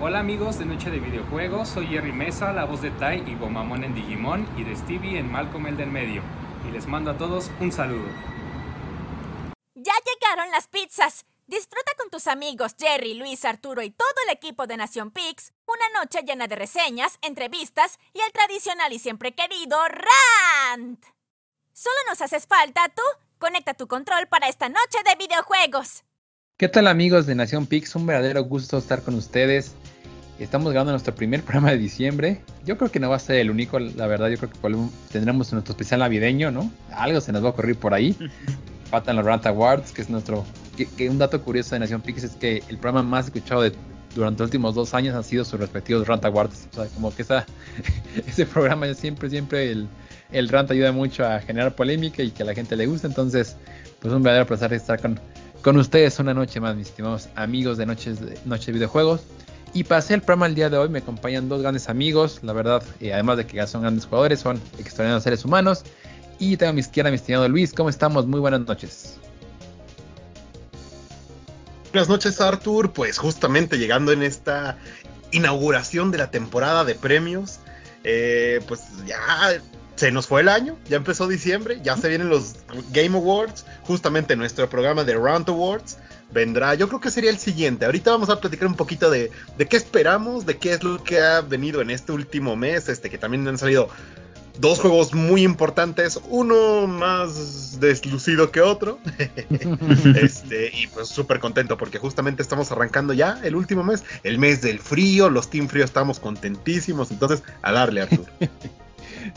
Hola 0.00 0.18
amigos 0.18 0.58
de 0.58 0.64
Noche 0.64 0.90
de 0.90 0.98
Videojuegos, 0.98 1.68
soy 1.68 1.86
Jerry 1.86 2.12
Mesa, 2.12 2.52
la 2.52 2.64
voz 2.64 2.82
de 2.82 2.90
Tai 2.90 3.22
y 3.30 3.36
Gomamon 3.36 3.84
en 3.84 3.94
Digimon 3.94 4.46
y 4.58 4.64
de 4.64 4.74
Stevie 4.74 5.18
en 5.18 5.30
Malcolm 5.30 5.68
el 5.68 5.76
del 5.76 5.88
medio. 5.88 6.20
Y 6.68 6.72
les 6.72 6.88
mando 6.88 7.12
a 7.12 7.16
todos 7.16 7.48
un 7.60 7.70
saludo. 7.70 8.08
Ya 9.76 9.92
llegaron 10.04 10.50
las 10.50 10.66
pizzas. 10.66 11.24
Disfruta 11.46 11.92
con 11.96 12.10
tus 12.10 12.26
amigos 12.26 12.74
Jerry, 12.76 13.14
Luis, 13.14 13.44
Arturo 13.44 13.82
y 13.82 13.90
todo 13.90 14.08
el 14.26 14.32
equipo 14.32 14.66
de 14.66 14.76
Nación 14.76 15.12
Pix 15.12 15.52
una 15.66 16.00
noche 16.00 16.22
llena 16.26 16.48
de 16.48 16.56
reseñas, 16.56 17.18
entrevistas 17.22 17.98
y 18.12 18.20
el 18.20 18.32
tradicional 18.32 18.92
y 18.92 18.98
siempre 18.98 19.32
querido 19.32 19.78
Rant. 19.88 21.04
Solo 21.72 21.96
nos 22.08 22.20
haces 22.20 22.48
falta 22.48 22.88
tú. 22.88 23.02
Conecta 23.38 23.74
tu 23.74 23.86
control 23.86 24.26
para 24.26 24.48
esta 24.48 24.68
noche 24.68 24.98
de 25.04 25.14
videojuegos. 25.14 26.04
¿Qué 26.56 26.68
tal 26.68 26.86
amigos 26.86 27.26
de 27.26 27.34
Nación 27.34 27.66
Pix? 27.66 27.96
Un 27.96 28.06
verdadero 28.06 28.44
gusto 28.44 28.78
estar 28.78 29.02
con 29.02 29.16
ustedes. 29.16 29.74
Estamos 30.38 30.70
grabando 30.70 30.92
nuestro 30.92 31.12
primer 31.12 31.42
programa 31.42 31.72
de 31.72 31.78
diciembre. 31.78 32.42
Yo 32.64 32.78
creo 32.78 32.92
que 32.92 33.00
no 33.00 33.10
va 33.10 33.16
a 33.16 33.18
ser 33.18 33.38
el 33.38 33.50
único, 33.50 33.80
la 33.80 34.06
verdad. 34.06 34.28
Yo 34.28 34.36
creo 34.38 34.52
que 34.52 34.88
tendremos 35.10 35.52
nuestro 35.52 35.72
especial 35.72 35.98
navideño, 35.98 36.52
¿no? 36.52 36.70
Algo 36.92 37.20
se 37.20 37.32
nos 37.32 37.42
va 37.42 37.48
a 37.48 37.50
ocurrir 37.50 37.74
por 37.74 37.92
ahí. 37.92 38.16
Faltan 38.88 39.16
los 39.16 39.24
Rant 39.24 39.44
Awards, 39.46 39.90
que 39.90 40.02
es 40.02 40.08
nuestro. 40.08 40.44
Que, 40.76 41.10
un 41.10 41.18
dato 41.18 41.42
curioso 41.42 41.74
de 41.74 41.80
Nación 41.80 42.00
Pix 42.02 42.22
es 42.22 42.36
que 42.36 42.62
el 42.68 42.78
programa 42.78 43.02
más 43.02 43.24
escuchado 43.24 43.62
de, 43.62 43.72
durante 44.14 44.44
los 44.44 44.46
últimos 44.46 44.76
dos 44.76 44.94
años 44.94 45.16
han 45.16 45.24
sido 45.24 45.44
sus 45.44 45.58
respectivos 45.58 46.06
Rant 46.06 46.24
Awards. 46.24 46.68
O 46.70 46.74
sea, 46.76 46.86
como 46.94 47.12
que 47.12 47.22
esa, 47.22 47.44
ese 48.28 48.46
programa 48.46 48.94
siempre, 48.94 49.28
siempre 49.28 49.72
el, 49.72 49.88
el 50.30 50.48
Rant 50.48 50.70
ayuda 50.70 50.92
mucho 50.92 51.26
a 51.26 51.40
generar 51.40 51.74
polémica 51.74 52.22
y 52.22 52.30
que 52.30 52.44
a 52.44 52.46
la 52.46 52.54
gente 52.54 52.76
le 52.76 52.86
guste. 52.86 53.08
Entonces, 53.08 53.56
pues 53.98 54.14
un 54.14 54.22
verdadero 54.22 54.46
placer 54.46 54.72
estar 54.72 55.00
con, 55.00 55.18
con 55.64 55.78
ustedes 55.78 56.18
una 56.18 56.34
noche 56.34 56.60
más, 56.60 56.76
mis 56.76 56.88
estimados 56.88 57.30
amigos 57.36 57.78
de 57.78 57.86
Noches 57.86 58.20
de, 58.20 58.38
Noche 58.44 58.66
de 58.66 58.72
Videojuegos. 58.72 59.22
Y 59.72 59.84
para 59.84 60.00
hacer 60.00 60.16
el 60.16 60.20
programa 60.20 60.46
el 60.46 60.54
día 60.54 60.68
de 60.68 60.76
hoy 60.76 60.90
me 60.90 60.98
acompañan 60.98 61.48
dos 61.48 61.62
grandes 61.62 61.88
amigos, 61.88 62.40
la 62.42 62.52
verdad, 62.52 62.82
eh, 63.00 63.14
además 63.14 63.38
de 63.38 63.46
que 63.46 63.66
son 63.66 63.80
grandes 63.80 64.04
jugadores, 64.04 64.40
son 64.40 64.60
extraordinarios 64.78 65.22
seres 65.22 65.42
humanos. 65.42 65.82
Y 66.38 66.58
tengo 66.58 66.70
a 66.70 66.72
mi 66.74 66.80
izquierda 66.80 67.10
mi 67.10 67.16
estimado 67.16 67.48
Luis, 67.48 67.72
¿cómo 67.72 67.88
estamos? 67.88 68.26
Muy 68.26 68.40
buenas 68.40 68.60
noches. 68.60 69.16
Buenas 71.92 72.10
noches 72.10 72.42
Arthur, 72.42 72.92
pues 72.92 73.16
justamente 73.16 73.78
llegando 73.78 74.12
en 74.12 74.22
esta 74.22 74.76
inauguración 75.30 76.10
de 76.10 76.18
la 76.18 76.30
temporada 76.30 76.84
de 76.84 76.94
premios, 76.94 77.60
eh, 78.04 78.60
pues 78.68 78.82
ya 79.06 79.18
se 79.96 80.10
nos 80.10 80.26
fue 80.26 80.40
el 80.40 80.48
año, 80.48 80.76
ya 80.88 80.96
empezó 80.96 81.28
diciembre, 81.28 81.78
ya 81.82 81.96
se 81.96 82.08
vienen 82.08 82.28
los 82.28 82.56
Game 82.90 83.16
Awards, 83.16 83.64
justamente 83.82 84.36
nuestro 84.36 84.68
programa 84.68 85.04
de 85.04 85.14
Round 85.14 85.48
Awards 85.48 85.98
vendrá, 86.32 86.74
yo 86.74 86.88
creo 86.88 87.00
que 87.00 87.10
sería 87.10 87.30
el 87.30 87.38
siguiente. 87.38 87.86
Ahorita 87.86 88.10
vamos 88.10 88.28
a 88.28 88.40
platicar 88.40 88.66
un 88.66 88.74
poquito 88.74 89.10
de, 89.10 89.30
de 89.56 89.66
qué 89.66 89.76
esperamos, 89.76 90.44
de 90.44 90.58
qué 90.58 90.72
es 90.72 90.82
lo 90.82 91.02
que 91.02 91.20
ha 91.20 91.40
venido 91.40 91.80
en 91.80 91.90
este 91.90 92.12
último 92.12 92.56
mes, 92.56 92.88
este 92.88 93.08
que 93.08 93.18
también 93.18 93.46
han 93.46 93.56
salido 93.56 93.88
dos 94.58 94.80
juegos 94.80 95.14
muy 95.14 95.42
importantes, 95.42 96.20
uno 96.28 96.86
más 96.86 97.80
deslucido 97.80 98.50
que 98.50 98.60
otro. 98.60 98.98
este, 100.20 100.70
y 100.74 100.86
pues 100.88 101.08
súper 101.08 101.40
contento 101.40 101.76
porque 101.76 101.98
justamente 101.98 102.42
estamos 102.42 102.70
arrancando 102.72 103.12
ya 103.12 103.40
el 103.42 103.56
último 103.56 103.82
mes, 103.84 104.04
el 104.22 104.38
mes 104.38 104.60
del 104.60 104.80
frío, 104.80 105.30
los 105.30 105.50
Team 105.50 105.68
Frío 105.68 105.84
estamos 105.84 106.20
contentísimos, 106.20 107.10
entonces 107.10 107.42
a 107.62 107.72
darle 107.72 108.02
Arturo. 108.02 108.30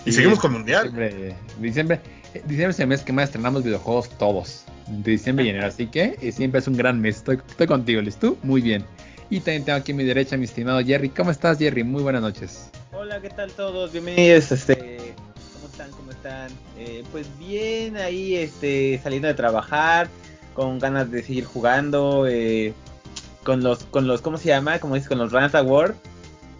y 0.05 0.11
seguimos 0.11 0.39
con 0.39 0.53
Mundial. 0.53 0.83
Diciembre, 0.83 1.35
diciembre, 1.59 2.01
diciembre 2.33 2.69
es 2.71 2.79
el 2.79 2.87
mes 2.87 3.01
que 3.01 3.13
más 3.13 3.25
estrenamos 3.25 3.63
videojuegos 3.63 4.09
todos 4.17 4.65
de 4.87 5.11
diciembre 5.11 5.45
y 5.45 5.49
enero. 5.49 5.67
Así 5.67 5.87
que 5.87 6.17
eh, 6.21 6.31
siempre 6.31 6.59
es 6.59 6.67
un 6.67 6.77
gran 6.77 6.99
mes. 6.99 7.17
Estoy, 7.17 7.67
contigo, 7.67 8.01
¿listo? 8.01 8.31
tú? 8.31 8.37
Muy 8.43 8.61
bien. 8.61 8.85
Y 9.29 9.39
también 9.39 9.65
tengo 9.65 9.77
aquí 9.77 9.91
a 9.91 9.95
mi 9.95 10.03
derecha 10.03 10.37
mi 10.37 10.45
estimado 10.45 10.79
Jerry. 10.79 11.09
¿Cómo 11.09 11.31
estás, 11.31 11.57
Jerry? 11.57 11.83
Muy 11.83 12.01
buenas 12.01 12.21
noches. 12.21 12.69
Hola, 12.93 13.21
¿qué 13.21 13.29
tal 13.29 13.51
todos? 13.51 13.91
Bienvenidos. 13.91 14.51
Este, 14.51 15.13
¿Cómo 15.53 15.67
están? 15.69 15.91
¿Cómo 15.91 16.11
están? 16.11 16.49
Eh, 16.77 17.03
pues 17.11 17.27
bien, 17.37 17.97
ahí 17.97 18.35
este, 18.35 18.99
saliendo 19.03 19.27
de 19.27 19.33
trabajar, 19.33 20.07
con 20.53 20.79
ganas 20.79 21.11
de 21.11 21.23
seguir 21.23 21.43
jugando, 21.43 22.25
eh, 22.27 22.73
con 23.43 23.63
los, 23.63 23.83
con 23.85 24.07
los, 24.07 24.21
¿cómo 24.21 24.37
se 24.37 24.47
llama? 24.47 24.79
Como 24.79 24.95
dices, 24.95 25.09
con 25.09 25.17
los 25.17 25.31
Rant 25.33 25.53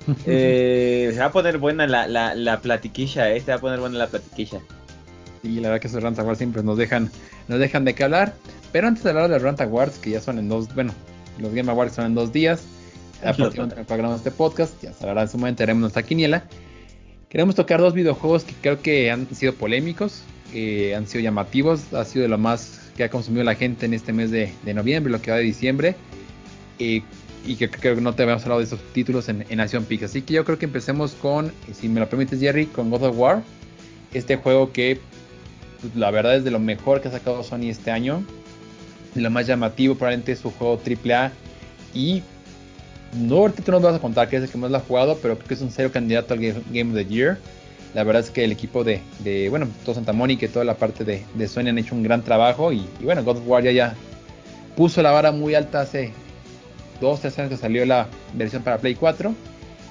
Award. 0.07 0.23
se 0.25 1.19
va 1.19 1.25
a 1.25 1.31
poner 1.31 1.57
buena 1.57 1.88
la, 1.88 2.07
la, 2.07 2.35
la 2.35 2.62
platiquilla, 2.62 3.31
eh, 3.31 3.41
se 3.41 3.51
va 3.51 3.57
a 3.57 3.62
poner 3.62 3.79
buena 3.79 3.97
la 3.97 4.07
platiquilla. 4.07 4.62
Sí, 5.41 5.56
la 5.56 5.69
verdad 5.69 5.81
que 5.81 5.88
esos 5.88 6.01
Rant 6.01 6.18
Awards 6.19 6.38
siempre 6.40 6.63
nos 6.63 6.78
dejan, 6.78 7.12
nos 7.47 7.59
dejan 7.59 7.85
de 7.85 7.94
qué 7.94 8.03
hablar. 8.03 8.34
Pero 8.72 8.88
antes 8.88 9.03
de 9.03 9.09
hablar 9.12 9.28
de 9.29 9.35
los 9.35 9.41
Rant 9.44 9.62
Awards, 9.62 9.97
que 10.00 10.12
ya 10.12 10.22
son 10.22 10.40
en 10.40 10.50
dos, 10.50 10.73
bueno, 10.73 10.94
los 11.40 11.53
Game 11.53 11.72
Awards 11.72 11.94
son 11.94 12.06
en 12.06 12.16
dos 12.16 12.34
días. 12.34 12.66
Aproximadamente 13.23 13.84
grabamos 13.88 14.19
este 14.19 14.31
podcast, 14.31 14.73
ya 14.81 14.94
se 14.94 15.07
en 15.07 15.28
su 15.28 15.38
momento, 15.38 15.63
haremos 15.63 15.81
nuestra 15.81 16.03
quiniela. 16.03 16.44
Queremos 17.29 17.56
tocar 17.56 17.79
dos 17.79 17.94
videojuegos 17.94 18.44
que 18.44 18.53
creo 18.62 18.81
que 18.81 19.12
han 19.12 19.28
sido 19.35 19.53
polémicos, 19.53 20.22
que 20.51 20.95
han 20.95 21.07
sido 21.07 21.24
llamativos, 21.24 21.94
ha 21.94 22.06
sido 22.06 22.24
de 22.24 22.29
lo 22.29 22.38
más 22.38 22.91
que 22.95 23.03
ha 23.03 23.09
consumido 23.09 23.44
la 23.44 23.56
gente 23.56 23.85
en 23.85 23.94
este 23.94 24.13
mes 24.13 24.31
de, 24.31 24.53
noviembre, 24.74 25.12
lo 25.12 25.22
que 25.22 25.31
va 25.31 25.38
de 25.38 25.44
diciembre. 25.44 25.95
Y 27.47 27.55
que 27.55 27.69
creo 27.69 27.95
que 27.95 28.01
no 28.01 28.13
te 28.13 28.23
habíamos 28.23 28.43
hablado 28.43 28.59
de 28.59 28.65
esos 28.65 28.81
títulos 28.93 29.29
en, 29.29 29.45
en 29.49 29.57
Nación 29.57 29.85
Pix. 29.85 30.03
Así 30.03 30.21
que 30.21 30.33
yo 30.33 30.43
creo 30.45 30.59
que 30.59 30.65
empecemos 30.65 31.13
con, 31.13 31.53
si 31.73 31.87
me 31.87 31.99
lo 31.99 32.09
permites 32.09 32.39
Jerry, 32.39 32.65
con 32.65 32.89
God 32.89 33.03
of 33.03 33.17
War. 33.17 33.41
Este 34.13 34.35
juego 34.35 34.71
que 34.71 34.99
pues, 35.81 35.95
la 35.95 36.11
verdad 36.11 36.35
es 36.35 36.43
de 36.43 36.51
lo 36.51 36.59
mejor 36.59 37.01
que 37.01 37.07
ha 37.07 37.11
sacado 37.11 37.43
Sony 37.43 37.69
este 37.69 37.89
año. 37.89 38.23
lo 39.15 39.29
más 39.31 39.47
llamativo 39.47 39.95
probablemente 39.95 40.33
es 40.33 40.39
su 40.39 40.51
juego 40.51 40.79
AAA. 40.85 41.31
Y 41.93 42.21
no 43.13 43.37
ahorita 43.37 43.63
tú 43.63 43.71
nos 43.71 43.81
vas 43.81 43.95
a 43.95 43.99
contar 43.99 44.29
que 44.29 44.35
es 44.37 44.43
el 44.43 44.49
que 44.49 44.57
más 44.57 44.69
lo 44.69 44.77
ha 44.77 44.81
jugado, 44.81 45.17
pero 45.21 45.35
creo 45.35 45.47
que 45.47 45.53
es 45.53 45.61
un 45.61 45.71
serio 45.71 45.91
candidato 45.91 46.33
al 46.33 46.41
Game 46.41 46.91
of 46.91 46.95
the 46.95 47.05
Year. 47.05 47.37
La 47.93 48.03
verdad 48.03 48.21
es 48.21 48.29
que 48.29 48.43
el 48.43 48.51
equipo 48.51 48.83
de, 48.83 49.01
bueno, 49.49 49.67
todo 49.85 49.95
Santa 49.95 50.13
Mónica 50.13 50.45
y 50.45 50.49
toda 50.49 50.65
la 50.65 50.75
parte 50.75 51.03
de, 51.03 51.23
de 51.33 51.47
Sony 51.47 51.69
han 51.69 51.77
hecho 51.77 51.95
un 51.95 52.03
gran 52.03 52.21
trabajo. 52.21 52.73
Y, 52.73 52.85
bueno, 53.01 53.23
God 53.23 53.37
of 53.37 53.47
War 53.47 53.63
ya, 53.63 53.95
puso 54.75 55.01
la 55.01 55.11
vara 55.11 55.31
muy 55.31 55.55
alta 55.55 55.81
hace 55.81 56.11
dos, 56.99 57.21
tres 57.21 57.37
años 57.39 57.51
que 57.51 57.57
salió 57.57 57.85
la 57.85 58.07
versión 58.33 58.63
para 58.63 58.77
Play 58.77 58.95
4. 58.95 59.33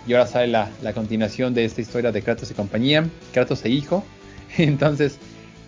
Y 0.07 0.13
ahora 0.13 0.27
sale 0.27 0.49
la, 0.49 0.71
la 0.83 0.93
continuación 0.93 1.53
de 1.53 1.65
esta 1.65 1.81
historia 1.81 2.13
de 2.13 2.23
Kratos 2.23 2.51
y 2.51 2.55
compañía, 2.55 3.09
Kratos 3.33 3.65
e 3.65 3.71
hijo. 3.71 4.05
Entonces, 4.59 5.19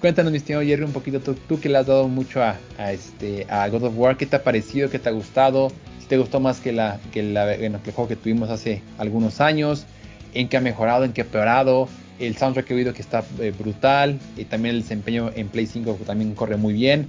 Cuéntanos, 0.01 0.31
mi 0.31 0.39
estimado 0.39 0.65
Jerry, 0.65 0.85
un 0.85 0.93
poquito 0.93 1.19
tú, 1.19 1.59
que 1.59 1.69
le 1.69 1.77
has 1.77 1.87
dado 1.87 2.07
mucho 2.07 2.41
a, 2.41 2.57
este, 2.93 3.47
a 3.51 3.69
God 3.69 3.83
of 3.83 3.95
War, 3.97 4.17
¿qué 4.17 4.27
te 4.27 4.37
ha 4.37 4.45
parecido? 4.45 4.89
¿Qué 4.89 5.01
te 5.01 5.09
ha 5.09 5.13
gustado? 5.13 5.73
Si 5.99 6.07
te 6.07 6.17
gustó 6.17 6.39
más 6.39 6.61
que, 6.61 6.71
la, 6.71 7.01
que, 7.11 7.25
la, 7.25 7.53
el 7.53 7.77
juego 7.81 8.07
que 8.07 8.15
tuvimos 8.15 8.49
hace 8.49 8.81
algunos 8.97 9.41
años, 9.41 9.87
en 10.35 10.49
qué 10.49 10.57
ha 10.57 10.61
mejorado, 10.61 11.03
en 11.03 11.13
qué 11.13 11.23
ha 11.23 11.25
peorado, 11.25 11.89
el 12.21 12.37
soundtrack 12.37 12.67
que 12.67 12.75
he 12.75 12.77
oído 12.77 12.95
que 12.95 13.03
está 13.03 13.25
eh, 13.41 13.53
brutal, 13.59 14.21
y 14.37 14.45
también 14.45 14.77
el 14.77 14.83
desempeño 14.83 15.33
en 15.35 15.49
Play 15.49 15.67
5 15.67 15.99
también 16.07 16.33
corre 16.37 16.57
muy 16.57 16.75
bien. 16.75 17.09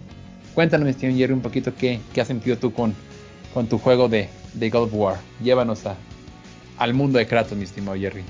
Cuéntanos, 0.56 0.85
mi 0.85 0.90
estimado 0.90 1.19
Jerry, 1.19 1.34
un 1.34 1.41
poquito 1.41 1.75
qué, 1.75 2.00
qué 2.11 2.22
has 2.22 2.28
sentido 2.28 2.57
tú 2.57 2.73
con, 2.73 2.96
con 3.54 3.68
tu 3.68 3.78
juego 3.78 4.08
de, 4.08 4.30
de 4.54 4.70
God 4.70 4.84
of 4.84 4.94
War. 4.94 5.18
Llévanos 5.44 5.86
a, 5.86 5.96
al 6.78 6.94
mundo 6.94 7.20
de 7.20 7.28
Kratos, 7.28 7.58
mi 7.58 7.64
estimado 7.64 7.98
Jerry. 7.98 8.24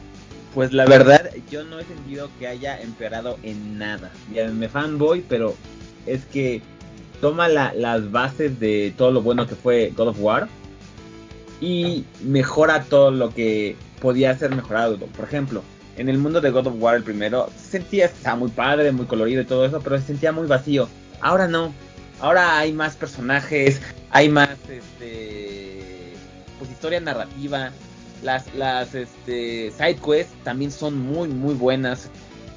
Pues 0.53 0.74
la 0.74 0.85
verdad, 0.85 1.30
yo 1.52 1.63
no 1.63 1.80
he 1.80 1.84
sentido 1.85 2.30
que 2.40 2.47
haya 2.47 2.81
empeorado 2.81 3.38
en 3.44 3.78
nada. 3.78 4.12
Ya 4.34 4.47
me 4.47 4.68
fanboy, 4.68 5.24
pero 5.28 5.56
es 6.06 6.25
que 6.25 6.62
toma 7.22 7.47
las 7.47 8.12
bases 8.12 8.59
de 8.59 8.94
todo 8.97 9.12
lo 9.12 9.22
bueno 9.22 9.46
que 9.46 9.56
fue 9.56 9.94
God 9.96 10.09
of 10.09 10.18
War 10.19 10.47
y 11.62 12.06
mejora 12.24 12.84
todo 12.84 13.12
lo 13.12 13.34
que 13.34 13.75
podía 14.02 14.38
ser 14.38 14.56
mejorado. 14.56 14.97
Por 14.97 15.25
ejemplo, 15.25 15.62
en 15.97 16.09
el 16.09 16.18
mundo 16.18 16.41
de 16.41 16.50
God 16.50 16.68
of 16.68 16.75
War 16.79 16.96
el 16.96 17.03
primero 17.03 17.50
se 17.56 17.72
sentía 17.72 18.06
estaba 18.06 18.38
muy 18.38 18.50
padre, 18.50 18.91
muy 18.91 19.06
colorido 19.06 19.41
y 19.41 19.46
todo 19.46 19.66
eso, 19.66 19.81
pero 19.81 19.97
se 20.00 20.08
sentía 20.08 20.31
muy 20.31 20.47
vacío. 20.47 20.88
Ahora 21.22 21.47
no. 21.47 21.74
Ahora 22.22 22.58
hay 22.58 22.74
más 22.74 22.96
personajes, 22.96 23.81
hay 24.12 24.30
más 24.30 24.50
este 24.68 26.14
pues 26.59 26.70
historia 26.72 27.00
narrativa, 27.00 27.72
las, 28.22 28.53
las 28.53 28.94
este, 28.94 29.72
side 29.72 29.96
quests 29.96 30.34
también 30.44 30.72
son 30.72 30.97
muy, 31.00 31.29
muy 31.29 31.53
buenas. 31.56 32.09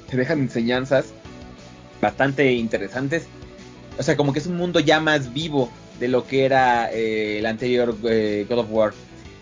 Te 0.09 0.17
dejan 0.17 0.41
enseñanzas 0.41 1.13
bastante 2.01 2.51
interesantes. 2.51 3.27
O 3.97 4.03
sea, 4.03 4.17
como 4.17 4.33
que 4.33 4.39
es 4.39 4.47
un 4.47 4.57
mundo 4.57 4.79
ya 4.79 4.99
más 4.99 5.33
vivo 5.33 5.71
de 5.99 6.09
lo 6.09 6.27
que 6.27 6.45
era 6.45 6.91
eh, 6.91 7.39
el 7.39 7.45
anterior 7.45 7.95
eh, 8.03 8.45
God 8.49 8.59
of 8.59 8.67
War. 8.69 8.93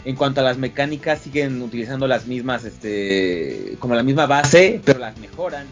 En 0.05 0.15
cuanto 0.15 0.41
a 0.41 0.43
las 0.43 0.57
mecánicas, 0.57 1.19
siguen 1.19 1.61
utilizando 1.61 2.07
las 2.07 2.25
mismas, 2.25 2.65
este, 2.65 3.75
como 3.79 3.95
la 3.95 4.03
misma 4.03 4.25
base, 4.25 4.81
pero 4.83 4.99
las 4.99 5.17
mejoran. 5.17 5.67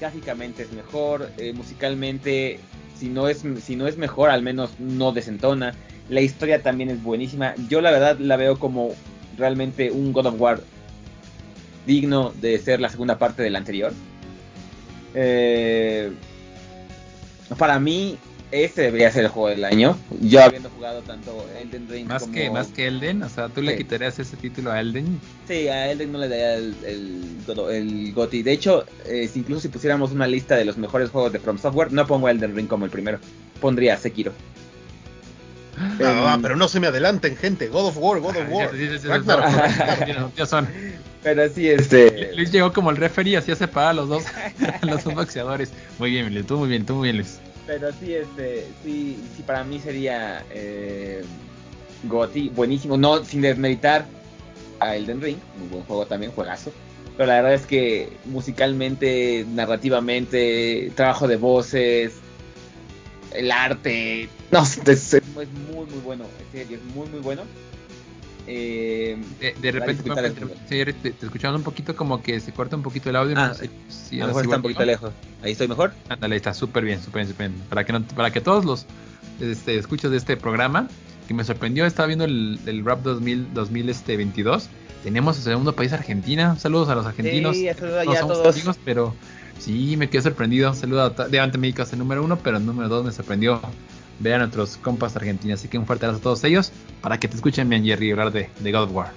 Gráficamente 0.00 0.64
es 0.64 0.72
mejor, 0.72 1.30
eh, 1.38 1.52
musicalmente, 1.52 2.58
si 2.96 3.08
no, 3.08 3.28
es, 3.28 3.44
si 3.62 3.76
no 3.76 3.86
es 3.86 3.96
mejor, 3.96 4.30
al 4.30 4.42
menos 4.42 4.70
no 4.78 5.12
desentona. 5.12 5.74
La 6.08 6.20
historia 6.20 6.62
también 6.62 6.90
es 6.90 7.02
buenísima. 7.02 7.54
Yo 7.68 7.80
la 7.80 7.90
verdad 7.90 8.18
la 8.18 8.36
veo 8.36 8.58
como 8.58 8.94
realmente 9.36 9.90
un 9.90 10.12
God 10.12 10.26
of 10.26 10.40
War 10.40 10.60
digno 11.86 12.32
de 12.40 12.58
ser 12.58 12.80
la 12.80 12.88
segunda 12.88 13.18
parte 13.18 13.42
del 13.42 13.56
anterior. 13.56 13.92
Eh, 15.14 16.12
para 17.58 17.78
mí, 17.78 18.18
Ese 18.54 18.82
debería 18.82 19.10
ser 19.10 19.24
el 19.24 19.30
juego 19.30 19.48
del 19.48 19.64
año. 19.64 19.98
Yo 20.20 20.40
habiendo 20.40 20.70
jugado 20.70 21.02
tanto 21.02 21.44
Elden 21.60 21.88
Ring 21.88 22.06
Más 22.06 22.22
como... 22.22 22.34
que, 22.34 22.50
más 22.50 22.68
que 22.68 22.86
Elden, 22.86 23.24
o 23.24 23.28
sea, 23.28 23.48
tú 23.48 23.60
le 23.60 23.76
quitarías 23.76 24.16
ese 24.20 24.36
título 24.36 24.70
a 24.70 24.78
Elden. 24.80 25.18
Sí, 25.48 25.66
a 25.66 25.90
Elden 25.90 26.12
no 26.12 26.18
le 26.18 26.28
daría 26.28 26.54
el, 26.54 26.76
el, 26.86 27.36
el 27.72 28.12
GOTY. 28.12 28.44
De 28.44 28.52
hecho, 28.52 28.86
eh, 29.06 29.26
si 29.26 29.40
incluso 29.40 29.62
si 29.62 29.68
pusiéramos 29.70 30.12
una 30.12 30.28
lista 30.28 30.54
de 30.54 30.64
los 30.64 30.78
mejores 30.78 31.10
juegos 31.10 31.32
de 31.32 31.40
From 31.40 31.58
Software, 31.58 31.92
no 31.92 32.06
pongo 32.06 32.28
Elden 32.28 32.54
Ring 32.54 32.68
como 32.68 32.84
el 32.84 32.92
primero. 32.92 33.18
Pondría 33.60 33.96
Sekiro. 33.96 34.32
Ah, 35.76 36.34
Em, 36.36 36.42
pero 36.42 36.54
no 36.54 36.68
se 36.68 36.78
me 36.78 36.86
adelanten, 36.86 37.36
gente. 37.36 37.66
God 37.66 37.88
of 37.88 37.96
War, 37.98 38.20
God 38.20 38.36
of 38.36 38.48
War. 38.50 38.70
Sí, 38.70 38.78
sí, 38.78 38.88
sí, 38.92 38.98
sí, 39.00 39.08
Ragnarok. 39.08 39.46
sí, 40.06 40.12
Ya 40.36 40.46
son. 40.46 40.68
Pero 41.24 41.48
sí, 41.48 41.68
este... 41.70 42.32
Luis 42.36 42.52
llegó 42.52 42.72
como 42.72 42.90
el 42.90 42.98
referee, 42.98 43.36
así 43.36 43.50
a 43.50 43.56
separar 43.56 43.90
a 43.90 43.94
los 43.94 44.08
dos, 44.08 44.24
a 44.82 44.86
los 44.86 45.02
dos 45.02 45.14
boxeadores. 45.14 45.72
Muy 45.98 46.12
bien, 46.12 46.32
Luis, 46.32 46.46
tú 46.46 46.56
muy 46.58 46.68
bien, 46.68 46.86
tú 46.86 46.94
muy 46.94 47.06
bien, 47.08 47.16
Luis. 47.16 47.40
Pero 47.66 47.90
sí, 47.92 48.14
este, 48.14 48.66
sí, 48.82 49.22
sí 49.36 49.42
para 49.42 49.64
mí 49.64 49.78
sería 49.80 50.44
eh, 50.50 51.22
GOTY, 52.04 52.50
buenísimo, 52.50 52.96
no 52.96 53.24
sin 53.24 53.40
desmeritar 53.40 54.04
a 54.80 54.96
Elden 54.96 55.20
Ring, 55.22 55.38
muy 55.58 55.68
buen 55.68 55.82
juego 55.84 56.06
también, 56.06 56.32
juegazo. 56.32 56.72
Pero 57.16 57.26
la 57.28 57.36
verdad 57.36 57.54
es 57.54 57.64
que 57.66 58.18
musicalmente, 58.26 59.46
narrativamente, 59.48 60.92
trabajo 60.94 61.26
de 61.28 61.36
voces, 61.36 62.14
el 63.32 63.50
arte, 63.50 64.28
no, 64.50 64.62
es- 64.62 64.86
es 65.14 65.22
muy 65.34 65.46
muy 65.46 65.86
bueno, 66.04 66.24
en 66.40 66.52
serio, 66.52 66.76
es 66.78 66.94
muy 66.94 67.08
muy 67.08 67.20
bueno. 67.20 67.42
Eh, 68.46 69.16
De, 69.40 69.54
de 69.54 69.72
repente, 69.72 70.02
disfrutar 70.02 70.24
el 70.26 70.34
te, 70.34 70.92
te, 70.92 71.10
te 71.12 71.26
escuchamos 71.26 71.58
un 71.58 71.64
poquito 71.64 71.96
como 71.96 72.22
que 72.22 72.40
se 72.40 72.52
corta 72.52 72.76
un 72.76 72.82
poquito 72.82 73.08
el 73.10 73.16
audio. 73.16 73.34
Ah, 73.38 73.48
no 73.48 73.54
sé 73.54 73.70
si 73.88 74.16
a 74.20 74.22
lo 74.22 74.26
mejor 74.28 74.44
está 74.44 74.56
un 74.56 74.62
poquito 74.62 74.84
lejos. 74.84 75.12
Ahí 75.42 75.52
estoy 75.52 75.68
mejor. 75.68 75.92
Ándale, 76.08 76.36
está 76.36 76.52
súper 76.52 76.84
bien, 76.84 77.00
súper 77.02 77.22
bien, 77.22 77.28
súper 77.32 77.48
bien. 77.50 77.62
Para 77.68 77.84
que, 77.84 77.92
no- 77.92 78.02
para 78.02 78.30
que 78.32 78.40
todos 78.40 78.64
los 78.64 78.86
este, 79.40 79.78
escuchos 79.78 80.10
de 80.10 80.18
este 80.18 80.36
programa, 80.36 80.88
que 81.26 81.32
me 81.34 81.42
sorprendió, 81.44 81.86
estaba 81.86 82.06
viendo 82.06 82.24
el, 82.26 82.58
el 82.66 82.84
Rap 82.84 83.02
2000, 83.02 83.54
2022. 83.54 84.68
Tenemos 85.02 85.36
el 85.38 85.42
segundo 85.44 85.74
país, 85.74 85.92
Argentina. 85.92 86.56
Saludos 86.58 86.88
a 86.90 86.94
los 86.94 87.06
argentinos. 87.06 87.56
Sí, 87.56 87.68
saludos 87.78 88.04
No 88.06 88.12
ya 88.12 88.20
a 88.20 88.26
todos. 88.26 88.54
amigos, 88.54 88.78
pero 88.84 89.14
sí, 89.58 89.96
me 89.96 90.08
quedé 90.10 90.22
sorprendido. 90.22 90.72
Saludos 90.74 91.18
a 91.18 91.28
Levante 91.28 91.56
México 91.58 91.82
el 91.90 91.98
número 91.98 92.22
uno, 92.24 92.38
pero 92.38 92.58
el 92.58 92.66
número 92.66 92.88
dos 92.88 93.04
me 93.04 93.12
sorprendió 93.12 93.60
ver 94.20 94.34
a 94.34 94.38
nuestros 94.38 94.76
compas 94.76 95.16
argentinos. 95.16 95.60
Así 95.60 95.68
que 95.68 95.78
un 95.78 95.86
fuerte 95.86 96.06
abrazo 96.06 96.20
a 96.20 96.22
todos 96.22 96.44
ellos 96.44 96.72
para 97.00 97.18
que 97.18 97.28
te 97.28 97.36
escuchen 97.36 97.68
bien, 97.68 97.84
Jerry, 97.84 98.10
hablar 98.12 98.32
de, 98.32 98.48
God 98.72 98.82
of 98.84 98.92
War. 98.92 99.12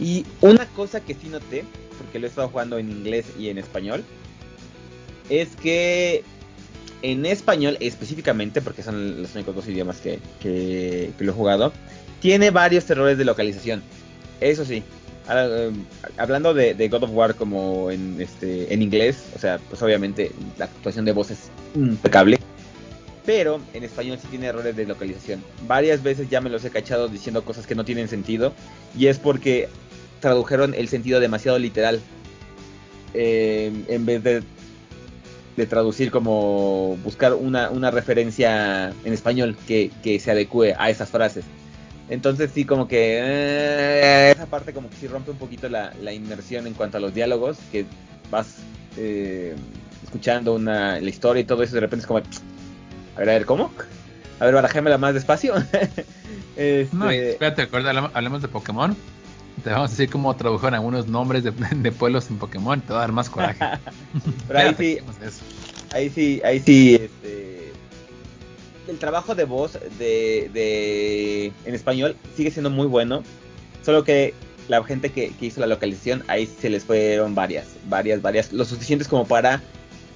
Y 0.00 0.24
una 0.40 0.66
cosa 0.66 1.00
que 1.00 1.14
sí 1.14 1.28
noté, 1.28 1.64
porque 1.98 2.18
lo 2.18 2.26
he 2.26 2.28
estado 2.28 2.48
jugando 2.48 2.78
en 2.78 2.90
inglés 2.90 3.26
y 3.38 3.48
en 3.48 3.58
español, 3.58 4.04
es 5.30 5.56
que 5.56 6.22
en 7.02 7.26
español 7.26 7.76
específicamente, 7.80 8.60
porque 8.62 8.82
son 8.82 9.22
los 9.22 9.34
únicos 9.34 9.54
dos 9.54 9.68
idiomas 9.68 9.98
que, 9.98 10.18
que- 10.40 11.10
lo 11.18 11.32
he 11.32 11.34
jugado, 11.34 11.72
tiene 12.20 12.50
varios 12.50 12.88
errores 12.90 13.18
de 13.18 13.24
localización. 13.24 13.82
Eso 14.40 14.64
sí. 14.64 14.82
Ahora, 15.28 15.46
eh, 15.48 15.70
hablando 16.18 16.54
de, 16.54 16.74
de 16.74 16.88
God 16.88 17.04
of 17.04 17.10
War 17.12 17.34
como 17.34 17.90
en, 17.90 18.20
este, 18.20 18.72
en 18.72 18.80
inglés, 18.82 19.24
o 19.34 19.38
sea, 19.38 19.58
pues 19.68 19.82
obviamente 19.82 20.30
la 20.58 20.66
actuación 20.66 21.04
de 21.04 21.12
voz 21.12 21.30
es 21.30 21.50
impecable. 21.74 22.38
Pero 23.26 23.60
en 23.74 23.82
español 23.82 24.18
sí 24.22 24.28
tiene 24.28 24.46
errores 24.46 24.76
de 24.76 24.86
localización. 24.86 25.42
Varias 25.66 26.02
veces 26.02 26.30
ya 26.30 26.40
me 26.40 26.48
los 26.48 26.64
he 26.64 26.70
cachado 26.70 27.08
diciendo 27.08 27.44
cosas 27.44 27.66
que 27.66 27.74
no 27.74 27.84
tienen 27.84 28.08
sentido. 28.08 28.52
Y 28.96 29.08
es 29.08 29.18
porque 29.18 29.68
tradujeron 30.20 30.72
el 30.74 30.88
sentido 30.88 31.20
demasiado 31.20 31.58
literal. 31.58 32.00
Eh, 33.14 33.72
en 33.88 34.06
vez 34.06 34.22
de, 34.22 34.42
de 35.56 35.66
traducir 35.66 36.10
como 36.10 36.96
buscar 37.02 37.34
una, 37.34 37.70
una 37.70 37.90
referencia 37.90 38.92
en 39.04 39.12
español 39.12 39.56
que, 39.66 39.90
que 40.02 40.20
se 40.20 40.30
adecue 40.30 40.74
a 40.78 40.90
esas 40.90 41.08
frases. 41.08 41.44
Entonces 42.08 42.50
sí 42.54 42.64
como 42.64 42.86
que 42.86 43.18
eh, 43.20 44.30
esa 44.30 44.46
parte 44.46 44.72
como 44.72 44.88
que 44.88 44.96
sí 44.96 45.08
rompe 45.08 45.32
un 45.32 45.38
poquito 45.38 45.68
la, 45.68 45.92
la 46.02 46.12
inmersión 46.12 46.66
en 46.66 46.74
cuanto 46.74 46.98
a 46.98 47.00
los 47.00 47.14
diálogos, 47.14 47.56
que 47.72 47.84
vas 48.30 48.58
eh, 48.96 49.54
escuchando 50.04 50.54
una, 50.54 51.00
la 51.00 51.08
historia 51.08 51.40
y 51.40 51.44
todo 51.44 51.62
eso 51.62 51.74
de 51.74 51.80
repente 51.80 52.02
es 52.02 52.06
como, 52.06 52.22
a 53.16 53.20
ver, 53.20 53.30
a 53.30 53.32
ver, 53.32 53.46
¿cómo? 53.46 53.70
A 54.38 54.44
ver, 54.44 54.54
barajémela 54.54 54.98
más 54.98 55.14
despacio. 55.14 55.54
Este, 56.56 56.96
No, 56.96 57.10
espérate, 57.10 57.68
hablamos, 57.70 58.10
hablemos 58.14 58.40
de 58.40 58.48
Pokémon. 58.48 58.96
Te 59.62 59.68
vamos 59.68 59.90
a 59.90 59.92
decir 59.92 60.08
cómo 60.08 60.34
tradujeron 60.36 60.72
algunos 60.72 61.06
nombres 61.06 61.44
de, 61.44 61.50
de 61.76 61.92
pueblos 61.92 62.30
en 62.30 62.38
Pokémon. 62.38 62.80
Te 62.80 62.94
va 62.94 63.00
a 63.00 63.02
dar 63.02 63.12
más 63.12 63.28
coraje. 63.28 63.62
pero 64.48 64.60
ahí 64.60 64.74
sí, 64.78 64.98
ahí 65.92 66.08
sí, 66.08 66.40
ahí 66.42 66.60
sí, 66.60 66.94
este, 66.94 67.72
el 68.88 68.98
trabajo 68.98 69.34
de 69.34 69.44
voz 69.44 69.78
de, 69.98 70.50
de 70.54 71.52
en 71.66 71.74
español 71.74 72.16
sigue 72.34 72.50
siendo 72.50 72.70
muy 72.70 72.86
bueno, 72.86 73.22
solo 73.84 74.02
que 74.02 74.32
la 74.68 74.82
gente 74.82 75.10
que, 75.10 75.30
que 75.30 75.46
hizo 75.46 75.60
la 75.60 75.66
localización 75.66 76.24
ahí 76.28 76.46
se 76.46 76.70
les 76.70 76.84
fueron 76.84 77.34
varias, 77.34 77.66
varias, 77.88 78.22
varias, 78.22 78.52
lo 78.52 78.64
suficientes 78.64 79.08
como 79.08 79.26
para 79.26 79.62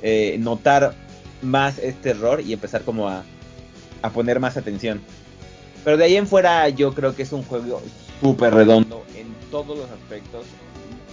eh, 0.02 0.36
notar 0.40 0.94
más 1.42 1.78
este 1.78 2.10
error 2.10 2.40
y 2.40 2.52
empezar 2.52 2.82
como 2.82 3.08
a, 3.08 3.24
a 4.02 4.10
poner 4.10 4.40
más 4.40 4.56
atención. 4.56 5.00
Pero 5.84 5.96
de 5.96 6.04
ahí 6.04 6.16
en 6.16 6.26
fuera 6.26 6.68
yo 6.68 6.92
creo 6.94 7.14
que 7.14 7.22
es 7.22 7.32
un 7.32 7.42
juego 7.42 7.80
súper 8.20 8.54
redondo 8.54 9.04
en 9.16 9.26
todos 9.50 9.78
los 9.78 9.90
aspectos. 9.90 10.44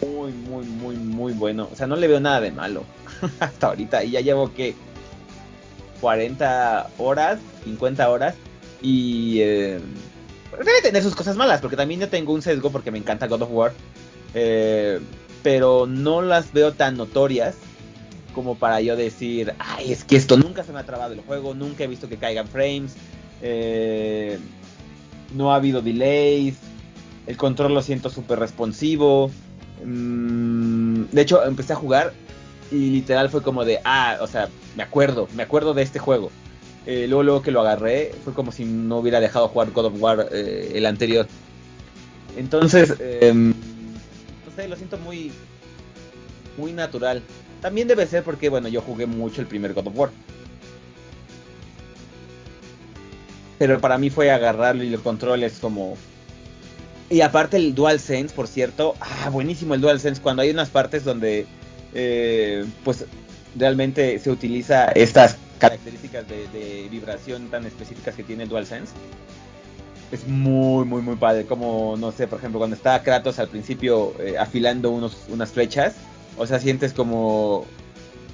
Muy, 0.02 0.32
muy, 0.32 0.66
muy, 0.66 0.96
muy 0.96 1.34
bueno. 1.34 1.70
O 1.72 1.76
sea, 1.76 1.88
no 1.88 1.96
le 1.96 2.08
veo 2.08 2.20
nada 2.20 2.42
de 2.42 2.52
malo 2.52 2.84
hasta 3.40 3.68
ahorita. 3.68 4.04
Y 4.04 4.12
ya 4.12 4.22
llevo 4.22 4.54
que 4.54 4.76
40 6.02 6.92
horas, 6.98 7.40
50 7.64 8.10
horas. 8.10 8.36
Y 8.82 9.40
eh, 9.42 9.80
debe 10.52 10.82
tener 10.84 11.02
sus 11.02 11.16
cosas 11.16 11.36
malas, 11.36 11.62
porque 11.62 11.76
también 11.76 12.00
yo 12.00 12.10
tengo 12.10 12.34
un 12.34 12.42
sesgo 12.42 12.72
porque 12.72 12.92
me 12.92 13.00
encanta 13.00 13.28
God 13.28 13.44
of 13.44 13.50
War. 13.52 13.74
Eh, 14.34 15.00
pero 15.42 15.88
no 15.88 16.22
las 16.22 16.52
veo 16.52 16.74
tan 16.74 16.98
notorias 16.98 17.56
como 18.38 18.54
para 18.54 18.82
yo 18.82 18.96
decir, 18.96 19.56
ay, 19.58 19.92
es 19.92 20.04
que 20.04 20.16
esto 20.16 20.38
nunca 20.38 20.64
se 20.64 20.72
me 20.72 20.78
ha 20.78 20.86
trabado 20.86 21.14
el 21.14 21.22
juego, 21.22 21.56
nunca 21.56 21.84
he 21.84 21.88
visto 21.88 22.08
que 22.08 22.18
caigan 22.18 22.48
frames, 22.48 22.94
eh, 23.42 24.38
no 25.34 25.52
ha 25.52 25.56
habido 25.56 25.82
delays, 25.82 26.60
el 27.26 27.36
control 27.36 27.74
lo 27.74 27.82
siento 27.82 28.12
súper 28.12 28.38
responsivo. 28.38 29.32
mm, 29.84 31.06
de 31.12 31.20
hecho, 31.20 31.44
empecé 31.46 31.74
a 31.74 31.78
jugar 31.78 32.14
y 32.72 32.92
literal 32.92 33.30
fue 33.30 33.42
como 33.42 33.66
de, 33.66 33.80
ah, 33.84 34.20
o 34.22 34.28
sea, 34.28 34.50
me 34.76 34.84
acuerdo, 34.84 35.28
me 35.36 35.42
acuerdo 35.42 35.74
de 35.74 35.82
este 35.82 35.98
juego. 35.98 36.30
Eh, 36.86 37.08
luego, 37.08 37.24
luego 37.24 37.42
que 37.42 37.50
lo 37.50 37.62
agarré, 37.62 38.12
fue 38.24 38.34
como 38.34 38.52
si 38.52 38.66
no 38.66 39.00
hubiera 39.00 39.20
dejado 39.20 39.48
jugar 39.48 39.72
God 39.72 39.86
of 39.86 39.94
War 40.00 40.30
eh, 40.32 40.74
el 40.76 40.86
anterior. 40.86 41.26
Entonces, 42.38 42.94
eh, 43.00 43.34
no 43.34 44.56
sé, 44.56 44.68
lo 44.68 44.76
siento 44.76 45.00
muy, 45.00 45.32
muy 46.58 46.74
natural. 46.74 47.22
También 47.62 47.88
debe 47.88 48.06
ser 48.08 48.24
porque, 48.24 48.50
bueno, 48.50 48.68
yo 48.68 48.82
jugué 48.82 49.06
mucho 49.06 49.42
el 49.42 49.48
primer 49.48 49.74
God 49.74 49.88
of 49.88 49.98
War. 49.98 50.10
Pero 53.58 53.80
para 53.82 53.98
mí 53.98 54.10
fue 54.10 54.32
agarrarlo 54.32 54.84
y 54.84 54.90
los 54.90 55.02
controles 55.02 55.58
como... 55.60 55.98
Y 57.10 57.22
aparte 57.22 57.58
el 57.58 57.74
DualSense, 57.74 58.36
por 58.36 58.48
cierto, 58.48 58.96
ah, 59.00 59.30
buenísimo 59.30 59.74
el 59.74 59.82
DualSense, 59.82 60.22
cuando 60.22 60.42
hay 60.42 60.50
unas 60.50 60.70
partes 60.70 61.06
donde 61.06 61.48
eh, 61.94 62.66
pues 62.84 63.06
realmente 63.56 64.20
se 64.20 64.30
utiliza 64.30 64.90
estas 64.92 65.38
características 65.58 66.26
de, 66.28 66.88
vibración 66.92 67.50
tan 67.50 67.66
específicas 67.66 68.14
que 68.14 68.24
tiene 68.24 68.44
el 68.44 68.50
DualSense. 68.50 68.94
Es 70.12 70.28
muy, 70.28 70.86
muy, 70.86 71.02
muy 71.02 71.16
padre. 71.16 71.46
Como, 71.46 71.96
no 71.98 72.12
sé, 72.12 72.28
por 72.28 72.40
ejemplo, 72.40 72.60
cuando 72.60 72.76
está 72.76 73.02
Kratos 73.02 73.40
al 73.40 73.48
principio 73.48 74.14
eh, 74.20 74.38
afilando 74.38 74.92
unos, 74.92 75.26
unas 75.30 75.52
flechas, 75.52 75.96
o 76.38 76.46
sea, 76.48 76.60
sientes 76.60 76.94
como. 76.94 77.66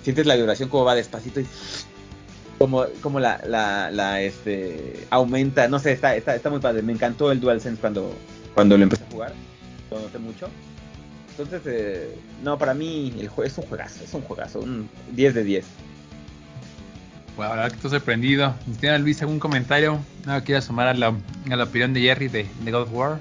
Sientes 0.03 0.25
la 0.25 0.35
vibración 0.35 0.69
como 0.69 0.85
va 0.85 0.95
despacito 0.95 1.39
y. 1.39 1.47
Como, 2.59 2.85
como 3.01 3.19
la, 3.19 3.41
la, 3.47 3.89
la, 3.91 4.21
este, 4.21 5.05
aumenta, 5.09 5.67
no 5.67 5.79
sé, 5.79 5.91
está, 5.91 6.15
está, 6.15 6.35
está 6.35 6.49
muy 6.49 6.59
padre. 6.59 6.81
Me 6.81 6.93
encantó 6.93 7.31
el 7.31 7.39
DualSense 7.41 7.81
cuando, 7.81 8.13
cuando 8.53 8.77
lo 8.77 8.83
empecé 8.83 9.03
a 9.03 9.11
jugar. 9.11 9.33
Lo 9.91 9.99
noté 9.99 10.19
mucho. 10.19 10.47
Entonces, 11.31 11.61
eh, 11.65 12.15
no, 12.43 12.57
para 12.59 12.73
mí 12.73 13.11
el 13.19 13.29
jue- 13.29 13.45
es 13.47 13.57
un 13.57 13.65
juegazo, 13.65 14.03
es 14.03 14.13
un 14.13 14.21
juegazo, 14.21 14.59
un 14.59 14.87
10 15.13 15.33
de 15.33 15.43
10. 15.43 15.65
Bueno, 17.35 17.49
la 17.49 17.55
verdad 17.63 17.71
que 17.71 17.75
estoy 17.77 17.91
sorprendido. 17.91 18.53
¿Tiene 18.79 18.99
Luis 18.99 19.19
algún 19.21 19.39
comentario? 19.39 19.99
¿No 20.25 20.41
quiere 20.43 20.61
sumar 20.61 20.87
a 20.87 20.93
la, 20.93 21.07
a 21.49 21.55
la 21.55 21.63
opinión 21.63 21.91
de 21.93 22.01
Jerry 22.01 22.27
de, 22.27 22.45
de 22.63 22.71
God 22.71 22.81
of 22.83 22.93
War? 22.93 23.19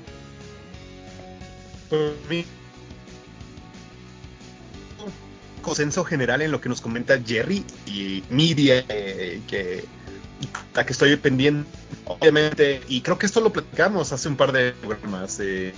Por 1.88 2.14
mí, 2.28 2.44
consenso 5.62 6.04
general 6.04 6.42
en 6.42 6.50
lo 6.50 6.60
que 6.60 6.68
nos 6.68 6.80
comenta 6.80 7.18
Jerry 7.24 7.64
y 7.86 8.22
Media 8.30 8.84
eh, 8.88 9.40
que 9.48 9.84
la 10.74 10.84
que 10.84 10.92
estoy 10.92 11.16
pendiente 11.16 11.70
obviamente 12.04 12.82
y 12.88 13.00
creo 13.00 13.18
que 13.18 13.26
esto 13.26 13.40
lo 13.40 13.52
platicamos 13.52 14.12
hace 14.12 14.28
un 14.28 14.36
par 14.36 14.52
de 14.52 14.72
programas 14.72 15.38
eh, 15.40 15.72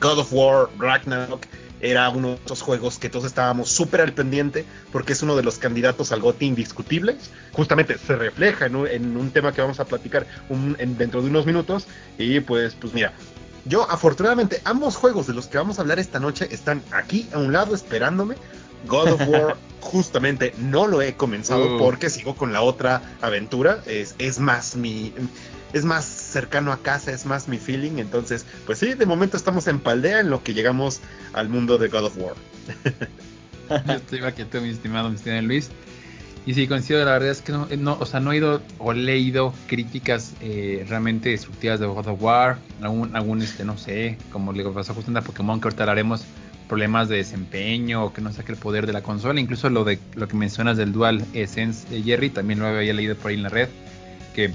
God 0.00 0.18
of 0.18 0.32
War 0.32 0.68
Ragnarok 0.78 1.44
era 1.80 2.08
uno 2.10 2.30
de 2.30 2.38
esos 2.44 2.62
juegos 2.62 2.98
que 2.98 3.08
todos 3.08 3.24
estábamos 3.24 3.68
súper 3.68 4.00
al 4.00 4.12
pendiente 4.12 4.64
porque 4.92 5.12
es 5.12 5.22
uno 5.22 5.36
de 5.36 5.42
los 5.42 5.58
candidatos 5.58 6.12
al 6.12 6.20
GOTY 6.20 6.46
indiscutibles. 6.46 7.30
Justamente 7.52 7.98
se 7.98 8.16
refleja 8.16 8.66
en 8.66 8.76
un, 9.16 9.30
tema 9.30 9.52
que 9.52 9.60
vamos 9.60 9.78
a 9.78 9.84
platicar 9.84 10.26
dentro 10.78 11.22
de 11.22 11.28
unos 11.28 11.46
minutos. 11.46 11.86
Y 12.18 12.40
pues, 12.40 12.74
pues 12.74 12.94
mira, 12.94 13.12
yo 13.64 13.88
afortunadamente 13.88 14.60
ambos 14.64 14.96
juegos 14.96 15.26
de 15.26 15.34
los 15.34 15.46
que 15.46 15.58
vamos 15.58 15.78
a 15.78 15.82
hablar 15.82 15.98
esta 15.98 16.18
noche 16.18 16.48
están 16.50 16.82
aquí 16.90 17.28
a 17.32 17.38
un 17.38 17.52
lado 17.52 17.74
esperándome. 17.74 18.34
God 18.86 19.08
of 19.12 19.28
War 19.28 19.56
justamente 19.80 20.54
no 20.58 20.86
lo 20.86 21.02
he 21.02 21.14
comenzado 21.14 21.76
uh. 21.76 21.78
porque 21.78 22.10
sigo 22.10 22.36
con 22.36 22.52
la 22.52 22.62
otra 22.62 23.02
aventura. 23.20 23.82
Es, 23.86 24.14
es 24.18 24.38
más 24.38 24.76
mi 24.76 25.12
es 25.72 25.84
más 25.84 26.04
cercano 26.04 26.72
a 26.72 26.78
casa, 26.78 27.12
es 27.12 27.26
más 27.26 27.48
mi 27.48 27.58
feeling. 27.58 27.98
Entonces, 27.98 28.46
pues 28.66 28.78
sí, 28.78 28.94
de 28.94 29.06
momento 29.06 29.36
estamos 29.36 29.66
en 29.66 29.80
Paldea 29.80 30.20
en 30.20 30.30
lo 30.30 30.42
que 30.42 30.54
llegamos 30.54 31.00
al 31.32 31.48
mundo 31.48 31.78
de 31.78 31.88
God 31.88 32.04
of 32.04 32.16
War. 32.16 32.34
Yo 33.86 33.92
estoy 33.94 34.20
aquí, 34.24 34.44
mi 34.60 34.70
estimado, 34.70 35.10
mi 35.10 35.16
estimado 35.16 35.42
Luis. 35.42 35.70
Y 36.46 36.54
sí, 36.54 36.66
coincido, 36.66 37.04
la 37.04 37.12
verdad 37.12 37.28
es 37.28 37.42
que 37.42 37.52
no, 37.52 37.68
no, 37.78 37.98
o 38.00 38.06
sea, 38.06 38.20
no 38.20 38.32
he 38.32 38.38
ido 38.38 38.62
o 38.78 38.94
leído 38.94 39.52
críticas 39.66 40.32
eh, 40.40 40.86
realmente 40.88 41.28
destructivas 41.28 41.78
de 41.78 41.84
God 41.84 42.06
of 42.06 42.22
War, 42.22 42.58
algún, 42.80 43.14
algún 43.14 43.42
este, 43.42 43.66
no 43.66 43.76
sé, 43.76 44.16
como 44.32 44.54
le 44.54 44.64
pasó 44.64 44.94
justo 44.94 45.10
en 45.10 45.22
Pokémon, 45.22 45.60
que 45.60 45.66
ahorita 45.66 45.82
hablaremos, 45.82 46.24
problemas 46.68 47.08
de 47.08 47.16
desempeño 47.16 48.04
o 48.04 48.12
que 48.12 48.20
no 48.20 48.32
saque 48.32 48.52
el 48.52 48.58
poder 48.58 48.86
de 48.86 48.92
la 48.92 49.02
consola, 49.02 49.40
incluso 49.40 49.70
lo 49.70 49.84
de 49.84 49.98
lo 50.14 50.28
que 50.28 50.36
mencionas 50.36 50.76
del 50.76 50.92
Dual 50.92 51.24
Sense 51.46 51.88
de 51.88 52.02
Jerry, 52.02 52.30
también 52.30 52.60
lo 52.60 52.66
había 52.66 52.92
leído 52.92 53.16
por 53.16 53.30
ahí 53.30 53.36
en 53.36 53.42
la 53.42 53.48
red, 53.48 53.68
que 54.34 54.52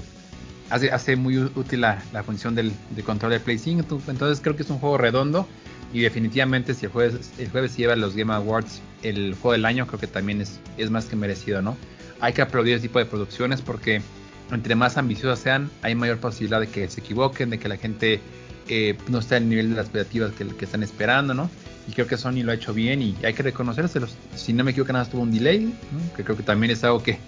hace, 0.70 0.90
hace 0.90 1.16
muy 1.16 1.38
útil 1.38 1.82
la, 1.82 2.00
función 2.24 2.54
del, 2.54 2.72
control 3.04 3.32
de 3.32 3.40
Play 3.40 3.58
5. 3.58 4.00
Entonces 4.08 4.40
creo 4.42 4.56
que 4.56 4.62
es 4.62 4.70
un 4.70 4.78
juego 4.78 4.98
redondo. 4.98 5.46
Y 5.92 6.00
definitivamente 6.00 6.74
si 6.74 6.86
el 6.86 6.92
jueves, 6.92 7.30
el 7.38 7.48
jueves 7.50 7.76
lleva 7.76 7.94
los 7.94 8.16
Game 8.16 8.32
Awards 8.32 8.80
el 9.04 9.34
juego 9.34 9.52
del 9.52 9.64
año, 9.64 9.86
creo 9.86 10.00
que 10.00 10.08
también 10.08 10.40
es, 10.40 10.58
es 10.76 10.90
más 10.90 11.04
que 11.04 11.14
merecido, 11.14 11.62
¿no? 11.62 11.76
Hay 12.20 12.32
que 12.32 12.42
aplaudir 12.42 12.74
ese 12.74 12.88
tipo 12.88 12.98
de 12.98 13.04
producciones 13.04 13.60
porque 13.60 14.02
entre 14.50 14.74
más 14.74 14.96
ambiciosas 14.96 15.38
sean, 15.38 15.70
hay 15.82 15.94
mayor 15.94 16.18
posibilidad 16.18 16.58
de 16.58 16.66
que 16.66 16.88
se 16.88 17.00
equivoquen, 17.00 17.50
de 17.50 17.60
que 17.60 17.68
la 17.68 17.76
gente 17.76 18.20
eh, 18.68 18.96
no 19.08 19.20
esté 19.20 19.36
al 19.36 19.48
nivel 19.48 19.70
de 19.70 19.76
las 19.76 19.86
expectativas 19.86 20.32
que, 20.32 20.48
que, 20.48 20.64
están 20.64 20.82
esperando, 20.82 21.32
¿no? 21.32 21.48
Y 21.88 21.92
creo 21.92 22.06
que 22.06 22.16
Sony 22.16 22.42
lo 22.42 22.52
ha 22.52 22.54
hecho 22.54 22.72
bien 22.72 23.02
y 23.02 23.14
hay 23.22 23.34
que 23.34 23.42
reconocérselos. 23.42 24.14
Si 24.34 24.52
no 24.52 24.64
me 24.64 24.70
equivoco, 24.70 24.92
nada 24.92 25.04
tuvo 25.04 25.22
un 25.22 25.32
delay, 25.32 25.74
que 26.16 26.24
creo 26.24 26.36
que 26.36 26.42
también 26.42 26.70
es 26.70 26.82
algo 26.82 27.02
que 27.02 27.18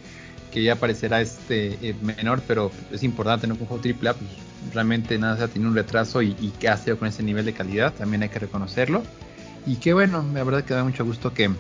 que 0.57 0.63
ya 0.63 0.77
parecerá 0.77 1.21
este 1.21 1.77
eh, 1.83 1.95
menor, 2.01 2.41
pero 2.49 2.71
es 2.91 3.03
importante, 3.03 3.47
¿no? 3.47 3.57
un 3.61 3.67
juego 3.67 3.83
AAA, 3.85 4.15
pues 4.15 4.31
realmente 4.73 5.19
nada 5.19 5.37
se 5.37 5.49
tiene 5.49 5.69
un 5.69 5.75
retraso 5.75 6.23
y, 6.23 6.33
que 6.59 6.71
ha 6.71 6.79
sido 6.79 6.99
con 6.99 7.09
ese 7.09 7.23
nivel 7.23 7.45
de 7.45 7.53
calidad, 7.53 7.93
también 7.93 8.23
hay 8.23 8.31
que 8.31 8.39
reconocerlo. 8.39 9.03
Y 9.67 9.77
que 9.77 9.93
bueno, 9.93 10.25
la 10.33 10.45
verdad 10.45 10.65
que 10.65 10.73
da 10.73 10.83
mucho 10.83 11.05
gusto 11.05 11.35
que 11.35 11.51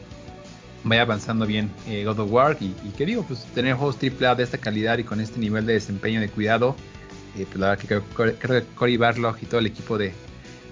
vaya 0.82 1.02
avanzando 1.02 1.46
bien 1.46 1.70
eh, 1.86 2.04
God 2.06 2.20
of 2.20 2.32
War 2.32 2.56
y, 2.58 2.70
que 2.96 3.04
digo, 3.04 3.22
pues 3.22 3.44
tener 3.54 3.74
juegos 3.74 3.98
AAA 4.02 4.36
de 4.36 4.44
esta 4.44 4.56
calidad 4.56 4.96
y 4.96 5.04
con 5.04 5.20
este 5.20 5.40
nivel 5.40 5.66
de 5.66 5.74
desempeño, 5.74 6.18
de 6.18 6.30
cuidado, 6.30 6.74
eh, 7.36 7.44
pues 7.46 7.58
la 7.58 7.68
verdad 7.68 7.82
que 7.82 8.00
creo, 8.14 8.38
que 8.38 8.66
Cory 8.76 8.96
Barlog 8.96 9.36
y 9.42 9.44
todo 9.44 9.60
el 9.60 9.66
equipo 9.66 9.98
de, 9.98 10.14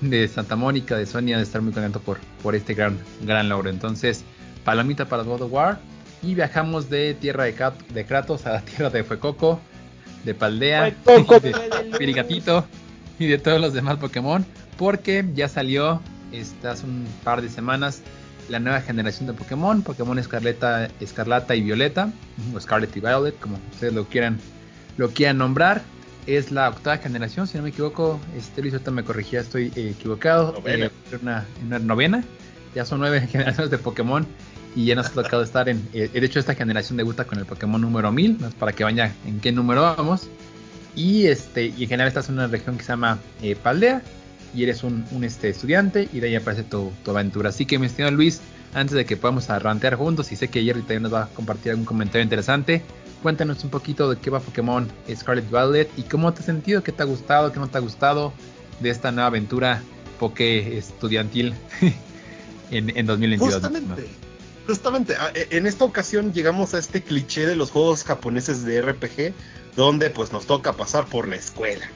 de 0.01 0.29
Santa 0.29 0.57
Mónica, 0.57 0.97
de 0.97 1.07
Sony, 1.07 1.27
de 1.27 1.43
estar 1.43 1.63
muy 1.63 1.73
contento 1.73 2.01
por, 2.01 2.19
por 2.43 2.55
este 2.55 2.75
gran, 2.75 2.99
gran 3.23 3.49
logro. 3.49 3.71
Entonces, 3.71 4.25
palomita 4.65 5.07
para 5.07 5.23
God 5.23 5.43
of 5.43 5.53
War, 5.53 5.79
y 6.25 6.35
viajamos 6.35 6.89
de 6.89 7.15
tierra 7.15 7.45
de, 7.45 8.05
Kratos 8.07 8.47
a 8.47 8.53
la 8.53 8.61
tierra 8.63 8.91
de 8.91 9.05
Fuecoco, 9.05 9.61
de 10.25 10.35
Paldea, 10.35 10.85
de 10.85 11.97
Pirigatito 11.99 12.65
y 13.19 13.27
de 13.27 13.39
todos 13.39 13.61
los 13.61 13.75
demás 13.75 13.99
Pokémon. 13.99 14.45
Porque 14.79 15.25
ya 15.35 15.49
salió 15.49 16.01
hace 16.65 16.87
un 16.87 17.07
par 17.23 17.43
de 17.43 17.49
semanas 17.49 18.03
la 18.49 18.59
nueva 18.59 18.81
generación 18.81 19.27
de 19.27 19.35
Pokémon, 19.35 19.83
Pokémon 19.83 20.19
Escarlata, 20.19 20.89
Escarlata 21.01 21.55
y 21.55 21.63
Violeta, 21.63 22.11
o 22.55 22.61
Scarlet 22.61 22.95
y 22.97 23.01
Violet, 23.01 23.39
como 23.39 23.59
ustedes 23.73 23.93
lo 23.93 24.05
quieran, 24.05 24.39
lo 24.97 25.11
quieran 25.11 25.39
nombrar. 25.39 25.83
Es 26.27 26.51
la 26.51 26.69
octava 26.71 26.97
generación, 26.99 27.47
si 27.47 27.57
no 27.57 27.65
me 27.65 27.71
equivoco. 27.71 28.19
Este 28.37 28.63
Luis 28.63 28.73
ahorita 28.75 28.91
me 28.91 29.05
corregía, 29.05 29.41
estoy 29.41 29.73
eh, 29.77 29.91
equivocado. 29.91 30.53
Novena. 30.53 30.87
Eh, 30.87 30.91
una, 31.21 31.47
una 31.65 31.79
novena. 31.79 32.25
Ya 32.75 32.85
son 32.85 33.01
nueve 33.01 33.27
generaciones 33.31 33.71
de 33.71 33.79
Pokémon 33.79 34.27
y 34.77 34.87
ya 34.87 34.95
nos 34.95 35.07
ha 35.07 35.11
tocado 35.11 35.43
estar 35.45 35.69
en. 35.69 35.87
Eh, 35.93 36.09
de 36.13 36.27
hecho, 36.27 36.41
esta 36.41 36.55
generación 36.55 36.97
debuta 36.97 37.25
con 37.25 37.39
el 37.39 37.47
Pokémon 37.47 37.81
número 37.81 38.11
1000, 38.13 38.39
para 38.59 38.73
que 38.73 38.85
vaya 38.85 39.13
en 39.27 39.41
qué 39.41 39.53
número 39.53 39.83
vamos. 39.83 40.29
Y 40.97 41.27
este 41.27 41.67
y 41.67 41.83
en 41.83 41.89
general 41.89 42.09
estás 42.09 42.29
en 42.29 42.37
una 42.37 42.47
región 42.47 42.77
que 42.77 42.85
se 42.85 42.93
llama 42.93 43.19
eh, 43.43 43.57
Paldea 43.61 44.01
y 44.55 44.63
eres 44.63 44.85
un, 44.85 45.05
este, 45.23 45.49
estudiante 45.49 46.09
y 46.13 46.21
de 46.21 46.29
ahí 46.29 46.37
aparece 46.37 46.63
tu, 46.63 46.93
aventura. 47.09 47.49
Así 47.49 47.67
que, 47.67 47.79
mi 47.79 47.87
estimado 47.87 48.15
Luis, 48.15 48.41
antes 48.73 48.95
de 48.95 49.05
que 49.05 49.17
podamos 49.17 49.51
arrantear 49.51 49.97
juntos, 49.97 50.31
y 50.31 50.37
sé 50.37 50.47
que 50.47 50.63
Jerry 50.63 50.83
también 50.83 51.03
nos 51.03 51.13
va 51.13 51.25
a 51.25 51.27
compartir 51.29 51.73
algún 51.73 51.85
comentario 51.85 52.23
interesante, 52.23 52.83
cuéntanos 53.25 53.65
un 53.65 53.71
poquito 53.71 54.11
de 54.11 54.21
qué 54.21 54.29
va 54.29 54.39
Pokémon 54.39 54.87
Scarlet 55.11 55.49
Violet 55.49 55.91
y 55.97 56.03
cómo 56.03 56.35
te 56.35 56.41
has 56.41 56.45
sentido, 56.45 56.83
qué 56.83 56.93
te 56.93 57.03
ha 57.03 57.07
gustado, 57.07 57.53
qué 57.53 57.59
no 57.59 57.69
te 57.69 57.79
ha 57.79 57.81
gustado 57.81 58.35
de 58.81 58.91
esta 58.91 59.13
nueva 59.13 59.29
aventura 59.29 59.83
Poké 60.21 60.77
estudiantil 60.77 61.55
en, 62.71 62.95
en 62.95 63.07
2022. 63.07 63.55
Justamente. 63.55 64.09
Justamente, 64.67 65.15
e, 65.35 65.57
en 65.57 65.67
esta 65.67 65.87
ocasión 65.87 66.35
llegamos 66.35 66.75
a 66.75 66.79
este 66.79 67.03
cliché 67.03 67.47
de 67.47 67.57
los 67.57 67.71
juegos 67.71 68.05
japoneses 68.05 68.63
de 68.63 68.83
RPG, 68.83 69.33
donde 69.75 70.11
pues 70.11 70.31
nos 70.31 70.45
toca 70.45 70.75
pasar 70.75 71.07
por 71.07 71.27
la 71.27 71.37
escuela. 71.37 71.87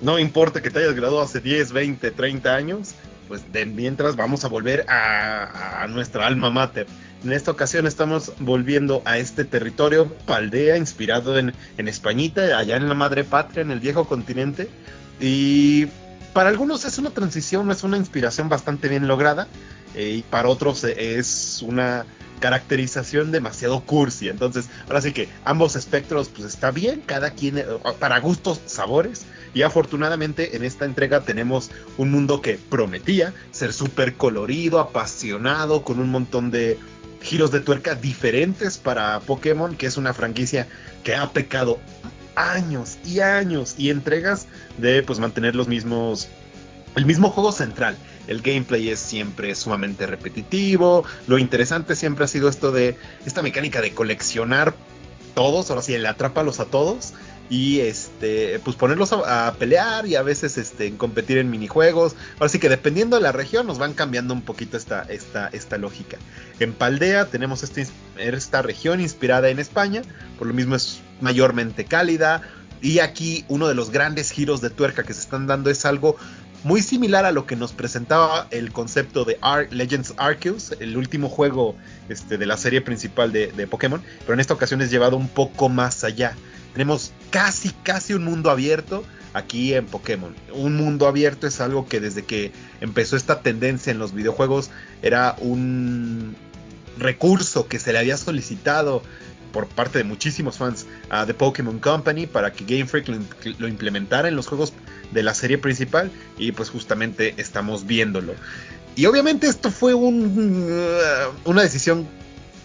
No 0.00 0.18
importa 0.18 0.62
que 0.62 0.70
te 0.70 0.78
hayas 0.78 0.94
graduado 0.94 1.20
hace 1.20 1.40
10, 1.40 1.72
20, 1.72 2.10
30 2.12 2.54
años, 2.54 2.94
pues 3.28 3.52
de 3.52 3.66
mientras 3.66 4.16
vamos 4.16 4.46
a 4.46 4.48
volver 4.48 4.86
a, 4.88 5.86
nuestra 5.90 6.26
alma 6.26 6.48
mater. 6.48 6.86
En 7.24 7.32
esta 7.32 7.52
ocasión 7.52 7.86
estamos 7.86 8.32
volviendo 8.40 9.00
a 9.04 9.18
este 9.18 9.44
territorio 9.44 10.12
Paldea, 10.26 10.76
inspirado 10.76 11.38
en, 11.38 11.54
en 11.78 11.88
Españita, 11.88 12.58
allá 12.58 12.76
en 12.76 12.88
la 12.88 12.94
madre 12.94 13.22
patria, 13.22 13.62
en 13.62 13.70
el 13.70 13.78
viejo 13.78 14.06
continente. 14.06 14.68
Y 15.20 15.86
para 16.32 16.48
algunos 16.48 16.84
es 16.84 16.98
una 16.98 17.10
transición, 17.10 17.70
es 17.70 17.84
una 17.84 17.96
inspiración 17.96 18.48
bastante 18.48 18.88
bien 18.88 19.06
lograda. 19.06 19.46
Eh, 19.94 20.16
y 20.18 20.22
para 20.22 20.48
otros 20.48 20.84
es 20.84 21.62
una 21.62 22.06
caracterización 22.40 23.30
demasiado 23.30 23.80
cursi. 23.82 24.28
Entonces, 24.28 24.68
ahora 24.88 25.00
sí 25.00 25.12
que 25.12 25.28
ambos 25.44 25.76
espectros, 25.76 26.28
pues 26.28 26.48
está 26.48 26.72
bien, 26.72 27.02
cada 27.06 27.30
quien, 27.30 27.58
eh, 27.58 27.66
para 28.00 28.18
gustos, 28.18 28.60
sabores. 28.66 29.26
Y 29.54 29.62
afortunadamente 29.62 30.56
en 30.56 30.64
esta 30.64 30.86
entrega 30.86 31.20
tenemos 31.20 31.70
un 31.98 32.10
mundo 32.10 32.42
que 32.42 32.58
prometía 32.58 33.32
ser 33.52 33.72
súper 33.72 34.14
colorido, 34.14 34.80
apasionado, 34.80 35.84
con 35.84 36.00
un 36.00 36.10
montón 36.10 36.50
de 36.50 36.78
giros 37.22 37.50
de 37.50 37.60
tuerca 37.60 37.94
diferentes 37.94 38.78
para 38.78 39.20
Pokémon, 39.20 39.76
que 39.76 39.86
es 39.86 39.96
una 39.96 40.12
franquicia 40.14 40.66
que 41.04 41.14
ha 41.14 41.30
pecado 41.30 41.78
años 42.34 42.98
y 43.04 43.20
años 43.20 43.74
y 43.78 43.90
entregas 43.90 44.46
de 44.78 45.02
pues 45.02 45.18
mantener 45.18 45.54
los 45.54 45.68
mismos 45.68 46.28
el 46.96 47.06
mismo 47.06 47.30
juego 47.30 47.52
central 47.52 47.96
el 48.26 48.40
gameplay 48.40 48.88
es 48.88 49.00
siempre 49.00 49.54
sumamente 49.54 50.06
repetitivo. 50.06 51.04
Lo 51.26 51.38
interesante 51.38 51.96
siempre 51.96 52.24
ha 52.24 52.28
sido 52.28 52.48
esto 52.48 52.72
de 52.72 52.96
esta 53.26 53.42
mecánica 53.42 53.80
de 53.80 53.92
coleccionar 53.92 54.74
todos, 55.34 55.70
ahora 55.70 55.82
sí, 55.82 55.94
el 55.94 56.06
atrápalos 56.06 56.60
a 56.60 56.66
todos 56.66 57.14
y 57.52 57.80
este 57.80 58.58
pues 58.64 58.76
ponerlos 58.76 59.12
a, 59.12 59.54
pelear 59.58 60.06
y 60.06 60.16
a 60.16 60.22
veces 60.22 60.56
este 60.56 60.96
competir 60.96 61.36
en 61.36 61.50
minijuegos 61.50 62.16
ahora 62.38 62.48
sí 62.48 62.58
que 62.58 62.70
dependiendo 62.70 63.16
de 63.16 63.22
la 63.22 63.30
región 63.30 63.66
nos 63.66 63.78
van 63.78 63.92
cambiando 63.92 64.32
un 64.32 64.40
poquito 64.40 64.78
esta, 64.78 65.02
esta, 65.02 65.48
esta 65.48 65.76
lógica 65.76 66.16
en 66.60 66.72
Paldea 66.72 67.26
tenemos 67.26 67.62
este, 67.62 67.86
esta 68.16 68.62
región 68.62 69.02
inspirada 69.02 69.50
en 69.50 69.58
España 69.58 70.00
por 70.38 70.46
lo 70.46 70.54
mismo 70.54 70.76
es 70.76 71.00
mayormente 71.20 71.84
cálida 71.84 72.40
y 72.80 73.00
aquí 73.00 73.44
uno 73.48 73.68
de 73.68 73.74
los 73.74 73.90
grandes 73.90 74.30
giros 74.30 74.62
de 74.62 74.70
tuerca 74.70 75.02
que 75.02 75.12
se 75.12 75.20
están 75.20 75.46
dando 75.46 75.68
es 75.68 75.84
algo 75.84 76.16
muy 76.64 76.80
similar 76.80 77.26
a 77.26 77.32
lo 77.32 77.44
que 77.44 77.54
nos 77.54 77.72
presentaba 77.72 78.46
el 78.50 78.72
concepto 78.72 79.24
de 79.24 79.38
Legends 79.70 80.14
Arceus, 80.16 80.72
el 80.80 80.96
último 80.96 81.28
juego 81.28 81.76
este, 82.08 82.38
de 82.38 82.46
la 82.46 82.56
serie 82.56 82.80
principal 82.80 83.32
de, 83.32 83.66
Pokémon, 83.68 84.00
pero 84.20 84.34
en 84.34 84.40
esta 84.40 84.54
ocasión 84.54 84.80
es 84.80 84.90
llevado 84.90 85.16
un 85.16 85.28
poco 85.28 85.68
más 85.68 86.04
allá. 86.04 86.36
Tenemos 86.72 87.12
casi, 87.30 87.70
casi 87.82 88.14
un 88.14 88.24
mundo 88.24 88.50
abierto 88.50 89.04
aquí 89.34 89.74
en 89.74 89.86
Pokémon. 89.86 90.34
Un 90.52 90.76
mundo 90.76 91.06
abierto 91.06 91.46
es 91.46 91.60
algo 91.60 91.86
que 91.88 92.00
desde 92.00 92.24
que 92.24 92.52
empezó 92.80 93.16
esta 93.16 93.40
tendencia 93.40 93.90
en 93.90 93.98
los 93.98 94.14
videojuegos 94.14 94.70
era 95.02 95.36
un 95.38 96.36
recurso 96.98 97.66
que 97.68 97.78
se 97.78 97.92
le 97.92 97.98
había 97.98 98.16
solicitado 98.16 99.02
por 99.52 99.66
parte 99.68 99.98
de 99.98 100.04
muchísimos 100.04 100.56
fans 100.56 100.86
a 101.10 101.26
The 101.26 101.34
Pokémon 101.34 101.78
Company 101.78 102.26
para 102.26 102.52
que 102.52 102.64
Game 102.64 102.86
Freak 102.86 103.08
lo, 103.58 103.68
implementara 103.68 104.28
en 104.28 104.36
los 104.36 104.46
juegos 104.46 104.72
de 105.12 105.22
la 105.22 105.34
serie 105.34 105.58
principal 105.58 106.10
y 106.38 106.52
pues 106.52 106.70
justamente 106.70 107.34
estamos 107.36 107.86
viéndolo. 107.86 108.34
Y 108.96 109.06
obviamente 109.06 109.46
esto 109.46 109.70
fue 109.70 109.94
un, 109.94 110.70
uh, 110.70 111.50
una 111.50 111.62
decisión 111.62 112.06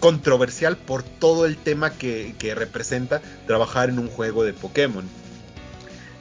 controversial 0.00 0.76
por 0.76 1.02
todo 1.02 1.46
el 1.46 1.56
tema 1.56 1.90
que, 1.90 2.34
representa 2.56 3.20
trabajar 3.46 3.88
en 3.88 3.98
un 3.98 4.08
juego 4.08 4.44
de 4.44 4.52
Pokémon. 4.52 5.04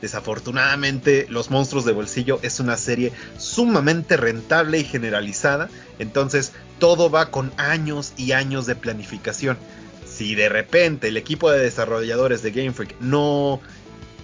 Desafortunadamente, 0.02 1.26
Los 1.30 1.50
Monstruos 1.50 1.86
de 1.86 1.92
Bolsillo 1.92 2.40
es 2.44 2.60
una 2.60 2.78
serie 2.78 3.12
sumamente 3.38 4.16
rentable 4.16 4.80
y 4.80 4.84
generalizada, 4.84 5.70
entonces 5.98 6.52
todo 6.80 7.10
va 7.10 7.32
con 7.32 7.52
años 7.58 8.14
y 8.16 8.34
años 8.34 8.68
de 8.68 8.76
planificación. 8.76 9.58
Si 10.06 10.36
de 10.36 10.50
repente 10.50 11.08
el 11.08 11.18
equipo 11.18 11.50
de 11.50 11.60
desarrolladores 11.60 12.44
de 12.44 12.52
Game 12.52 12.74
Freak 12.74 12.96
no 13.00 13.60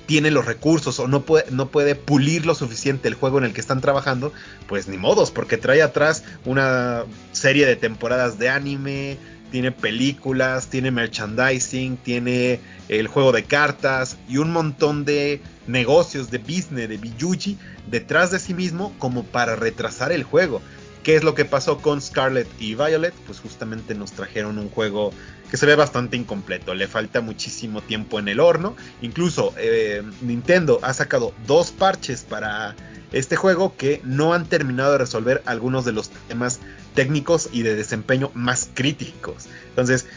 tiene 0.06 0.32
los 0.32 0.46
recursos 0.46 1.00
o 1.00 1.08
no 1.08 1.22
puede, 1.22 1.46
no 1.52 1.70
puede 1.70 1.96
pulir 1.96 2.46
lo 2.46 2.56
suficiente 2.56 3.08
el 3.08 3.14
juego 3.14 3.38
en 3.38 3.46
el 3.46 3.54
que 3.54 3.62
están 3.62 3.82
trabajando, 3.82 4.34
pues 4.68 4.88
ni 4.88 4.98
modos, 4.98 5.32
porque 5.32 5.58
trae 5.58 5.82
atrás 5.82 6.24
una 6.46 7.06
serie 7.32 7.66
de 7.66 7.76
temporadas 7.76 8.38
de 8.38 8.50
anime, 8.50 9.18
tiene 9.54 9.72
películas, 9.72 10.66
tiene 10.66 10.90
merchandising, 10.90 11.98
tiene 11.98 12.60
el 12.90 13.06
juego 13.06 13.32
de 13.32 13.44
cartas 13.44 14.18
y 14.28 14.38
un 14.38 14.52
montón 14.52 15.06
de 15.06 15.44
negocios 15.68 16.32
de 16.32 16.40
business, 16.40 16.90
de 16.90 16.98
Biyuji 16.98 17.60
detrás 17.86 18.32
de 18.32 18.40
sí 18.40 18.56
mismo 18.56 18.96
como 18.98 19.24
para 19.24 19.56
retrasar 19.56 20.12
el 20.12 20.24
juego. 20.24 20.60
¿Qué 21.04 21.18
es 21.18 21.24
lo 21.24 21.36
que 21.36 21.44
pasó 21.44 21.80
con 21.80 22.02
Scarlet 22.02 22.48
y 22.60 22.76
Violet? 22.76 23.14
Pues 23.26 23.42
justamente 23.42 23.94
nos 23.94 24.14
trajeron 24.14 24.58
un 24.58 24.70
juego 24.70 25.12
que 25.52 25.58
se 25.58 25.66
ve 25.66 25.76
bastante 25.76 26.18
incompleto, 26.18 26.74
le 26.74 26.88
falta 26.88 27.22
muchísimo 27.22 27.82
tiempo 27.82 28.20
en 28.20 28.30
el 28.30 28.40
horno. 28.40 28.76
Incluso 29.02 29.54
eh, 29.58 30.02
Nintendo 30.22 30.80
ha 30.82 30.94
sacado 30.94 31.34
dos 31.46 31.72
parches 31.72 32.24
para 32.24 32.76
este 33.12 33.36
juego 33.36 33.76
que 33.78 34.02
no 34.04 34.34
han 34.34 34.46
terminado 34.46 34.94
de 34.94 34.98
resolver 34.98 35.44
algunos 35.46 35.86
de 35.86 35.92
los 35.92 36.10
temas 36.10 36.62
técnicos 36.96 37.50
y 37.52 37.62
de 37.64 37.76
desempeño 37.76 38.32
más 38.34 38.70
críticos. 38.74 39.48
Entonces, 39.70 40.08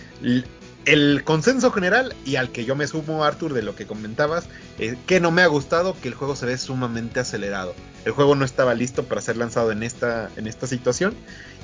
el 0.87 1.25
consenso 1.25 1.73
general 1.73 2.15
y 2.25 2.37
al 2.37 2.51
que 2.51 2.65
yo 2.65 2.77
me 2.77 2.87
sumo, 2.87 3.25
Arthur, 3.25 3.53
de 3.53 3.63
lo 3.63 3.75
que 3.75 3.87
comentabas, 3.87 4.47
eh, 4.79 4.97
que 5.07 5.21
no 5.21 5.33
me 5.33 5.43
ha 5.43 5.47
gustado 5.49 5.97
que 6.01 6.09
el 6.09 6.15
juego 6.15 6.37
se 6.37 6.47
ve 6.47 6.57
sumamente 6.57 7.19
acelerado. 7.19 7.75
El 8.05 8.13
juego 8.13 8.37
no 8.37 8.45
estaba 8.45 8.73
listo 8.73 9.03
para 9.05 9.21
ser 9.21 9.37
lanzado 9.37 9.73
en 9.73 9.83
esta, 9.83 10.31
en 10.37 10.47
esta 10.47 10.69
situación. 10.69 11.15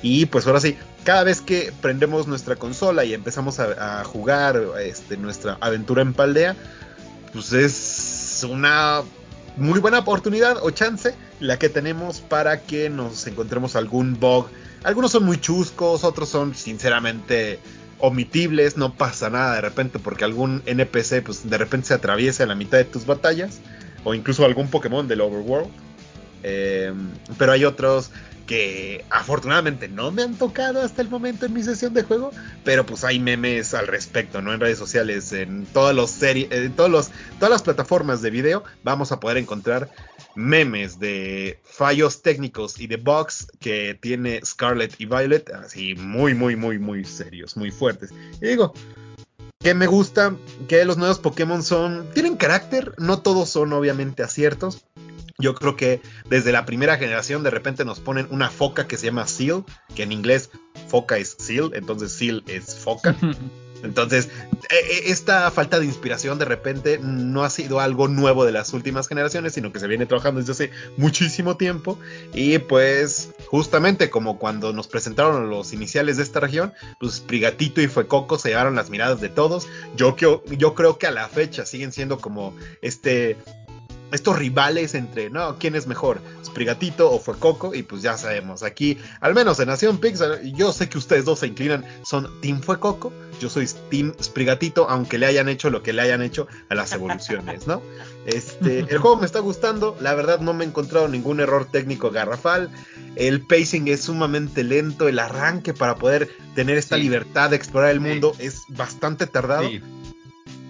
Y 0.01 0.25
pues 0.25 0.45
ahora 0.45 0.59
sí, 0.59 0.77
cada 1.05 1.23
vez 1.23 1.39
que 1.39 1.71
prendemos 1.81 2.27
nuestra 2.27 2.57
consola 2.57 3.05
y 3.05 3.13
empezamos 3.13 3.59
a, 3.59 4.03
jugar 4.03 4.61
este, 4.81 5.15
nuestra 5.15 5.57
aventura 5.61 6.01
en 6.01 6.13
Paldea, 6.13 6.57
pues 7.31 7.53
es 7.53 8.45
una 8.49 9.03
muy 9.55 9.79
buena 9.79 9.99
oportunidad 9.99 10.57
o 10.61 10.71
chance 10.71 11.15
la 11.39 11.57
que 11.57 11.69
tenemos 11.69 12.19
para 12.19 12.61
que 12.61 12.89
nos 12.89 13.25
encontremos 13.25 13.77
algún 13.77 14.19
bug. 14.19 14.47
Algunos 14.83 15.13
son 15.13 15.23
muy 15.23 15.39
chuscos, 15.39 16.03
otros 16.03 16.27
son 16.27 16.53
sinceramente 16.55 17.59
omitibles, 18.03 18.75
no 18.75 18.95
pasa 18.95 19.29
nada 19.29 19.55
de 19.55 19.61
repente 19.61 19.97
porque 19.97 20.25
algún 20.25 20.61
NPC 20.65 21.23
pues 21.23 21.49
de 21.49 21.57
repente 21.57 21.87
se 21.87 21.93
atraviesa 21.93 22.43
en 22.43 22.49
la 22.49 22.55
mitad 22.55 22.77
de 22.77 22.83
tus 22.83 23.05
batallas 23.05 23.61
o 24.03 24.13
incluso 24.13 24.43
algún 24.43 24.67
Pokémon 24.67 25.07
del 25.07 25.21
Overworld. 25.21 25.69
Em, 26.43 27.11
pero 27.37 27.53
hay 27.53 27.63
otros 27.63 28.11
que 28.45 29.05
afortunadamente 29.09 29.87
no 29.87 30.11
me 30.11 30.21
han 30.21 30.35
tocado 30.35 30.81
hasta 30.81 31.01
el 31.01 31.07
momento 31.07 31.45
en 31.45 31.53
mi 31.53 31.63
sesión 31.63 31.93
de 31.93 32.03
juego, 32.03 32.31
pero 32.65 32.85
pues 32.85 33.05
hay 33.05 33.19
memes 33.19 33.73
al 33.73 33.87
respecto, 33.87 34.41
¿no? 34.41 34.53
En 34.53 34.59
redes 34.59 34.77
sociales, 34.77 35.31
en 35.31 35.65
todas 35.65 35.95
las 35.95 36.11
series, 36.11 36.51
en 36.51 36.73
todos 36.73 36.89
los, 36.89 37.09
todas 37.39 37.51
las 37.51 37.61
plataformas 37.61 38.21
de 38.21 38.31
video 38.31 38.65
vamos 38.83 39.13
a 39.13 39.21
poder 39.21 39.37
encontrar 39.37 39.89
memes 40.35 40.99
de 40.99 41.59
fallos 41.63 42.21
técnicos 42.21 42.79
y 42.79 42.87
de 42.87 42.97
bugs 42.97 43.47
que 43.59 43.97
tiene 43.99 44.41
Scarlet 44.43 44.95
y 44.99 45.05
Violet, 45.05 45.49
así 45.51 45.95
muy, 45.95 46.33
muy, 46.33 46.55
muy, 46.55 46.79
muy 46.79 47.05
serios, 47.05 47.57
muy 47.57 47.71
fuertes. 47.71 48.11
Y 48.41 48.47
digo, 48.47 48.73
que 49.59 49.73
me 49.73 49.87
gusta 49.87 50.35
que 50.67 50.83
los 50.85 50.97
nuevos 50.97 51.19
Pokémon 51.19 51.63
son, 51.63 52.09
tienen 52.13 52.35
carácter, 52.35 52.93
no 52.97 53.21
todos 53.21 53.49
son 53.49 53.71
obviamente 53.73 54.21
aciertos. 54.21 54.85
Yo 55.39 55.55
creo 55.55 55.75
que 55.75 56.01
desde 56.29 56.51
la 56.51 56.65
primera 56.65 56.97
generación 56.97 57.43
de 57.43 57.49
repente 57.49 57.85
nos 57.85 57.99
ponen 57.99 58.27
una 58.29 58.49
foca 58.49 58.87
que 58.87 58.97
se 58.97 59.07
llama 59.07 59.25
Seal, 59.25 59.63
que 59.95 60.03
en 60.03 60.11
inglés 60.11 60.51
foca 60.87 61.17
es 61.17 61.35
Seal, 61.39 61.71
entonces 61.73 62.11
Seal 62.11 62.43
es 62.47 62.75
foca. 62.75 63.15
Entonces, 63.83 64.29
e, 64.69 64.75
e, 64.75 65.11
esta 65.11 65.49
falta 65.51 65.79
de 65.79 65.85
inspiración 65.85 66.39
de 66.39 66.45
repente 66.45 66.99
no 66.99 67.43
ha 67.43 67.49
sido 67.49 67.79
algo 67.79 68.07
nuevo 68.07 68.45
de 68.45 68.51
las 68.51 68.73
últimas 68.73 69.07
generaciones, 69.07 69.53
sino 69.53 69.71
que 69.71 69.79
se 69.79 69.87
viene 69.87 70.05
trabajando 70.05 70.39
desde 70.39 70.53
hace 70.53 70.71
muchísimo 70.97 71.57
tiempo. 71.57 71.99
Y 72.33 72.57
pues, 72.59 73.29
justamente 73.47 74.09
como 74.09 74.39
cuando 74.39 74.73
nos 74.73 74.87
presentaron 74.87 75.49
los 75.49 75.73
iniciales 75.73 76.17
de 76.17 76.23
esta 76.23 76.39
región, 76.39 76.73
pues 76.99 77.19
Prigatito 77.19 77.81
y 77.81 77.87
Fuecoco 77.87 78.37
se 78.37 78.49
llevaron 78.49 78.75
las 78.75 78.89
miradas 78.89 79.21
de 79.21 79.29
todos. 79.29 79.67
Yo, 79.95 80.15
yo 80.17 80.75
creo 80.75 80.97
que 80.97 81.07
a 81.07 81.11
la 81.11 81.27
fecha 81.27 81.65
siguen 81.65 81.91
siendo 81.91 82.19
como 82.19 82.55
este 82.81 83.37
estos 84.13 84.37
rivales 84.37 84.93
entre, 84.93 85.29
no, 85.29 85.57
¿quién 85.57 85.75
es 85.75 85.87
mejor? 85.87 86.21
¿Sprigatito 86.45 87.11
o 87.11 87.19
fue 87.19 87.37
Coco? 87.37 87.73
Y 87.73 87.83
pues 87.83 88.01
ya 88.01 88.17
sabemos, 88.17 88.63
aquí, 88.63 88.97
al 89.19 89.33
menos 89.33 89.59
en 89.59 89.67
Nación 89.67 89.97
Pixar, 89.97 90.41
yo 90.43 90.71
sé 90.71 90.87
que 90.87 90.97
ustedes 90.97 91.25
dos 91.25 91.39
se 91.39 91.47
inclinan, 91.47 91.83
son 92.03 92.29
Team 92.41 92.61
Fue 92.61 92.79
Coco, 92.79 93.11
yo 93.39 93.49
soy 93.49 93.67
Team 93.89 94.13
Sprigatito, 94.21 94.87
aunque 94.89 95.17
le 95.17 95.25
hayan 95.25 95.49
hecho 95.49 95.69
lo 95.69 95.81
que 95.81 95.93
le 95.93 96.03
hayan 96.03 96.21
hecho 96.21 96.47
a 96.69 96.75
las 96.75 96.91
evoluciones, 96.93 97.65
¿no? 97.65 97.81
Este, 98.25 98.79
el 98.79 98.97
juego 98.99 99.17
me 99.17 99.25
está 99.25 99.39
gustando, 99.39 99.97
la 99.99 100.13
verdad 100.13 100.39
no 100.39 100.53
me 100.53 100.63
he 100.63 100.67
encontrado 100.67 101.07
ningún 101.07 101.39
error 101.39 101.65
técnico 101.65 102.11
garrafal, 102.11 102.69
el 103.15 103.41
pacing 103.41 103.87
es 103.87 104.03
sumamente 104.03 104.63
lento, 104.63 105.07
el 105.07 105.19
arranque 105.19 105.73
para 105.73 105.95
poder 105.95 106.29
tener 106.55 106.77
esta 106.77 106.97
libertad 106.97 107.49
de 107.49 107.55
explorar 107.55 107.91
el 107.91 107.99
mundo 107.99 108.35
es 108.39 108.63
bastante 108.69 109.27
tardado. 109.27 109.69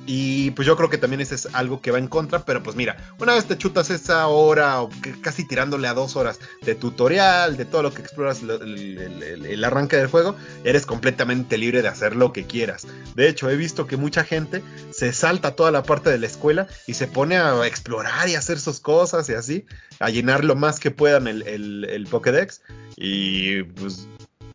Y 0.06 0.52
pues 0.52 0.68
yo 0.68 0.76
creo 0.76 0.90
que 0.90 0.98
también 0.98 1.22
ese 1.22 1.36
es 1.36 1.48
algo 1.54 1.82
que 1.82 1.92
va 1.92 1.98
en 1.98 2.08
contra, 2.08 2.44
pero 2.44 2.62
pues 2.62 2.76
mira, 2.76 2.98
una 3.20 3.36
vez 3.36 3.46
te 3.46 3.58
chutas 3.58 3.90
esa 3.90 4.28
hora 4.28 4.82
o 4.82 4.90
casi 5.22 5.48
tirándole 5.48 5.88
a 5.88 5.94
dos 5.94 6.16
horas 6.16 6.40
de 6.62 6.76
tutorial, 6.76 7.56
de 7.56 7.66
todo 7.66 7.84
lo 7.84 7.94
que 7.94 8.02
exploras 8.02 8.42
el, 8.42 9.64
arranque 9.64 9.96
del 9.96 10.08
juego, 10.08 10.36
eres 10.64 10.86
completamente 10.86 11.58
libre 11.58 11.82
de 11.82 11.88
hacer 11.88 12.16
lo 12.16 12.34
que 12.34 12.46
quieras. 12.46 12.86
De 13.16 13.30
hecho, 13.30 13.50
he 13.50 13.56
visto 13.56 13.88
que 13.88 13.96
mucha 13.96 14.26
gente 14.26 14.62
se 14.92 15.14
salta 15.14 15.56
toda 15.56 15.72
la 15.72 15.84
parte 15.84 16.10
de 16.10 16.18
la 16.18 16.28
escuela 16.28 16.68
y 16.86 16.96
se 16.96 17.08
pone 17.08 17.38
a 17.38 17.66
explorar 17.66 18.28
y 18.28 18.36
hacer 18.36 18.60
sus 18.60 18.82
cosas 18.82 19.30
y 19.30 19.34
así, 19.34 19.66
a 20.00 20.10
llenar 20.10 20.44
lo 20.44 20.56
más 20.56 20.80
que 20.80 20.92
puedan 20.92 21.28
el, 21.28 21.44
el 21.48 22.08
Pokédex. 22.08 22.62
Y 22.98 23.64
pues 23.64 24.08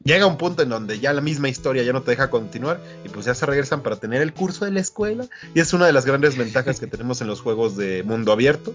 llega 0.09 0.27
un 0.27 0.39
punto 0.39 0.63
en 0.63 0.71
donde 0.71 0.99
ya 0.99 1.13
la 1.13 1.21
misma 1.21 1.51
historia 1.51 1.83
ya 1.83 1.93
no 1.93 2.03
te 2.03 2.13
deja 2.13 2.31
continuar 2.31 2.81
y 3.05 3.11
pues 3.11 3.27
ya 3.27 3.35
se 3.35 3.45
regresan 3.45 3.83
para 3.83 3.97
tener 3.97 4.23
el 4.23 4.33
curso 4.33 4.65
de 4.65 4.71
la 4.71 4.81
escuela. 4.81 5.29
Y 5.55 5.61
es 5.61 5.75
una 5.75 5.87
de 5.87 5.93
las 5.93 6.07
grandes 6.07 6.37
ventajas 6.37 6.81
que 6.81 6.87
tenemos 6.87 7.21
en 7.21 7.27
los 7.27 7.43
juegos 7.43 7.77
de 7.77 8.03
mundo 8.03 8.33
abierto. 8.33 8.75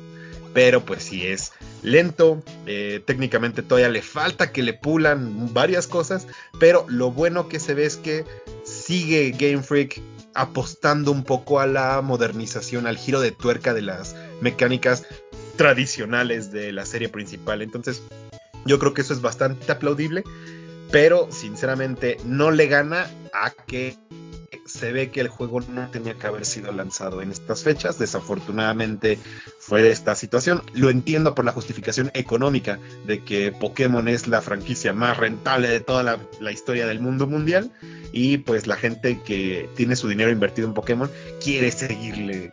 Pero 0.54 0.86
pues 0.86 1.02
sí 1.02 1.26
es 1.26 1.52
lento, 1.82 2.44
eh, 2.68 3.02
técnicamente 3.04 3.64
todavía 3.64 3.90
le 3.90 4.04
falta 4.04 4.52
que 4.52 4.62
le 4.62 4.76
pulan 4.76 5.52
varias 5.52 5.88
cosas, 5.88 6.28
pero 6.60 6.86
lo 6.88 7.10
bueno 7.10 7.50
que 7.50 7.60
se 7.60 7.74
ve 7.74 7.86
es 7.86 7.98
que 7.98 8.24
sigue 8.64 9.32
Game 9.32 9.64
Freak 9.64 10.00
apostando 10.36 11.12
un 11.12 11.24
poco 11.24 11.60
a 11.60 11.66
la 11.66 12.00
modernización, 12.04 12.86
al 12.86 12.98
giro 12.98 13.20
de 13.20 13.32
tuerca 13.32 13.74
de 13.74 13.82
las 13.82 14.16
mecánicas 14.42 15.08
tradicionales 15.56 16.52
de 16.52 16.72
la 16.72 16.86
serie 16.86 17.10
principal, 17.10 17.64
entonces 17.64 18.04
yo 18.66 18.78
creo 18.78 18.94
que 18.94 19.02
eso 19.02 19.14
es 19.14 19.22
bastante 19.22 19.72
aplaudible 19.72 20.24
pero 20.94 21.28
sinceramente 21.32 22.18
no 22.24 22.52
le 22.52 22.68
gana 22.68 23.10
a 23.34 23.50
que 23.50 23.98
se 24.68 24.92
ve 24.92 25.10
que 25.10 25.22
el 25.22 25.28
juego 25.28 25.60
no 25.62 25.90
tenía 25.90 26.14
que 26.14 26.28
haber 26.28 26.46
sido 26.46 26.72
lanzado 26.72 27.24
en 27.24 27.32
estas 27.32 27.64
fechas. 27.64 27.98
Desafortunadamente 27.98 29.18
fue 29.58 29.90
esta 29.90 30.14
situación. 30.14 30.62
Lo 30.76 30.92
entiendo 30.92 31.34
por 31.34 31.46
la 31.46 31.52
justificación 31.52 32.12
económica 32.14 32.78
de 33.08 33.24
que 33.24 33.52
Pokémon 33.52 34.08
es 34.08 34.28
la 34.28 34.44
franquicia 34.44 34.94
más 34.94 35.18
rentable 35.18 35.68
de 35.68 35.80
toda 35.80 36.04
la, 36.04 36.52
historia 36.52 36.86
del 36.86 37.00
mundo 37.00 37.26
mundial. 37.26 37.72
Y 38.12 38.38
pues 38.38 38.68
la 38.68 38.76
gente 38.76 39.20
que 39.26 39.72
tiene 39.76 39.96
su 39.96 40.08
dinero 40.08 40.30
invertido 40.30 40.68
en 40.68 40.76
Pokémon 40.76 41.10
quiere 41.44 41.72
seguirle 41.72 42.52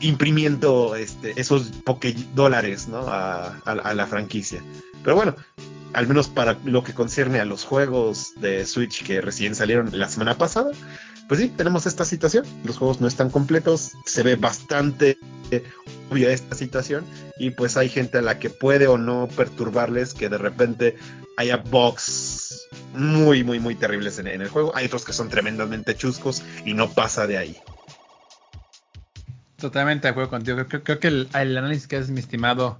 imprimiendo 0.00 0.96
este, 0.96 1.38
esos 1.40 1.70
Poké 1.84 2.14
dólares 2.34 2.88
a, 2.92 3.58
a 3.64 3.94
la 3.94 4.06
franquicia. 4.06 4.62
Pero 5.02 5.16
bueno, 5.16 5.34
al 5.92 6.06
menos 6.06 6.28
para 6.28 6.58
lo 6.64 6.84
que 6.84 6.92
concierne 6.92 7.40
a 7.40 7.44
los 7.44 7.64
juegos 7.64 8.32
de 8.36 8.66
Switch 8.66 9.04
que 9.04 9.20
recién 9.20 9.54
salieron 9.54 9.90
la 9.92 10.08
semana 10.08 10.36
pasada, 10.36 10.72
pues 11.28 11.40
sí, 11.40 11.48
tenemos 11.48 11.86
esta 11.86 12.04
situación. 12.04 12.44
Los 12.64 12.78
juegos 12.78 13.00
no 13.00 13.08
están 13.08 13.30
completos, 13.30 13.92
se 14.04 14.22
ve 14.22 14.36
bastante 14.36 15.18
obvia 16.10 16.30
esta 16.30 16.54
situación 16.54 17.04
y 17.38 17.50
pues 17.50 17.76
hay 17.76 17.88
gente 17.88 18.18
a 18.18 18.22
la 18.22 18.38
que 18.38 18.50
puede 18.50 18.86
o 18.86 18.98
no 18.98 19.28
perturbarles 19.36 20.14
que 20.14 20.28
de 20.28 20.38
repente 20.38 20.96
haya 21.36 21.56
bugs 21.56 22.68
muy, 22.94 23.44
muy, 23.44 23.58
muy 23.58 23.74
terribles 23.74 24.18
en, 24.18 24.28
el 24.28 24.48
juego. 24.48 24.72
Hay 24.74 24.86
otros 24.86 25.04
que 25.04 25.12
son 25.12 25.28
tremendamente 25.28 25.96
chuscos 25.96 26.42
y 26.64 26.74
no 26.74 26.90
pasa 26.90 27.26
de 27.26 27.38
ahí. 27.38 27.56
Totalmente 29.58 30.06
de 30.06 30.10
acuerdo 30.10 30.30
contigo. 30.30 30.58
Creo, 30.66 31.00
que 31.00 31.08
el, 31.08 31.28
análisis 31.32 31.86
que 31.86 31.96
haces, 31.96 32.10
mi 32.10 32.20
estimado 32.20 32.78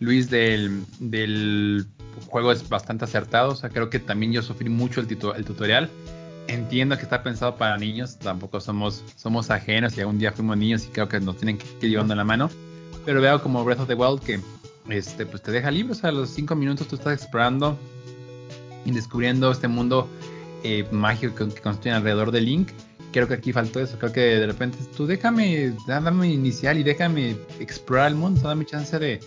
Luis, 0.00 0.30
del, 0.30 0.84
del 0.98 1.86
juego 2.26 2.52
es 2.52 2.68
bastante 2.68 3.04
acertado. 3.04 3.50
O 3.50 3.56
sea, 3.56 3.70
creo 3.70 3.90
que 3.90 3.98
también 3.98 4.32
yo 4.32 4.42
sufrí 4.42 4.68
mucho 4.68 5.00
el, 5.00 5.06
el 5.36 5.44
tutorial. 5.44 5.88
Entiendo 6.48 6.96
que 6.96 7.02
está 7.02 7.22
pensado 7.22 7.56
para 7.56 7.76
niños, 7.76 8.18
tampoco 8.18 8.60
somos, 8.60 9.04
somos 9.16 9.50
ajenos 9.50 9.96
y 9.96 10.00
algún 10.00 10.18
día 10.18 10.32
fuimos 10.32 10.56
niños 10.56 10.86
y 10.86 10.88
creo 10.88 11.08
que 11.08 11.20
nos 11.20 11.36
tienen 11.36 11.58
que 11.58 11.66
ir 11.82 11.90
llevando 11.90 12.14
la 12.14 12.24
mano. 12.24 12.50
pero 13.04 13.20
veo 13.20 13.42
como 13.42 13.62
Breath 13.64 13.80
of 13.80 13.88
the 13.88 13.94
Wild 13.94 14.20
que 14.20 14.40
este, 14.88 15.26
pues 15.26 15.42
te 15.42 15.52
deja 15.52 15.70
libre, 15.70 15.92
o 15.92 15.94
sea, 15.94 16.08
a 16.08 16.12
los 16.12 16.30
5 16.30 16.54
minutos 16.54 16.88
tú 16.88 16.96
estás 16.96 17.12
explorando 17.12 17.78
y 18.86 18.92
descubriendo 18.92 19.50
este 19.50 19.68
mundo 19.68 20.08
eh, 20.64 20.86
mágico 20.90 21.34
que 21.34 21.60
construyen 21.60 21.96
alrededor 21.96 22.30
de 22.32 22.40
Link. 22.40 22.68
Creo 23.12 23.26
que 23.26 23.34
aquí 23.34 23.52
faltó 23.52 23.80
eso, 23.80 23.98
creo 23.98 24.12
que 24.12 24.20
de 24.20 24.46
repente 24.46 24.78
tú 24.96 25.06
déjame, 25.06 25.74
dame 25.86 26.28
inicial 26.28 26.78
y 26.78 26.82
déjame 26.82 27.36
explorar 27.58 28.08
el 28.08 28.16
mundo, 28.16 28.42
dame 28.46 28.66
chance 28.66 28.98
de, 28.98 29.20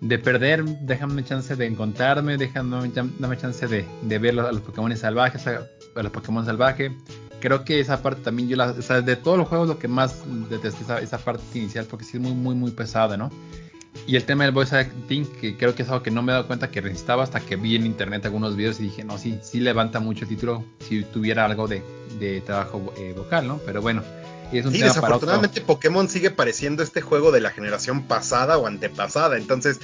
de 0.00 0.18
perder, 0.18 0.64
déjame 0.80 1.24
chance 1.24 1.54
de 1.54 1.66
encontrarme, 1.66 2.36
déjame 2.36 2.90
dame 3.18 3.36
chance 3.36 3.68
de, 3.68 3.86
de 4.02 4.18
ver 4.18 4.38
a 4.40 4.50
los 4.50 4.62
Pokémon 4.62 4.94
salvajes, 4.96 5.44
los 5.94 6.12
Pokémon 6.12 6.44
salvajes. 6.44 6.90
Creo 7.40 7.64
que 7.64 7.80
esa 7.80 8.02
parte 8.02 8.22
también 8.22 8.48
yo 8.48 8.56
la, 8.56 8.72
de 8.72 9.16
todos 9.16 9.38
los 9.38 9.48
juegos 9.48 9.68
lo 9.68 9.78
que 9.78 9.88
más 9.88 10.22
detesté 10.48 10.82
esa, 10.82 11.00
esa 11.00 11.18
parte 11.18 11.42
inicial 11.54 11.86
porque 11.86 12.04
sí 12.04 12.16
es 12.16 12.22
muy 12.22 12.34
muy 12.34 12.54
muy 12.54 12.72
pesada, 12.72 13.16
¿no? 13.16 13.30
Y 14.06 14.16
el 14.16 14.24
tema 14.24 14.44
del 14.44 14.52
voice 14.52 14.76
acting, 14.76 15.26
que 15.40 15.56
creo 15.56 15.74
que 15.74 15.82
es 15.82 15.88
algo 15.88 16.02
que 16.02 16.10
no 16.10 16.22
me 16.22 16.32
he 16.32 16.34
dado 16.34 16.46
cuenta 16.46 16.70
que 16.70 16.82
necesitaba 16.82 17.22
hasta 17.22 17.40
que 17.40 17.56
vi 17.56 17.76
en 17.76 17.86
internet 17.86 18.24
algunos 18.26 18.56
videos 18.56 18.80
y 18.80 18.84
dije, 18.84 19.04
no, 19.04 19.16
sí, 19.16 19.38
sí 19.42 19.60
levanta 19.60 20.00
mucho 20.00 20.24
el 20.24 20.28
título 20.28 20.64
si 20.80 21.02
tuviera 21.04 21.44
algo 21.44 21.68
de, 21.68 21.82
de 22.18 22.40
trabajo 22.40 22.92
eh, 22.96 23.14
vocal, 23.16 23.46
¿no? 23.46 23.58
Pero 23.64 23.80
bueno, 23.80 24.02
es 24.58 24.66
un 24.66 24.72
tema 24.72 24.86
desafortunadamente 24.86 25.60
Pokémon 25.60 26.08
sigue 26.08 26.30
pareciendo 26.30 26.82
este 26.82 27.00
juego 27.00 27.32
de 27.32 27.40
la 27.40 27.50
generación 27.50 28.02
pasada 28.02 28.58
o 28.58 28.66
antepasada, 28.66 29.38
entonces 29.38 29.80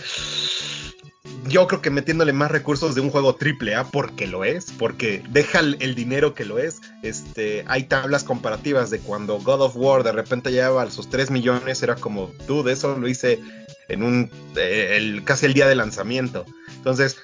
yo 1.46 1.66
creo 1.66 1.81
que 1.81 1.90
metiéndole 1.90 2.33
más 2.33 2.50
recursos 2.50 2.94
de 2.94 3.00
un 3.00 3.11
juego 3.11 3.35
triple 3.35 3.74
A 3.74 3.85
porque 3.85 4.26
lo 4.26 4.44
es, 4.44 4.72
porque 4.72 5.22
deja 5.31 5.61
el, 5.61 5.94
dinero 5.94 6.35
que 6.35 6.44
lo 6.44 6.59
es. 6.59 6.81
Este, 7.02 7.64
hay 7.68 7.85
tablas 7.85 8.24
comparativas 8.24 8.90
de 8.90 8.98
cuando 8.98 9.38
God 9.40 9.62
of 9.62 9.76
War 9.76 10.02
de 10.02 10.12
repente 10.12 10.52
llevaba 10.52 10.90
sus 10.90 11.09
3 11.09 11.31
millones, 11.31 11.83
era 11.83 11.96
como, 11.96 12.31
tú, 12.46 12.62
de 12.62 12.74
eso 12.74 12.98
lo 12.98 13.09
hice 13.09 13.40
en 13.88 14.03
un 14.03 14.31
eh, 14.57 15.20
casi 15.24 15.46
el 15.46 15.55
día 15.55 15.66
de 15.66 15.74
lanzamiento. 15.74 16.46
Entonces, 16.77 17.18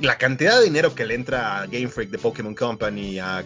la 0.00 0.18
cantidad 0.18 0.58
de 0.58 0.64
dinero 0.64 0.94
que 0.94 1.06
le 1.06 1.14
entra 1.14 1.60
a 1.60 1.66
Game 1.66 1.88
Freak 1.88 2.10
de 2.10 2.18
Pokémon 2.18 2.54
Company, 2.54 3.18
a 3.18 3.44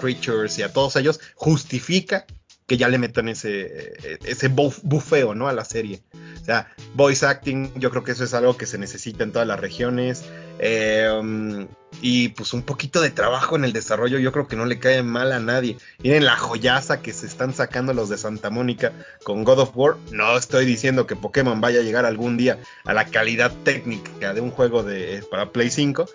Creatures 0.00 0.58
y 0.58 0.62
a 0.62 0.72
todos 0.72 0.96
ellos 0.96 1.20
justifica 1.34 2.26
que 2.68 2.76
ya 2.76 2.88
le 2.88 2.98
metan 2.98 3.30
ese, 3.30 3.94
ese 4.26 4.48
bufeo 4.48 5.34
¿no? 5.34 5.48
a 5.48 5.54
la 5.54 5.64
serie. 5.64 6.02
O 6.40 6.44
sea, 6.44 6.68
voice 6.94 7.24
acting, 7.24 7.72
yo 7.76 7.90
creo 7.90 8.04
que 8.04 8.12
eso 8.12 8.24
es 8.24 8.34
algo 8.34 8.58
que 8.58 8.66
se 8.66 8.76
necesita 8.76 9.24
en 9.24 9.32
todas 9.32 9.48
las 9.48 9.58
regiones. 9.58 10.22
Eh, 10.58 11.66
y 12.02 12.28
pues 12.28 12.52
un 12.52 12.62
poquito 12.62 13.00
de 13.00 13.08
trabajo 13.08 13.56
en 13.56 13.64
el 13.64 13.72
desarrollo, 13.72 14.18
yo 14.18 14.32
creo 14.32 14.46
que 14.46 14.56
no 14.56 14.66
le 14.66 14.78
cae 14.78 15.02
mal 15.02 15.32
a 15.32 15.40
nadie. 15.40 15.78
Miren 16.02 16.26
la 16.26 16.36
joyaza 16.36 17.00
que 17.00 17.14
se 17.14 17.24
están 17.24 17.54
sacando 17.54 17.94
los 17.94 18.10
de 18.10 18.18
Santa 18.18 18.50
Mónica 18.50 18.92
con 19.24 19.44
God 19.44 19.60
of 19.60 19.70
War. 19.74 19.96
No 20.12 20.36
estoy 20.36 20.66
diciendo 20.66 21.06
que 21.06 21.16
Pokémon 21.16 21.62
vaya 21.62 21.80
a 21.80 21.82
llegar 21.82 22.04
algún 22.04 22.36
día 22.36 22.58
a 22.84 22.92
la 22.92 23.06
calidad 23.06 23.50
técnica 23.64 24.34
de 24.34 24.42
un 24.42 24.50
juego 24.50 24.82
de, 24.82 25.24
para 25.30 25.52
Play 25.52 25.70
5. 25.70 26.06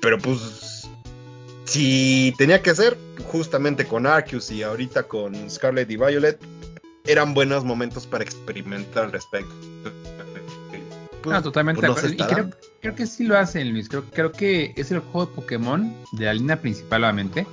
Pero 0.00 0.18
pues 0.18 0.81
si 1.72 2.34
tenía 2.36 2.60
que 2.60 2.74
ser, 2.74 2.98
justamente 3.24 3.86
con 3.86 4.06
Arceus 4.06 4.50
y 4.50 4.62
ahorita 4.62 5.04
con 5.04 5.48
Scarlet 5.48 5.90
y 5.90 5.96
Violet, 5.96 6.38
eran 7.06 7.32
buenos 7.32 7.64
momentos 7.64 8.06
para 8.06 8.22
experimentar 8.22 9.04
al 9.04 9.12
respecto. 9.12 9.54
Pues, 11.22 11.34
no, 11.34 11.42
totalmente. 11.42 11.86
Pues, 11.86 12.12
y 12.12 12.16
creo, 12.18 12.94
que 12.94 13.06
sí 13.06 13.24
lo 13.24 13.38
hacen, 13.38 13.72
Luis. 13.72 13.88
Creo, 13.88 14.04
creo 14.04 14.32
que 14.32 14.74
es 14.76 14.90
el 14.90 14.98
juego 14.98 15.26
de 15.26 15.34
Pokémon, 15.34 15.94
de 16.12 16.26
la 16.26 16.34
línea 16.34 16.60
principal, 16.60 17.04
obviamente, 17.04 17.46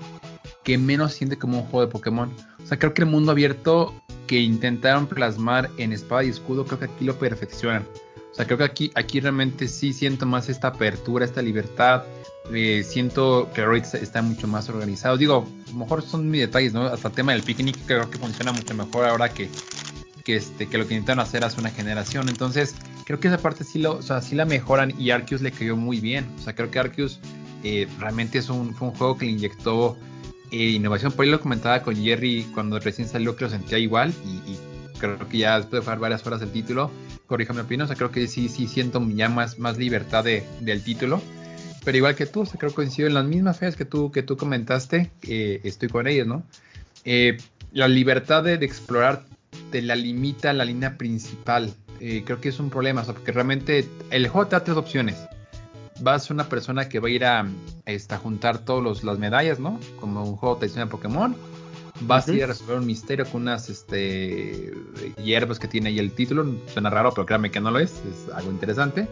que 0.64 0.78
menos 0.78 1.14
siente 1.14 1.38
como 1.38 1.60
un 1.60 1.64
juego 1.68 1.86
de 1.86 1.92
Pokémon. 1.92 2.30
O 2.62 2.68
sea, 2.68 2.78
creo 2.78 2.94
que 2.94 3.04
el 3.04 3.08
mundo 3.08 3.32
abierto 3.32 3.94
que 4.28 4.42
intentaron 4.42 5.08
plasmar 5.08 5.70
en 5.78 5.94
Espada 5.94 6.26
y 6.26 6.30
Escudo, 6.30 6.66
creo 6.66 6.80
que 6.80 6.86
aquí 6.86 7.06
lo 7.06 7.18
perfeccionan. 7.18 7.88
O 8.34 8.36
sea, 8.36 8.46
creo 8.46 8.58
que 8.58 8.66
aquí, 8.66 8.92
aquí 8.96 9.22
realmente 9.22 9.70
sí 9.70 9.94
siento 9.94 10.26
más 10.26 10.50
esta 10.50 10.68
apertura, 10.68 11.24
esta 11.24 11.42
libertad, 11.42 12.04
eh, 12.54 12.84
siento 12.84 13.50
que 13.54 13.64
Roy 13.64 13.84
está 13.94 14.22
mucho 14.22 14.48
más 14.48 14.70
organizado. 14.70 15.18
Digo, 15.18 15.48
a 15.68 15.72
lo 15.72 15.78
mejor 15.78 16.02
son 16.02 16.30
mis 16.30 16.42
detalles, 16.42 16.74
¿no? 16.74 16.84
Hasta 16.84 17.10
el 17.10 17.14
tema 17.14 17.34
del 17.34 17.44
picnic 17.44 17.78
creo 17.86 18.10
que 18.10 18.18
funciona 18.18 18.52
mucho 18.52 18.74
mejor 18.74 19.06
ahora 19.06 19.30
que, 19.30 19.50
que, 20.24 20.38
este, 20.38 20.68
que 20.68 20.78
lo 20.78 20.88
que 20.88 20.96
intentaron 20.96 21.20
hacer 21.20 21.44
hace 21.44 21.60
una 21.60 21.70
generación. 21.70 22.28
Entonces, 22.28 22.76
creo 23.06 23.20
que 23.20 23.28
esa 23.28 23.38
parte 23.38 23.64
sí, 23.64 23.80
lo, 23.80 23.98
o 23.98 24.02
sea, 24.02 24.22
sí 24.22 24.36
la 24.36 24.46
mejoran 24.46 24.94
y 25.00 25.12
Arceus 25.12 25.42
le 25.42 25.52
cayó 25.52 25.76
muy 25.78 26.00
bien. 26.00 26.28
O 26.40 26.42
sea, 26.42 26.56
creo 26.56 26.72
que 26.72 26.80
Arceus 26.80 27.20
eh, 27.64 27.88
realmente 28.00 28.40
es 28.40 28.50
un, 28.50 28.74
fue 28.74 28.88
un 28.88 28.96
juego 28.96 29.18
que 29.18 29.26
le 29.26 29.32
inyectó 29.34 29.98
eh, 30.52 30.70
innovación. 30.72 31.12
Por 31.12 31.26
ahí 31.26 31.32
lo 31.32 31.40
comentaba 31.40 31.84
con 31.84 31.96
Jerry 31.96 32.48
cuando 32.54 32.80
recién 32.80 33.08
salió, 33.08 33.36
que 33.36 33.44
lo 33.44 33.50
sentía 33.52 33.78
igual 33.78 34.14
y, 34.26 34.58
creo 34.98 35.30
que 35.30 35.38
ya 35.38 35.56
después 35.56 35.80
de 35.80 35.86
jugar 35.86 36.00
varias 36.00 36.28
horas 36.28 36.42
el 36.42 36.52
título, 36.52 36.92
corríjame 37.26 37.62
opinión, 37.62 37.86
o 37.86 37.88
sea, 37.88 37.96
creo 37.96 38.12
que 38.12 38.28
sí, 38.28 38.50
sí 38.50 38.68
siento 38.68 39.02
ya 39.08 39.30
más, 39.30 39.58
más 39.58 39.78
libertad 39.78 40.26
de, 40.26 40.44
del 40.60 40.84
título 40.84 41.22
pero 41.84 41.98
igual 41.98 42.16
que 42.16 42.26
tú, 42.26 42.44
creo 42.44 42.70
que 42.70 42.76
coincido 42.76 43.08
en 43.08 43.14
las 43.14 43.26
mismas 43.26 43.58
feas 43.58 43.76
que 43.76 43.86
tú, 43.86 44.12
que 44.12 44.24
tú 44.24 44.38
comentaste, 44.38 45.12
estoy 45.22 45.90
con 45.90 46.08
ellos, 46.08 46.28
¿no? 46.28 46.44
Eh, 47.06 47.38
la 47.72 47.88
libertad 47.88 48.44
de, 48.44 48.54
explorar 48.56 49.24
te 49.72 49.82
la 49.82 49.96
limita 49.96 50.54
la 50.54 50.66
línea 50.66 50.98
principal. 50.98 51.74
Eh, 52.00 52.24
creo 52.26 52.40
que 52.40 52.50
es 52.50 52.60
un 52.60 52.70
problema, 52.70 53.04
porque 53.04 53.32
realmente 53.32 53.88
el 54.10 54.28
juego 54.28 54.48
te 54.48 54.56
da 54.56 54.64
tres 54.64 54.78
opciones. 54.78 55.18
Vas 56.02 56.30
a 56.30 56.34
una 56.34 56.48
persona 56.48 56.88
que 56.88 57.00
va 57.00 57.10
a 57.10 57.12
ir 57.12 57.26
a, 57.26 57.48
este, 57.86 58.16
juntar 58.18 58.60
todas 58.60 59.04
las 59.04 59.20
medallas, 59.20 59.60
¿no? 59.60 59.80
Como 60.00 60.24
un 60.24 60.36
juego 60.38 60.58
tradicional 60.58 60.88
de 60.88 60.92
Pokémon 60.92 61.36
vas 62.02 62.28
a 62.28 62.34
ir 62.34 62.44
a 62.44 62.48
resolver 62.48 62.78
un 62.78 62.86
misterio 62.86 63.26
con 63.26 63.44
unas 63.44 63.70
este, 63.70 64.74
hierbas 65.24 65.60
que 65.60 65.68
tiene 65.68 65.90
ahí 65.90 66.00
el 66.00 66.12
título. 66.12 66.56
Suena 66.72 66.90
raro, 66.90 67.12
pero 67.12 67.26
créanme 67.26 67.52
que 67.52 67.60
no 67.60 67.72
lo 67.72 67.80
es. 67.80 67.92
Es 67.92 68.34
algo 68.34 68.52
interesante. 68.52 69.08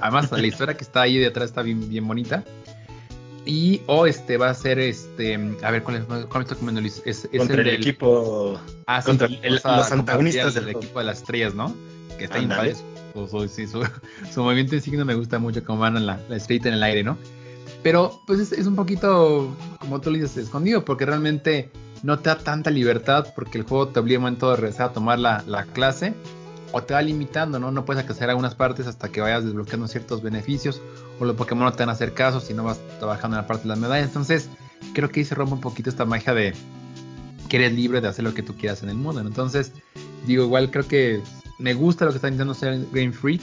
además, 0.00 0.30
la 0.30 0.46
historia 0.46 0.76
que 0.76 0.84
está 0.84 1.02
ahí 1.02 1.18
detrás 1.18 1.50
está 1.50 1.62
bien, 1.62 1.88
bien 1.88 2.06
bonita. 2.06 2.44
Y 3.44 3.82
o 3.86 4.06
este 4.06 4.36
va 4.36 4.50
a 4.50 4.54
ser 4.54 4.78
este. 4.78 5.34
A 5.62 5.70
ver, 5.70 5.82
¿cuál, 5.82 5.96
es, 5.96 6.04
cuál 6.04 6.42
estoy 6.42 6.58
comiendo 6.58 6.80
Luis? 6.80 7.02
Es, 7.04 7.28
contra 7.36 7.60
el, 7.60 7.68
equipo. 7.68 8.60
Ah, 8.86 9.02
contra 9.02 9.28
los 9.28 9.92
antagonistas 9.92 10.54
del, 10.54 10.68
equipo 10.68 11.00
de 11.00 11.04
las 11.06 11.18
estrellas, 11.18 11.54
¿no? 11.54 11.74
Que 12.18 12.24
está 12.24 12.38
bien 12.38 12.76
su, 13.12 13.86
su, 14.32 14.42
movimiento 14.42 14.74
insignia 14.74 15.04
me 15.04 15.14
gusta 15.14 15.38
mucho 15.38 15.64
como 15.64 15.80
van 15.80 15.96
a 15.96 16.00
la, 16.00 16.20
la 16.28 16.36
estrella 16.36 16.68
en 16.68 16.74
el 16.74 16.82
aire, 16.82 17.04
¿no? 17.04 17.18
Pero 17.82 18.20
pues 18.26 18.40
es, 18.40 18.52
es, 18.52 18.66
un 18.66 18.76
poquito, 18.76 19.54
como 19.80 20.00
tú 20.00 20.10
le 20.10 20.20
dices, 20.20 20.36
escondido, 20.36 20.84
porque 20.84 21.04
realmente 21.04 21.70
no 22.02 22.18
te 22.18 22.30
da 22.30 22.38
tanta 22.38 22.70
libertad 22.70 23.32
porque 23.34 23.58
el 23.58 23.64
juego 23.64 23.88
te 23.88 24.00
obliga 24.00 24.16
en 24.16 24.22
momento 24.22 24.50
de 24.50 24.56
regresar 24.56 24.90
a 24.90 24.92
tomar 24.92 25.18
la, 25.18 25.66
clase 25.72 26.14
o 26.72 26.82
te 26.82 26.94
va 26.94 27.02
limitando, 27.02 27.58
¿no? 27.58 27.70
No 27.70 27.84
puedes 27.84 28.02
acceder 28.02 28.30
a 28.30 28.32
algunas 28.32 28.54
partes 28.54 28.86
hasta 28.86 29.10
que 29.10 29.20
vayas 29.20 29.44
desbloqueando 29.44 29.86
ciertos 29.88 30.22
beneficios 30.22 30.80
o 31.20 31.24
los 31.24 31.36
Pokémon 31.36 31.64
no 31.64 31.72
te 31.72 31.82
van 31.82 31.90
a 31.90 31.92
hacer 31.92 32.14
caso 32.14 32.40
si 32.40 32.54
no 32.54 32.64
vas 32.64 32.80
trabajando 32.98 33.36
en 33.36 33.42
la 33.42 33.46
parte 33.46 33.64
de 33.64 33.68
las 33.68 33.78
medallas. 33.78 34.06
Entonces, 34.08 34.48
creo 34.94 35.10
que 35.10 35.20
ahí 35.20 35.26
se 35.26 35.34
rompe 35.34 35.54
un 35.54 35.60
poquito 35.60 35.90
esta 35.90 36.04
magia 36.04 36.34
de 36.34 36.54
que 37.48 37.56
eres 37.58 37.74
libre 37.74 38.00
de 38.00 38.08
hacer 38.08 38.24
lo 38.24 38.32
que 38.32 38.42
tú 38.42 38.54
quieras 38.54 38.82
en 38.82 38.88
el 38.88 38.96
mundo. 38.96 39.20
Entonces, 39.20 39.72
digo, 40.26 40.44
igual 40.44 40.70
creo 40.70 40.88
que 40.88 41.20
me 41.58 41.74
gusta 41.74 42.06
lo 42.06 42.10
que 42.10 42.16
está 42.16 42.28
intentando 42.28 42.52
hacer 42.52 42.86
Game 42.92 43.12
Freak 43.12 43.42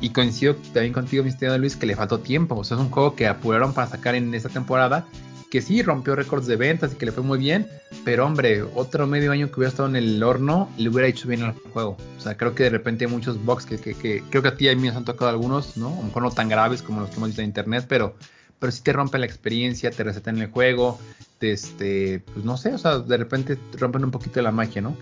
y 0.00 0.10
coincido 0.10 0.54
también 0.74 0.92
contigo, 0.92 1.24
mi 1.24 1.30
estimado 1.30 1.58
Luis, 1.58 1.74
que 1.74 1.86
le 1.86 1.96
faltó 1.96 2.20
tiempo. 2.20 2.54
O 2.54 2.64
sea, 2.64 2.76
es 2.76 2.82
un 2.82 2.90
juego 2.90 3.16
que 3.16 3.26
apuraron 3.26 3.72
para 3.72 3.88
sacar 3.88 4.14
en 4.14 4.32
esta 4.34 4.50
temporada 4.50 5.06
que 5.50 5.62
sí 5.62 5.82
rompió 5.82 6.14
récords 6.14 6.46
de 6.46 6.56
ventas 6.56 6.92
y 6.92 6.96
que 6.96 7.06
le 7.06 7.12
fue 7.12 7.22
muy 7.22 7.38
bien, 7.38 7.66
pero 8.04 8.26
hombre, 8.26 8.62
otro 8.62 9.06
medio 9.06 9.32
año 9.32 9.48
que 9.48 9.60
hubiera 9.60 9.70
estado 9.70 9.88
en 9.88 9.96
el 9.96 10.22
horno 10.22 10.68
le 10.76 10.88
hubiera 10.90 11.08
hecho 11.08 11.28
bien 11.28 11.42
al 11.42 11.52
juego. 11.52 11.96
O 12.16 12.20
sea, 12.20 12.36
creo 12.36 12.54
que 12.54 12.64
de 12.64 12.70
repente 12.70 13.06
hay 13.06 13.10
muchos 13.10 13.42
bugs 13.42 13.64
que, 13.64 13.78
que, 13.78 14.22
creo 14.28 14.42
que 14.42 14.48
a 14.48 14.56
ti 14.56 14.66
y 14.66 14.68
a 14.68 14.76
mí 14.76 14.86
nos 14.86 14.96
han 14.96 15.04
tocado 15.04 15.30
algunos, 15.30 15.76
¿no? 15.76 15.88
A 15.88 15.96
lo 15.96 16.02
mejor 16.02 16.22
no 16.22 16.30
tan 16.30 16.48
graves 16.48 16.82
como 16.82 17.00
los 17.00 17.10
que 17.10 17.16
hemos 17.16 17.30
visto 17.30 17.42
en 17.42 17.48
internet, 17.48 17.86
pero, 17.88 18.14
pero 18.58 18.72
sí 18.72 18.82
te 18.82 18.92
rompen 18.92 19.20
la 19.20 19.26
experiencia, 19.26 19.90
te 19.90 20.04
resetan 20.04 20.38
el 20.38 20.50
juego, 20.50 20.98
te, 21.38 21.52
este, 21.52 22.22
pues 22.32 22.44
no 22.44 22.56
sé, 22.56 22.74
o 22.74 22.78
sea, 22.78 22.98
de 22.98 23.16
repente 23.16 23.58
rompen 23.78 24.04
un 24.04 24.10
poquito 24.10 24.42
la 24.42 24.52
magia, 24.52 24.82
¿no? 24.82 24.96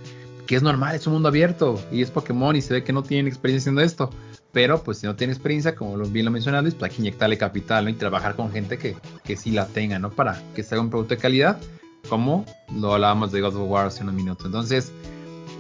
Que 0.47 0.55
es 0.55 0.63
normal, 0.63 0.95
es 0.95 1.07
un 1.09 1.15
mundo 1.15 1.29
abierto 1.29 1.83
y 1.91 2.03
es 2.03 2.13
Pokémon 2.13 2.55
y 2.55 2.63
se 2.63 2.73
ve 2.73 2.85
que 2.85 2.93
no 2.93 3.03
tienen 3.03 3.27
experiencia 3.27 3.65
haciendo 3.65 3.81
esto. 3.81 4.11
Pero 4.57 4.83
pues 4.83 4.97
si 4.97 5.07
no 5.07 5.15
tiene 5.17 5.35
experiencia, 5.35 5.75
como 5.75 5.99
bien 5.99 6.25
lo 6.25 6.31
mencionaste, 6.31 6.71
pues 6.71 6.91
hay 6.91 6.97
que 6.97 7.03
inyectarle 7.03 7.37
capital 7.37 7.85
¿no? 7.85 7.91
y 7.91 7.93
trabajar 7.93 8.37
con 8.37 8.51
gente 8.51 8.79
que, 8.79 8.97
que 9.23 9.37
sí 9.37 9.51
la 9.51 9.67
tenga, 9.67 9.99
¿no? 9.99 10.11
Para 10.11 10.41
que 10.55 10.63
se 10.63 10.75
haga 10.75 10.81
un 10.81 10.89
producto 10.89 11.15
de 11.15 11.21
calidad, 11.21 11.61
como 12.09 12.47
lo 12.75 12.95
hablábamos 12.95 13.33
de 13.33 13.43
God 13.43 13.55
of 13.55 13.71
War 13.71 13.89
hace 13.89 14.03
unos 14.03 14.15
minutos. 14.15 14.47
Entonces, 14.47 14.93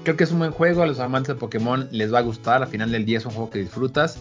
creo 0.02 0.16
que 0.16 0.24
es 0.24 0.32
un 0.32 0.38
buen 0.38 0.50
juego, 0.50 0.80
a 0.80 0.86
los 0.86 0.98
amantes 0.98 1.28
de 1.28 1.34
Pokémon 1.34 1.86
les 1.92 2.10
va 2.10 2.20
a 2.20 2.22
gustar, 2.22 2.62
al 2.62 2.68
final 2.68 2.90
del 2.90 3.04
día 3.04 3.18
es 3.18 3.26
un 3.26 3.32
juego 3.32 3.50
que 3.50 3.58
disfrutas. 3.58 4.16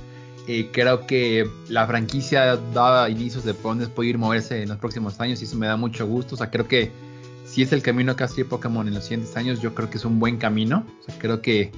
Eh, 0.46 0.68
creo 0.74 1.08
que 1.08 1.50
la 1.70 1.88
franquicia 1.88 2.58
da 2.74 3.10
inicios 3.10 3.46
de 3.46 3.54
por 3.54 3.78
dónde 3.78 3.88
puede 3.88 4.10
ir 4.10 4.18
moverse 4.18 4.62
en 4.62 4.68
los 4.68 4.78
próximos 4.78 5.22
años 5.22 5.42
y 5.42 5.46
eso 5.46 5.56
me 5.56 5.68
da 5.68 5.78
mucho 5.78 6.06
gusto. 6.06 6.36
O 6.36 6.38
sea, 6.38 6.52
creo 6.52 6.68
que 6.68 6.92
si 7.46 7.62
es 7.62 7.72
el 7.72 7.82
camino 7.82 8.18
que 8.18 8.26
hace 8.26 8.44
Pokémon 8.44 8.86
en 8.90 8.96
los 8.96 9.06
siguientes 9.06 9.38
años, 9.38 9.62
yo 9.62 9.74
creo 9.74 9.90
que 9.90 10.00
es 10.00 10.04
un 10.04 10.20
buen 10.20 10.36
camino. 10.36 10.86
O 11.00 11.04
sea, 11.06 11.18
creo 11.18 11.42
que 11.42 11.72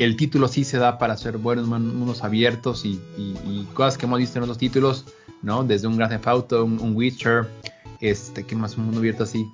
el 0.00 0.16
título 0.16 0.48
sí 0.48 0.64
se 0.64 0.78
da 0.78 0.98
para 0.98 1.12
hacer 1.14 1.38
buenos 1.38 1.66
mundos 1.66 2.24
abiertos 2.24 2.84
y, 2.84 2.98
cosas 3.74 3.98
que 3.98 4.06
hemos 4.06 4.18
visto 4.18 4.38
en 4.38 4.44
otros 4.44 4.58
títulos, 4.58 5.04
¿no? 5.42 5.62
Desde 5.62 5.86
un 5.86 5.96
Grand 5.96 6.10
Theft 6.12 6.26
Auto, 6.26 6.64
un, 6.64 6.96
Witcher, 6.96 7.48
este, 8.00 8.44
¿qué 8.44 8.56
más? 8.56 8.76
Un 8.76 8.86
mundo 8.86 8.98
abierto 9.00 9.24
así, 9.24 9.46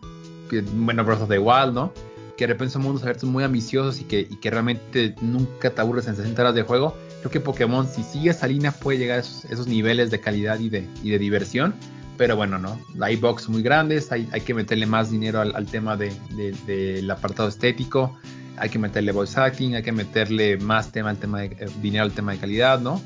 bueno, 0.75 1.05
Breath 1.05 1.23
of 1.23 1.29
the 1.29 1.39
Wild, 1.39 1.75
¿no? 1.75 1.93
que 2.37 2.47
de 2.47 2.53
repente 2.53 2.75
son 2.75 2.83
mundos 2.83 3.03
abiertos 3.03 3.29
muy 3.29 3.43
ambiciosos 3.43 4.01
y 4.01 4.05
que, 4.05 4.51
realmente 4.51 5.15
nunca 5.21 5.71
te 5.71 5.81
aburres 5.81 6.07
en 6.07 6.17
60 6.17 6.41
horas 6.43 6.55
de 6.55 6.63
juego. 6.63 6.97
Creo 7.21 7.31
que 7.31 7.41
Pokémon, 7.41 7.89
si 7.89 8.03
sigue 8.03 8.31
esa 8.31 8.47
línea, 8.47 8.73
puede 8.73 8.99
llegar 8.99 9.19
a 9.19 9.21
esos, 9.21 9.67
niveles 9.67 10.11
de 10.11 10.21
calidad 10.21 10.61
y 10.61 10.69
de, 10.69 10.87
diversión. 11.19 11.75
Pero 12.17 12.37
bueno, 12.37 12.59
no. 12.59 12.79
Hay 13.01 13.17
box 13.17 13.49
muy 13.49 13.63
grandes, 13.63 14.13
hay, 14.13 14.27
que 14.27 14.55
meterle 14.55 14.87
más 14.87 15.11
dinero 15.11 15.41
al, 15.41 15.67
tema 15.67 15.97
del 15.97 16.15
de, 16.37 17.07
apartado 17.11 17.49
estético, 17.49 18.17
hay 18.59 18.69
que 18.69 18.79
meterle 18.79 19.13
voice 19.13 19.39
acting, 19.39 19.75
hay 19.75 19.83
que 19.83 19.93
meterle 19.93 20.57
más 20.59 20.93
tema 20.93 21.11
al 21.11 21.19
tema 21.19 21.41
de 21.41 21.47
eh, 21.47 21.69
dinero 21.83 22.05
al 22.05 22.13
tema 22.13 22.33
de 22.33 22.39
calidad, 22.39 22.81
¿no? 22.81 23.03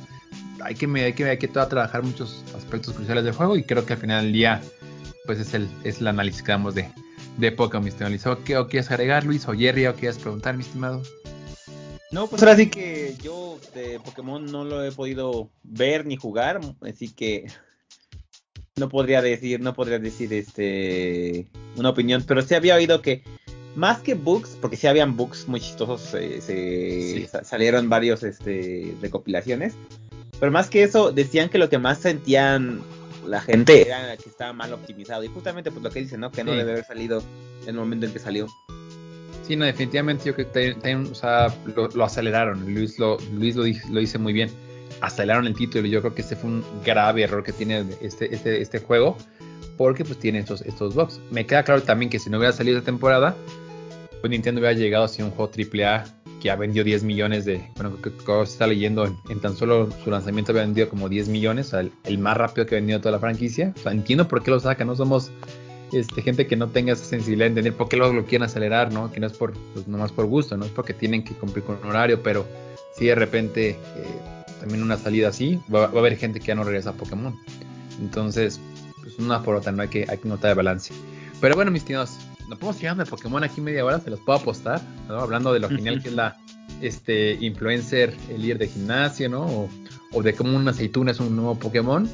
Hay 0.63 0.75
que, 0.75 0.87
hay 0.87 1.13
que, 1.15 1.25
hay 1.25 1.39
que 1.39 1.49
trabajar 1.49 2.03
muchos 2.03 2.45
aspectos 2.57 2.95
cruciales 2.95 3.25
del 3.25 3.33
juego 3.33 3.57
y 3.57 3.65
creo 3.65 3.87
que 3.87 3.95
al 3.95 3.99
final 3.99 4.25
del 4.25 4.33
día, 4.33 4.61
pues 5.25 5.39
es 5.39 5.55
el, 5.55 5.69
es 5.85 6.01
el 6.01 6.07
análisis 6.07 6.43
que 6.43 6.53
damos 6.53 6.75
de, 6.75 6.89
de 7.39 7.53
Pokémon, 7.53 7.85
mi 7.85 7.89
estimado 7.89 8.39
¿O, 8.61 8.67
quieres 8.69 8.91
agregar, 8.91 9.25
Luis? 9.25 9.49
¿O 9.49 9.55
Jerry? 9.55 9.87
¿O 9.87 9.95
quieres 9.95 10.19
preguntar, 10.19 10.57
mi 10.57 10.63
estimado? 10.63 11.03
No, 12.11 12.27
pues 12.27 12.43
ahora 12.43 12.57
sí 12.57 12.69
que 12.69 13.15
yo 13.23 13.59
de 13.75 14.01
Pokémon 14.01 14.45
no 14.45 14.65
lo 14.65 14.85
he 14.85 14.93
podido 14.93 15.51
ver 15.63 16.07
ni 16.07 16.17
jugar, 16.17 16.61
así 16.83 17.13
que 17.13 17.47
no 18.77 18.89
podría 18.89 19.23
decir, 19.23 19.61
no 19.61 19.75
podría 19.75 19.99
decir 19.99 20.33
este 20.33 21.49
una 21.77 21.91
opinión, 21.91 22.25
pero 22.27 22.43
sí 22.43 22.55
había 22.55 22.75
oído 22.75 23.01
que 23.01 23.23
más 23.77 24.01
que 24.01 24.15
books, 24.15 24.57
porque 24.61 24.77
sí 24.77 24.87
habían 24.87 25.17
books 25.17 25.49
muy 25.49 25.61
chistosos, 25.61 26.01
se, 26.01 27.29
salieron 27.45 27.89
varios 27.89 28.23
este, 28.23 28.95
recopilaciones, 29.01 29.75
pero 30.39 30.53
más 30.53 30.69
que 30.69 30.83
eso 30.83 31.13
decían 31.13 31.49
que 31.49 31.59
lo 31.59 31.69
que 31.69 31.79
más 31.79 31.99
sentían 31.99 32.83
la 33.27 33.41
gente 33.41 33.83
era 33.83 34.17
que 34.17 34.29
estaba 34.29 34.53
mal 34.53 34.73
optimizado 34.73 35.23
y 35.23 35.29
justamente 35.29 35.71
pues 35.71 35.83
lo 35.83 35.91
que 35.91 36.01
dicen, 36.01 36.21
¿no? 36.21 36.31
Que 36.31 36.43
no 36.43 36.53
debe 36.53 36.73
haber 36.73 36.85
salido 36.85 37.23
en 37.63 37.69
el 37.69 37.75
momento 37.75 38.07
en 38.07 38.13
que 38.13 38.19
salió. 38.19 38.49
Sí, 39.47 39.57
no, 39.57 39.65
definitivamente 39.65 40.25
yo 40.25 40.35
creo 40.35 40.51
que 40.51 40.95
o 40.95 41.15
sea, 41.15 41.55
lo, 41.75 42.05
aceleraron, 42.05 42.73
Luis 42.73 42.99
lo, 42.99 43.19
Luis 43.35 43.57
lo, 43.57 43.65
lo 43.65 44.01
dice 44.01 44.19
muy 44.19 44.33
bien 44.33 44.51
aceleraron 45.01 45.47
el 45.47 45.55
título 45.55 45.87
y 45.87 45.91
yo 45.91 46.01
creo 46.01 46.15
que 46.15 46.23
este 46.23 46.37
fue 46.37 46.51
un 46.51 46.65
grave 46.85 47.23
error 47.23 47.43
que 47.43 47.53
tiene 47.53 47.85
este, 48.01 48.35
este, 48.35 48.61
este 48.61 48.81
juego 48.81 49.17
porque 49.77 50.05
pues 50.05 50.19
tiene 50.19 50.41
estos, 50.41 50.61
estos 50.63 50.95
bugs. 50.95 51.21
Me 51.31 51.47
queda 51.47 51.63
claro 51.63 51.83
también 51.83 52.11
que 52.11 52.19
si 52.19 52.29
no 52.29 52.39
hubiera 52.39 52.53
salido 52.53 52.79
esta 52.79 52.87
temporada, 52.87 53.35
pues 54.21 54.31
Nintendo 54.31 54.61
hubiera 54.61 54.79
llegado 54.79 55.05
así 55.05 55.23
un 55.23 55.31
juego 55.31 55.51
AAA 55.51 56.05
que 56.41 56.51
ha 56.51 56.57
vendido 56.57 56.85
10 56.85 57.05
millones 57.05 57.45
de, 57.45 57.63
bueno, 57.77 58.01
que, 58.01 58.11
se 58.11 58.53
está 58.53 58.67
leyendo 58.67 59.07
en, 59.29 59.41
tan 59.41 59.57
solo 59.57 59.91
su 60.03 60.11
lanzamiento 60.11 60.53
había 60.53 60.63
vendido 60.63 60.89
como 60.89 61.09
10 61.09 61.29
millones, 61.29 61.69
o 61.69 61.71
sea, 61.71 61.91
el, 62.05 62.19
más 62.19 62.37
rápido 62.37 62.67
que 62.67 62.77
ha 62.77 62.79
vendido 62.79 63.01
toda 63.01 63.13
la 63.13 63.19
franquicia. 63.19 63.75
O 63.77 63.81
sea, 63.81 63.93
entiendo 63.93 64.27
por 64.27 64.43
qué 64.43 64.51
lo 64.51 64.61
sacan, 64.61 64.87
no 64.87 64.97
somos 64.97 65.31
este, 65.93 66.23
gente 66.23 66.47
que 66.47 66.57
no 66.57 66.69
tenga 66.69 66.95
esa 66.95 67.05
sensibilidad 67.05 67.47
de 67.47 67.51
entender 67.51 67.75
por 67.75 67.89
qué 67.89 67.97
lo, 67.97 68.13
lo 68.13 68.25
quieren 68.25 68.45
acelerar, 68.45 68.93
¿no? 68.93 69.13
Que 69.13 69.21
no 69.21 69.27
es 69.27 69.35
por, 69.35 69.53
pues 69.75 69.87
nomás 69.87 70.13
por 70.13 70.27
gusto, 70.27 70.57
no 70.57 70.65
es 70.65 70.71
porque 70.71 70.95
tienen 70.95 71.25
que 71.25 71.35
cumplir 71.35 71.65
con 71.65 71.77
un 71.77 71.89
horario, 71.89 72.23
pero 72.23 72.47
si 72.97 73.07
de 73.07 73.15
repente... 73.15 73.71
Eh, 73.71 74.31
también 74.61 74.83
una 74.83 74.99
salida 74.99 75.29
así, 75.29 75.59
va, 75.75 75.87
a 75.87 75.89
haber 75.89 76.17
gente 76.17 76.39
que 76.39 76.47
ya 76.47 76.55
no 76.55 76.65
regresa 76.65 76.91
a 76.91 76.93
Pokémon. 76.93 77.35
Entonces, 77.99 78.61
pues 79.01 79.19
una 79.19 79.43
por 79.43 79.73
no 79.73 79.83
hay 79.83 79.89
que, 79.89 80.07
hay 80.09 80.19
que 80.19 80.29
notar 80.29 80.51
el 80.51 80.57
balance. 80.57 80.95
Pero 81.41 81.57
bueno, 81.57 81.71
mis 81.71 81.85
tíos, 81.85 82.19
nos 82.51 82.59
podemos 82.59 82.83
ir 82.83 82.95
de 82.95 83.07
Pokémon 83.07 83.45
aquí 83.45 83.61
media 83.61 83.85
hora, 83.85 84.01
se 84.01 84.11
los 84.11 84.21
puedo 84.21 84.39
apostar, 84.39 84.81
Hablando 85.09 85.53
de 85.53 85.61
lo 85.61 85.69
genial 85.69 86.03
que 86.03 86.09
es 86.09 86.15
la 86.15 86.37
este 86.83 87.35
influencer, 87.41 88.15
el 88.29 88.43
líder 88.43 88.59
de 88.59 88.69
gimnasio, 88.69 89.29
¿no? 89.29 89.69
O, 90.13 90.23
de 90.23 90.35
cómo 90.35 90.57
una 90.57 90.73
aceituna 90.73 91.13
es 91.13 91.21
un 91.21 91.37
nuevo 91.37 91.55
Pokémon. 91.55 92.11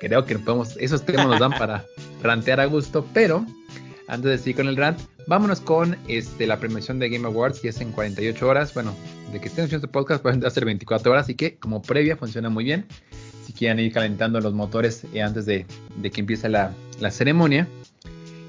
Creo 0.00 0.24
que 0.24 0.38
podemos, 0.38 0.76
esos 0.78 1.04
temas 1.04 1.28
nos 1.28 1.38
dan 1.38 1.52
para 1.52 1.84
rantear 2.22 2.60
a 2.60 2.64
gusto, 2.64 3.06
pero 3.14 3.46
antes 4.08 4.30
de 4.30 4.38
seguir 4.38 4.56
con 4.56 4.68
el 4.68 4.76
rant, 4.76 4.98
vámonos 5.28 5.60
con 5.60 5.96
este, 6.08 6.46
la 6.46 6.58
premiación 6.58 6.98
de 6.98 7.08
Game 7.08 7.26
Awards, 7.26 7.60
que 7.60 7.68
es 7.68 7.80
en 7.80 7.92
48 7.92 8.48
horas. 8.48 8.74
Bueno, 8.74 8.92
de 9.32 9.40
que 9.40 9.46
estén 9.46 9.64
escuchando 9.64 9.86
este 9.86 9.92
podcast 9.92 10.22
pueden 10.22 10.44
hacer 10.44 10.64
24 10.64 11.12
horas, 11.12 11.24
así 11.24 11.34
que 11.36 11.56
como 11.56 11.82
previa 11.82 12.16
funciona 12.16 12.48
muy 12.48 12.64
bien. 12.64 12.86
Si 13.44 13.52
quieren 13.52 13.78
ir 13.78 13.92
calentando 13.92 14.40
los 14.40 14.54
motores 14.54 15.04
eh, 15.14 15.22
antes 15.22 15.46
de, 15.46 15.66
que 16.02 16.20
empiece 16.20 16.48
la, 16.48 16.72
ceremonia. 17.10 17.68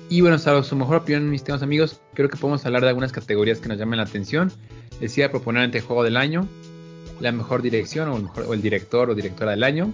Y 0.10 0.22
bueno, 0.22 0.38
salvo 0.38 0.64
su 0.64 0.76
mejor 0.76 0.98
opinión, 0.98 1.30
mis 1.30 1.42
estimados 1.42 1.64
amigos, 1.64 2.00
creo 2.14 2.30
que 2.30 2.38
podemos 2.38 2.66
hablar 2.66 2.84
de 2.84 2.90
algunas 2.90 3.12
categorías 3.12 3.60
que 3.60 3.68
nos 3.68 3.78
llamen 3.78 3.98
la 3.98 4.04
atención. 4.04 4.52
Decía 5.02 5.30
proponer 5.30 5.64
ante 5.64 5.82
juego 5.82 6.04
del 6.04 6.16
año, 6.16 6.48
la 7.20 7.32
mejor 7.32 7.62
dirección 7.62 8.10
o 8.10 8.54
el, 8.54 8.62
director 8.62 9.10
o 9.10 9.16
directora 9.16 9.52
del 9.52 9.64
año. 9.64 9.92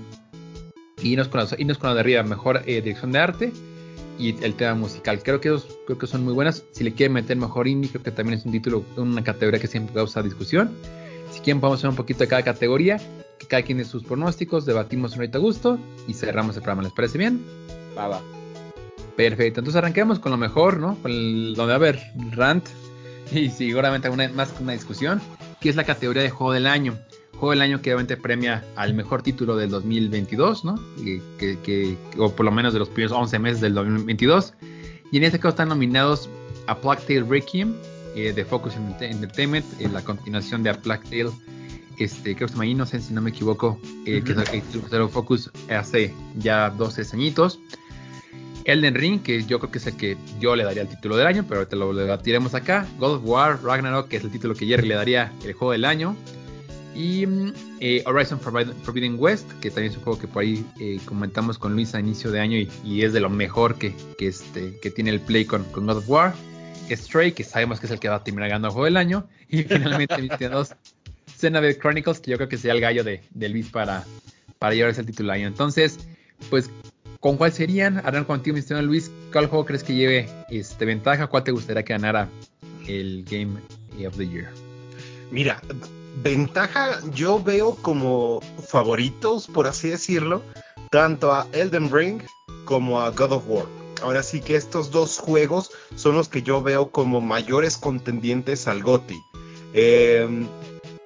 Y 1.02 1.16
nos 1.16 1.30
con 1.30 1.42
la, 1.42 1.48
con 1.48 1.90
la 1.90 1.94
de 1.96 2.00
arriba, 2.00 2.24
mejor 2.24 2.62
eh, 2.66 2.82
dirección 2.82 3.12
de 3.12 3.20
arte 3.20 3.52
y 4.20 4.44
el 4.44 4.54
tema 4.54 4.76
musical. 4.76 5.22
Creo 5.24 5.42
que, 5.42 5.56
creo 5.86 5.98
que 5.98 6.08
son 6.08 6.24
muy 6.24 6.34
buenas. 6.34 6.64
Si 6.72 6.84
le 6.84 6.94
quieren 6.94 7.14
meter 7.14 7.36
mejor 7.36 7.68
indie, 7.68 7.90
creo 7.90 8.04
que 8.04 8.12
también 8.12 8.38
es 8.38 8.46
un 8.46 8.52
título, 8.52 8.86
una 8.96 9.24
categoría 9.24 9.60
que 9.60 9.68
siempre 9.68 9.96
causa 9.96 10.22
discusión. 10.22 10.72
Si 11.32 11.40
quieren, 11.40 11.60
podemos 11.60 11.80
hacer 11.80 11.90
un 11.90 11.96
poquito 11.96 12.20
de 12.20 12.28
cada 12.28 12.44
categoría, 12.44 12.98
que 13.40 13.48
cada 13.48 13.64
quien 13.64 13.80
de 13.80 13.86
sus 13.86 14.04
pronósticos, 14.04 14.66
debatimos 14.66 15.14
un 15.14 15.22
ahorita 15.22 15.40
a 15.40 15.42
gusto 15.42 15.80
y 16.08 16.14
cerramos 16.14 16.56
el 16.56 16.62
programa. 16.62 16.84
¿Les 16.84 16.94
parece 16.94 17.18
bien? 17.18 17.44
Va, 17.98 18.08
va. 18.08 18.43
Perfecto, 19.16 19.60
entonces 19.60 19.76
arranquemos 19.76 20.20
con 20.20 20.32
lo 20.32 20.38
mejor, 20.38 20.80
¿no? 20.80 20.96
Con 21.02 21.12
el, 21.12 21.54
donde 21.56 21.70
va 21.70 21.74
a 21.74 21.76
haber 21.76 22.00
rant 22.32 22.68
y 23.32 23.50
seguramente 23.50 24.10
una, 24.10 24.28
más 24.30 24.52
que 24.52 24.64
una 24.64 24.74
discusión, 24.74 25.22
que 25.62 25.70
es 25.70 25.76
la 25.76 25.84
categoría 25.84 26.24
de 26.24 26.30
juego 26.30 26.54
del 26.54 26.68
año 26.68 26.98
juego 27.44 27.52
del 27.52 27.62
año 27.62 27.82
que 27.82 27.90
obviamente 27.90 28.16
premia 28.16 28.64
al 28.78 28.94
mejor 28.94 29.22
título 29.22 29.58
del 29.58 29.70
2022, 29.70 30.64
¿no? 30.64 30.76
Que, 31.38 31.98
o 32.18 32.32
por 32.32 32.46
lo 32.46 32.52
menos 32.54 32.72
de 32.72 32.80
los 32.80 32.88
primeros 32.88 33.12
11 33.12 33.38
meses 33.40 33.60
del 33.60 33.74
2022. 33.74 34.54
Y 35.12 35.18
en 35.18 35.24
este 35.24 35.40
caso 35.40 35.50
están 35.50 35.68
nominados 35.68 36.30
a 36.68 36.78
Plague 36.78 37.02
Tale 37.02 37.24
Requiem 37.24 37.74
eh, 38.16 38.32
de 38.32 38.46
Focus 38.46 38.76
Entertainment, 39.02 39.66
en 39.82 39.94
la 39.94 40.02
continuación 40.02 40.64
de 40.64 40.70
A 40.70 40.74
Plague 40.74 41.04
Tale, 41.04 41.32
este, 41.98 42.34
creo 42.34 42.48
que 42.48 42.54
se 42.54 42.54
llama 42.54 42.66
Innocent, 42.66 43.04
si 43.04 43.14
no 43.14 43.22
me 43.22 43.32
equivoco, 43.32 43.78
eh, 44.06 44.24
que 44.24 44.32
es 44.32 44.94
el 44.94 45.10
Focus 45.10 45.52
hace 45.70 46.14
ya 46.38 46.70
12 46.70 47.04
añitos. 47.12 47.60
Elden 48.66 48.96
Ring, 48.96 49.22
que 49.22 49.44
yo 49.44 49.60
creo 49.60 49.72
que 49.72 49.78
es 49.78 49.88
el 49.88 49.98
que 49.98 50.18
yo 50.40 50.56
le 50.56 50.64
daría 50.64 50.84
el 50.84 50.88
título 50.88 51.18
del 51.18 51.28
año, 51.28 51.46
pero 51.48 51.68
te 51.68 51.76
lo 51.76 51.94
debatiremos 51.94 52.56
acá. 52.56 52.88
God 52.98 53.16
of 53.16 53.22
War, 53.26 53.62
Ragnarok, 53.64 54.08
que 54.08 54.18
es 54.18 54.24
el 54.24 54.32
título 54.32 54.56
que 54.56 54.66
Jerry 54.66 54.88
le 54.88 54.96
daría 54.96 55.32
el 55.44 55.54
juego 55.54 55.72
del 55.72 55.86
año. 55.86 56.16
Y 56.96 57.26
eh, 57.80 58.04
Horizon 58.06 58.40
Forbidden 58.40 59.16
West, 59.18 59.52
que 59.60 59.72
también 59.72 59.92
es 59.92 59.98
un 59.98 60.04
juego 60.04 60.20
que 60.20 60.28
por 60.28 60.44
ahí 60.44 60.66
eh, 60.80 61.00
comentamos 61.06 61.58
con 61.58 61.74
Luis 61.74 61.96
a 61.96 62.00
inicio 62.00 62.32
de 62.32 62.40
año 62.40 62.58
y, 62.58 63.02
es 63.02 63.14
de 63.14 63.20
lo 63.20 63.30
mejor 63.30 63.76
que, 63.80 63.96
este, 64.20 64.80
que 64.80 64.92
tiene 64.92 65.10
el 65.10 65.20
play 65.20 65.46
con, 65.46 65.66
God 65.72 65.98
of 65.98 66.10
War. 66.10 66.34
Stray, 66.92 67.32
que 67.32 67.44
sabemos 67.44 67.80
que 67.80 67.88
es 67.88 67.92
el 67.92 68.00
que 68.00 68.10
va 68.10 68.18
a 68.18 68.24
terminar 68.24 68.50
ganando 68.50 68.68
el 68.68 68.74
juego 68.74 68.86
del 68.86 68.98
año. 68.98 69.28
Y 69.50 69.64
finalmente, 69.64 70.22
mis 70.22 70.32
dos, 70.52 70.76
Xenoblade 71.40 71.80
Chronicles, 71.80 72.20
que 72.20 72.32
yo 72.32 72.38
creo 72.38 72.50
que 72.50 72.58
sería 72.58 72.74
el 72.74 72.82
gallo 72.82 73.04
de, 73.04 73.22
de 73.32 73.50
Luis 73.50 73.70
para, 73.70 74.06
para 74.60 74.76
llevarse 74.76 75.02
el 75.02 75.08
título 75.08 75.32
del 75.32 75.42
año. 75.42 75.48
Entonces, 75.48 75.98
pues, 76.50 76.70
¿con 77.24 77.38
cuál 77.38 77.54
serían? 77.54 78.06
Harán 78.06 78.26
contigo, 78.26 78.58
mi 78.58 78.82
Luis. 78.82 79.10
¿Cuál 79.32 79.48
juego 79.48 79.66
crees 79.66 79.82
que 79.84 79.96
lleve 79.96 80.30
este, 80.50 80.84
ventaja? 80.84 81.28
¿Cuál 81.28 81.46
te 81.46 81.52
gustaría 81.52 81.82
que 81.84 81.94
ganara 81.94 82.28
el 82.86 83.24
Game 83.24 83.62
of 84.06 84.18
the 84.18 84.28
Year? 84.28 84.50
Mira, 85.32 85.62
ventaja 86.22 87.00
yo 87.14 87.42
veo 87.42 87.76
como 87.76 88.42
favoritos, 88.68 89.48
por 89.48 89.68
así 89.68 89.88
decirlo, 89.88 90.44
tanto 90.92 91.32
a 91.32 91.48
Elden 91.54 91.90
Ring 91.90 92.22
como 92.66 93.00
a 93.00 93.10
God 93.12 93.32
of 93.32 93.44
War. 93.48 93.66
Ahora 94.02 94.22
sí 94.22 94.42
que 94.42 94.58
estos 94.58 94.92
dos 94.92 95.18
juegos 95.18 95.72
son 95.96 96.16
los 96.16 96.28
que 96.28 96.42
yo 96.42 96.62
veo 96.62 96.92
como 96.92 97.22
mayores 97.22 97.78
contendientes 97.78 98.68
al 98.68 98.84
GOTY. 98.84 99.16
Em, 99.74 100.46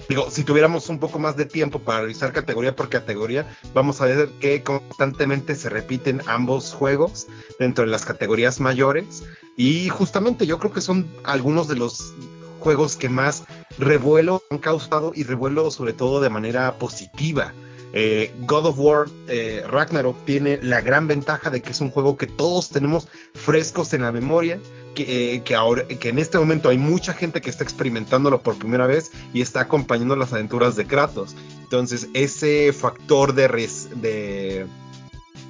digo, 0.10 0.30
si 0.30 0.44
tuviéramos 0.44 0.90
un 0.90 1.00
poco 1.00 1.20
más 1.20 1.36
de 1.36 1.46
tiempo 1.46 1.80
para 1.80 2.02
revisar 2.02 2.34
categoría 2.34 2.76
por 2.76 2.90
categoría, 2.90 3.46
vamos 3.74 4.02
a 4.02 4.06
ver 4.06 4.30
que 4.40 4.64
constantemente 4.64 5.56
se 5.56 5.70
repiten 5.70 6.22
ambos 6.28 6.74
juegos 6.74 7.28
dentro 7.60 7.86
de 7.86 7.92
las 7.92 8.06
categorías 8.06 8.60
mayores. 8.60 9.24
Y 9.56 9.90
justamente 9.90 10.46
yo 10.46 10.60
creo 10.60 10.72
que 10.72 10.82
son 10.82 11.08
algunos 11.24 11.68
de 11.68 11.76
los 11.76 12.14
juegos 12.60 12.96
que 12.96 13.10
más 13.10 13.44
revuelo 13.78 14.44
han 14.50 14.58
causado 14.58 15.12
y 15.16 15.24
revuelo 15.24 15.72
sobre 15.72 15.94
todo 15.94 16.22
de 16.22 16.30
manera 16.30 16.78
positiva. 16.78 17.54
Eh, 17.94 18.34
God 18.42 18.66
of 18.68 18.80
War 18.80 19.08
eh, 19.28 19.64
Ragnarok 19.68 20.26
tiene 20.26 20.60
la 20.62 20.82
gran 20.82 21.08
ventaja 21.08 21.50
de 21.50 21.62
que 21.62 21.72
es 21.72 21.82
un 21.82 21.90
juego 21.90 22.18
que 22.18 22.28
todos 22.28 22.70
tenemos 22.70 23.08
frescos 23.34 23.94
en 23.94 24.02
la 24.02 24.12
memoria, 24.12 24.60
que, 24.94 25.36
eh, 25.36 25.44
que, 25.44 25.56
ahora, 25.56 25.88
que 25.88 26.10
en 26.10 26.20
este 26.20 26.38
momento 26.38 26.70
hay 26.70 26.78
mucha 26.78 27.14
gente 27.14 27.42
que 27.42 27.50
está 27.50 27.64
experimentándolo 27.64 28.42
por 28.42 28.58
primera 28.58 28.88
vez 28.88 29.12
y 29.34 29.42
está 29.42 29.62
acompañando 29.62 30.16
las 30.16 30.34
aventuras 30.34 30.76
de 30.76 30.86
Kratos. 30.86 31.36
Entonces 31.64 32.10
ese 32.14 32.74
factor 32.74 33.34
de, 33.34 33.48
de 33.96 34.68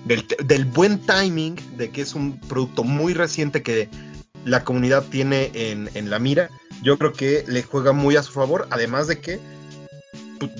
del, 0.05 0.65
buen 0.65 0.99
timing, 0.99 1.55
de 1.77 1.89
que 1.89 2.01
es 2.01 2.15
un 2.15 2.39
producto 2.39 2.83
muy 2.83 3.13
reciente 3.13 3.61
que 3.61 3.89
la 4.45 4.63
comunidad 4.63 5.03
tiene 5.03 5.51
en, 5.53 6.09
la 6.09 6.19
mira, 6.19 6.49
yo 6.81 6.97
creo 6.97 7.11
que 7.11 7.43
le 7.47 7.63
juega 7.63 7.91
muy 7.91 8.15
a 8.15 8.23
su 8.23 8.31
favor, 8.31 8.67
además 8.69 9.07
de 9.07 9.19
que 9.19 9.39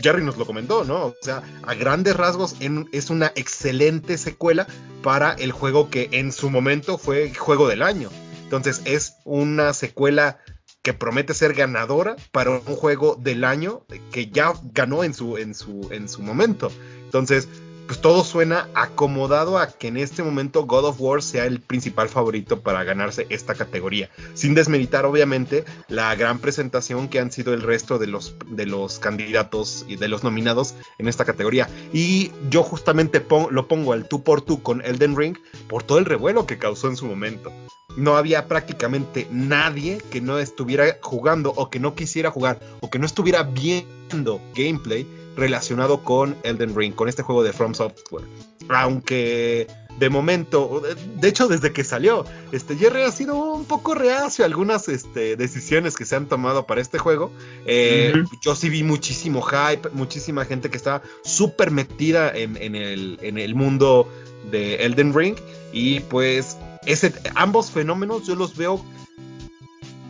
Jerry 0.01 0.23
nos 0.23 0.37
lo 0.37 0.45
comentó, 0.45 0.83
¿no? 0.83 1.07
O 1.07 1.15
sea, 1.21 1.43
a 1.63 1.73
grandes 1.73 2.15
rasgos 2.15 2.55
es 2.91 3.09
una 3.09 3.31
excelente 3.35 4.17
secuela 4.17 4.67
para 5.03 5.33
el 5.33 5.51
juego 5.51 5.89
que 5.89 6.09
en 6.11 6.31
su 6.31 6.49
momento 6.49 6.97
fue 6.97 7.33
juego 7.33 7.67
del 7.67 7.83
año. 7.83 8.09
Entonces 8.43 8.81
es 8.85 9.15
una 9.25 9.73
secuela 9.73 10.39
que 10.81 10.93
promete 10.93 11.33
ser 11.33 11.53
ganadora 11.53 12.15
para 12.31 12.51
un 12.51 12.61
juego 12.61 13.17
del 13.19 13.43
año 13.43 13.85
que 14.11 14.27
ya 14.29 14.53
ganó 14.71 15.03
en 15.03 15.13
su, 15.13 15.37
en 15.37 15.53
su, 15.53 15.89
en 15.91 16.07
su 16.07 16.21
momento. 16.21 16.71
Entonces, 17.03 17.49
pues 17.87 18.01
todo 18.01 18.25
suena 18.25 18.67
acomodado 18.73 19.57
a 19.57 19.67
que 19.67 19.87
en 19.87 19.97
este 19.97 20.21
momento 20.21 20.65
God 20.65 20.85
of 20.85 20.99
War 20.99 21.23
sea 21.23 21.45
el 21.45 21.61
principal 21.61 22.09
favorito 22.09 22.59
para 22.59 22.83
ganarse 22.83 23.25
esta 23.29 23.55
categoría. 23.55 24.09
Sin 24.33 24.53
desmeritar, 24.53 25.05
obviamente, 25.05 25.63
la 25.87 26.13
gran 26.15 26.39
presentación 26.39 27.07
que 27.07 27.19
han 27.19 27.31
sido 27.31 27.53
el 27.53 27.61
resto 27.61 27.97
de 27.97 28.07
los, 28.07 28.35
de 28.45 28.65
los 28.65 28.99
candidatos 28.99 29.85
y 29.87 29.95
de 29.95 30.09
los 30.09 30.23
nominados 30.23 30.75
en 30.97 31.07
esta 31.07 31.23
categoría. 31.23 31.69
Y 31.93 32.31
yo 32.49 32.61
justamente 32.61 33.25
lo 33.49 33.67
pongo 33.67 33.93
al 33.93 34.07
tú 34.07 34.21
por 34.21 34.41
tú 34.41 34.61
con 34.61 34.81
Elden 34.81 35.15
Ring 35.15 35.37
por 35.69 35.83
todo 35.83 35.97
el 35.97 36.05
revuelo 36.05 36.45
que 36.45 36.57
causó 36.57 36.89
en 36.89 36.97
su 36.97 37.05
momento. 37.05 37.51
No 37.95 38.17
había 38.17 38.47
prácticamente 38.47 39.27
nadie 39.31 39.99
que 40.11 40.21
no 40.21 40.37
estuviera 40.37 40.97
jugando 41.01 41.53
o 41.55 41.69
que 41.69 41.79
no 41.79 41.95
quisiera 41.95 42.29
jugar 42.31 42.59
o 42.81 42.89
que 42.89 42.99
no 42.99 43.05
estuviera 43.05 43.43
viendo 43.43 44.41
gameplay 44.53 45.07
relacionado 45.37 46.03
con 46.03 46.35
Elden 46.43 46.75
Ring, 46.75 46.93
con 46.93 47.07
este 47.07 47.23
juego 47.23 47.43
de 47.43 47.53
From 47.53 47.73
Software. 47.73 48.25
Aunque 48.69 49.67
de 49.99 50.09
momento, 50.09 50.83
de 51.15 51.27
hecho 51.27 51.47
desde 51.47 51.71
que 51.71 51.83
salió, 51.83 52.25
este 52.51 52.75
Jerry 52.75 53.03
ha 53.03 53.11
sido 53.11 53.35
un 53.53 53.65
poco 53.65 53.95
reacio 53.95 54.43
a 54.43 54.47
algunas 54.47 54.89
este, 54.89 55.35
decisiones 55.35 55.95
que 55.95 56.05
se 56.05 56.15
han 56.15 56.27
tomado 56.27 56.67
para 56.67 56.81
este 56.81 56.99
juego. 56.99 57.31
Eh, 57.65 58.13
yo 58.41 58.55
sí 58.55 58.69
vi 58.69 58.83
muchísimo 58.83 59.41
hype, 59.41 59.89
muchísima 59.93 60.45
gente 60.45 60.69
que 60.69 60.77
estaba 60.77 61.01
súper 61.23 61.71
metida 61.71 62.31
en, 62.35 62.57
el, 62.75 63.17
en 63.21 63.37
el 63.37 63.55
mundo 63.55 64.07
de 64.51 64.85
Elden 64.85 65.13
Ring 65.13 65.35
y 65.71 65.99
pues 66.01 66.57
ese, 66.85 67.13
ambos 67.35 67.71
fenómenos 67.71 68.25
yo 68.25 68.35
los 68.35 68.55
veo 68.55 68.83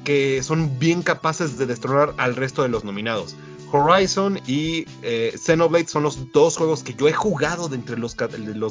que 0.04 0.42
son 0.44 0.80
bien 0.80 1.02
capaces 1.02 1.58
de 1.58 1.66
destronar 1.66 2.14
al 2.18 2.36
resto 2.36 2.64
de 2.64 2.70
los 2.70 2.84
nominados. 2.86 3.36
Horizon 3.72 4.40
y 4.48 4.86
eh, 5.02 5.34
Xenoblade 5.38 5.88
son 5.88 6.04
los 6.04 6.32
dos 6.32 6.58
juegos 6.58 6.84
que 6.84 6.94
yo 6.94 7.08
he 7.08 7.14
jugado 7.14 7.68
de 7.68 7.76
entre 7.76 7.98
los, 7.98 8.16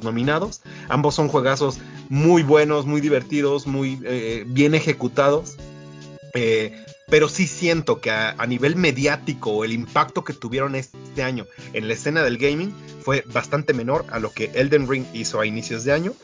nominados. 0.02 0.62
Ambos 0.88 1.14
son 1.14 1.28
juegazos 1.28 1.78
muy 2.08 2.42
buenos, 2.42 2.86
muy 2.86 3.00
divertidos, 3.00 3.66
muy 3.66 4.00
eh, 4.04 4.44
bien 4.46 4.74
ejecutados. 4.74 5.56
Eh, 6.34 6.84
pero 7.08 7.28
sí 7.28 7.46
siento 7.46 8.00
que 8.00 8.10
a, 8.10 8.34
nivel 8.46 8.74
mediático 8.74 9.64
el 9.64 9.72
impacto 9.72 10.24
que 10.24 10.32
tuvieron 10.32 10.74
este 10.74 11.22
año 11.22 11.46
en 11.72 11.86
la 11.86 11.94
escena 11.94 12.22
del 12.24 12.36
gaming 12.36 12.74
fue 13.00 13.22
bastante 13.32 13.72
menor 13.72 14.04
a 14.10 14.18
lo 14.18 14.32
que 14.32 14.50
Elden 14.54 14.88
Ring 14.88 15.04
hizo 15.14 15.38
a 15.38 15.46
inicios 15.46 15.84
de 15.84 15.92
año 15.92 16.14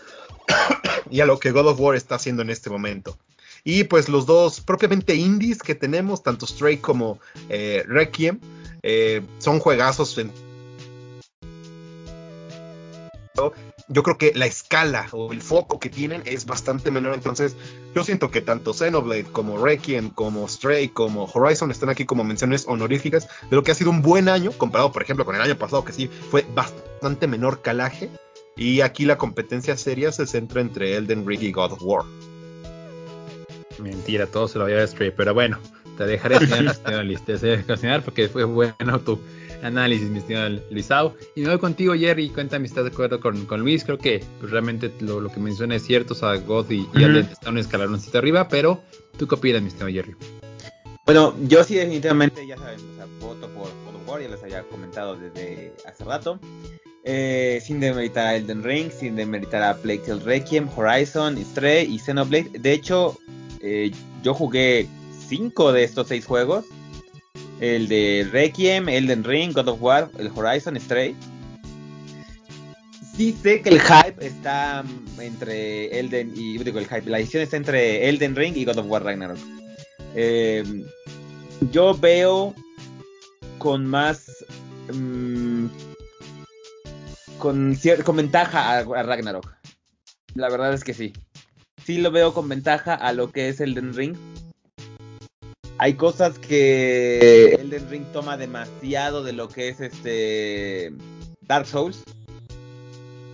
y 1.10 1.20
a 1.20 1.26
lo 1.26 1.38
que 1.38 1.52
God 1.52 1.68
of 1.68 1.80
War 1.80 1.94
está 1.94 2.16
haciendo 2.16 2.42
en 2.42 2.50
este 2.50 2.68
momento. 2.68 3.16
Y 3.62 3.84
pues 3.84 4.08
los 4.08 4.26
dos 4.26 4.60
propiamente 4.60 5.14
indies 5.14 5.62
que 5.62 5.76
tenemos, 5.76 6.24
tanto 6.24 6.48
Stray 6.48 6.78
como 6.78 7.20
Requiem, 7.48 8.40
eh, 8.82 9.22
son 9.38 9.58
juegazos. 9.60 10.18
Yo 13.88 14.02
creo 14.02 14.16
que 14.16 14.32
la 14.34 14.46
escala 14.46 15.08
o 15.12 15.32
el 15.32 15.42
foco 15.42 15.78
que 15.78 15.90
tienen 15.90 16.22
es 16.24 16.46
bastante 16.46 16.90
menor. 16.90 17.14
Entonces, 17.14 17.56
yo 17.94 18.04
siento 18.04 18.30
que 18.30 18.40
tanto 18.40 18.72
Xenoblade 18.72 19.24
como 19.24 19.62
Requiem, 19.62 20.10
como 20.10 20.48
Stray, 20.48 20.88
como 20.88 21.24
Horizon 21.24 21.70
están 21.70 21.90
aquí 21.90 22.06
como 22.06 22.24
menciones 22.24 22.64
honoríficas 22.66 23.28
de 23.50 23.56
lo 23.56 23.62
que 23.62 23.72
ha 23.72 23.74
sido 23.74 23.90
un 23.90 24.00
buen 24.00 24.28
año, 24.28 24.52
comparado, 24.52 24.92
por 24.92 25.02
ejemplo, 25.02 25.24
con 25.24 25.34
el 25.34 25.42
año 25.42 25.58
pasado, 25.58 25.84
que 25.84 25.92
sí 25.92 26.08
fue 26.30 26.46
bastante 26.54 27.26
menor 27.26 27.60
calaje. 27.60 28.10
Y 28.56 28.82
aquí 28.82 29.04
la 29.04 29.18
competencia 29.18 29.76
seria 29.76 30.12
se 30.12 30.26
centra 30.26 30.60
entre 30.60 30.96
Elden 30.96 31.26
Ring 31.26 31.42
y 31.42 31.52
God 31.52 31.72
of 31.72 31.82
War. 31.82 32.04
Mentira, 33.78 34.26
todo 34.26 34.48
se 34.48 34.58
lo 34.58 34.64
había 34.64 34.82
a 34.82 34.86
Stray, 34.86 35.10
pero 35.10 35.34
bueno, 35.34 35.58
te 35.96 36.06
dejaré 36.06 36.38
señor 37.76 38.02
porque 38.02 38.28
fue 38.28 38.44
bueno 38.44 39.00
tu 39.00 39.18
análisis, 39.62 40.08
mi 40.08 40.18
estimado 40.18 40.60
Luisao. 40.70 41.14
Y 41.34 41.42
me 41.42 41.48
voy 41.48 41.58
contigo, 41.58 41.94
Jerry. 41.94 42.28
Cuéntame 42.30 42.66
si 42.66 42.72
estás 42.72 42.84
de 42.84 42.90
acuerdo 42.90 43.20
con, 43.20 43.60
Luis. 43.60 43.84
Creo 43.84 43.98
que 43.98 44.22
pues, 44.40 44.50
realmente 44.50 44.92
lo, 45.00 45.28
que 45.30 45.40
menciona 45.40 45.76
es 45.76 45.84
cierto. 45.84 46.14
O 46.14 46.16
sea, 46.16 46.36
God 46.36 46.70
y, 46.70 46.80
uh 46.80 47.18
están 47.18 47.54
un 47.54 47.58
escaloncito 47.58 48.18
arriba, 48.18 48.48
pero 48.48 48.82
¿tú 49.16 49.26
qué 49.26 49.34
opinas, 49.34 49.62
mi 49.62 49.68
estimado 49.68 49.92
Jerry? 49.92 50.16
Bueno, 51.04 51.34
yo 51.48 51.64
sí, 51.64 51.74
definitivamente, 51.74 52.46
ya 52.46 52.56
saben, 52.56 52.78
o 52.78 52.96
sea, 52.96 53.06
voto 53.20 53.48
por 53.48 53.66
God 53.84 53.96
of 53.96 54.08
War, 54.08 54.22
ya 54.22 54.28
les 54.28 54.42
había 54.42 54.62
comentado 54.62 55.16
desde 55.16 55.72
hace 55.86 56.04
rato. 56.04 56.38
Eh, 57.04 57.60
sin 57.60 57.80
demeritar 57.80 58.28
a 58.28 58.36
Elden 58.36 58.62
Ring, 58.62 58.88
sin 58.92 59.16
demeritar 59.16 59.60
a 59.64 59.76
Plague 59.76 60.02
Tale 60.06 60.22
Requiem, 60.22 60.68
Horizon, 60.76 61.36
Stray 61.36 61.92
y 61.92 61.98
Xenoblade. 61.98 62.50
De 62.60 62.72
hecho, 62.72 63.18
eh, 63.60 63.90
yo 64.22 64.34
jugué 64.34 64.86
cinco 65.32 65.72
de 65.72 65.82
estos 65.82 66.08
seis 66.08 66.26
juegos. 66.26 66.66
El 67.58 67.88
de 67.88 68.28
Requiem, 68.30 68.86
Elden 68.90 69.24
Ring, 69.24 69.54
God 69.54 69.68
of 69.68 69.82
War, 69.82 70.10
el 70.18 70.30
Horizon, 70.34 70.78
Stray. 70.78 71.16
Sí 73.16 73.34
sé 73.42 73.62
que 73.62 73.70
el 73.70 73.80
hype 73.80 74.26
está 74.26 74.84
entre 75.18 75.98
Elden 75.98 76.32
y 76.36 76.58
digo 76.58 76.78
el 76.78 76.86
hype, 76.86 77.08
la 77.08 77.18
edición 77.18 77.42
está 77.42 77.56
entre 77.56 78.08
Elden 78.10 78.36
Ring 78.36 78.56
y 78.56 78.66
God 78.66 78.78
of 78.78 78.86
War 78.88 79.04
Ragnarok. 79.04 79.38
Em, 80.14 80.84
yo 81.70 81.94
veo 81.96 82.54
con 83.56 83.86
más 83.86 84.44
mm, 84.92 85.66
con, 87.38 87.78
con 88.04 88.16
ventaja 88.16 88.80
a, 88.80 89.02
Ragnarok. 89.02 89.50
La 90.34 90.50
verdad 90.50 90.74
es 90.74 90.84
que 90.84 90.92
sí. 90.92 91.14
Sí 91.86 91.98
lo 91.98 92.10
veo 92.10 92.34
con 92.34 92.50
ventaja 92.50 92.94
a 92.94 93.14
lo 93.14 93.30
que 93.30 93.48
es 93.48 93.60
Elden 93.60 93.94
Ring 93.94 94.14
hay 95.82 95.94
cosas 95.94 96.38
que 96.38 97.56
Elden 97.58 97.90
Ring 97.90 98.04
toma 98.12 98.36
demasiado 98.36 99.24
de 99.24 99.32
lo 99.32 99.48
que 99.48 99.68
es 99.68 99.80
este 99.80 100.92
Dark 101.40 101.66
Souls. 101.66 102.04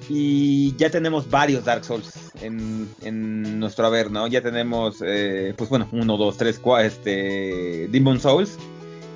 Y 0.08 0.74
ya 0.76 0.88
tenemos 0.88 1.28
varios 1.28 1.66
Dark 1.66 1.84
Souls 1.84 2.32
en, 2.40 3.60
nuestro 3.60 3.84
haber, 3.84 4.10
¿no? 4.10 4.26
Ya 4.28 4.40
tenemos, 4.40 5.02
eh, 5.04 5.52
pues 5.58 5.68
bueno, 5.68 5.90
uno, 5.92 6.16
dos, 6.16 6.38
tres, 6.38 6.58
cuatro, 6.58 6.86
este, 6.86 7.86
Demon 7.90 8.18
Souls. 8.18 8.56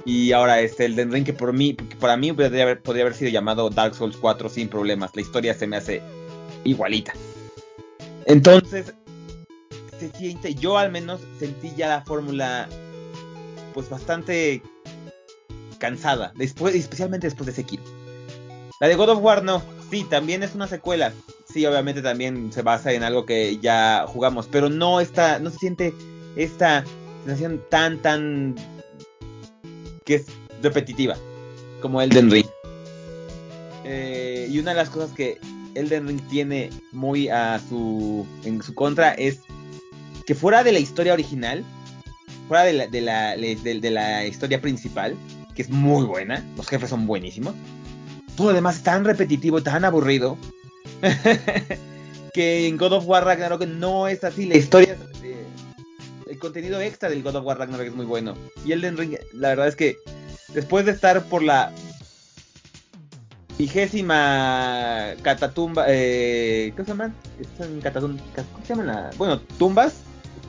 Y 0.05 0.33
ahora 0.33 0.61
este 0.61 0.85
Elden 0.85 1.11
Ring, 1.11 1.25
que 1.25 1.33
por 1.33 1.55
mí, 1.55 1.73
para 1.73 2.18
mí 2.18 2.35
podría 2.35 2.64
haber, 2.64 2.83
podría 2.83 3.05
haber 3.05 3.14
sido 3.14 3.31
llamado 3.31 3.71
Dark 3.71 3.95
Souls 3.95 4.18
4 4.18 4.51
sin 4.51 4.68
problemas. 4.68 5.12
La 5.14 5.23
historia 5.23 5.55
se 5.55 5.66
me 5.66 5.79
hace 5.79 6.03
igualita. 6.64 7.14
Entonces, 8.27 8.92
se 9.99 10.11
siente, 10.11 10.55
yo 10.55 10.77
al 10.77 10.92
menos 10.92 11.23
sentí 11.38 11.73
ya 11.75 11.88
la 11.88 12.03
fórmula 12.03 12.68
pues 13.72 13.88
bastante 13.88 14.62
cansada, 15.78 16.32
después, 16.37 16.74
especialmente 16.74 17.26
después 17.26 17.46
de 17.46 17.52
Sekiro. 17.52 17.82
La 18.80 18.88
de 18.88 18.94
God 18.94 19.11
of 19.11 19.22
War 19.22 19.42
no, 19.44 19.62
sí, 19.90 20.04
también 20.04 20.42
es 20.42 20.54
una 20.54 20.66
secuela. 20.66 21.12
Sí, 21.52 21.66
obviamente 21.66 22.02
también 22.02 22.52
se 22.52 22.62
basa 22.62 22.92
en 22.92 23.02
algo 23.02 23.26
que 23.26 23.58
ya 23.58 24.06
jugamos, 24.08 24.48
pero 24.50 24.70
no 24.70 25.00
está, 25.00 25.38
no 25.38 25.50
se 25.50 25.58
siente 25.58 25.94
esta 26.37 26.85
sensación 27.24 27.62
tan, 27.68 27.98
tan 27.98 28.56
que 30.04 30.16
es 30.16 30.26
repetitiva 30.62 31.16
como 31.80 32.00
Elden 32.00 32.30
Ring. 32.30 32.46
Eh, 33.85 34.48
y 34.50 34.58
una 34.58 34.70
de 34.70 34.76
las 34.76 34.90
cosas 34.90 35.11
que 35.12 35.38
Elden 35.74 36.08
Ring 36.08 36.28
tiene 36.28 36.70
muy 36.92 37.28
a 37.28 37.61
su 37.68 38.26
en 38.44 38.62
su 38.62 38.74
contra 38.74 39.12
es 39.12 39.40
que 40.26 40.35
fuera 40.35 40.62
de 40.62 40.72
la 40.72 40.78
historia 40.78 41.12
original, 41.12 41.64
fuera 42.48 42.64
de 42.64 42.72
la, 42.72 42.87
de 42.87 43.00
la, 43.00 43.37
de, 43.37 43.90
la 43.90 44.26
historia 44.26 44.61
principal, 44.61 45.16
que 45.55 45.62
es 45.62 45.70
muy 45.70 46.05
buena, 46.05 46.44
los 46.57 46.68
jefes 46.68 46.90
son 46.90 47.07
buenísimos, 47.07 47.55
todo 48.37 48.48
lo 48.48 48.55
demás 48.55 48.76
es 48.76 48.83
tan 48.83 49.05
repetitivo 49.05 49.62
tan 49.62 49.85
aburrido 49.85 50.38
que 52.33 52.66
en 52.66 52.76
God 52.76 52.92
of 52.92 53.07
War 53.07 53.24
Ragnarok 53.24 53.66
no 53.66 54.09
es 54.09 54.24
así. 54.24 54.46
La 54.46 54.57
historia, 54.57 54.96
eh, 55.22 55.44
el 56.28 56.38
contenido 56.38 56.81
extra 56.81 57.11
del 57.11 57.22
God 57.22 57.37
of 57.37 57.44
War 57.44 57.59
Ragnarok 57.59 57.87
es 57.87 57.94
muy 57.94 58.07
bueno. 58.07 58.35
Y 58.64 58.72
Elden 58.72 58.96
Ring, 58.96 59.16
la 59.35 59.50
verdad 59.50 59.68
es 59.68 59.76
que 59.76 59.96
después 60.55 60.87
de 60.87 60.92
estar 60.92 61.22
por 61.24 61.42
la 61.42 61.72
vigésima 63.59 65.14
catatumba, 65.22 65.85
eh, 65.88 66.72
¿qué 66.76 66.85
se 66.85 66.88
llaman? 66.88 67.14
¿Cómo 67.94 68.64
se 68.64 68.68
llaman? 68.68 68.87
La? 68.87 69.11
Bueno, 69.18 69.40
tumbas 69.59 70.02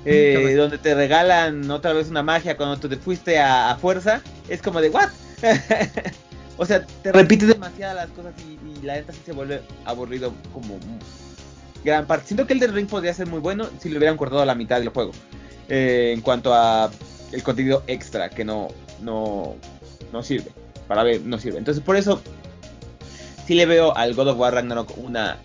eh, 0.06 0.56
donde 0.56 0.78
te 0.78 0.96
regalan 0.96 1.70
otra 1.72 1.94
vez 1.94 2.10
una 2.10 2.24
magia 2.24 2.58
cuando 2.58 2.78
tú 2.78 2.90
te 2.90 2.98
fuiste 2.98 3.40
a, 3.40 3.78
fuerza, 3.80 4.22
es 4.50 4.62
como 4.62 4.82
de, 4.82 4.90
¿what? 4.90 5.10
o 6.58 6.66
sea, 6.66 6.86
te 6.86 7.12
repites 7.12 7.48
demasiado 7.48 7.96
las 7.96 8.10
cosas 8.10 8.34
y, 8.40 8.86
la 8.86 8.96
neta 8.96 9.14
sí 9.14 9.20
se 9.26 9.32
vuelve 9.32 9.62
aburrido 9.86 10.34
como 10.52 10.78
gran 11.86 12.06
parte. 12.06 12.28
Siento 12.28 12.46
que 12.46 12.52
el 12.52 12.60
del 12.60 12.74
ring 12.74 12.88
podría 12.88 13.14
ser 13.14 13.28
muy 13.28 13.40
bueno 13.40 13.70
si 13.80 13.88
le 13.88 13.98
hubieran 13.98 14.18
cortado 14.18 14.44
la 14.44 14.56
mitad 14.56 14.80
del 14.80 14.90
juego. 14.90 15.12
Eh, 15.70 16.12
en 16.14 16.20
cuanto 16.20 16.54
a 16.54 16.92
el 17.32 17.44
contenido 17.44 17.84
extra 17.88 18.30
que 18.30 18.44
no, 18.44 18.68
no, 19.02 19.56
no 20.12 20.22
sirve. 20.22 20.52
Para 20.88 21.04
ver, 21.04 21.22
no 21.22 21.38
sirve. 21.38 21.60
Entonces 21.60 21.82
por 21.82 21.96
eso 21.96 22.22
sí 23.48 23.56
le 23.56 23.66
veo 23.66 23.96
al 23.96 24.14
God 24.16 24.30
of 24.30 24.38
War 24.38 24.54
Ragnarok 24.54 24.98
una 24.98 25.38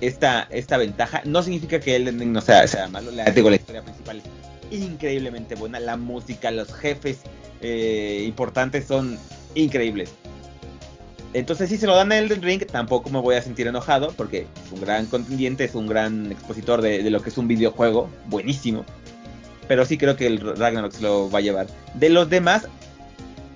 esta, 0.00 0.42
esta 0.50 0.76
ventaja. 0.76 1.22
No 1.24 1.42
significa 1.42 1.80
que 1.80 1.96
el 1.96 2.08
ending 2.08 2.32
no 2.32 2.40
sea, 2.40 2.66
sea 2.66 2.88
malo. 2.88 3.10
La, 3.10 3.24
digo, 3.26 3.50
la 3.50 3.56
historia 3.56 3.82
principal 3.82 4.22
increíblemente 4.70 5.54
buena. 5.54 5.80
La 5.80 5.96
música, 5.96 6.50
los 6.50 6.72
jefes 6.72 7.20
eh, 7.60 8.24
importantes 8.26 8.86
son 8.86 9.18
increíbles. 9.54 10.10
Entonces, 11.32 11.68
si 11.68 11.76
se 11.76 11.86
lo 11.86 11.94
dan 11.94 12.12
a 12.12 12.18
Elden 12.18 12.42
Ring, 12.42 12.64
tampoco 12.66 13.10
me 13.10 13.20
voy 13.20 13.34
a 13.34 13.42
sentir 13.42 13.66
enojado, 13.66 14.12
porque 14.16 14.46
es 14.64 14.72
un 14.72 14.80
gran 14.80 15.06
contendiente, 15.06 15.64
es 15.64 15.74
un 15.74 15.86
gran 15.86 16.32
expositor 16.32 16.80
de, 16.80 17.02
de 17.02 17.10
lo 17.10 17.20
que 17.20 17.28
es 17.28 17.36
un 17.36 17.46
videojuego, 17.46 18.08
buenísimo. 18.26 18.84
Pero 19.68 19.84
sí 19.84 19.98
creo 19.98 20.16
que 20.16 20.26
el 20.26 20.40
Ragnarok 20.40 20.92
se 20.92 21.02
lo 21.02 21.30
va 21.30 21.40
a 21.40 21.42
llevar. 21.42 21.66
De 21.94 22.08
los 22.08 22.30
demás, 22.30 22.68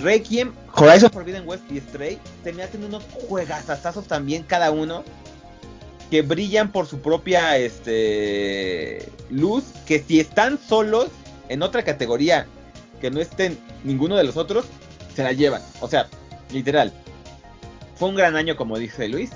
Requiem, 0.01 0.53
Horizon 0.75 1.11
Forbidden 1.11 1.47
West 1.47 1.63
y 1.71 1.79
Stray 1.79 2.19
se 2.43 2.53
me 2.53 2.63
hacen 2.63 2.85
unos 2.85 3.05
juegazazos 3.29 4.07
también 4.07 4.43
cada 4.43 4.71
uno 4.71 5.05
que 6.11 6.23
brillan 6.23 6.73
por 6.73 6.87
su 6.87 7.01
propia 7.01 7.57
este 7.57 9.09
luz, 9.31 9.65
que 9.87 10.03
si 10.03 10.19
están 10.19 10.59
solos 10.59 11.09
en 11.49 11.63
otra 11.63 11.85
categoría 11.85 12.47
que 13.01 13.11
no 13.11 13.21
estén 13.21 13.59
ninguno 13.85 14.17
de 14.17 14.25
los 14.25 14.37
otros, 14.37 14.67
se 15.15 15.23
la 15.23 15.33
llevan. 15.33 15.63
O 15.81 15.89
sea, 15.89 16.09
literal. 16.53 16.93
Fue 17.95 18.09
un 18.09 18.17
gran 18.17 18.37
año 18.37 18.57
como 18.57 18.79
dice 18.79 19.09
Luis. 19.09 19.31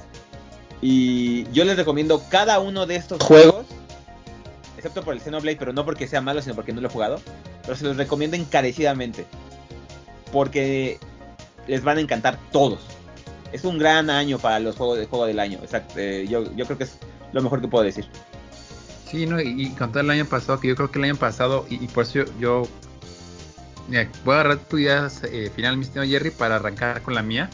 Y 0.83 1.51
yo 1.53 1.64
les 1.64 1.77
recomiendo 1.77 2.22
cada 2.29 2.59
uno 2.59 2.87
de 2.87 2.97
estos 2.97 3.22
juegos, 3.22 3.66
excepto 4.77 5.03
por 5.03 5.14
el 5.14 5.20
Xenoblade, 5.20 5.57
pero 5.57 5.72
no 5.72 5.85
porque 5.85 6.07
sea 6.07 6.20
malo, 6.20 6.43
sino 6.43 6.55
porque 6.55 6.72
no 6.72 6.81
lo 6.81 6.89
he 6.89 6.91
jugado. 6.91 7.20
Pero 7.62 7.77
se 7.77 7.85
los 7.85 7.97
recomiendo 7.97 8.37
encarecidamente. 8.37 9.25
Porque 10.31 10.99
les 11.66 11.83
van 11.83 11.99
a 11.99 12.01
encantar 12.01 12.39
todos. 12.53 12.81
Es 13.55 13.65
un 13.65 13.79
gran 13.79 14.11
año 14.11 14.41
para 14.41 14.59
los 14.59 14.75
juegos 14.75 14.99
de 14.99 15.07
juego 15.07 15.27
del 15.27 15.39
año. 15.39 15.61
Exacto. 15.63 15.95
Eh, 15.97 16.27
yo, 16.29 16.53
yo 16.57 16.65
creo 16.65 16.77
que 16.77 16.85
es 16.85 16.99
lo 17.33 17.41
mejor 17.41 17.61
que 17.61 17.69
puedo 17.69 17.85
decir. 17.85 18.05
Sí, 19.09 19.27
no, 19.27 19.41
y, 19.41 19.67
y 19.67 19.71
con 19.71 19.93
todo 19.93 20.01
el 20.01 20.11
año 20.11 20.25
pasado, 20.25 20.59
que 20.59 20.67
yo 20.67 20.75
creo 20.75 20.91
que 20.91 20.99
el 20.99 21.05
año 21.05 21.15
pasado, 21.15 21.65
y, 21.71 21.87
por 21.87 22.03
eso 22.03 22.25
yo, 22.41 22.67
voy 23.87 24.35
a 24.35 24.41
agarrar 24.41 24.59
tu 24.59 24.79
idea 24.79 25.09
eh, 25.31 25.53
final, 25.55 25.77
mi 25.77 25.85
estimado 25.85 26.11
Jerry, 26.11 26.33
para 26.33 26.57
arrancar 26.57 27.01
con 27.03 27.15
la 27.15 27.23
mía. 27.23 27.49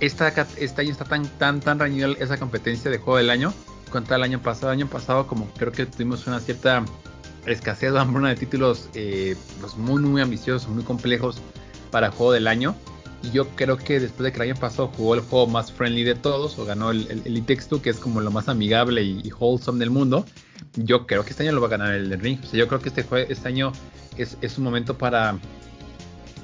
Esta, 0.00 0.28
este 0.56 0.80
año 0.80 0.92
está 0.92 1.04
tan, 1.04 1.28
tan, 1.36 1.60
tan 1.60 1.78
reñida 1.78 2.08
esa 2.18 2.38
competencia 2.38 2.90
de 2.90 2.96
juego 2.96 3.18
del 3.18 3.28
año 3.28 3.52
contra 3.90 4.16
el 4.16 4.22
año 4.22 4.40
pasado. 4.40 4.72
El 4.72 4.78
año 4.78 4.88
pasado, 4.88 5.26
como 5.26 5.46
creo 5.58 5.72
que 5.72 5.84
tuvimos 5.84 6.26
una 6.26 6.40
cierta 6.40 6.86
escasez 7.44 7.92
o 7.92 7.98
hambruna 8.00 8.30
de 8.30 8.36
títulos 8.36 8.88
eh, 8.94 9.36
pues 9.60 9.76
muy, 9.76 10.00
muy 10.00 10.22
ambiciosos, 10.22 10.70
muy 10.70 10.84
complejos 10.84 11.42
para 11.90 12.10
juego 12.10 12.32
del 12.32 12.46
año. 12.46 12.74
Y 13.26 13.30
yo 13.30 13.48
creo 13.56 13.76
que 13.76 14.00
después 14.00 14.24
de 14.24 14.32
que 14.32 14.36
el 14.42 14.50
año 14.50 14.60
pasado 14.60 14.88
jugó 14.96 15.14
el 15.14 15.20
juego 15.20 15.46
más 15.46 15.72
friendly 15.72 16.04
de 16.04 16.14
todos, 16.14 16.58
o 16.58 16.64
ganó 16.64 16.90
el, 16.90 17.06
el, 17.10 17.22
el 17.24 17.36
It 17.38 17.46
Takes 17.46 17.64
Two, 17.68 17.80
que 17.80 17.90
es 17.90 17.96
como 17.98 18.20
lo 18.20 18.30
más 18.30 18.48
amigable 18.48 19.02
y, 19.02 19.20
y 19.24 19.32
wholesome 19.32 19.78
del 19.78 19.90
mundo, 19.90 20.24
yo 20.76 21.06
creo 21.06 21.24
que 21.24 21.30
este 21.30 21.42
año 21.44 21.52
lo 21.52 21.60
va 21.60 21.68
a 21.68 21.70
ganar 21.70 21.94
el 21.94 22.18
Ring. 22.20 22.38
O 22.42 22.46
sea, 22.46 22.58
yo 22.58 22.68
creo 22.68 22.80
que 22.80 22.88
este, 22.90 23.04
jue- 23.04 23.26
este 23.28 23.48
año 23.48 23.72
es, 24.16 24.36
es 24.42 24.58
un 24.58 24.64
momento 24.64 24.96
para 24.98 25.38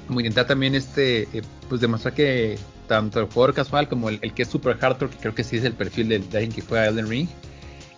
como 0.07 0.19
intentar 0.19 0.47
también 0.47 0.75
este 0.75 1.23
eh, 1.33 1.41
pues 1.69 1.79
demostrar 1.79 2.13
que 2.13 2.57
tanto 2.87 3.19
el 3.21 3.27
jugador 3.27 3.53
casual 3.53 3.87
como 3.87 4.09
el, 4.09 4.19
el 4.21 4.33
que 4.33 4.41
es 4.43 4.49
super 4.49 4.77
hardcore, 4.77 5.11
que 5.11 5.17
creo 5.17 5.35
que 5.35 5.43
sí 5.43 5.57
es 5.57 5.63
el 5.63 5.73
perfil 5.73 6.09
de, 6.09 6.19
de 6.19 6.37
alguien 6.37 6.51
que 6.51 6.61
juega 6.61 6.87
Elden 6.87 7.07
Ring, 7.07 7.27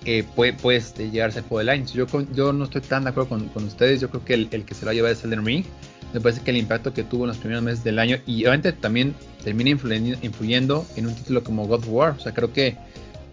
eh, 0.05 0.23
puede, 0.35 0.53
puede 0.53 0.77
este, 0.79 1.09
llegarse 1.09 1.39
al 1.39 1.45
juego 1.45 1.59
del 1.59 1.69
año. 1.69 1.85
Yo, 1.93 2.05
yo 2.33 2.51
no 2.53 2.65
estoy 2.65 2.81
tan 2.81 3.05
de 3.05 3.11
acuerdo 3.11 3.29
con, 3.29 3.47
con 3.49 3.63
ustedes, 3.63 4.01
yo 4.01 4.09
creo 4.09 4.25
que 4.25 4.33
el, 4.33 4.47
el 4.51 4.65
que 4.65 4.75
se 4.75 4.81
lo 4.81 4.87
va 4.87 4.91
a 4.91 4.95
llevar 4.95 5.11
es 5.13 5.23
Elden 5.23 5.45
Ring. 5.45 5.65
Me 6.13 6.21
parece 6.21 6.41
que 6.41 6.51
el 6.51 6.57
impacto 6.57 6.93
que 6.93 7.03
tuvo 7.03 7.23
en 7.23 7.29
los 7.29 7.37
primeros 7.37 7.63
meses 7.63 7.83
del 7.83 7.97
año 7.97 8.17
y 8.27 8.43
obviamente 8.43 8.71
también 8.71 9.15
termina 9.43 9.71
influyendo, 9.71 10.17
influyendo 10.21 10.85
en 10.95 11.07
un 11.07 11.15
título 11.15 11.43
como 11.43 11.65
God 11.65 11.79
of 11.79 11.89
War. 11.89 12.11
O 12.11 12.19
sea, 12.19 12.33
creo 12.33 12.53
que 12.53 12.75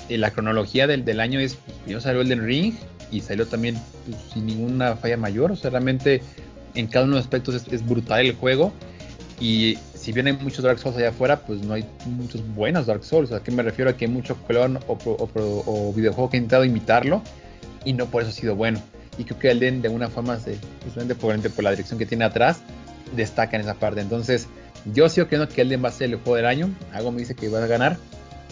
eh, 0.08 0.16
la 0.18 0.30
cronología 0.30 0.86
del, 0.86 1.04
del 1.04 1.20
año 1.20 1.38
es, 1.40 1.56
primero 1.84 2.00
salió 2.00 2.22
Elden 2.22 2.44
Ring 2.44 2.74
y 3.10 3.20
salió 3.20 3.46
también 3.46 3.76
pues, 4.06 4.16
sin 4.32 4.46
ninguna 4.46 4.96
falla 4.96 5.18
mayor. 5.18 5.52
O 5.52 5.56
sea, 5.56 5.70
realmente 5.70 6.22
en 6.74 6.86
cada 6.86 7.04
uno 7.04 7.16
de 7.16 7.18
los 7.18 7.26
aspectos 7.26 7.66
es, 7.70 7.86
brutal 7.86 8.20
el 8.24 8.34
juego. 8.34 8.72
Y 9.38 9.76
si 9.94 10.12
bien 10.12 10.26
hay 10.26 10.32
muchos 10.34 10.64
Dark 10.64 10.78
Souls 10.78 10.96
allá 10.96 11.10
afuera, 11.10 11.40
pues 11.40 11.62
no 11.62 11.74
hay 11.74 11.84
muchos 12.06 12.42
buenos 12.54 12.86
Dark 12.86 13.04
Souls. 13.04 13.30
¿A 13.32 13.42
qué 13.42 13.50
me 13.50 13.62
refiero? 13.62 13.90
A 13.90 13.96
que 13.96 14.06
hay 14.06 14.10
mucho 14.10 14.36
clon 14.46 14.78
o, 14.86 14.96
pro- 14.96 15.92
videojuego 15.94 16.30
que 16.30 16.36
ha 16.36 16.40
intentado 16.40 16.64
imitarlo 16.64 17.22
y 17.84 17.92
no 17.92 18.06
por 18.06 18.22
eso 18.22 18.30
ha 18.30 18.34
sido 18.34 18.56
bueno. 18.56 18.80
Y 19.18 19.24
creo 19.24 19.38
que 19.38 19.50
Elden 19.50 19.82
de 19.82 19.88
alguna 19.88 20.08
forma, 20.08 20.38
se, 20.38 20.58
justamente 20.84 21.14
por, 21.14 21.38
por 21.50 21.64
la 21.64 21.70
dirección 21.70 21.98
que 21.98 22.06
tiene 22.06 22.24
atrás, 22.24 22.60
destaca 23.14 23.56
en 23.56 23.62
esa 23.62 23.74
parte. 23.74 24.00
Entonces, 24.00 24.48
yo 24.92 25.08
sigo 25.08 25.26
creyendo 25.26 25.52
que 25.52 25.62
Elden 25.62 25.84
va 25.84 25.88
a 25.88 25.92
ser 25.92 26.10
el 26.10 26.16
juego 26.16 26.36
del 26.36 26.46
año. 26.46 26.70
Algo 26.92 27.12
me 27.12 27.18
dice 27.18 27.34
que 27.34 27.48
va 27.48 27.62
a 27.62 27.66
ganar. 27.66 27.98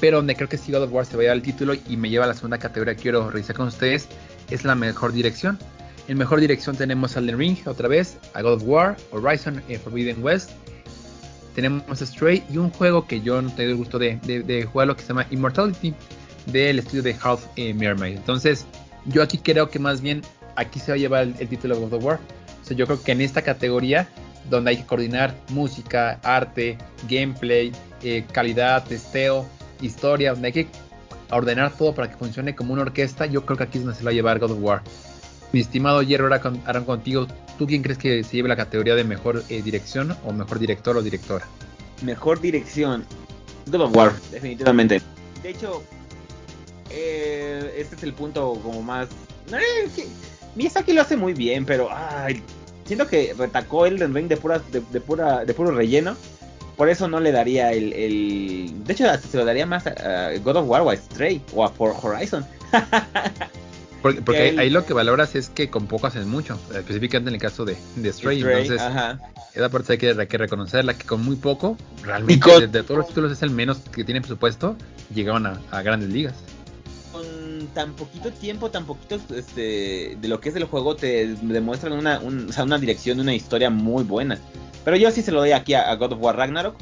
Pero 0.00 0.18
donde 0.18 0.36
creo 0.36 0.48
que 0.48 0.58
sí 0.58 0.72
God 0.72 0.84
of 0.84 0.92
War 0.92 1.06
se 1.06 1.16
va 1.16 1.20
a 1.20 1.22
llevar 1.22 1.36
el 1.38 1.42
título 1.42 1.74
y 1.74 1.96
me 1.96 2.08
lleva 2.08 2.24
a 2.24 2.28
la 2.28 2.34
segunda 2.34 2.58
categoría 2.58 2.94
que 2.94 3.02
quiero 3.02 3.30
revisar 3.30 3.56
con 3.56 3.66
ustedes 3.66 4.08
es 4.50 4.64
la 4.64 4.74
mejor 4.74 5.12
dirección. 5.12 5.58
En 6.06 6.16
mejor 6.16 6.40
dirección 6.40 6.76
tenemos 6.76 7.16
a 7.16 7.20
Elden 7.20 7.38
Ring 7.38 7.56
otra 7.66 7.88
vez, 7.88 8.16
a 8.32 8.42
God 8.42 8.54
of 8.54 8.62
War, 8.64 8.96
Horizon 9.10 9.62
eh, 9.68 9.78
Forbidden 9.78 10.22
West. 10.22 10.50
Tenemos 11.54 11.98
Stray 11.98 12.44
y 12.50 12.56
un 12.56 12.70
juego 12.70 13.06
que 13.06 13.20
yo 13.20 13.42
no 13.42 13.50
tengo 13.52 13.70
el 13.70 13.76
gusto 13.76 13.98
de, 13.98 14.18
de, 14.22 14.42
de 14.42 14.64
jugar, 14.64 14.86
lo 14.86 14.96
que 14.96 15.02
se 15.02 15.08
llama 15.08 15.26
Immortality 15.30 15.92
del 16.46 16.78
estudio 16.78 17.02
de 17.02 17.16
Half 17.20 17.46
eh, 17.56 17.74
Mermaid. 17.74 18.16
Entonces, 18.16 18.64
yo 19.06 19.22
aquí 19.22 19.38
creo 19.38 19.68
que 19.68 19.78
más 19.78 20.00
bien 20.00 20.22
aquí 20.58 20.80
se 20.80 20.90
va 20.90 20.96
a 20.96 20.98
llevar 20.98 21.22
el, 21.38 21.48
título 21.48 21.76
de 21.76 21.80
God 21.82 21.92
of 21.94 22.04
War. 22.04 22.20
O 22.62 22.64
sea, 22.66 22.76
yo 22.76 22.86
creo 22.86 23.02
que 23.02 23.12
en 23.12 23.20
esta 23.20 23.42
categoría, 23.42 24.08
donde 24.50 24.70
hay 24.70 24.76
que 24.78 24.86
coordinar 24.86 25.34
música, 25.50 26.18
arte, 26.22 26.76
gameplay, 27.08 27.72
eh, 28.02 28.24
calidad, 28.32 28.84
testeo, 28.84 29.46
historia, 29.80 30.32
donde 30.32 30.48
hay 30.48 30.52
que 30.52 30.66
ordenar 31.30 31.72
todo 31.72 31.94
para 31.94 32.10
que 32.10 32.16
funcione 32.16 32.54
como 32.54 32.72
una 32.72 32.82
orquesta, 32.82 33.26
yo 33.26 33.46
creo 33.46 33.56
que 33.56 33.64
aquí 33.64 33.78
es 33.78 33.84
donde 33.84 33.98
se 33.98 34.04
va 34.04 34.10
a 34.10 34.14
llevar 34.14 34.38
God 34.38 34.52
of 34.52 34.58
War. 34.60 34.82
Mi 35.52 35.60
estimado 35.60 36.02
Hierro, 36.02 36.24
ahora 36.24 36.40
con, 36.40 36.60
ahora 36.66 36.84
contigo, 36.84 37.26
¿tú 37.56 37.66
quién 37.66 37.82
crees 37.82 37.98
que 37.98 38.24
se 38.24 38.36
lleve 38.36 38.48
la 38.48 38.56
categoría 38.56 38.94
de 38.94 39.04
mejor 39.04 39.44
eh, 39.48 39.62
dirección 39.62 40.16
o 40.24 40.32
mejor 40.32 40.58
director 40.58 40.96
o 40.96 41.02
directora? 41.02 41.46
Mejor 42.02 42.40
dirección. 42.40 43.04
God 43.66 43.82
of 43.82 43.96
War, 43.96 44.12
definitivamente. 44.30 45.00
De 45.42 45.50
hecho, 45.50 45.82
eh, 46.90 47.74
este 47.78 47.96
es 47.96 48.02
el 48.02 48.12
punto 48.12 48.54
como 48.62 48.82
más... 48.82 49.08
Que 49.94 50.06
Miyazaki 50.58 50.92
lo 50.92 51.02
hace 51.02 51.16
muy 51.16 51.32
bien, 51.34 51.64
pero 51.64 51.88
ay, 51.90 52.42
siento 52.84 53.06
que 53.06 53.32
retacó 53.38 53.86
Elden 53.86 54.12
Ring 54.14 54.28
de, 54.28 54.36
pura, 54.36 54.58
de, 54.72 54.82
de 54.90 55.00
pura, 55.00 55.44
de 55.44 55.54
puro 55.54 55.70
relleno. 55.70 56.16
Por 56.76 56.88
eso 56.88 57.08
no 57.08 57.18
le 57.18 57.32
daría 57.32 57.72
el, 57.72 57.92
el... 57.92 58.84
De 58.84 58.92
hecho, 58.92 59.04
se 59.18 59.36
lo 59.36 59.44
daría 59.44 59.66
más 59.66 59.86
a, 59.86 60.30
God 60.44 60.56
of 60.56 60.68
War 60.68 60.82
o 60.82 60.90
a 60.90 60.96
Stray 60.96 61.42
o 61.54 61.64
a 61.64 61.70
For 61.70 61.94
Horizon. 62.02 62.44
Porque, 64.02 64.22
porque 64.22 64.52
Que 64.54 64.60
ahí, 64.60 64.70
lo 64.70 64.86
que 64.86 64.92
valoras 64.94 65.34
es 65.34 65.48
que 65.48 65.70
con 65.70 65.88
poco 65.88 66.06
haces 66.06 66.24
mucho, 66.24 66.56
específicamente 66.72 67.30
en 67.30 67.34
el 67.34 67.40
caso 67.40 67.64
de, 67.64 67.76
de 67.96 68.12
Stray. 68.12 68.38
Stray, 68.38 68.62
entonces, 68.62 68.80
ajá. 68.80 69.18
esa 69.54 69.68
parte 69.70 69.94
hay 69.94 69.98
que, 69.98 70.10
hay 70.10 70.26
que 70.28 70.38
reconocerla, 70.38 70.94
que 70.94 71.04
con 71.04 71.24
muy 71.24 71.34
poco, 71.34 71.76
realmente 72.04 72.48
con- 72.48 72.60
de, 72.60 72.68
de 72.68 72.82
todos 72.84 72.98
los 72.98 73.08
títulos 73.08 73.32
es 73.32 73.42
el 73.42 73.50
menos 73.50 73.78
que 73.92 74.04
tiene 74.04 74.20
presupuesto, 74.20 74.76
llegaban 75.12 75.46
a, 75.46 75.60
a 75.72 75.82
grandes 75.82 76.10
ligas. 76.10 76.34
Con 77.68 77.74
tan 77.74 77.94
poquito 77.94 78.30
tiempo, 78.30 78.70
tan 78.70 78.84
poquito 78.86 79.18
este, 79.34 80.16
de 80.20 80.28
lo 80.28 80.40
que 80.40 80.48
es 80.48 80.56
el 80.56 80.64
juego, 80.64 80.96
te 80.96 81.26
demuestran 81.42 81.92
una, 81.92 82.18
un- 82.20 82.48
o 82.48 82.52
sea, 82.52 82.64
una 82.64 82.78
dirección, 82.78 83.20
una 83.20 83.34
historia 83.34 83.70
muy 83.70 84.04
buena. 84.04 84.38
Pero 84.84 84.96
yo 84.96 85.10
sí 85.10 85.22
se 85.22 85.32
lo 85.32 85.40
doy 85.40 85.52
aquí 85.52 85.74
a, 85.74 85.90
a 85.90 85.96
God 85.96 86.12
of 86.12 86.18
War 86.22 86.36
Ragnarok. 86.36 86.74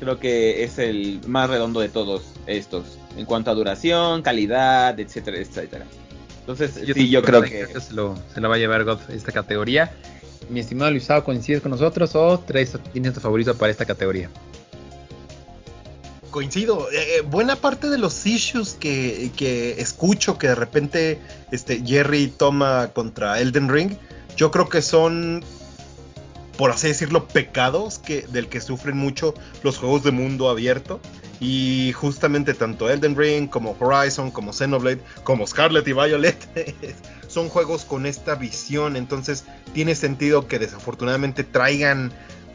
Creo 0.00 0.18
que 0.18 0.64
es 0.64 0.78
el 0.78 1.20
más 1.26 1.48
redondo 1.48 1.80
de 1.80 1.88
todos 1.88 2.22
estos. 2.46 2.98
En 3.16 3.26
cuanto 3.26 3.50
a 3.50 3.54
duración, 3.54 4.22
calidad, 4.22 4.98
etcétera, 4.98 5.38
etcétera. 5.38 5.86
Entonces, 6.40 6.72
sí, 6.94 7.08
yo 7.08 7.22
creo 7.22 7.42
que... 7.42 7.66
se 7.80 7.94
lo, 7.94 8.16
se 8.34 8.40
lo 8.40 8.48
va 8.48 8.56
a 8.56 8.58
llevar 8.58 8.84
God 8.84 8.98
esta 9.10 9.32
categoría. 9.32 9.92
Mi 10.50 10.60
estimado 10.60 10.90
Luisado, 10.90 11.24
¿coincides 11.24 11.62
con 11.62 11.70
nosotros 11.70 12.14
o 12.14 12.38
traes, 12.40 12.76
tienes 12.92 13.14
tu 13.14 13.20
favorito 13.20 13.54
para 13.54 13.70
esta 13.70 13.86
categoría? 13.86 14.28
Coincido. 16.34 16.90
Eh, 16.90 17.18
eh, 17.18 17.20
buena 17.20 17.54
parte 17.54 17.88
de 17.88 17.96
los 17.96 18.26
issues 18.26 18.74
que, 18.74 19.30
que 19.36 19.80
escucho 19.80 20.36
que 20.36 20.48
de 20.48 20.56
repente 20.56 21.20
este, 21.52 21.80
Jerry 21.86 22.26
toma 22.26 22.88
contra 22.92 23.38
Elden 23.38 23.68
Ring, 23.68 23.92
yo 24.36 24.50
creo 24.50 24.68
que 24.68 24.82
son, 24.82 25.44
por 26.58 26.72
así 26.72 26.88
decirlo, 26.88 27.28
pecados 27.28 28.00
que, 28.00 28.22
del 28.22 28.48
que 28.48 28.60
sufren 28.60 28.96
mucho 28.96 29.34
los 29.62 29.78
juegos 29.78 30.02
de 30.02 30.10
mundo 30.10 30.50
abierto. 30.50 30.98
Y 31.38 31.92
justamente 31.92 32.52
tanto 32.52 32.90
Elden 32.90 33.16
Ring 33.16 33.48
como 33.48 33.76
Horizon, 33.78 34.32
como 34.32 34.52
Xenoblade, 34.52 35.02
como 35.22 35.46
Scarlet 35.46 35.86
y 35.86 35.92
Violet 35.92 36.74
son 37.28 37.48
juegos 37.48 37.84
con 37.84 38.06
esta 38.06 38.34
visión. 38.34 38.96
Entonces 38.96 39.44
tiene 39.72 39.94
sentido 39.94 40.48
que 40.48 40.58
desafortunadamente 40.58 41.44
traigan 41.44 42.12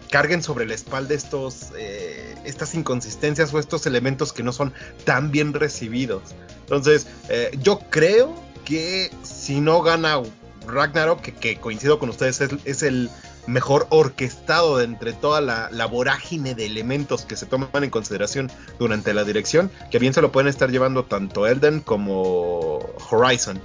carguen 0.10 0.43
sobre 0.43 0.66
la 0.66 0.74
espalda 0.74 1.14
estos, 1.14 1.72
eh, 1.78 2.36
estas 2.43 2.74
inconsistencias 2.76 3.53
o 3.53 3.60
estos 3.60 3.86
elementos 3.86 4.34
que 4.34 4.43
no 4.43 4.51
son 4.51 4.74
tan 5.05 5.32
bien 5.32 5.53
recibidos. 5.53 6.24
Entonces, 6.62 7.07
eh, 7.30 7.51
yo 7.62 7.80
creo 7.89 8.36
que 8.66 9.12
si 9.24 9.62
no 9.62 9.82
gana 9.82 10.22
Ragnarok, 10.68 11.22
que, 11.22 11.57
coincido 11.57 11.99
con 11.99 12.10
ustedes, 12.10 12.41
es, 12.41 12.51
es, 12.66 12.84
el 12.84 13.10
mejor 13.47 13.88
orquestado 13.89 14.78
de 14.78 14.86
entre 14.86 15.14
toda 15.14 15.41
la, 15.41 15.70
la, 15.72 15.88
vorágine 15.88 16.53
de 16.53 16.66
elementos 16.66 17.26
que 17.26 17.36
se 17.36 17.45
toman 17.45 17.84
en 17.84 17.89
consideración 17.89 18.51
durante 18.78 19.14
la 19.14 19.24
dirección, 19.24 19.72
que 19.89 19.97
bien 19.97 20.14
se 20.14 20.22
lo 20.22 20.32
pueden 20.32 20.47
estar 20.47 20.70
llevando 20.70 21.05
tanto 21.05 21.47
Elden 21.47 21.82
como 21.82 22.80
Horizon. 23.10 23.60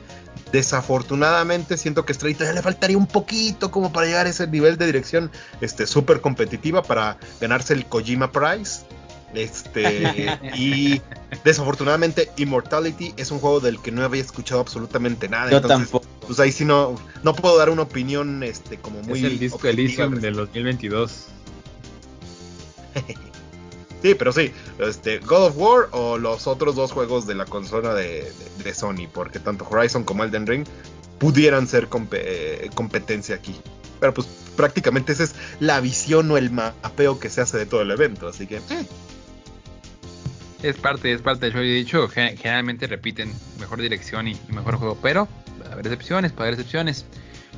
Desafortunadamente 0.54 1.76
siento 1.76 2.04
que 2.04 2.14
Stray 2.14 2.36
ya 2.36 2.52
le 2.52 2.62
faltaría 2.62 2.96
un 2.96 3.08
poquito 3.08 3.72
como 3.72 3.92
para 3.92 4.06
llegar 4.06 4.26
a 4.26 4.28
ese 4.28 4.46
nivel 4.46 4.78
de 4.78 4.86
dirección 4.86 5.32
este 5.60 5.84
súper 5.84 6.20
competitiva 6.20 6.84
para 6.84 7.18
ganarse 7.40 7.74
el 7.74 7.86
Kojima 7.86 8.30
Prize. 8.30 8.82
Este 9.34 10.38
y 10.54 11.02
desafortunadamente 11.42 12.30
Immortality 12.36 13.14
es 13.16 13.32
un 13.32 13.40
juego 13.40 13.58
del 13.58 13.80
que 13.80 13.90
no 13.90 14.04
había 14.04 14.22
escuchado 14.22 14.60
absolutamente 14.60 15.28
nada. 15.28 15.50
Yo 15.50 15.56
entonces, 15.56 15.90
tampoco. 15.90 16.06
Pues 16.24 16.38
ahí 16.38 16.52
sí 16.52 16.64
no 16.64 16.94
no 17.24 17.34
puedo 17.34 17.58
dar 17.58 17.68
una 17.68 17.82
opinión 17.82 18.44
este 18.44 18.78
como 18.78 19.02
muy 19.02 19.18
es 19.18 19.24
el 19.24 19.40
disco 19.40 19.66
Elysium 19.66 20.20
del 20.20 20.36
2022. 20.36 21.24
Sí, 24.04 24.14
pero 24.14 24.32
sí, 24.32 24.52
este, 24.80 25.18
God 25.20 25.46
of 25.46 25.56
War 25.56 25.88
o 25.92 26.18
los 26.18 26.46
otros 26.46 26.74
dos 26.76 26.92
juegos 26.92 27.26
de 27.26 27.34
la 27.34 27.46
consola 27.46 27.94
de, 27.94 28.30
Sony, 28.74 29.08
porque 29.10 29.38
tanto 29.38 29.66
Horizon 29.66 30.04
como 30.04 30.24
Elden 30.24 30.46
Ring 30.46 30.66
pudieran 31.18 31.66
ser 31.66 31.88
eh, 32.12 32.68
competencia 32.74 33.34
aquí. 33.36 33.56
Pero 34.00 34.12
pues 34.12 34.26
prácticamente 34.58 35.12
esa 35.12 35.24
es 35.24 35.34
la 35.58 35.80
visión 35.80 36.30
o 36.30 36.36
el 36.36 36.50
mapeo 36.50 37.18
que 37.18 37.30
se 37.30 37.40
hace 37.40 37.56
de 37.56 37.64
todo 37.64 37.80
el 37.80 37.90
evento, 37.92 38.28
así 38.28 38.46
que... 38.46 38.56
eh, 38.56 38.86
Es 40.62 40.76
parte, 40.76 41.10
es 41.10 41.22
parte. 41.22 41.50
Yo 41.50 41.60
he 41.60 41.62
dicho, 41.62 42.06
gen- 42.08 42.36
generalmente 42.36 42.86
repiten 42.86 43.32
mejor 43.58 43.80
dirección 43.80 44.28
y, 44.28 44.38
mejor 44.48 44.76
juego, 44.76 44.98
pero 45.00 45.28
va 45.62 45.70
a 45.70 45.72
haber 45.72 45.86
excepciones, 45.86 46.30
para 46.32 46.48
haber 46.48 46.60
excepciones. 46.60 47.06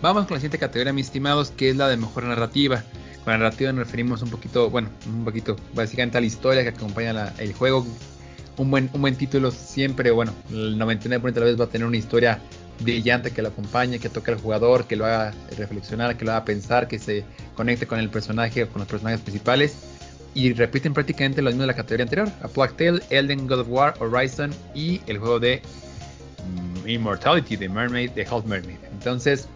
Vamos 0.01 0.27
con 0.27 0.35
la 0.35 0.39
siguiente 0.39 0.59
categoría, 0.61 0.93
mis 0.93 1.07
estimados, 1.07 1.51
que 1.51 1.71
es 1.71 1.77
la 1.77 1.89
de 1.89 1.97
mejor 1.97 2.23
narrativa. 2.23 2.85
Con 3.27 3.33
la 3.33 3.39
narrativa 3.39 3.73
nos 3.73 3.87
referimos 3.87 4.23
un 4.23 4.31
poquito, 4.31 4.71
bueno, 4.71 4.89
un 5.05 5.25
poquito, 5.25 5.57
básicamente 5.75 6.17
a 6.17 6.21
la 6.21 6.29
historia 6.29 6.63
que 6.63 6.69
acompaña 6.69 7.35
el 7.39 7.55
juego. 7.55 7.85
Un 8.57 8.71
buen, 8.71 8.89
un 8.93 9.01
buen 9.01 9.17
título 9.17 9.51
siempre, 9.51 10.13
bueno, 10.13 10.33
el 10.49 10.79
99% 10.79 11.33
de 11.33 11.41
la 11.41 11.47
vez 11.47 11.61
va 11.61 11.65
a 11.65 11.69
tener 11.69 11.89
una 11.89 11.97
historia 11.97 12.39
brillante 12.79 13.33
que 13.33 13.43
lo 13.43 13.49
acompañe, 13.49 13.99
que 13.99 14.09
toque 14.09 14.31
al 14.31 14.39
jugador, 14.39 14.87
que 14.87 14.95
lo 14.95 15.07
haga 15.07 15.35
reflexionar, 15.59 16.17
que 16.17 16.25
lo 16.25 16.31
haga 16.31 16.45
pensar, 16.45 16.87
que 16.87 17.01
se 17.01 17.25
conecte 17.57 17.89
con 17.89 17.99
el 17.99 18.11
personaje 18.11 18.63
o 18.63 18.69
con 18.69 18.79
los 18.79 18.89
personajes 18.89 19.21
principales 19.23 19.75
y 20.33 20.53
repiten 20.53 20.95
prácticamente 20.95 21.43
lo 21.43 21.51
mismo 21.51 21.63
de 21.63 21.67
la 21.67 21.75
categoría 21.75 22.05
anterior. 22.05 22.29
A 22.45 22.47
Plague 22.47 22.75
Tale, 22.75 23.03
Elden 23.11 23.49
God 23.49 23.59
of 23.59 23.67
War, 23.69 23.95
Horizon 23.99 24.55
y 24.73 25.01
el 25.09 25.19
juego 25.19 25.41
de 25.41 25.63
mm, 26.85 26.89
Immortality, 26.89 27.57
de 27.57 27.69
Mermaid, 27.69 28.13
de 28.13 28.25
Half 28.25 28.45
Mermaid. 28.45 28.79
Entonces, 28.93 29.49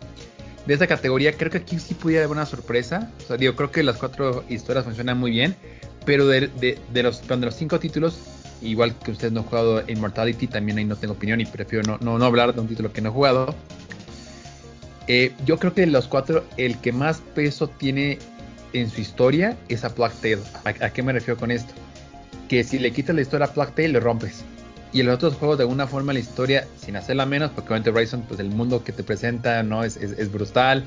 de 0.67 0.75
esta 0.75 0.87
categoría 0.87 1.33
creo 1.37 1.51
que 1.51 1.59
aquí 1.59 1.79
sí 1.79 1.95
pudiera 1.95 2.25
haber 2.25 2.37
una 2.37 2.47
sorpresa. 2.47 3.11
O 3.25 3.27
sea, 3.29 3.37
digo, 3.37 3.55
creo 3.57 3.71
que 3.71 3.83
las 3.83 3.97
cuatro 3.97 4.45
historias 4.49 4.85
funcionan 4.85 5.19
muy 5.19 5.31
bien, 5.31 5.57
pero 6.05 6.27
de, 6.27 6.49
de- 6.49 6.79
de 6.93 7.03
los, 7.03 7.27
de 7.27 7.37
los 7.37 7.55
cinco 7.55 7.79
títulos, 7.81 8.19
igual 8.63 8.95
que 8.99 9.11
ustedes 9.11 9.33
no 9.33 9.41
han 9.41 9.47
jugado 9.47 9.83
Immortality, 9.89 10.47
también 10.47 10.79
ahí 10.79 10.85
no 10.85 10.97
tengo 10.97 11.15
opinión 11.15 11.41
y 11.41 11.47
prefiero 11.47 11.85
no, 11.87 11.99
no, 12.01 12.19
no 12.19 12.25
hablar 12.25 12.55
de 12.55 12.61
un 12.61 12.69
título 12.69 12.93
que 12.93 13.01
no 13.01 13.09
he 13.09 13.13
jugado. 13.13 13.55
Eh, 15.07 15.33
yo 15.45 15.59
creo 15.59 15.75
que 15.75 15.81
de 15.83 15.87
los 15.89 16.07
cuatro, 16.07 16.45
el 16.57 16.79
que 16.79 16.93
más 16.93 17.21
peso 17.35 17.69
tiene 17.69 18.19
en 18.73 18.89
su 18.89 19.01
historia 19.01 19.57
es 19.69 19.83
a 19.85 19.93
Plague 19.95 20.15
Tale. 20.21 20.77
¿A, 20.81 20.91
qué 20.91 21.03
me 21.03 21.13
refiero 21.13 21.39
con 21.41 21.51
esto? 21.51 21.73
Que 22.49 22.63
si 22.63 22.79
le 22.79 22.93
quitas 22.93 23.17
la 23.17 23.23
historia 23.23 23.47
a 23.47 23.53
Plague 23.53 23.73
Tale, 23.73 23.89
lo 23.89 24.01
rompes. 24.01 24.45
Y 24.93 25.01
en 25.01 25.07
los 25.07 25.15
otros 25.17 25.35
juegos, 25.35 25.59
de 25.59 25.65
alguna 25.65 25.87
forma, 25.87 26.13
la 26.13 26.19
historia, 26.19 26.67
sin 26.77 26.97
hacerla 26.97 27.25
menos, 27.27 27.51
porque 27.53 27.69
obviamente 27.69 27.91
Horizon, 27.91 28.23
pues 28.23 28.41
el 28.41 28.49
mundo 28.51 28.83
que 28.83 28.93
te 28.93 29.05
presenta 29.05 29.63
no 29.63 29.85
es, 29.85 29.97
es, 29.97 30.13
es 30.19 30.33
brutal. 30.33 30.85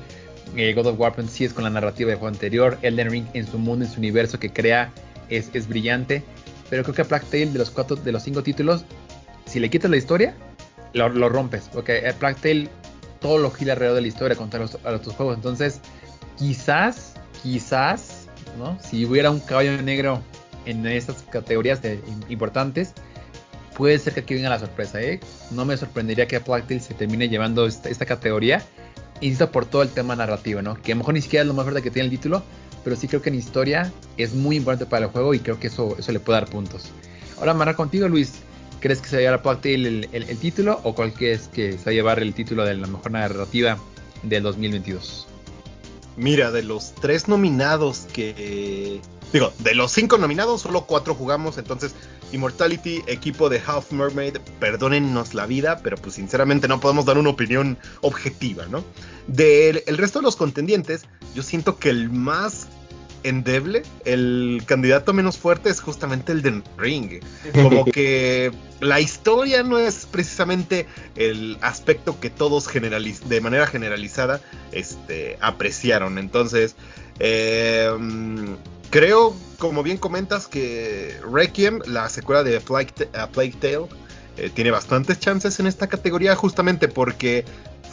Eh, 0.56 0.74
God 0.74 0.86
of 0.88 1.00
War 1.00 1.14
pues, 1.14 1.30
sí 1.30 1.44
es 1.44 1.54
con 1.54 1.64
la 1.64 1.70
narrativa 1.70 2.10
del 2.10 2.18
juego 2.18 2.34
anterior. 2.34 2.78
Elden 2.82 3.10
Ring 3.10 3.26
en 3.32 3.46
su 3.46 3.58
mundo, 3.58 3.84
en 3.86 3.90
su 3.90 3.98
universo 3.98 4.38
que 4.38 4.52
crea, 4.52 4.92
es, 5.30 5.48
es 5.54 5.68
brillante. 5.68 6.22
Pero 6.68 6.82
creo 6.82 6.94
que 6.94 7.02
a 7.02 7.04
Plague 7.06 7.24
Tale, 7.30 7.46
de 7.46 7.58
los, 7.58 7.70
cuatro, 7.70 7.96
de 7.96 8.12
los 8.12 8.22
cinco 8.22 8.42
títulos, 8.42 8.84
si 9.46 9.58
le 9.58 9.70
quitas 9.70 9.90
la 9.90 9.96
historia, 9.96 10.34
lo, 10.92 11.08
lo 11.08 11.28
rompes. 11.30 11.70
Porque 11.72 12.06
a 12.06 12.12
Plague 12.12 12.36
Tale 12.40 12.68
todo 13.20 13.38
lo 13.38 13.50
gira 13.50 13.72
alrededor 13.72 13.96
de 13.96 14.02
la 14.02 14.08
historia 14.08 14.36
contra 14.36 14.60
los, 14.60 14.74
a 14.84 14.90
los 14.90 15.00
otros 15.00 15.16
juegos. 15.16 15.36
Entonces, 15.36 15.80
quizás, 16.36 17.14
quizás, 17.42 18.26
¿no? 18.58 18.78
Si 18.82 19.06
hubiera 19.06 19.30
un 19.30 19.40
caballo 19.40 19.80
negro 19.80 20.20
en 20.66 20.86
estas 20.86 21.22
categorías 21.22 21.80
de- 21.82 22.00
importantes, 22.28 22.92
puede 23.76 23.98
ser 23.98 24.14
que 24.14 24.20
aquí 24.20 24.34
venga 24.34 24.48
la 24.50 24.58
sorpresa, 24.58 25.00
¿eh? 25.02 25.20
No 25.50 25.64
me 25.64 25.76
sorprendería 25.76 26.26
que 26.26 26.40
Plague 26.40 26.80
se 26.80 26.94
termine 26.94 27.28
llevando 27.28 27.66
esta, 27.66 28.06
categoría. 28.06 28.62
Insisto 29.20 29.50
por 29.50 29.66
todo 29.66 29.82
el 29.82 29.90
tema 29.90 30.16
narrativo, 30.16 30.60
¿no? 30.62 30.74
Que 30.80 30.92
a 30.92 30.94
lo 30.94 31.00
mejor 31.00 31.14
ni 31.14 31.22
siquiera 31.22 31.42
es 31.42 31.48
lo 31.48 31.54
más 31.54 31.64
fuerte 31.64 31.82
que 31.82 31.90
tiene 31.90 32.06
el 32.06 32.10
título, 32.10 32.42
pero 32.82 32.96
sí 32.96 33.08
creo 33.08 33.22
que 33.22 33.30
en 33.30 33.36
historia 33.36 33.92
es 34.16 34.34
muy 34.34 34.56
importante 34.56 34.86
para 34.86 35.06
el 35.06 35.12
juego 35.12 35.34
y 35.34 35.38
creo 35.40 35.58
que 35.58 35.68
eso, 35.68 35.96
eso 35.98 36.12
le 36.12 36.20
puede 36.20 36.40
dar 36.40 36.48
puntos. 36.50 36.90
Ahora, 37.38 37.54
Mara, 37.54 37.74
contigo, 37.74 38.08
Luis. 38.08 38.32
¿Crees 38.80 39.00
que 39.00 39.08
se 39.08 39.16
va 39.16 39.20
a 39.20 39.22
llevar 39.38 39.56
a 39.64 39.68
el, 39.68 39.86
el- 40.12 40.24
el 40.28 40.38
título 40.38 40.78
o 40.84 40.94
cuál 40.94 41.14
crees 41.14 41.48
que 41.48 41.72
se 41.78 41.84
va 41.86 41.90
a 41.90 41.94
llevar 41.94 42.18
el 42.20 42.34
título 42.34 42.64
de 42.66 42.74
la 42.74 42.86
mejor 42.86 43.12
narrativa 43.12 43.78
del 44.22 44.42
2022? 44.42 45.26
Mira, 46.18 46.50
de 46.50 46.62
los 46.62 46.94
tres 46.94 47.26
nominados 47.26 48.06
que... 48.12 49.00
Digo, 49.34 49.52
de 49.58 49.74
los 49.74 49.90
cinco 49.90 50.16
nominados, 50.16 50.60
solo 50.60 50.86
cuatro 50.86 51.12
jugamos, 51.12 51.58
entonces 51.58 51.92
Immortality, 52.30 53.02
equipo 53.08 53.48
de 53.48 53.60
Half 53.66 53.90
Mermaid, 53.90 54.36
perdónennos 54.60 55.34
la 55.34 55.44
vida, 55.46 55.80
pero 55.82 55.96
pues 55.96 56.14
sinceramente 56.14 56.68
no 56.68 56.78
podemos 56.78 57.04
dar 57.04 57.18
una 57.18 57.30
opinión 57.30 57.76
objetiva, 58.00 58.66
¿no? 58.66 58.84
Del 59.26 59.82
el 59.88 59.98
resto 59.98 60.20
de 60.20 60.22
los 60.22 60.36
contendientes, 60.36 61.06
yo 61.34 61.42
siento 61.42 61.78
que 61.78 61.90
el 61.90 62.10
más 62.10 62.68
endeble, 63.24 63.82
el 64.04 64.62
candidato 64.66 65.12
menos 65.12 65.36
fuerte 65.36 65.68
es 65.68 65.80
justamente 65.80 66.30
el 66.30 66.40
de 66.40 66.62
Ring. 66.78 67.20
Como 67.54 67.84
que 67.92 68.52
la 68.78 69.00
historia 69.00 69.64
no 69.64 69.80
es 69.80 70.06
precisamente 70.06 70.86
el 71.16 71.58
aspecto 71.60 72.20
que 72.20 72.30
todos 72.30 72.68
de 72.72 73.40
manera 73.40 73.66
generalizada 73.66 74.40
este, 74.70 75.38
apreciaron. 75.40 76.18
Entonces, 76.18 76.76
eh, 77.18 77.90
creo, 78.94 79.34
como 79.58 79.82
bien 79.82 79.98
comentas, 79.98 80.46
que 80.46 81.18
Requiem, 81.28 81.80
la 81.84 82.08
secuela 82.08 82.44
de 82.44 82.60
Plague, 82.60 82.92
Tale, 82.92 83.88
eh, 84.36 84.50
tiene 84.54 84.70
bastantes 84.70 85.18
chances 85.18 85.58
en 85.58 85.66
esta 85.66 85.88
categoría, 85.88 86.36
justamente 86.36 86.86
porque 86.86 87.44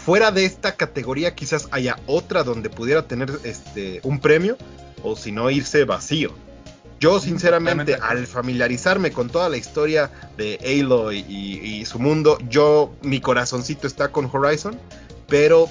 fuera 0.05 0.29
de 0.29 0.45
esta 0.45 0.75
categoría 0.75 1.33
quizás 1.33 1.69
haya 1.71 1.97
otra 2.05 2.43
donde 2.43 2.69
pudiera 2.69 3.07
tener 3.07 3.31
este, 3.43 3.99
un 4.03 4.19
premio, 4.19 4.59
o 5.01 5.15
si 5.15 5.31
no 5.31 5.49
irse 5.49 5.85
vacío. 5.85 6.33
Yo 6.99 7.19
sinceramente, 7.19 7.95
al 7.95 8.27
familiarizarme 8.27 9.11
con 9.11 9.31
toda 9.31 9.49
la 9.49 9.57
historia 9.57 10.11
de 10.37 10.59
Aloy 10.63 11.25
y, 11.27 11.79
y 11.79 11.85
su 11.85 11.97
mundo, 11.97 12.37
yo, 12.47 12.93
mi 13.01 13.21
corazoncito 13.21 13.87
está 13.87 14.11
con 14.11 14.29
Horizon, 14.31 14.79
pero 15.27 15.67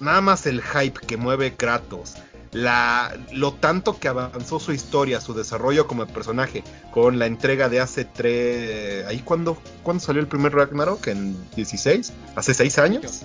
nada 0.00 0.20
más 0.20 0.44
el 0.46 0.60
hype 0.60 1.06
que 1.06 1.16
mueve 1.16 1.54
Kratos, 1.54 2.16
la, 2.52 3.16
lo 3.32 3.52
tanto 3.54 3.98
que 4.00 4.08
avanzó 4.08 4.58
su 4.58 4.72
historia, 4.72 5.20
su 5.20 5.34
desarrollo 5.34 5.86
como 5.86 6.06
personaje, 6.06 6.64
con 6.90 7.18
la 7.18 7.26
entrega 7.26 7.68
de 7.68 7.80
hace 7.80 8.04
tres... 8.04 9.06
¿Ahí 9.06 9.20
cuándo, 9.20 9.56
cuándo 9.82 10.02
salió 10.02 10.20
el 10.20 10.26
primer 10.28 10.52
Ragnarok? 10.54 11.06
¿En 11.08 11.36
16? 11.54 12.12
¿Hace 12.34 12.54
seis 12.54 12.78
años? 12.78 13.22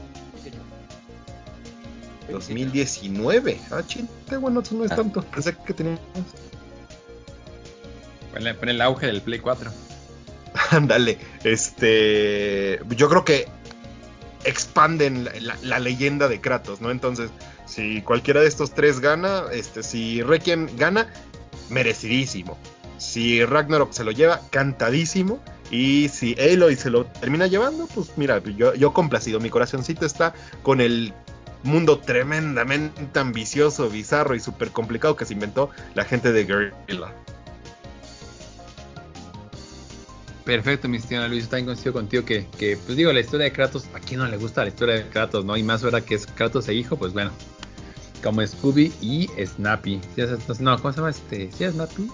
2019. 2.32 3.60
Ah, 3.72 3.82
chinte, 3.86 4.38
bueno, 4.38 4.62
eso 4.62 4.76
no 4.76 4.86
es 4.86 4.92
Ah. 4.92 4.96
tanto. 4.98 5.22
Pensé 5.24 5.56
que 5.66 5.74
tenía... 5.74 5.98
Pon 8.34 8.46
el, 8.48 8.56
pon 8.56 8.70
el 8.70 8.82
auge 8.82 9.06
del 9.08 9.22
Play 9.22 9.40
4. 9.40 9.72
Ándale, 10.72 11.18
este, 11.44 12.80
yo 12.96 13.10
creo 13.10 13.24
que 13.26 13.48
expanden 14.44 15.26
la, 15.26 15.32
la- 15.40 15.58
la 15.62 15.80
leyenda 15.80 16.28
de 16.28 16.42
Kratos, 16.42 16.82
¿no? 16.82 16.92
Entonces, 16.92 17.30
si 17.66 18.02
cualquiera 18.02 18.42
de 18.42 18.48
estos 18.48 18.74
tres 18.74 19.00
gana, 19.00 19.44
este, 19.52 19.84
si 19.84 20.22
Requiem 20.22 20.68
gana, 20.78 21.12
merecidísimo. 21.70 22.58
Si 22.98 23.44
Ragnarok 23.44 23.92
se 23.92 24.04
lo 24.04 24.12
lleva, 24.12 24.42
cantadísimo. 24.52 25.40
Y 25.72 26.10
si 26.10 26.36
Aloy 26.40 26.76
se 26.76 26.92
lo 26.92 27.06
termina 27.06 27.48
llevando, 27.48 27.88
pues 27.88 28.12
mira, 28.18 28.42
yo, 28.44 28.94
complacido. 28.94 29.40
Mi 29.40 29.50
corazoncito 29.50 30.06
está 30.06 30.34
con 30.62 30.80
el 30.80 31.14
mundo 31.64 32.00
tremendamente 32.00 33.20
ambicioso, 33.20 33.90
bizarro 33.90 34.36
y 34.36 34.40
súper 34.40 34.70
complicado 34.70 35.16
que 35.16 35.26
se 35.26 35.34
inventó 35.34 35.72
la 35.96 36.06
gente 36.06 36.32
de 36.32 36.46
Guerrilla. 36.46 37.14
Perfecto, 40.46 40.88
mi 40.88 40.98
estimado 40.98 41.28
Luis, 41.28 41.50
también 41.50 41.66
coincido 41.66 41.92
contigo 41.92 42.24
que, 42.24 42.46
que, 42.60 42.78
pues 42.78 42.96
digo, 42.96 43.12
la 43.12 43.20
historia 43.20 43.46
de 43.46 43.52
Kratos, 43.52 43.86
¿a 43.96 44.00
quién 44.00 44.20
no 44.20 44.28
le 44.28 44.38
gusta 44.38 44.62
la 44.62 44.68
historia 44.68 44.94
de 44.94 45.10
Kratos, 45.10 45.44
no? 45.44 45.58
Y 45.58 45.64
más 45.64 45.84
ahora 45.84 46.02
que 46.02 46.14
es 46.14 46.28
Kratos 46.28 46.68
e 46.68 46.76
hijo, 46.76 46.98
pues 46.98 47.14
bueno, 47.14 47.32
como 48.24 48.46
Scooby 48.46 48.92
y 49.02 49.30
Snappy. 49.46 50.02
¿Sí 50.16 50.22
es- 50.22 50.60
no, 50.60 50.78
¿cómo 50.78 50.92
se 50.92 50.98
llama 50.98 51.10
este? 51.10 51.50
¿Sí 51.52 51.64
es 51.64 51.74
Snappy? 51.74 52.08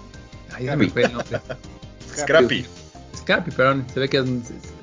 Ay, 0.53 0.65
se 0.65 0.75
me 0.75 0.89
fue 0.89 1.03
el 1.03 1.13
nombre. 1.13 1.39
Scrappy. 2.17 2.65
Scrappy, 3.17 3.51
perdón, 3.51 3.85
se 3.93 3.99
ve 3.99 4.09
que 4.09 4.17
es, 4.17 4.25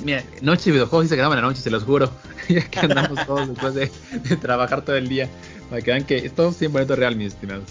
mira, 0.04 0.22
noche 0.42 0.66
de 0.66 0.72
videojuegos 0.72 1.06
sí 1.06 1.08
se 1.10 1.16
graban 1.16 1.38
en 1.38 1.42
la 1.44 1.48
noche, 1.50 1.60
se 1.60 1.70
los 1.70 1.82
juro. 1.84 2.10
ya 2.48 2.62
que 2.68 2.78
andamos 2.80 3.26
todos 3.26 3.48
después 3.48 3.74
de, 3.74 3.90
de 4.28 4.36
trabajar 4.36 4.82
todo 4.84 4.96
el 4.96 5.08
día. 5.08 5.28
Para 5.68 5.82
que 5.82 5.90
vean 5.90 6.04
que 6.04 6.16
es 6.18 6.34
100% 6.34 6.94
real, 6.96 7.16
mis 7.16 7.34
estimados. 7.34 7.64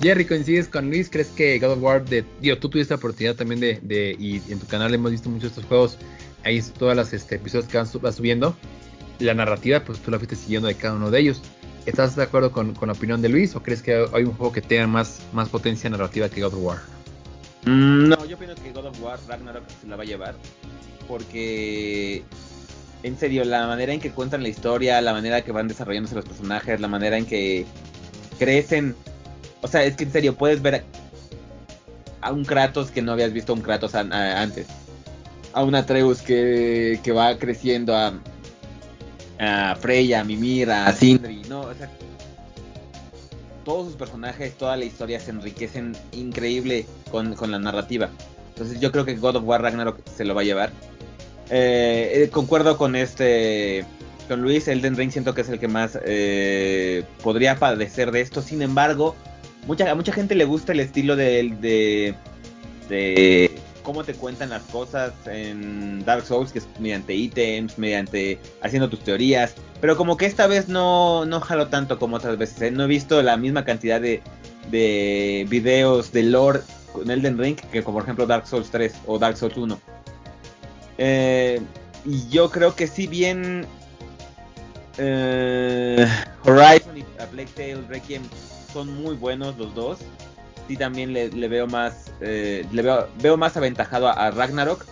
Jerry, 0.00 0.24
¿coincides 0.24 0.68
con 0.68 0.88
Luis? 0.88 1.08
¿Crees 1.10 1.28
que 1.28 1.58
God 1.58 1.72
of 1.72 1.78
War, 1.82 2.04
de, 2.04 2.24
digo, 2.40 2.56
tú 2.58 2.68
tuviste 2.68 2.92
la 2.94 2.96
oportunidad 2.98 3.34
también 3.36 3.60
de, 3.60 3.78
de- 3.82 4.16
y 4.18 4.40
en 4.50 4.58
tu 4.58 4.66
canal 4.66 4.92
hemos 4.94 5.10
visto 5.10 5.28
muchos 5.28 5.42
de 5.42 5.48
estos 5.48 5.64
juegos, 5.66 5.98
ahí 6.44 6.60
todas 6.78 6.96
las 6.96 7.12
este, 7.12 7.36
episodios 7.36 7.68
que 7.68 7.76
van, 7.76 7.86
subiendo. 8.12 8.56
la 9.18 9.34
narrativa, 9.34 9.80
pues 9.84 9.98
tú 10.00 10.10
la 10.10 10.18
fuiste 10.18 10.36
siguiendo 10.36 10.68
de 10.68 10.74
cada 10.74 10.94
uno 10.94 11.10
de 11.10 11.20
ellos. 11.20 11.40
¿Estás 11.86 12.16
de 12.16 12.22
acuerdo 12.22 12.50
con, 12.50 12.74
la 12.80 12.92
opinión 12.92 13.20
de 13.20 13.28
Luis 13.28 13.54
o 13.54 13.62
crees 13.62 13.82
que 13.82 14.06
hay 14.12 14.24
un 14.24 14.32
juego 14.34 14.52
que 14.52 14.62
tenga 14.62 14.86
más, 14.86 15.20
más 15.32 15.50
potencia 15.50 15.90
narrativa 15.90 16.30
que 16.30 16.40
God 16.40 16.54
of 16.54 16.62
War? 16.62 16.78
Mm, 17.66 18.08
no, 18.08 18.24
yo 18.24 18.38
pienso 18.38 18.62
que 18.62 18.72
God 18.72 18.86
of 18.86 19.02
War 19.02 19.18
Ragnarok 19.28 19.64
se 19.80 19.86
la 19.86 19.96
va 19.96 20.02
a 20.02 20.06
llevar. 20.06 20.34
Porque, 21.06 22.24
en 23.02 23.18
serio, 23.18 23.44
la 23.44 23.66
manera 23.66 23.92
en 23.92 24.00
que 24.00 24.10
cuentan 24.10 24.42
la 24.42 24.48
historia, 24.48 25.00
la 25.02 25.12
manera 25.12 25.42
que 25.42 25.52
van 25.52 25.68
desarrollándose 25.68 26.14
los 26.14 26.24
personajes, 26.24 26.80
la 26.80 26.88
manera 26.88 27.18
en 27.18 27.26
que 27.26 27.66
crecen. 28.38 28.96
O 29.60 29.68
sea, 29.68 29.84
es 29.84 29.96
que 29.96 30.04
en 30.04 30.12
serio, 30.12 30.34
puedes 30.34 30.62
ver 30.62 30.84
a 32.22 32.32
un 32.32 32.46
Kratos 32.46 32.90
que 32.90 33.02
no 33.02 33.12
habías 33.12 33.34
visto 33.34 33.52
a 33.52 33.56
un 33.56 33.60
Kratos 33.60 33.94
antes. 33.94 34.66
A 35.52 35.62
un 35.62 35.74
Atreus 35.74 36.22
que, 36.22 36.98
que 37.04 37.12
va 37.12 37.36
creciendo 37.36 37.94
a, 37.94 38.14
a 39.38 39.76
Freya, 39.76 40.20
a 40.20 40.24
Mimir, 40.24 40.70
a 40.70 40.92
Sindri, 40.92 41.42
¿no? 41.48 41.62
O 41.62 41.74
sea, 41.74 41.90
todos 43.64 43.86
sus 43.86 43.96
personajes, 43.96 44.54
toda 44.54 44.76
la 44.76 44.84
historia 44.84 45.18
se 45.18 45.30
enriquecen 45.30 45.96
increíble 46.12 46.86
con, 47.10 47.34
la 47.50 47.58
narrativa. 47.58 48.10
Entonces 48.50 48.78
yo 48.80 48.92
creo 48.92 49.04
que 49.04 49.16
God 49.16 49.36
of 49.36 49.44
War 49.44 49.62
Ragnarok 49.62 49.98
se 50.08 50.24
lo 50.24 50.34
va 50.34 50.42
a 50.42 50.44
llevar. 50.44 50.70
Eh, 51.50 52.12
eh, 52.14 52.28
concuerdo 52.30 52.78
con 52.78 52.96
este 52.96 53.84
con 54.28 54.40
Luis, 54.40 54.68
Elden 54.68 54.96
Ring 54.96 55.10
siento 55.10 55.34
que 55.34 55.42
es 55.42 55.48
el 55.50 55.58
que 55.58 55.68
más 55.68 55.98
eh, 56.04 57.04
podría 57.22 57.56
padecer 57.56 58.10
de 58.10 58.20
esto. 58.20 58.40
Sin 58.40 58.62
embargo, 58.62 59.14
mucha, 59.66 59.90
a 59.90 59.94
mucha 59.94 60.12
gente 60.12 60.34
le 60.34 60.44
gusta 60.44 60.72
el 60.72 60.80
estilo 60.80 61.16
de, 61.16 62.14
de, 62.88 63.50
cómo 63.84 64.02
te 64.02 64.14
cuentan 64.14 64.50
las 64.50 64.62
cosas 64.64 65.12
en 65.26 66.04
Dark 66.04 66.24
Souls, 66.24 66.50
que 66.50 66.58
es 66.58 66.66
mediante 66.80 67.14
ítems, 67.14 67.78
mediante 67.78 68.40
haciendo 68.62 68.88
tus 68.88 69.00
teorías. 69.00 69.54
Pero 69.80 69.96
como 69.96 70.16
que 70.16 70.26
esta 70.26 70.48
vez 70.48 70.68
no, 70.68 71.24
no 71.26 71.40
jalo 71.40 71.68
tanto 71.68 71.98
como 71.98 72.16
otras 72.16 72.36
veces. 72.36 72.62
¿eh? 72.62 72.70
No 72.72 72.84
he 72.84 72.88
visto 72.88 73.22
la 73.22 73.36
misma 73.36 73.64
cantidad 73.64 74.00
de, 74.00 74.22
de 74.70 75.46
videos 75.48 76.10
de 76.10 76.24
lore 76.24 76.60
en 77.02 77.10
Elden 77.10 77.38
Ring 77.38 77.56
que 77.56 77.82
como 77.82 77.96
por 77.96 78.04
ejemplo 78.04 78.26
Dark 78.26 78.46
Souls 78.46 78.70
3 78.70 78.94
o 79.06 79.18
Dark 79.18 79.36
Souls 79.36 79.56
1. 79.56 79.78
Eh, 80.98 81.60
y 82.04 82.28
yo 82.28 82.50
creo 82.50 82.74
que 82.74 82.86
si 82.86 83.06
bien 83.06 83.66
eh, 84.98 86.06
Horizon 86.44 86.98
y 86.98 87.02
Plague 87.02 87.48
Tale 87.54 87.82
Requiem 87.88 88.22
son 88.72 88.94
muy 89.02 89.16
buenos 89.16 89.56
los 89.58 89.74
dos, 89.74 89.98
sí 90.68 90.76
también 90.76 91.12
le, 91.12 91.28
veo 91.48 91.66
más 91.66 92.12
eh, 92.20 92.66
le 92.72 92.82
veo, 92.82 93.08
veo, 93.20 93.36
más 93.36 93.56
aventajado 93.56 94.08
a, 94.08 94.30
Ragnarok. 94.30 94.84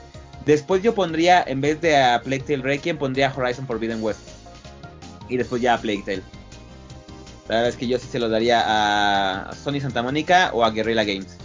Después 0.45 0.83
yo 0.83 0.95
pondría, 0.95 1.43
en 1.47 1.61
vez 1.61 1.81
de 1.81 1.97
a 1.97 2.21
Plague 2.21 2.43
Tale 2.43 2.63
Requiem, 2.63 2.99
pondría 2.99 3.33
Horizon 3.35 3.67
Forbidden 3.67 4.03
West. 4.03 4.21
Y 5.29 5.37
después 5.37 5.63
ya 5.63 5.75
a 5.75 5.81
Plague 5.81 6.03
Tale. 6.05 6.23
La 7.49 7.57
verdad 7.57 7.69
es 7.71 7.77
que 7.77 7.87
yo 7.87 7.99
sí 7.99 8.07
se 8.11 8.19
lo 8.19 8.29
daría 8.29 8.63
a 8.65 9.55
Sony 9.55 9.81
Santa 9.81 10.03
Mónica 10.03 10.51
o 10.53 10.65
a 10.65 10.71
Guerrilla 10.71 11.05
Games. 11.05 11.37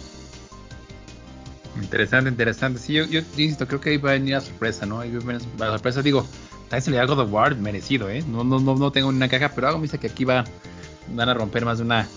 Interesante, 1.80 2.30
interesante. 2.30 2.80
Sí, 2.80 2.94
yo, 2.94 3.04
yo, 3.04 3.20
insisto, 3.20 3.66
creo 3.66 3.80
que 3.80 3.90
ahí 3.90 3.96
va 3.98 4.10
a 4.10 4.12
venir 4.14 4.34
la 4.34 4.40
sorpresa, 4.40 4.84
¿no? 4.84 5.00
Ahí 5.00 5.12
va 5.16 5.38
la 5.58 5.72
sorpresa, 5.72 6.02
digo, 6.02 6.26
también 6.68 6.82
se 6.82 6.90
le 6.90 6.96
da 6.96 7.04
God 7.04 7.20
of 7.20 7.32
War 7.32 7.54
merecido, 7.56 8.10
¿eh? 8.10 8.22
No, 8.26 8.42
no, 8.44 8.58
no, 8.58 8.74
no 8.74 8.90
tengo 8.90 9.08
una 9.08 9.28
caja, 9.28 9.52
pero 9.54 9.68
algo 9.68 9.78
me 9.78 9.84
dice 9.84 9.98
que 9.98 10.08
aquí 10.08 10.24
va, 10.24 10.44
van 11.14 11.28
a 11.28 11.34
romper 11.34 11.64
más 11.64 11.78
de 11.78 11.84
una 11.84 12.08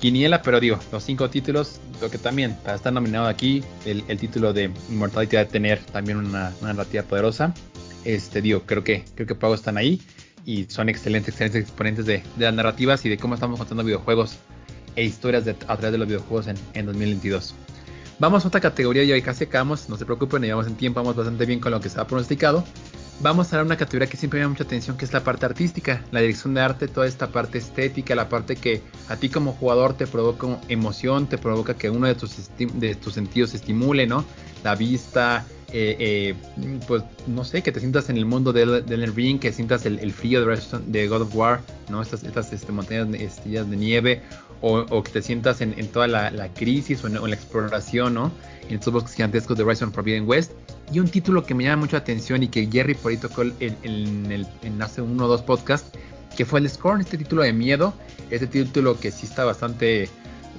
quiniela, 0.00 0.42
pero 0.42 0.60
digo, 0.60 0.78
los 0.92 1.02
cinco 1.02 1.30
títulos, 1.30 1.80
lo 2.00 2.10
que 2.10 2.18
también, 2.18 2.56
estar 2.66 2.92
nominado 2.92 3.26
aquí, 3.26 3.62
el, 3.84 4.04
título 4.18 4.52
de 4.52 4.70
Immortality 4.90 5.36
va 5.36 5.42
a 5.42 5.48
tener 5.48 5.80
también 5.80 6.18
una, 6.18 6.52
narrativa 6.62 7.02
poderosa. 7.02 7.54
Este, 8.04 8.40
digo, 8.40 8.62
creo 8.66 8.84
que, 8.84 9.04
creo 9.14 9.26
que 9.26 9.34
Pago 9.34 9.54
están 9.54 9.76
ahí 9.76 10.00
y 10.44 10.64
son 10.68 10.88
excelentes, 10.88 11.30
excelentes 11.30 11.62
exponentes 11.62 12.06
de, 12.06 12.22
las 12.38 12.54
narrativas 12.54 13.04
y 13.04 13.08
de 13.08 13.18
cómo 13.18 13.34
estamos 13.34 13.58
contando 13.58 13.82
videojuegos 13.82 14.36
e 14.94 15.04
historias 15.04 15.44
de, 15.44 15.52
a 15.52 15.76
través 15.76 15.92
de 15.92 15.98
los 15.98 16.06
videojuegos 16.06 16.46
en, 16.46 16.56
en 16.74 16.86
2022. 16.86 17.54
Vamos 18.18 18.44
a 18.44 18.48
otra 18.48 18.60
categoría 18.60 19.04
y 19.04 19.12
hoy 19.12 19.20
casi 19.20 19.44
acabamos, 19.44 19.88
no 19.90 19.96
se 19.96 20.06
preocupen, 20.06 20.42
llevamos 20.42 20.66
en 20.66 20.76
tiempo, 20.76 21.00
vamos 21.00 21.16
bastante 21.16 21.44
bien 21.44 21.60
con 21.60 21.72
lo 21.72 21.80
que 21.80 21.90
se 21.90 22.00
ha 22.00 22.06
pronosticado. 22.06 22.64
Vamos 23.20 23.50
a 23.52 23.56
dar 23.56 23.64
una 23.64 23.78
categoría 23.78 24.08
que 24.08 24.18
siempre 24.18 24.38
me 24.38 24.44
llama 24.44 24.52
mucha 24.52 24.64
atención, 24.64 24.98
que 24.98 25.06
es 25.06 25.12
la 25.12 25.24
parte 25.24 25.46
artística, 25.46 26.04
la 26.10 26.20
dirección 26.20 26.52
de 26.52 26.60
arte, 26.60 26.86
toda 26.86 27.06
esta 27.06 27.28
parte 27.28 27.56
estética, 27.56 28.14
la 28.14 28.28
parte 28.28 28.56
que 28.56 28.82
a 29.08 29.16
ti 29.16 29.30
como 29.30 29.52
jugador 29.52 29.94
te 29.94 30.06
provoca 30.06 30.60
emoción, 30.68 31.26
te 31.26 31.38
provoca 31.38 31.74
que 31.74 31.88
uno 31.88 32.06
de 32.06 32.14
tus, 32.14 32.36
de 32.58 32.94
tus 32.94 33.14
sentidos 33.14 33.50
se 33.50 33.56
estimule, 33.56 34.06
¿no? 34.06 34.22
La 34.62 34.74
vista, 34.74 35.46
eh, 35.72 35.96
eh, 35.98 36.34
pues 36.86 37.04
no 37.26 37.42
sé, 37.44 37.62
que 37.62 37.72
te 37.72 37.80
sientas 37.80 38.10
en 38.10 38.18
el 38.18 38.26
mundo 38.26 38.52
del 38.52 38.84
de 38.84 39.06
ring, 39.06 39.40
que 39.40 39.50
sientas 39.50 39.86
el, 39.86 40.12
frío 40.12 40.44
de, 40.44 40.60
de, 40.86 41.08
God 41.08 41.22
of 41.22 41.34
War, 41.34 41.62
¿no? 41.88 42.02
Estas, 42.02 42.22
estas 42.22 42.52
este, 42.52 42.70
montañas 42.70 43.10
de, 43.10 43.64
de 43.64 43.76
nieve, 43.76 44.22
o, 44.60 45.02
que 45.02 45.12
te 45.12 45.22
sientas 45.22 45.60
en, 45.60 45.74
toda 45.88 46.06
la, 46.06 46.48
crisis 46.54 47.04
o 47.04 47.06
en, 47.06 47.14
la 47.14 47.34
exploración, 47.34 48.14
¿no? 48.14 48.32
En 48.68 48.76
estos 48.76 48.92
bosques 48.92 49.14
gigantescos 49.14 49.56
de 49.56 49.64
Horizon 49.64 49.92
Forbidden 49.92 50.26
West. 50.26 50.52
Y 50.92 51.00
un 51.00 51.08
título 51.08 51.44
que 51.44 51.54
me 51.54 51.64
llama 51.64 51.82
mucho 51.82 51.96
la 51.96 52.00
atención 52.00 52.42
y 52.42 52.48
que 52.48 52.66
Jerry 52.66 52.94
por 52.94 53.10
ahí 53.10 53.18
tocó 53.18 53.42
en, 53.42 53.56
en, 53.82 54.82
hace 54.82 55.02
uno 55.02 55.24
o 55.24 55.28
dos 55.28 55.42
podcasts, 55.42 55.98
que 56.36 56.44
fue 56.44 56.60
el 56.60 56.68
Scorn, 56.68 57.00
este 57.00 57.18
título 57.18 57.42
de 57.42 57.52
miedo, 57.52 57.94
este 58.30 58.46
título 58.46 58.98
que 58.98 59.10
sí 59.10 59.26
está 59.26 59.44
bastante 59.44 60.08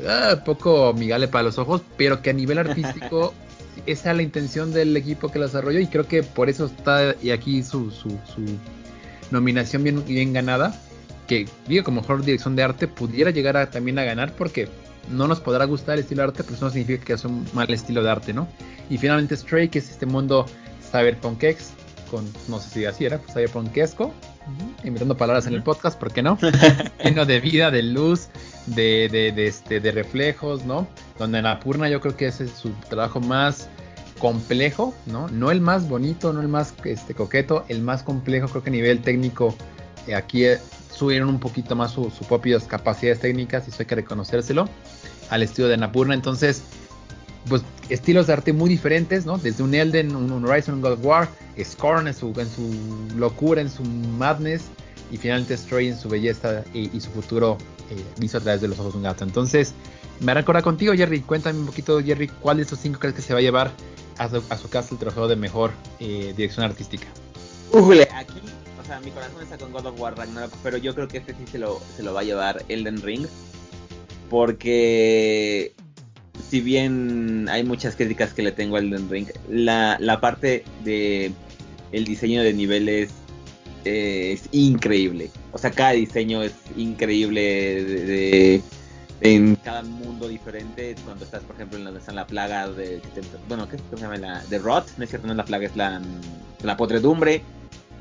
ah, 0.08 0.42
poco 0.46 0.90
amigable 0.90 1.28
para 1.28 1.44
los 1.44 1.58
ojos, 1.58 1.82
pero 1.98 2.22
que 2.22 2.32
a 2.32 2.34
nivel 2.34 2.58
artístico 2.58 3.34
esa 3.86 4.12
es 4.12 4.18
la 4.18 4.24
intención 4.24 4.74
del 4.74 4.98
equipo 4.98 5.30
que 5.30 5.40
lo 5.40 5.46
desarrolló 5.46 5.80
y 5.80 5.88
creo 5.88 6.08
que 6.08 6.24
por 6.24 6.50
eso 6.50 6.66
está 6.66 7.16
aquí 7.34 7.64
su, 7.64 7.92
su, 7.92 8.10
su 8.10 8.44
nominación 9.32 9.84
bien, 9.84 10.04
bien 10.06 10.34
ganada 10.34 10.78
que 11.28 11.48
digo 11.68 11.84
como 11.84 12.02
mejor 12.02 12.24
dirección 12.24 12.56
de 12.56 12.64
arte 12.64 12.88
pudiera 12.88 13.32
llegar 13.32 13.58
a, 13.58 13.70
también 13.70 14.00
a 14.00 14.04
ganar 14.04 14.34
porque 14.34 14.70
no 15.10 15.28
nos 15.28 15.40
podrá 15.40 15.66
gustar 15.66 15.96
el 15.96 16.02
estilo 16.02 16.24
de 16.24 16.30
arte, 16.30 16.44
pero 16.44 16.56
eso 16.56 16.66
no 16.66 16.72
significa 16.72 17.06
que 17.06 17.14
es 17.14 17.26
un 17.26 17.46
mal 17.54 17.70
estilo 17.70 18.04
de 18.04 18.10
arte, 18.10 18.34
¿no? 18.34 18.48
Y 18.90 18.98
finalmente 18.98 19.36
Stray, 19.36 19.70
que 19.70 19.80
es 19.80 19.90
este 19.90 20.06
mundo 20.06 20.46
cyberpunkex, 20.92 21.72
con, 22.12 22.26
no 22.48 22.60
sé 22.60 22.70
si 22.70 22.86
así 22.86 23.06
era, 23.06 23.18
pues, 23.20 23.34
cyberpunkesco, 23.34 24.14
inventando 24.84 25.18
palabras 25.18 25.48
en 25.48 25.54
el 25.54 25.64
podcast, 25.64 26.00
¿por 26.00 26.12
qué 26.12 26.24
no? 26.24 26.38
Lleno 27.04 27.26
de 27.26 27.40
vida, 27.40 27.72
de 27.72 27.84
luz, 27.84 28.30
de, 28.66 29.10
de, 29.12 29.32
de, 29.32 29.48
este, 29.48 29.80
de 29.80 29.92
reflejos, 29.92 30.66
¿no? 30.66 30.88
Donde 31.18 31.40
en 31.40 31.46
Apurna 31.46 31.90
yo 31.90 32.00
creo 32.02 32.16
que 32.16 32.28
ese 32.28 32.46
es 32.46 32.52
su 32.52 32.70
trabajo 32.90 33.20
más 33.20 33.70
complejo, 34.20 34.94
¿no? 35.06 35.28
No 35.30 35.52
el 35.52 35.62
más 35.62 35.88
bonito, 35.88 36.34
no 36.34 36.42
el 36.42 36.48
más 36.48 36.74
este, 36.84 37.14
coqueto, 37.14 37.66
el 37.68 37.82
más 37.82 38.04
complejo, 38.04 38.48
creo 38.48 38.64
que 38.64 38.70
a 38.70 38.74
nivel 38.74 39.02
técnico 39.02 39.56
eh, 40.08 40.16
aquí 40.16 40.46
subieron 40.94 41.30
un 41.30 41.40
poquito 41.40 41.76
más 41.76 41.92
sus 41.92 42.14
su 42.14 42.26
propias 42.26 42.64
capacidades 42.64 43.20
técnicas 43.20 43.68
y 43.68 43.70
eso 43.70 43.78
hay 43.80 43.86
que 43.86 43.96
reconocérselo 43.96 44.68
al 45.30 45.44
estilo 45.44 45.68
de 45.68 45.78
Napurna. 45.78 46.14
Entonces, 46.14 46.64
pues 47.48 47.64
estilos 47.90 48.28
de 48.28 48.34
arte 48.34 48.54
muy 48.54 48.70
diferentes, 48.70 49.26
¿no? 49.26 49.38
Desde 49.38 49.64
un 49.64 49.74
Elden, 49.74 50.16
un, 50.16 50.46
Horizon, 50.46 50.76
un 50.76 50.82
God 50.82 50.94
of 50.94 51.06
War, 51.06 51.30
Scorn 51.62 52.08
en 52.08 52.14
su, 52.14 52.34
en 52.38 52.50
su 52.50 53.16
locura, 53.18 53.62
en 53.62 53.70
su 53.70 53.84
madness, 53.84 54.64
y 55.12 55.18
finalmente 55.18 55.56
Stray 55.56 55.88
en 55.88 55.98
su 55.98 56.10
belleza 56.10 56.64
y, 56.74 57.00
su 57.00 57.10
futuro 57.12 57.58
eh, 57.90 58.04
visto 58.20 58.38
a 58.38 58.42
través 58.42 58.62
de 58.62 58.68
los 58.68 58.80
ojos 58.80 58.94
de 58.94 58.98
un 58.98 59.04
gato. 59.04 59.24
Entonces, 59.24 59.74
me 60.20 60.34
recuerda 60.34 60.62
contigo, 60.62 60.94
Jerry. 60.94 61.22
Cuéntame 61.22 61.60
un 61.60 61.66
poquito, 61.66 62.02
Jerry, 62.02 62.28
¿cuál 62.28 62.58
de 62.58 62.64
estos 62.64 62.80
cinco 62.80 63.00
crees 63.00 63.16
que 63.16 63.22
se 63.22 63.34
va 63.34 63.40
a 63.40 63.42
llevar 63.42 63.72
a 64.18 64.58
su, 64.58 64.70
casa 64.70 64.90
el 64.92 64.98
trofeo 64.98 65.28
de 65.28 65.36
mejor 65.36 65.72
eh, 66.00 66.34
dirección 66.36 66.66
artística? 66.66 67.08
Ujule, 67.72 68.08
aquí 68.14 68.42
sea, 68.88 69.00
mi 69.02 69.12
corazón 69.12 69.44
está 69.44 69.58
con 69.58 69.72
God 69.72 69.88
of 69.88 70.00
War 70.00 70.18
Ragnarok, 70.18 70.54
pero 70.64 70.78
yo 70.78 70.96
creo 70.96 71.08
que 71.08 71.18
este 71.18 71.34
sí 71.34 71.46
se 71.52 71.60
lo, 71.60 71.82
se 71.96 72.04
lo 72.04 72.14
va 72.14 72.22
a 72.22 72.24
llevar 72.24 72.64
Elden 72.70 73.02
Ring. 73.02 73.26
Porque 74.30 75.74
si 76.50 76.62
bien 76.62 77.48
hay 77.50 77.64
muchas 77.64 77.96
críticas 77.96 78.34
que 78.34 78.42
le 78.42 78.52
tengo 78.52 78.78
a 78.78 78.80
Elden 78.80 79.10
Ring, 79.10 79.28
la, 79.50 79.98
la 80.00 80.20
parte 80.20 80.64
de 80.84 81.32
el 81.92 82.06
diseño 82.06 82.44
de 82.44 82.54
niveles 82.54 83.12
es 83.86 84.50
increíble. 84.52 85.30
O 85.54 85.58
sea, 85.58 85.72
cada 85.72 85.92
diseño 85.92 86.44
es 86.44 86.54
increíble 86.76 87.42
de, 87.42 88.62
en 89.22 89.56
cada 89.58 89.84
mundo 89.84 90.28
diferente. 90.28 90.96
Cuando 91.06 91.26
estás, 91.26 91.44
por 91.44 91.56
ejemplo, 91.56 91.78
en 91.78 91.86
donde 91.86 92.00
está 92.00 92.12
la 92.12 92.28
plaga 92.28 92.68
de. 92.70 93.02
Bueno, 93.48 93.68
¿qué 93.70 93.78
se 93.78 94.02
llama? 94.02 94.18
La, 94.18 94.44
de 94.46 94.60
Rot. 94.60 94.86
No 94.98 95.04
es 95.04 95.10
cierto, 95.10 95.28
no 95.28 95.34
es 95.34 95.38
la 95.38 95.46
plaga, 95.46 95.66
es 95.66 95.76
la, 95.76 96.02
la 96.64 96.78
podredumbre 96.78 97.42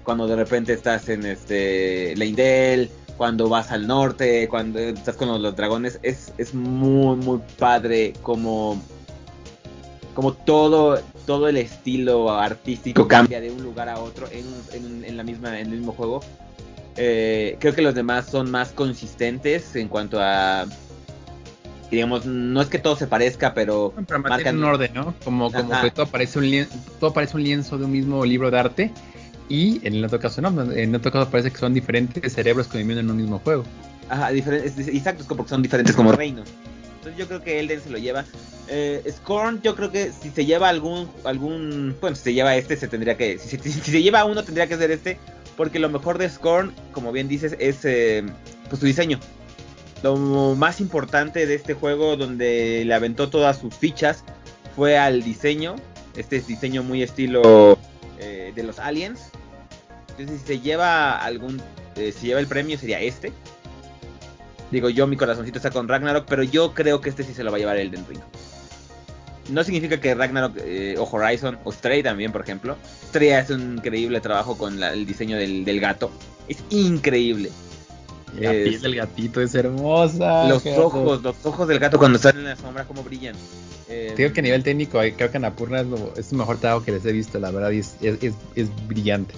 cuando 0.06 0.28
de 0.28 0.36
repente 0.36 0.72
estás 0.72 1.08
en 1.08 1.26
este 1.26 2.14
Leindel, 2.16 2.88
cuando 3.16 3.48
vas 3.48 3.72
al 3.72 3.88
norte, 3.88 4.46
cuando 4.48 4.78
estás 4.78 5.16
con 5.16 5.42
los, 5.42 5.56
dragones, 5.56 5.98
es, 6.02 6.32
es, 6.38 6.54
muy, 6.54 7.16
muy 7.16 7.40
padre 7.58 8.12
como, 8.22 8.80
como 10.14 10.32
todo, 10.32 11.00
todo 11.26 11.48
el 11.48 11.56
estilo 11.56 12.30
artístico 12.30 13.08
cambia 13.08 13.40
de 13.40 13.50
un 13.50 13.64
lugar 13.64 13.88
a 13.88 13.98
otro 13.98 14.28
en, 14.30 15.04
en, 15.04 15.16
la 15.16 15.24
misma, 15.24 15.58
en 15.58 15.72
el 15.72 15.78
mismo 15.78 15.92
juego. 15.92 16.20
Eh, 16.96 17.56
creo 17.58 17.74
que 17.74 17.82
los 17.82 17.94
demás 17.94 18.26
son 18.26 18.48
más 18.48 18.70
consistentes 18.70 19.74
en 19.74 19.88
cuanto 19.88 20.18
a 20.20 20.66
digamos, 21.90 22.26
no 22.26 22.60
es 22.60 22.68
que 22.68 22.78
todo 22.78 22.96
se 22.96 23.06
parezca, 23.06 23.54
pero, 23.54 23.92
pero 24.06 24.20
marcan 24.20 24.58
un 24.58 24.64
orden, 24.64 24.92
¿no? 24.94 25.14
Como, 25.24 25.52
como 25.52 25.80
que 25.80 25.90
todo 25.90 26.06
parece 26.06 26.38
un 26.38 26.48
lienzo, 26.48 26.76
todo 27.00 27.12
parece 27.12 27.36
un 27.36 27.42
lienzo 27.42 27.76
de 27.76 27.84
un 27.84 27.92
mismo 27.92 28.24
libro 28.24 28.50
de 28.50 28.58
arte 28.58 28.92
Y 29.48 29.80
en 29.86 29.94
el 29.94 30.04
otro 30.04 30.18
caso 30.18 30.40
no, 30.42 30.48
en 30.72 30.90
el 30.90 30.94
otro 30.96 31.12
caso 31.12 31.30
parece 31.30 31.50
que 31.50 31.58
son 31.58 31.72
diferentes 31.72 32.32
cerebros 32.32 32.66
conviviendo 32.66 33.00
en 33.00 33.10
un 33.10 33.16
mismo 33.16 33.38
juego. 33.38 33.64
Ajá, 34.08 34.30
diferentes, 34.30 34.88
exacto, 34.88 35.22
es 35.22 35.28
porque 35.28 35.48
son 35.50 35.62
diferentes 35.62 35.94
como 35.94 36.12
reinos. 36.12 36.48
Entonces 36.96 37.16
yo 37.18 37.28
creo 37.28 37.42
que 37.42 37.60
Elden 37.60 37.80
se 37.80 37.90
lo 37.90 37.98
lleva. 37.98 38.24
Eh, 38.68 39.02
Scorn, 39.08 39.60
yo 39.62 39.76
creo 39.76 39.92
que 39.92 40.10
si 40.10 40.30
se 40.30 40.44
lleva 40.44 40.68
algún, 40.68 41.08
algún, 41.24 41.94
bueno, 42.00 42.16
si 42.16 42.22
se 42.24 42.34
lleva 42.34 42.56
este, 42.56 42.76
se 42.76 42.88
tendría 42.88 43.16
que, 43.16 43.38
si, 43.38 43.56
si- 43.58 43.70
si 43.72 43.80
se 43.92 44.02
lleva 44.02 44.24
uno, 44.24 44.42
tendría 44.42 44.66
que 44.66 44.76
ser 44.76 44.90
este, 44.90 45.18
porque 45.56 45.78
lo 45.78 45.88
mejor 45.88 46.18
de 46.18 46.28
Scorn, 46.28 46.72
como 46.92 47.12
bien 47.12 47.28
dices, 47.28 47.56
es 47.60 47.84
eh, 47.84 48.24
pues 48.68 48.80
su 48.80 48.86
diseño. 48.86 49.20
Lo 50.02 50.16
más 50.56 50.80
importante 50.80 51.46
de 51.46 51.54
este 51.54 51.74
juego, 51.74 52.16
donde 52.16 52.82
le 52.84 52.94
aventó 52.94 53.28
todas 53.28 53.58
sus 53.58 53.74
fichas, 53.74 54.24
fue 54.74 54.98
al 54.98 55.22
diseño. 55.22 55.76
Este 56.16 56.36
es 56.36 56.46
diseño 56.48 56.82
muy 56.82 57.02
estilo 57.02 57.78
eh, 58.18 58.52
de 58.54 58.62
los 58.62 58.78
aliens. 58.78 59.30
Entonces, 60.18 60.40
si 60.40 60.46
se 60.54 60.60
lleva 60.60 61.18
algún, 61.18 61.60
eh, 61.96 62.12
si 62.12 62.26
lleva 62.28 62.40
el 62.40 62.46
premio, 62.46 62.78
sería 62.78 63.00
este. 63.00 63.32
Digo, 64.70 64.88
yo 64.90 65.06
mi 65.06 65.16
corazoncito 65.16 65.58
está 65.58 65.70
con 65.70 65.86
Ragnarok, 65.88 66.26
pero 66.28 66.42
yo 66.42 66.74
creo 66.74 67.00
que 67.00 67.08
este 67.10 67.22
sí 67.22 67.34
se 67.34 67.44
lo 67.44 67.50
va 67.50 67.56
a 67.56 67.60
llevar 67.60 67.76
Elden 67.76 68.04
Ring. 68.08 68.20
No 69.50 69.62
significa 69.62 70.00
que 70.00 70.12
Ragnarok 70.14 70.56
eh, 70.58 70.96
o 70.98 71.04
Horizon 71.04 71.56
o 71.62 71.70
Stray 71.70 72.02
también, 72.02 72.32
por 72.32 72.40
ejemplo. 72.40 72.76
Stray 73.08 73.30
hace 73.30 73.54
un 73.54 73.74
increíble 73.76 74.20
trabajo 74.20 74.58
con 74.58 74.80
la- 74.80 74.92
el 74.92 75.06
diseño 75.06 75.36
del, 75.36 75.64
del 75.64 75.78
gato. 75.78 76.10
Es 76.48 76.58
increíble. 76.70 77.50
La 78.40 78.52
Es- 78.52 78.68
piel 78.68 78.80
del 78.82 78.96
gatito 78.96 79.40
es 79.40 79.54
hermosa. 79.54 80.48
los 80.48 80.66
ojos, 80.66 81.22
los 81.22 81.36
ojos 81.44 81.68
del 81.68 81.78
gato 81.78 81.96
cuando 81.98 82.16
están 82.16 82.36
en 82.36 82.44
la 82.44 82.56
sombra, 82.56 82.84
como 82.84 83.04
brillan. 83.04 83.36
Eh, 83.88 84.12
Te 84.16 84.22
Digo 84.24 84.34
que 84.34 84.40
a 84.40 84.42
nivel 84.42 84.64
técnico, 84.64 84.98
creo 85.16 85.30
que 85.30 85.36
Anapurna 85.36 85.80
es, 85.80 85.86
lo, 85.86 86.12
es 86.16 86.32
el 86.32 86.38
mejor 86.38 86.58
trabajo 86.58 86.84
que 86.84 86.90
les 86.90 87.04
he 87.06 87.12
visto, 87.12 87.38
la 87.38 87.52
verdad, 87.52 87.70
y 87.70 87.78
es, 87.78 87.94
es, 88.02 88.34
es 88.56 88.68
brillante. 88.88 89.32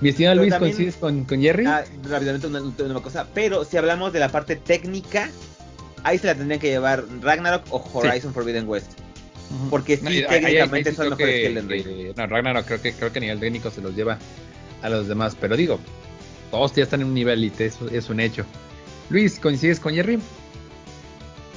Mi 0.00 0.10
estimado 0.10 0.36
Luis, 0.36 0.50
también- 0.50 0.72
¿coincides 0.74 0.96
con, 0.96 1.24
con 1.24 1.40
Jerry? 1.40 1.66
Ah, 1.66 1.84
rápidamente 2.08 2.46
una, 2.46 2.60
una 2.60 3.00
cosa. 3.00 3.26
Pero 3.34 3.64
si 3.64 3.76
hablamos 3.76 4.12
de 4.12 4.20
la 4.20 4.28
parte 4.30 4.56
técnica, 4.56 5.30
ahí 6.04 6.18
se 6.18 6.26
la 6.26 6.34
tendrían 6.34 6.60
que 6.60 6.68
llevar 6.68 7.04
Ragnarok 7.22 7.64
o 7.70 7.82
Horizon 7.94 8.34
Forbidden 8.34 8.68
West. 8.68 8.92
Porque 9.70 9.96
sí, 9.96 10.02
No, 10.04 10.10
y 10.10 10.16
ahí- 10.18 10.26
técnicamente 10.28 10.90
son 10.92 11.06
creo 11.06 11.10
mejores 11.16 11.34
que 11.36 11.46
Elden 11.46 11.68
Ring. 11.68 11.86
eh, 11.86 12.12
no, 12.16 12.26
Ragnarok 12.26 12.66
creo 12.66 12.82
que, 12.82 12.92
creo 12.92 13.12
que 13.12 13.18
a 13.18 13.22
nivel 13.22 13.40
técnico 13.40 13.70
se 13.70 13.80
los 13.80 13.94
lleva 13.94 14.18
a 14.82 14.88
los 14.90 15.08
demás, 15.08 15.36
pero 15.40 15.56
digo, 15.56 15.78
todos 16.50 16.74
ya 16.74 16.82
están 16.82 17.00
en 17.00 17.06
un 17.06 17.14
nivel 17.14 17.42
y 17.44 17.52
eso 17.58 17.88
es 17.90 18.10
un 18.10 18.20
hecho. 18.20 18.44
Luis, 19.08 19.38
¿coincides 19.38 19.80
con 19.80 19.94
Jerry? 19.94 20.18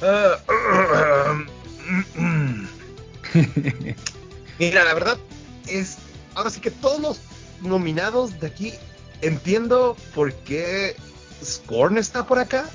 Mira, 4.58 4.84
la 4.84 4.94
verdad 4.94 5.18
es. 5.68 5.98
Ahora 6.34 6.50
sí 6.50 6.60
que 6.60 6.70
todos 6.70 7.00
los 7.00 7.20
nominados 7.62 8.40
de 8.40 8.46
aquí 8.46 8.72
entiendo 9.22 9.96
por 10.14 10.32
qué 10.32 10.96
Scorn 11.44 11.98
está 11.98 12.26
por 12.26 12.38
acá, 12.38 12.68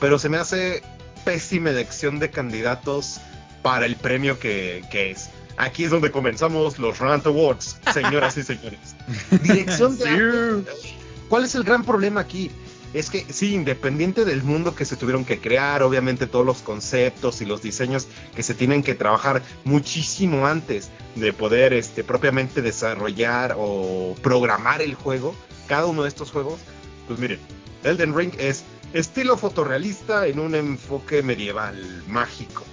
pero 0.00 0.18
se 0.18 0.28
me 0.28 0.38
hace 0.38 0.82
pésima 1.24 1.70
elección 1.70 2.18
de 2.18 2.30
candidatos 2.30 3.20
para 3.62 3.86
el 3.86 3.96
premio 3.96 4.38
que, 4.38 4.84
que 4.90 5.10
es. 5.10 5.30
Aquí 5.56 5.84
es 5.84 5.90
donde 5.90 6.10
comenzamos 6.10 6.78
los 6.78 6.98
Rant 6.98 7.26
Awards, 7.26 7.78
señoras 7.92 8.36
y 8.36 8.42
señores. 8.42 8.96
Dirección 9.42 9.96
de 9.98 10.08
arte. 10.08 10.96
¿Cuál 11.28 11.44
es 11.44 11.54
el 11.54 11.62
gran 11.62 11.84
problema 11.84 12.20
aquí? 12.20 12.50
Es 12.94 13.08
que 13.08 13.24
sí, 13.32 13.54
independiente 13.54 14.26
del 14.26 14.42
mundo 14.42 14.74
que 14.74 14.84
se 14.84 14.96
tuvieron 14.96 15.24
que 15.24 15.40
crear, 15.40 15.82
obviamente 15.82 16.26
todos 16.26 16.44
los 16.44 16.58
conceptos 16.58 17.40
y 17.40 17.46
los 17.46 17.62
diseños 17.62 18.06
que 18.36 18.42
se 18.42 18.54
tienen 18.54 18.82
que 18.82 18.94
trabajar 18.94 19.42
muchísimo 19.64 20.46
antes 20.46 20.90
de 21.16 21.32
poder 21.32 21.72
este, 21.72 22.04
propiamente 22.04 22.60
desarrollar 22.60 23.54
o 23.58 24.14
programar 24.22 24.82
el 24.82 24.94
juego, 24.94 25.34
cada 25.68 25.86
uno 25.86 26.02
de 26.02 26.08
estos 26.08 26.30
juegos, 26.30 26.60
pues 27.06 27.18
miren, 27.18 27.38
Elden 27.82 28.14
Ring 28.14 28.32
es 28.38 28.64
estilo 28.92 29.38
fotorrealista 29.38 30.26
en 30.26 30.38
un 30.38 30.54
enfoque 30.54 31.22
medieval, 31.22 32.04
mágico. 32.08 32.64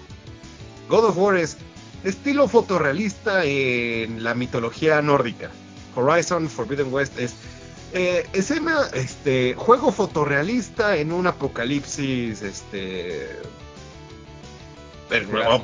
God 0.89 1.05
of 1.05 1.17
War 1.17 1.37
es 1.37 1.55
estilo 2.03 2.49
fotorrealista 2.49 3.45
en 3.45 4.21
la 4.23 4.33
mitología 4.33 5.01
nórdica. 5.01 5.49
Horizon 5.95 6.49
Forbidden 6.49 6.93
West 6.93 7.17
es 7.17 7.35
eh, 7.93 8.27
escena, 8.33 8.87
este, 8.93 9.55
juego 9.55 9.91
fotorrealista 9.91 10.97
en 10.97 11.11
un 11.11 11.27
apocalipsis, 11.27 12.41
este, 12.41 13.35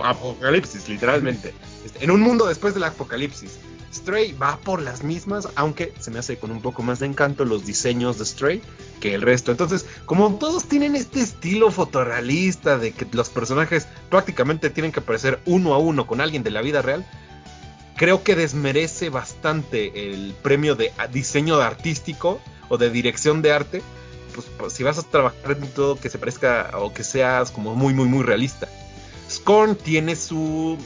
apocalipsis, 0.03 0.89
literalmente, 0.89 1.53
Este, 1.85 2.03
en 2.03 2.11
un 2.11 2.21
mundo 2.21 2.47
después 2.47 2.73
del 2.73 2.83
apocalipsis. 2.83 3.59
Stray 3.93 4.33
va 4.33 4.57
por 4.57 4.81
las 4.81 5.03
mismas, 5.03 5.47
aunque 5.55 5.93
se 5.99 6.11
me 6.11 6.19
hace 6.19 6.37
con 6.37 6.51
un 6.51 6.61
poco 6.61 6.83
más 6.83 6.99
de 6.99 7.05
encanto 7.05 7.45
los 7.45 7.65
diseños 7.65 8.19
de 8.19 8.25
Stray 8.25 8.61
que 8.99 9.13
el 9.13 9.21
resto. 9.21 9.51
Entonces, 9.51 9.85
como 10.05 10.35
todos 10.35 10.65
tienen 10.65 10.97
este 10.97 11.21
estilo 11.21 11.71
fotorrealista 11.71 12.77
de 12.77 12.91
que 12.91 13.07
los 13.13 13.29
personajes 13.29 13.87
prácticamente 14.09 14.69
tienen 14.69 14.91
que 14.91 14.99
aparecer 14.99 15.39
uno 15.45 15.73
a 15.73 15.77
uno 15.77 16.07
con 16.07 16.19
alguien 16.19 16.43
de 16.43 16.51
la 16.51 16.61
vida 16.61 16.81
real, 16.81 17.05
creo 17.95 18.23
que 18.23 18.35
desmerece 18.35 19.09
bastante 19.09 20.11
el 20.11 20.33
premio 20.41 20.75
de 20.75 20.91
diseño 21.11 21.55
artístico 21.57 22.39
o 22.69 22.77
de 22.77 22.89
dirección 22.89 23.41
de 23.41 23.51
arte. 23.51 23.81
Pues, 24.33 24.47
pues, 24.57 24.73
si 24.73 24.83
vas 24.83 24.97
a 24.97 25.03
trabajar 25.03 25.51
en 25.51 25.67
todo 25.69 25.99
que 25.99 26.09
se 26.09 26.17
parezca 26.17 26.71
o 26.77 26.93
que 26.93 27.03
seas 27.03 27.51
como 27.51 27.75
muy, 27.75 27.93
muy, 27.93 28.07
muy 28.07 28.23
realista. 28.23 28.67
Scorn 29.29 29.75
tiene 29.75 30.15
su, 30.15 30.77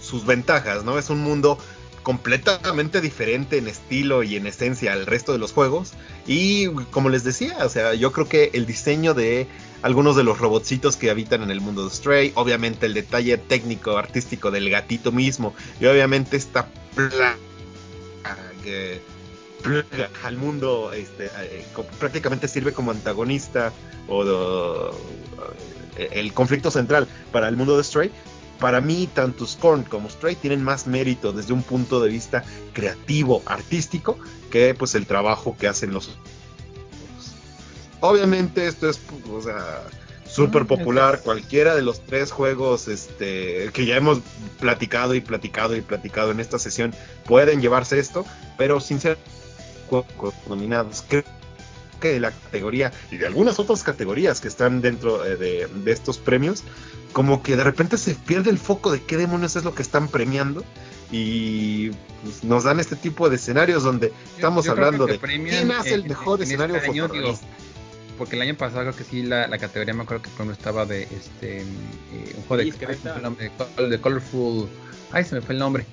sus 0.00 0.24
ventajas, 0.24 0.84
¿no? 0.84 0.98
Es 0.98 1.10
un 1.10 1.20
mundo 1.20 1.58
completamente 2.02 3.02
diferente 3.02 3.58
en 3.58 3.68
estilo 3.68 4.22
y 4.22 4.36
en 4.36 4.46
esencia 4.46 4.94
al 4.94 5.04
resto 5.04 5.32
de 5.32 5.38
los 5.38 5.52
juegos. 5.52 5.92
Y 6.26 6.68
como 6.90 7.10
les 7.10 7.22
decía, 7.22 7.58
o 7.60 7.68
sea, 7.68 7.92
yo 7.94 8.12
creo 8.12 8.26
que 8.26 8.50
el 8.54 8.64
diseño 8.64 9.12
de 9.12 9.46
algunos 9.82 10.16
de 10.16 10.24
los 10.24 10.38
robotcitos 10.38 10.96
que 10.96 11.10
habitan 11.10 11.42
en 11.42 11.50
el 11.50 11.60
mundo 11.60 11.84
de 11.88 11.94
Stray, 11.94 12.32
obviamente 12.34 12.86
el 12.86 12.94
detalle 12.94 13.38
técnico, 13.38 13.96
artístico 13.96 14.50
del 14.50 14.68
gatito 14.70 15.12
mismo, 15.12 15.54
y 15.80 15.86
obviamente 15.86 16.36
esta 16.36 16.68
plaga 16.94 17.36
que 18.62 19.00
al 20.24 20.36
mundo, 20.36 20.92
este, 20.92 21.26
eh, 21.26 21.64
prácticamente 21.98 22.48
sirve 22.48 22.72
como 22.72 22.90
antagonista 22.90 23.72
o 24.08 24.24
do- 24.24 24.90
eh, 25.96 26.08
el 26.12 26.32
conflicto 26.32 26.70
central 26.70 27.08
para 27.32 27.48
el 27.48 27.56
mundo 27.56 27.76
de 27.76 27.84
Stray. 27.84 28.10
Para 28.60 28.80
mí, 28.80 29.08
tanto 29.12 29.46
Scorn 29.46 29.84
como 29.84 30.10
Stray 30.10 30.34
tienen 30.34 30.62
más 30.62 30.86
mérito 30.86 31.32
desde 31.32 31.52
un 31.52 31.62
punto 31.62 32.00
de 32.00 32.08
vista 32.08 32.44
creativo, 32.72 33.42
artístico, 33.46 34.18
que 34.50 34.74
pues 34.74 34.94
el 34.94 35.06
trabajo 35.06 35.56
que 35.58 35.68
hacen 35.68 35.92
los 35.92 36.10
Obviamente 38.00 38.66
esto 38.66 38.88
es, 38.88 39.00
o 39.32 39.40
sea, 39.42 39.82
súper 40.26 40.66
popular. 40.66 41.20
Cualquiera 41.22 41.74
de 41.74 41.82
los 41.82 42.04
tres 42.04 42.30
juegos 42.32 42.86
este, 42.88 43.70
que 43.72 43.86
ya 43.86 43.96
hemos 43.96 44.20
platicado 44.60 45.14
y 45.14 45.20
platicado 45.20 45.74
y 45.76 45.80
platicado 45.80 46.30
en 46.30 46.40
esta 46.40 46.58
sesión 46.58 46.94
pueden 47.24 47.60
llevarse 47.60 47.98
esto, 47.98 48.24
pero 48.56 48.80
sin 48.80 49.00
ser 49.00 49.18
cu- 49.88 50.04
cu- 50.16 50.32
nominados. 50.48 51.04
Creo 51.08 51.24
que 52.00 52.12
de 52.12 52.20
la 52.20 52.30
categoría 52.30 52.92
y 53.10 53.16
de 53.16 53.26
algunas 53.26 53.58
otras 53.58 53.82
categorías 53.82 54.40
que 54.40 54.46
están 54.46 54.80
dentro 54.80 55.24
eh, 55.24 55.36
de, 55.36 55.66
de 55.66 55.92
estos 55.92 56.18
premios, 56.18 56.62
como 57.12 57.42
que 57.42 57.56
de 57.56 57.64
repente 57.64 57.96
se 57.98 58.14
pierde 58.14 58.50
el 58.50 58.58
foco 58.58 58.92
de 58.92 59.02
qué 59.02 59.16
demonios 59.16 59.56
es 59.56 59.64
lo 59.64 59.74
que 59.74 59.82
están 59.82 60.06
premiando 60.06 60.62
y 61.10 61.88
pues, 62.22 62.44
nos 62.44 62.64
dan 62.64 62.78
este 62.78 62.94
tipo 62.96 63.28
de 63.30 63.36
escenarios 63.36 63.82
donde 63.82 64.12
estamos 64.34 64.66
Yo 64.66 64.72
hablando 64.72 65.06
de 65.06 65.18
quién 65.18 65.72
hace 65.72 65.94
el 65.94 66.02
en- 66.02 66.08
mejor 66.08 66.38
en 66.38 66.44
escenario 66.44 66.76
este 66.76 66.88
año, 66.90 67.02
fotorrealista. 67.08 67.46
Porque 68.18 68.36
el 68.36 68.42
año 68.42 68.54
pasado 68.56 68.82
creo 68.82 68.96
que 68.96 69.04
sí 69.04 69.22
la, 69.22 69.46
la 69.46 69.58
categoría 69.58 69.94
me 69.94 70.02
acuerdo 70.02 70.22
que 70.24 70.28
por 70.30 70.34
ejemplo 70.46 70.54
estaba 70.54 70.84
de 70.86 71.04
este 71.04 71.58
eh, 71.60 71.64
un 72.36 72.42
juego 72.44 72.62
Sí, 72.64 72.70
de, 72.70 72.70
es 72.70 72.76
que 72.76 72.86
ay, 72.86 72.86
se 72.86 72.86
me 72.86 72.92
ahí 72.92 72.96
fue 72.96 73.08
está. 73.10 73.16
el 73.16 73.22
nombre, 73.22 73.50
de, 73.78 73.88
de 73.88 74.00
Colorful. 74.00 74.68
Ay, 75.12 75.24
se 75.24 75.34
me 75.36 75.40
fue 75.40 75.54
el 75.54 75.58
nombre. 75.60 75.84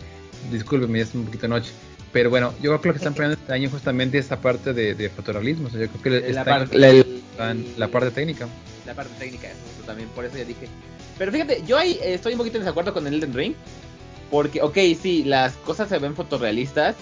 Discúlpeme, 0.52 1.00
ya 1.00 1.04
es 1.06 1.14
un 1.16 1.26
poquito 1.26 1.48
noche. 1.48 1.72
Pero 2.12 2.30
bueno, 2.30 2.54
yo 2.62 2.72
creo 2.72 2.82
que 2.82 2.88
lo 2.90 2.94
que 2.94 2.98
están 3.00 3.14
premiando 3.16 3.40
este 3.42 3.54
año 3.54 3.70
justamente 3.70 4.18
esta 4.18 4.40
parte 4.42 4.74
de, 4.74 4.96
de 4.96 5.10
fotorrealismo. 5.10 5.68
O 5.68 5.70
sea, 5.72 5.82
yo 5.82 5.88
creo 6.02 6.22
que 6.22 6.34
La 6.34 6.44
par- 6.44 6.62
año 6.64 6.70
la- 6.74 6.88
están 6.90 7.66
la 7.78 7.88
parte 7.90 8.12
técnica. 8.12 8.48
la 8.86 8.94
parte 8.94 9.14
técnica 9.20 9.48
eso 9.50 9.84
también 9.86 10.08
por 10.10 10.24
eso 10.26 10.38
ya 10.38 10.46
dije 10.46 10.68
pero 11.18 11.32
fíjate 11.32 11.64
yo 11.68 11.78
ahí 11.78 11.94
eh, 12.02 12.14
estoy 12.16 12.34
un 12.34 12.38
poquito 12.40 12.58
en 12.58 12.64
desacuerdo 12.64 12.94
con 12.94 13.06
el 13.08 13.16
Elden 13.16 13.34
Ring 13.34 13.54
porque 14.32 14.62
ok 14.62 14.78
sí 15.02 15.24
las 15.26 15.54
cosas 15.58 15.90
se 15.90 15.98
ven 16.00 16.16
fotorrealistas 16.16 16.96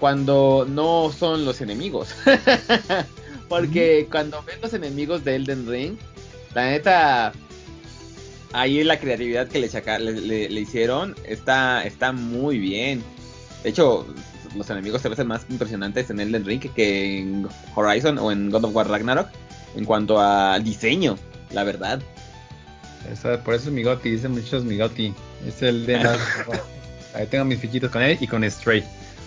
cuando 0.00 0.66
no 0.68 1.12
son 1.16 1.44
los 1.44 1.60
enemigos 1.60 2.08
porque 3.48 4.06
cuando 4.10 4.42
ven 4.42 4.60
los 4.62 4.72
enemigos 4.74 5.24
de 5.24 5.36
Elden 5.36 5.66
Ring 5.68 5.96
la 6.54 6.70
neta 6.70 7.32
ahí 8.52 8.82
la 8.84 8.98
creatividad 8.98 9.48
que 9.48 9.58
le, 9.58 9.68
chaca- 9.68 9.98
le, 9.98 10.12
le- 10.12 10.48
le 10.48 10.60
hicieron 10.60 11.14
está 11.24 11.84
está 11.84 12.12
muy 12.12 12.58
bien 12.58 13.02
de 13.62 13.70
hecho 13.70 14.06
los 14.56 14.70
enemigos 14.70 15.02
se 15.02 15.08
ven 15.08 15.26
más 15.26 15.44
impresionantes 15.50 16.08
en 16.10 16.20
Elden 16.20 16.44
Ring 16.44 16.60
que, 16.60 17.18
en 17.18 17.46
Horizon 17.74 18.18
o 18.18 18.32
en 18.32 18.50
God 18.50 18.64
of 18.64 18.74
War 18.74 18.88
Ragnarok 18.88 19.28
en 19.76 19.84
cuanto 19.84 20.18
a 20.18 20.58
diseño, 20.58 21.18
la 21.52 21.62
verdad. 21.62 22.00
Esa- 23.12 23.42
por 23.44 23.52
eso 23.54 23.68
es 23.68 23.74
Migoti, 23.74 24.08
dicen 24.08 24.30
muchos 24.32 24.64
Migoti. 24.64 25.12
Es 25.46 25.60
el 25.60 25.84
de 25.84 25.98
las. 26.02 26.18
Ahí 27.14 27.26
tengo 27.26 27.44
mis 27.44 27.60
fichitas 27.60 27.90
con 27.90 28.00
él 28.00 28.16
y 28.18 28.26
con 28.26 28.42
Stray. 28.50 28.82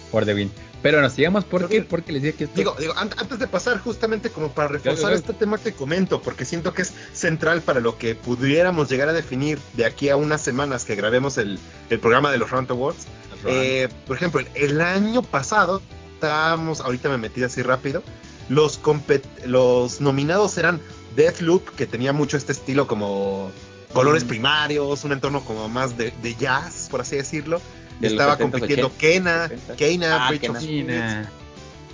for 0.09 0.25
the 0.25 0.33
win. 0.33 0.51
Pero 0.81 0.97
bueno, 0.97 1.09
sigamos 1.13 1.43
porque, 1.43 1.81
porque 1.81 2.13
les 2.13 2.21
dije 2.21 2.35
que 2.35 2.43
esto... 2.45 2.55
Digo, 2.55 2.75
digo, 2.79 2.93
antes 2.95 3.37
de 3.37 3.47
pasar 3.47 3.79
justamente 3.79 4.29
como 4.29 4.51
para 4.51 4.69
reforzar 4.69 5.13
este 5.13 5.33
tema 5.33 5.57
que 5.57 5.73
comento, 5.73 6.21
porque 6.21 6.45
siento 6.45 6.73
que 6.73 6.83
es 6.83 6.93
central 7.13 7.61
para 7.61 7.81
lo 7.81 7.97
que 7.97 8.15
pudiéramos 8.15 8.89
llegar 8.89 9.09
a 9.09 9.13
definir 9.13 9.59
de 9.73 9.85
aquí 9.85 10.09
a 10.09 10.15
unas 10.15 10.41
semanas 10.41 10.85
que 10.85 10.95
grabemos 10.95 11.37
el, 11.37 11.59
el 11.89 11.99
programa 11.99 12.31
de 12.31 12.37
los 12.37 12.49
Round 12.49 12.71
Awards. 12.71 13.07
Eh, 13.45 13.89
por 14.07 14.15
ejemplo, 14.15 14.41
el 14.55 14.81
año 14.81 15.21
pasado, 15.21 15.81
estábamos, 16.13 16.79
ahorita 16.79 17.09
me 17.09 17.17
metí 17.17 17.43
así 17.43 17.61
rápido, 17.61 18.01
los, 18.47 18.79
los 19.45 20.01
nominados 20.01 20.57
eran 20.57 20.81
Deathloop, 21.15 21.75
que 21.75 21.87
tenía 21.87 22.13
mucho 22.13 22.37
este 22.37 22.51
estilo 22.51 22.87
como 22.87 23.51
colores 23.93 24.23
mm. 24.23 24.27
primarios, 24.27 25.03
un 25.03 25.11
entorno 25.11 25.43
como 25.43 25.67
más 25.69 25.97
de, 25.97 26.13
de 26.21 26.35
jazz, 26.35 26.87
por 26.89 27.01
así 27.01 27.15
decirlo. 27.15 27.61
Estaba 28.01 28.37
compitiendo 28.37 28.91
Kena, 28.97 29.51
Kena, 29.77 30.29
ah, 30.29 31.29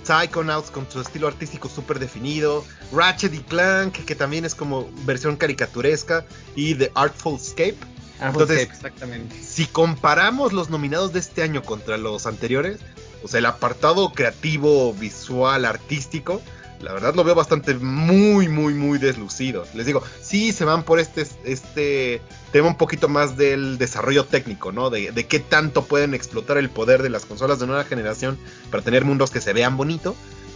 Psychonauts 0.04 0.70
con 0.70 0.88
su 0.88 1.00
estilo 1.00 1.26
artístico 1.26 1.68
súper 1.68 1.98
definido, 1.98 2.64
Ratchet 2.92 3.34
y 3.34 3.40
Clank, 3.40 4.04
que 4.04 4.14
también 4.14 4.44
es 4.44 4.54
como 4.54 4.88
versión 5.04 5.36
caricaturesca, 5.36 6.24
y 6.54 6.74
The 6.74 6.92
Artful 6.94 7.36
Escape. 7.36 7.76
Entonces, 8.20 8.60
exactamente. 8.60 9.36
si 9.42 9.66
comparamos 9.66 10.52
los 10.52 10.70
nominados 10.70 11.12
de 11.12 11.18
este 11.18 11.42
año 11.42 11.62
contra 11.62 11.98
los 11.98 12.26
anteriores, 12.26 12.78
o 13.22 13.28
sea, 13.28 13.38
el 13.38 13.46
apartado 13.46 14.12
creativo, 14.12 14.94
visual, 14.94 15.64
artístico, 15.64 16.40
la 16.80 16.92
verdad 16.92 17.14
lo 17.14 17.24
veo 17.24 17.34
bastante 17.34 17.74
muy, 17.74 18.48
muy, 18.48 18.74
muy 18.74 18.98
deslucido. 18.98 19.66
Les 19.74 19.86
digo, 19.86 20.02
sí 20.20 20.52
se 20.52 20.64
van 20.64 20.82
por 20.82 20.98
este, 20.98 21.26
este 21.44 22.20
tema 22.52 22.68
un 22.68 22.76
poquito 22.76 23.08
más 23.08 23.36
del 23.36 23.78
desarrollo 23.78 24.24
técnico, 24.24 24.72
¿no? 24.72 24.90
De, 24.90 25.10
de 25.12 25.26
qué 25.26 25.40
tanto 25.40 25.84
pueden 25.84 26.14
explotar 26.14 26.58
el 26.58 26.70
poder 26.70 27.02
de 27.02 27.10
las 27.10 27.24
consolas 27.24 27.58
de 27.58 27.66
nueva 27.66 27.84
generación 27.84 28.38
para 28.70 28.82
tener 28.82 29.04
mundos 29.04 29.30
que 29.30 29.40
se 29.40 29.52
vean 29.52 29.76
bonito, 29.76 30.14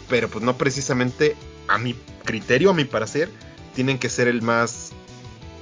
pero 0.09 0.29
pues 0.29 0.45
no 0.45 0.57
precisamente 0.57 1.37
a 1.69 1.79
mi 1.79 1.95
criterio, 2.25 2.71
a 2.71 2.75
mi 2.75 2.85
parecer, 2.85 3.31
tienen 3.75 3.99
que 3.99 4.09
ser 4.09 4.29
el 4.29 4.43
más 4.43 4.93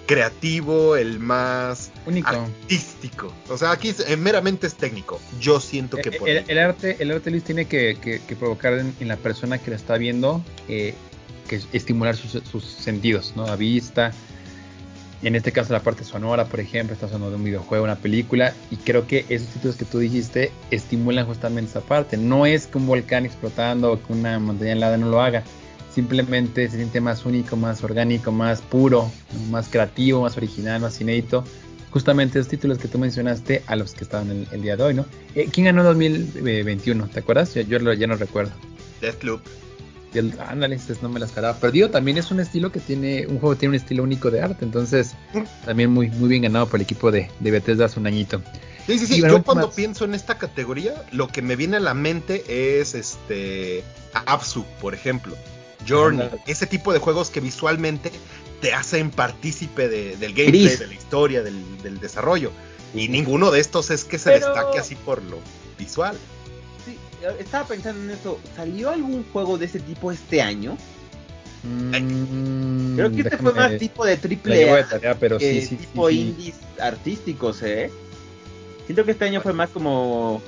creativo, 0.08 0.96
el 0.96 1.20
más 1.20 1.92
artístico. 2.24 3.30
O 3.50 3.58
sea, 3.58 3.72
aquí 3.72 3.94
eh, 4.08 4.16
meramente 4.16 4.66
es 4.66 4.74
técnico. 4.74 5.20
Yo 5.38 5.60
siento 5.60 5.98
que 5.98 6.08
eh, 6.08 6.18
por 6.18 6.28
el, 6.30 6.58
arte, 6.58 6.96
el 6.98 7.12
arte 7.12 7.30
Luis 7.30 7.44
tiene 7.44 7.66
que, 7.66 8.20
provocar 8.40 8.72
en, 8.72 8.94
la 9.06 9.18
persona 9.18 9.58
que 9.58 9.70
lo 9.70 9.76
está 9.76 9.98
viendo 9.98 10.42
eh, 10.66 10.94
que 11.46 11.60
estimular 11.74 12.16
sus, 12.16 12.64
sentidos, 12.64 13.34
¿no? 13.36 13.46
La 13.46 13.54
vista. 13.54 14.12
En 15.20 15.34
este 15.34 15.52
caso 15.52 15.72
la 15.74 15.82
parte 15.82 16.04
sonora, 16.04 16.46
por 16.46 16.60
ejemplo, 16.60 16.94
está 16.94 17.06
sonando 17.06 17.30
de 17.30 17.36
un 17.36 17.44
videojuego, 17.44 17.84
una 17.84 17.96
película, 17.96 18.54
y 18.70 18.76
creo 18.76 19.06
que 19.06 19.26
esos 19.28 19.48
títulos 19.48 19.76
que 19.76 19.84
tú 19.84 19.98
dijiste 19.98 20.52
estimulan 20.70 21.26
justamente 21.26 21.70
esa 21.70 21.80
parte. 21.82 22.16
No 22.16 22.46
es 22.46 22.66
que 22.66 22.78
un 22.78 22.86
volcán 22.86 23.26
explotando 23.26 23.92
o 23.92 24.02
que 24.02 24.12
una 24.12 24.38
montaña 24.38 24.72
helada 24.72 24.96
no 24.96 25.10
lo 25.10 25.20
haga, 25.20 25.42
simplemente 25.98 26.68
se 26.68 26.76
siente 26.76 27.00
más 27.00 27.26
único, 27.26 27.56
más 27.56 27.82
orgánico, 27.82 28.30
más 28.30 28.62
puro, 28.62 29.10
más 29.50 29.68
creativo, 29.68 30.22
más 30.22 30.36
original, 30.36 30.80
más 30.80 31.00
inédito. 31.00 31.42
Justamente 31.90 32.38
esos 32.38 32.48
títulos 32.48 32.78
que 32.78 32.86
tú 32.86 33.00
mencionaste 33.00 33.64
a 33.66 33.74
los 33.74 33.94
que 33.94 34.04
estaban 34.04 34.30
el, 34.30 34.46
el 34.52 34.62
día 34.62 34.76
de 34.76 34.82
hoy, 34.84 34.94
¿no? 34.94 35.06
Eh, 35.34 35.48
¿Quién 35.52 35.64
ganó 35.64 35.82
2021? 35.82 37.08
¿Te 37.08 37.18
acuerdas? 37.18 37.52
Yo, 37.52 37.92
ya 37.94 38.06
no 38.06 38.14
recuerdo. 38.14 38.52
Deathloop. 39.00 39.40
Ándale, 40.48 40.76
este 40.76 40.94
no 41.02 41.08
me 41.08 41.18
las 41.18 41.30
esperaba. 41.30 41.58
Perdido 41.58 41.90
también 41.90 42.16
es 42.16 42.30
un 42.30 42.38
estilo 42.38 42.70
que 42.70 42.78
tiene, 42.78 43.26
un 43.26 43.40
juego 43.40 43.54
que 43.56 43.58
tiene 43.58 43.70
un 43.70 43.82
estilo 43.82 44.04
único 44.04 44.30
de 44.30 44.40
arte, 44.40 44.64
entonces 44.64 45.16
también 45.64 45.90
muy, 45.90 46.10
muy 46.10 46.28
bien 46.28 46.42
ganado 46.42 46.68
por 46.68 46.76
el 46.76 46.82
equipo 46.82 47.10
de, 47.10 47.28
de 47.40 47.50
Bethesda 47.50 47.86
hace 47.86 47.98
un 47.98 48.06
añito. 48.06 48.40
Sí, 48.86 49.00
sí, 49.00 49.06
sí. 49.06 49.20
Yo 49.20 49.42
cuando 49.42 49.72
pienso 49.72 50.04
en 50.04 50.14
esta 50.14 50.38
categoría, 50.38 50.94
lo 51.10 51.26
que 51.26 51.42
me 51.42 51.56
viene 51.56 51.78
a 51.78 51.80
la 51.80 51.92
mente 51.92 52.80
es 52.80 52.94
este 52.94 53.82
Absu, 54.26 54.64
por 54.80 54.94
ejemplo. 54.94 55.36
Journey, 55.86 56.28
ese 56.46 56.66
tipo 56.66 56.92
de 56.92 56.98
juegos 56.98 57.30
que 57.30 57.40
visualmente 57.40 58.10
te 58.60 58.72
hacen 58.72 59.10
partícipe 59.10 59.88
del 59.88 60.34
gameplay, 60.34 60.76
de 60.76 60.86
la 60.86 60.94
historia, 60.94 61.42
del, 61.42 62.00
desarrollo. 62.00 62.52
Y 62.94 63.08
ninguno 63.08 63.50
de 63.50 63.60
estos 63.60 63.90
es 63.90 64.04
que 64.04 64.18
se 64.18 64.30
destaque 64.30 64.78
así 64.78 64.94
por 64.94 65.22
lo 65.22 65.38
visual. 65.78 66.16
Sí, 66.84 66.98
estaba 67.38 67.66
pensando 67.66 68.02
en 68.02 68.10
eso. 68.10 68.38
¿Salió 68.56 68.90
algún 68.90 69.24
juego 69.32 69.58
de 69.58 69.66
ese 69.66 69.80
tipo 69.80 70.10
este 70.10 70.40
año? 70.40 70.76
Mm, 71.62 72.96
Creo 72.96 73.12
que 73.12 73.20
este 73.20 73.36
fue 73.36 73.52
más 73.52 73.76
tipo 73.78 74.04
de 74.04 74.16
triple 74.16 74.70
A, 74.70 75.14
pero 75.18 75.38
que 75.38 75.60
sí, 75.62 75.76
tipo 75.76 76.08
indies 76.08 76.54
artísticos, 76.80 77.62
¿eh? 77.62 77.90
Siento 78.86 79.04
que 79.04 79.10
este 79.10 79.26
año 79.26 79.40
fue 79.40 79.52
más 79.52 79.68
como 79.70 80.40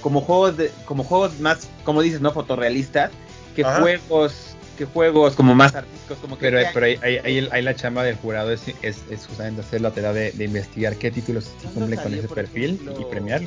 como 0.00 0.20
juegos 0.20 0.56
de 0.56 0.72
como 0.86 1.04
juegos 1.04 1.40
más 1.40 1.68
como 1.84 2.02
dices, 2.02 2.20
no 2.20 2.32
fotorrealistas 2.32 3.10
que 3.58 3.64
juegos 3.64 4.54
que 4.76 4.84
juegos 4.84 5.34
como 5.34 5.56
más 5.56 5.74
artísticos 5.74 6.18
como 6.18 6.38
que 6.38 6.50
pero, 6.50 6.68
pero 6.72 6.86
ahí, 6.86 7.62
la 7.62 7.74
chamba 7.74 8.04
del 8.04 8.14
jurado 8.16 8.52
es, 8.52 8.62
es, 8.82 9.02
justamente 9.26 9.62
hacer 9.62 9.80
la 9.80 9.90
tarea 9.90 10.12
de, 10.12 10.44
investigar 10.44 10.94
qué 10.96 11.10
títulos 11.10 11.50
cumplen 11.74 11.98
con 11.98 12.14
ese 12.14 12.28
perfil 12.28 12.80
y 12.98 13.04
premiar 13.06 13.42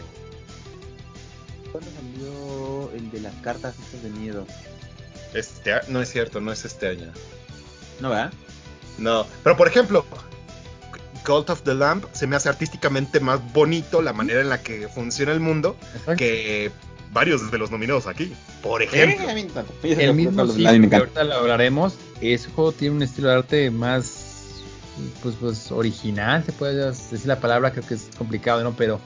¿Cuándo 1.72 1.90
salió 1.90 2.92
el 2.94 3.10
de 3.12 3.22
las 3.22 3.34
cartas 3.36 3.76
estas 3.80 4.04
de 4.04 4.10
miedo? 4.10 4.46
Este, 5.34 5.72
no 5.88 6.02
es 6.02 6.12
cierto, 6.12 6.42
no 6.42 6.52
es 6.52 6.66
este 6.66 6.90
año. 6.90 7.10
¿No, 8.02 8.10
verdad? 8.10 8.34
No, 8.98 9.26
pero 9.42 9.56
por 9.56 9.70
ejemplo, 9.70 10.06
Cult 11.26 11.50
of 11.50 11.62
the 11.62 11.74
Lamp 11.74 12.04
se 12.12 12.28
me 12.28 12.36
hace 12.36 12.50
artísticamente 12.50 13.22
más 13.22 13.40
bonito 13.54 14.02
la 14.02 14.12
manera 14.12 14.42
en 14.42 14.50
la 14.50 14.62
que 14.62 14.90
funciona 14.90 15.32
el 15.32 15.40
mundo 15.40 15.78
que 16.18 16.74
varios 17.14 17.52
de 17.52 17.58
los 17.58 17.72
nominados 17.72 18.08
aquí. 18.08 18.32
Por 18.62 18.82
ejemplo, 18.82 19.30
el 19.84 20.14
mismo 20.14 20.48
sí, 20.48 20.64
que 20.64 20.96
ahorita 20.96 21.24
lo 21.24 21.36
hablaremos. 21.36 21.96
Ese 22.22 22.50
juego 22.50 22.72
tiene 22.72 22.96
un 22.96 23.04
estilo 23.04 23.30
de 23.30 23.36
arte 23.36 23.72
más, 23.72 24.62
pues, 25.22 25.36
pues 25.40 25.72
original, 25.72 26.44
se 26.44 26.52
puede 26.52 26.86
decir 26.86 27.26
la 27.26 27.40
palabra, 27.40 27.72
creo 27.72 27.86
que 27.86 27.96
es 27.96 28.10
complicado, 28.18 28.64
¿no? 28.64 28.74
Pero 28.74 29.00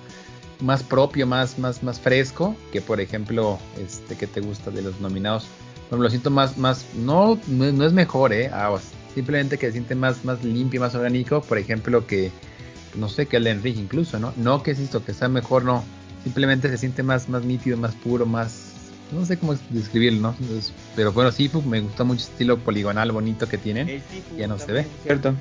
más 0.59 0.83
propio, 0.83 1.27
más, 1.27 1.57
más, 1.59 1.83
más 1.83 1.99
fresco 1.99 2.55
que, 2.71 2.81
por 2.81 2.99
ejemplo, 3.01 3.59
este 3.77 4.15
que 4.15 4.27
te 4.27 4.41
gusta 4.41 4.71
de 4.71 4.81
los 4.81 4.99
nominados. 4.99 5.47
Bueno, 5.89 6.03
lo 6.03 6.09
siento 6.09 6.31
más, 6.31 6.57
más, 6.57 6.85
no, 6.95 7.39
no, 7.47 7.85
es 7.85 7.93
mejor, 7.93 8.33
¿eh? 8.33 8.49
Ah, 8.51 8.75
simplemente 9.13 9.57
que 9.57 9.67
se 9.67 9.73
siente 9.73 9.95
más, 9.95 10.25
más 10.25 10.43
limpio, 10.43 10.81
más 10.81 10.95
orgánico, 10.95 11.41
por 11.41 11.57
ejemplo, 11.57 12.05
que, 12.05 12.31
no 12.95 13.07
sé, 13.07 13.27
que 13.27 13.37
el 13.37 13.47
Enrique 13.47 13.79
incluso, 13.79 14.19
¿no? 14.19 14.33
No 14.35 14.63
que 14.63 14.71
es 14.71 14.79
esto, 14.79 15.05
que 15.05 15.13
sea 15.13 15.29
mejor, 15.29 15.63
no 15.63 15.83
simplemente 16.25 16.69
se 16.69 16.77
siente 16.79 17.03
más, 17.03 17.29
más 17.29 17.43
nítido, 17.45 17.77
más 17.77 17.93
puro, 17.93 18.25
más... 18.25 18.73
No 19.11 19.23
sé 19.23 19.37
cómo 19.37 19.55
describirlo, 19.69 20.19
¿no? 20.19 20.35
pero 20.95 21.11
bueno, 21.11 21.31
Sifu 21.31 21.61
me 21.61 21.79
gusta 21.79 22.03
mucho 22.03 22.25
el 22.25 22.31
estilo 22.31 22.57
poligonal 22.57 23.11
bonito 23.11 23.47
que 23.47 23.59
tienen. 23.59 24.01
ya 24.35 24.47
no 24.47 24.57
se 24.57 24.71
ve. 24.71 24.87
Cierto. 25.03 25.35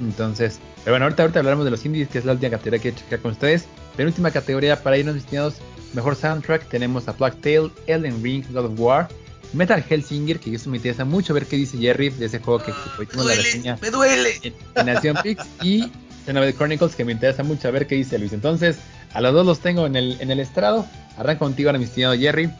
Entonces, 0.00 0.58
pero 0.84 0.94
bueno, 0.94 1.04
ahorita, 1.04 1.22
ahorita 1.22 1.38
hablaremos 1.38 1.64
de 1.64 1.70
los 1.70 1.86
indies, 1.86 2.08
que 2.08 2.18
es 2.18 2.24
la 2.24 2.32
última 2.32 2.50
categoría 2.50 2.80
que 2.80 2.88
he 2.88 2.94
checar 2.94 3.20
con 3.20 3.30
ustedes. 3.30 3.66
Penúltima 3.96 4.32
categoría 4.32 4.82
para 4.82 4.98
irnos 4.98 5.14
destinados, 5.14 5.54
mejor 5.94 6.16
soundtrack, 6.16 6.68
tenemos 6.68 7.06
a 7.06 7.12
Black 7.12 7.40
Tail, 7.40 7.70
Elden 7.86 8.22
Ring, 8.22 8.44
God 8.52 8.66
of 8.66 8.80
War, 8.80 9.08
Metal 9.52 9.82
Hellsinger, 9.88 10.40
que 10.40 10.52
eso 10.52 10.68
me 10.68 10.78
interesa 10.78 11.04
mucho 11.04 11.32
ver 11.32 11.46
qué 11.46 11.56
dice 11.56 11.78
Jerry 11.78 12.10
de 12.10 12.26
ese 12.26 12.40
juego 12.40 12.62
que, 12.62 12.72
hoy 12.98 13.08
la 13.14 13.34
reseña. 13.34 13.78
¡Me 13.80 13.90
duele! 13.90 14.34
En, 14.42 14.86
Nación 14.86 15.16
Pix 15.22 15.46
y 15.62 15.90
Xenoblade 16.26 16.54
Chronicles, 16.54 16.96
que 16.96 17.04
me 17.04 17.12
interesa 17.12 17.44
mucho 17.44 17.70
ver 17.72 17.86
qué 17.86 17.94
dice 17.94 18.18
Luis. 18.18 18.32
Entonces, 18.32 18.78
a 19.14 19.20
los 19.20 19.32
dos 19.32 19.46
los 19.46 19.60
tengo 19.60 19.86
en 19.86 19.94
el, 19.96 20.20
en 20.20 20.30
el 20.30 20.40
estrado. 20.40 20.86
Arranca 21.16 21.38
contigo 21.38 21.70
ahora, 21.70 21.78
mi 21.78 21.84
estimado 21.84 22.16
Jerry. 22.16 22.50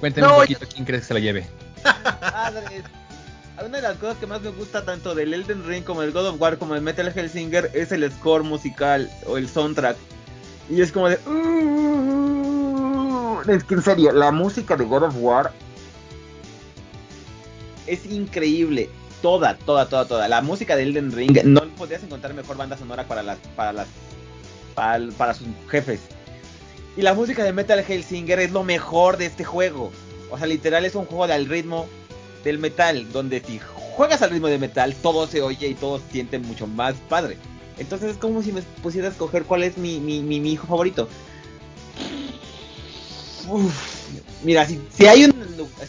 Cuéntame 0.00 0.28
un 0.28 0.34
poquito 0.34 0.66
quién 0.72 0.84
crees 0.84 1.02
que 1.02 1.08
se 1.08 1.14
la 1.14 1.20
lleve. 1.20 1.46
Una 3.64 3.78
de 3.78 3.82
las 3.82 3.96
cosas 3.96 4.18
que 4.18 4.26
más 4.26 4.42
me 4.42 4.50
gusta 4.50 4.84
tanto 4.84 5.14
del 5.14 5.34
Elden 5.34 5.66
Ring 5.66 5.82
como 5.82 6.02
del 6.02 6.12
God 6.12 6.28
of 6.28 6.40
War 6.40 6.58
como 6.58 6.74
del 6.74 6.82
Metal 6.82 7.10
Hellsinger 7.14 7.70
es 7.74 7.90
el 7.90 8.10
score 8.12 8.44
musical 8.44 9.10
o 9.26 9.38
el 9.38 9.48
soundtrack. 9.48 9.96
Y 10.68 10.82
es 10.82 10.92
como 10.92 11.08
de... 11.08 11.18
Uh, 11.26 13.40
es 13.50 13.64
que 13.64 13.74
en 13.74 13.82
serio, 13.82 14.12
la 14.12 14.30
música 14.30 14.76
de 14.76 14.84
God 14.84 15.04
of 15.04 15.16
War 15.18 15.52
es 17.86 18.04
increíble. 18.06 18.90
Toda, 19.26 19.58
toda, 19.58 19.88
toda, 19.88 20.06
toda. 20.06 20.28
La 20.28 20.40
música 20.40 20.76
de 20.76 20.84
Elden 20.84 21.10
Ring, 21.10 21.36
no 21.42 21.60
podrías 21.70 22.00
encontrar 22.00 22.32
mejor 22.32 22.56
banda 22.56 22.78
sonora 22.78 23.08
para 23.08 23.24
las, 23.24 23.38
para 23.56 23.72
las 23.72 23.88
para, 24.76 25.34
sus 25.34 25.48
jefes. 25.68 25.98
Y 26.96 27.02
la 27.02 27.12
música 27.12 27.42
de 27.42 27.52
Metal 27.52 27.80
Hellsinger 27.80 28.38
es 28.38 28.52
lo 28.52 28.62
mejor 28.62 29.16
de 29.16 29.26
este 29.26 29.42
juego. 29.42 29.90
O 30.30 30.38
sea, 30.38 30.46
literal 30.46 30.84
es 30.84 30.94
un 30.94 31.06
juego 31.06 31.26
del 31.26 31.46
ritmo 31.46 31.88
del 32.44 32.60
metal, 32.60 33.10
donde 33.10 33.40
si 33.40 33.58
juegas 33.96 34.22
al 34.22 34.30
ritmo 34.30 34.46
de 34.46 34.58
metal, 34.58 34.94
todo 34.94 35.26
se 35.26 35.42
oye 35.42 35.70
y 35.70 35.74
todo 35.74 35.98
se 35.98 36.08
siente 36.12 36.38
mucho 36.38 36.68
más 36.68 36.94
padre. 37.08 37.36
Entonces 37.78 38.12
es 38.12 38.18
como 38.18 38.44
si 38.44 38.52
me 38.52 38.62
pusiera 38.80 39.08
a 39.08 39.10
escoger 39.10 39.42
cuál 39.42 39.64
es 39.64 39.76
mi, 39.76 39.98
mi, 39.98 40.20
mi, 40.22 40.52
hijo 40.52 40.68
favorito. 40.68 41.08
mira, 44.44 44.64
si, 44.66 44.80
si 44.96 45.06
hay 45.06 45.24
un... 45.24 45.32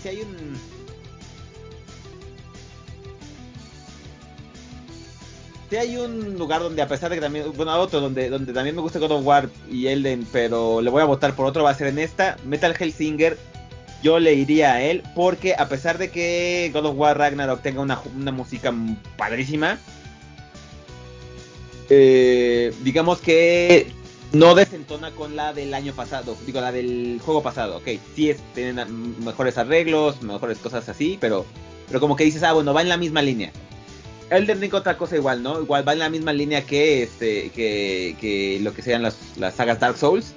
Si 0.01 0.07
hay 0.07 0.21
un 0.21 0.76
si 5.69 5.75
hay 5.75 5.97
un 5.97 6.37
lugar 6.37 6.61
donde 6.61 6.81
a 6.81 6.87
pesar 6.87 7.09
de 7.09 7.17
que 7.17 7.21
también, 7.21 7.51
bueno, 7.55 7.77
otro 7.79 7.99
donde, 7.99 8.29
donde 8.29 8.53
también 8.53 8.75
me 8.75 8.81
gusta 8.81 8.99
God 8.99 9.11
of 9.11 9.25
War 9.25 9.49
y 9.69 9.87
Elden, 9.87 10.25
pero 10.31 10.81
le 10.81 10.89
voy 10.89 11.01
a 11.01 11.05
votar 11.05 11.35
por 11.35 11.45
otro, 11.45 11.63
va 11.63 11.71
a 11.71 11.75
ser 11.75 11.87
en 11.87 11.99
esta, 11.99 12.37
Metal 12.45 12.75
Hellsinger, 12.77 13.37
yo 14.01 14.19
le 14.19 14.33
iría 14.33 14.73
a 14.73 14.81
él, 14.81 15.03
porque 15.15 15.55
a 15.57 15.67
pesar 15.67 15.97
de 15.97 16.09
que 16.09 16.71
God 16.73 16.85
of 16.85 16.97
War 16.97 17.17
Ragnarok 17.17 17.61
tenga 17.61 17.81
una, 17.81 17.99
una 18.15 18.31
música 18.31 18.73
padrísima, 19.17 19.77
eh, 21.89 22.73
digamos 22.83 23.19
que 23.19 23.91
no 24.31 24.55
desentona 24.55 25.11
con 25.11 25.35
la 25.35 25.53
del 25.53 25.73
año 25.73 25.93
pasado, 25.93 26.37
digo, 26.45 26.61
la 26.61 26.71
del 26.71 27.19
juego 27.23 27.43
pasado, 27.43 27.77
ok, 27.77 27.87
sí 28.15 28.29
es, 28.29 28.37
tienen 28.53 29.23
mejores 29.23 29.57
arreglos, 29.57 30.21
mejores 30.21 30.59
cosas 30.59 30.87
así, 30.87 31.17
pero, 31.19 31.45
pero 31.87 31.99
como 31.99 32.15
que 32.15 32.23
dices, 32.23 32.43
ah, 32.43 32.53
bueno, 32.53 32.73
va 32.73 32.81
en 32.81 32.89
la 32.89 32.97
misma 32.97 33.21
línea. 33.21 33.51
Elden 34.29 34.59
Ring 34.59 34.73
otra 34.73 34.97
cosa 34.97 35.15
igual, 35.15 35.41
¿no? 35.41 35.61
Igual 35.61 35.87
va 35.87 35.93
en 35.93 35.99
la 35.99 36.09
misma 36.09 36.33
línea 36.33 36.65
que 36.65 37.03
este 37.03 37.49
que, 37.51 38.15
que 38.19 38.59
lo 38.61 38.73
que 38.73 38.81
sean 38.81 39.01
las, 39.01 39.15
las 39.37 39.55
sagas 39.55 39.79
Dark 39.79 39.97
Souls, 39.97 40.33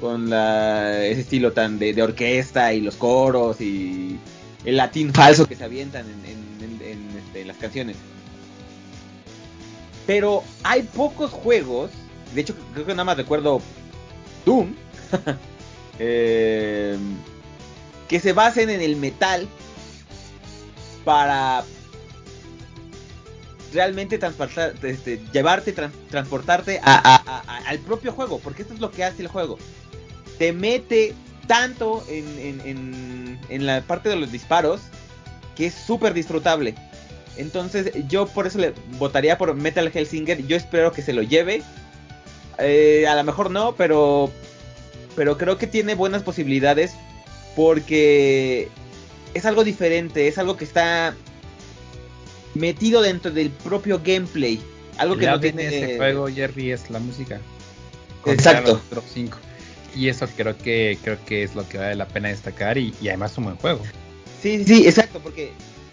con 0.00 0.28
la, 0.28 1.04
ese 1.06 1.22
estilo 1.22 1.52
tan 1.52 1.78
de, 1.78 1.94
de, 1.94 2.02
orquesta 2.02 2.74
y 2.74 2.80
los 2.80 2.96
coros 2.96 3.60
y 3.60 4.18
el 4.64 4.76
latín 4.76 5.12
falso 5.14 5.46
que 5.46 5.56
se 5.56 5.64
avientan 5.64 6.06
en, 6.08 6.82
en, 6.82 7.08
este, 7.16 7.44
las 7.44 7.56
canciones. 7.56 7.96
Pero 10.06 10.42
hay 10.62 10.82
pocos 10.82 11.30
juegos 11.30 11.90
de 12.34 12.40
hecho 12.40 12.54
creo 12.72 12.86
que 12.86 12.92
nada 12.92 13.04
más 13.04 13.16
recuerdo 13.16 13.60
Doom, 14.44 14.74
eh, 15.98 16.96
que 18.08 18.20
se 18.20 18.32
basen 18.32 18.70
en 18.70 18.80
el 18.80 18.96
metal 18.96 19.46
para 21.04 21.64
realmente 23.72 24.18
este, 24.82 25.20
llevarte, 25.32 25.72
trans, 25.72 25.94
transportarte 26.10 26.80
al 26.82 27.78
propio 27.80 28.12
juego, 28.12 28.38
porque 28.38 28.62
esto 28.62 28.74
es 28.74 28.80
lo 28.80 28.90
que 28.90 29.04
hace 29.04 29.22
el 29.22 29.28
juego. 29.28 29.58
Te 30.38 30.52
mete 30.52 31.14
tanto 31.46 32.04
en, 32.08 32.26
en, 32.38 32.60
en, 32.60 33.40
en 33.48 33.66
la 33.66 33.82
parte 33.82 34.08
de 34.08 34.16
los 34.16 34.30
disparos 34.32 34.80
que 35.56 35.66
es 35.66 35.74
súper 35.74 36.14
disfrutable. 36.14 36.74
Entonces 37.36 37.92
yo 38.08 38.26
por 38.26 38.46
eso 38.46 38.58
le 38.58 38.74
votaría 38.98 39.38
por 39.38 39.54
Metal 39.54 39.90
Hellsinger. 39.92 40.46
Yo 40.46 40.56
espero 40.56 40.92
que 40.92 41.02
se 41.02 41.12
lo 41.12 41.22
lleve. 41.22 41.62
Eh, 42.58 43.06
a 43.08 43.14
lo 43.14 43.24
mejor 43.24 43.50
no, 43.50 43.74
pero, 43.74 44.30
pero 45.16 45.38
creo 45.38 45.56
que 45.58 45.66
tiene 45.66 45.94
buenas 45.94 46.22
posibilidades 46.22 46.94
porque 47.56 48.68
es 49.34 49.46
algo 49.46 49.64
diferente, 49.64 50.28
es 50.28 50.38
algo 50.38 50.56
que 50.56 50.64
está 50.64 51.14
metido 52.54 53.02
dentro 53.02 53.30
del 53.30 53.50
propio 53.50 54.00
gameplay. 54.04 54.60
Algo 54.98 55.16
que 55.16 55.26
no 55.26 55.40
tiene 55.40 55.64
este 55.64 55.96
juego, 55.96 56.28
Jerry, 56.28 56.72
es 56.72 56.90
la 56.90 56.98
música. 56.98 57.40
Exacto. 58.26 58.72
Contra 58.72 58.96
los 58.96 59.04
top 59.04 59.04
5. 59.12 59.38
Y 59.94 60.08
eso 60.08 60.26
creo 60.36 60.56
que 60.56 60.98
creo 61.02 61.18
que 61.26 61.42
es 61.42 61.54
lo 61.54 61.68
que 61.68 61.78
vale 61.78 61.94
la 61.94 62.06
pena 62.06 62.28
destacar 62.28 62.78
y, 62.78 62.94
y 63.00 63.08
además 63.08 63.36
un 63.36 63.44
buen 63.44 63.56
juego. 63.56 63.82
Sí, 64.40 64.58
sí, 64.58 64.64
sí, 64.64 64.86
exacto, 64.86 65.20
porque 65.20 65.52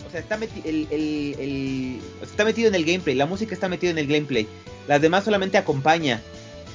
o 0.10 0.12
sea, 0.12 0.22
está, 0.22 0.38
meti 0.38 0.62
el, 0.66 0.88
el, 0.90 1.36
el, 1.40 2.00
está 2.24 2.44
metido 2.44 2.68
en 2.68 2.74
el 2.74 2.84
gameplay, 2.84 3.16
la 3.16 3.28
música 3.28 3.54
está 3.54 3.70
metida 3.70 3.92
en 3.92 4.00
el 4.00 4.08
gameplay. 4.08 4.48
Las 4.88 5.02
demás 5.02 5.24
solamente 5.24 5.60
acompaña, 5.60 6.20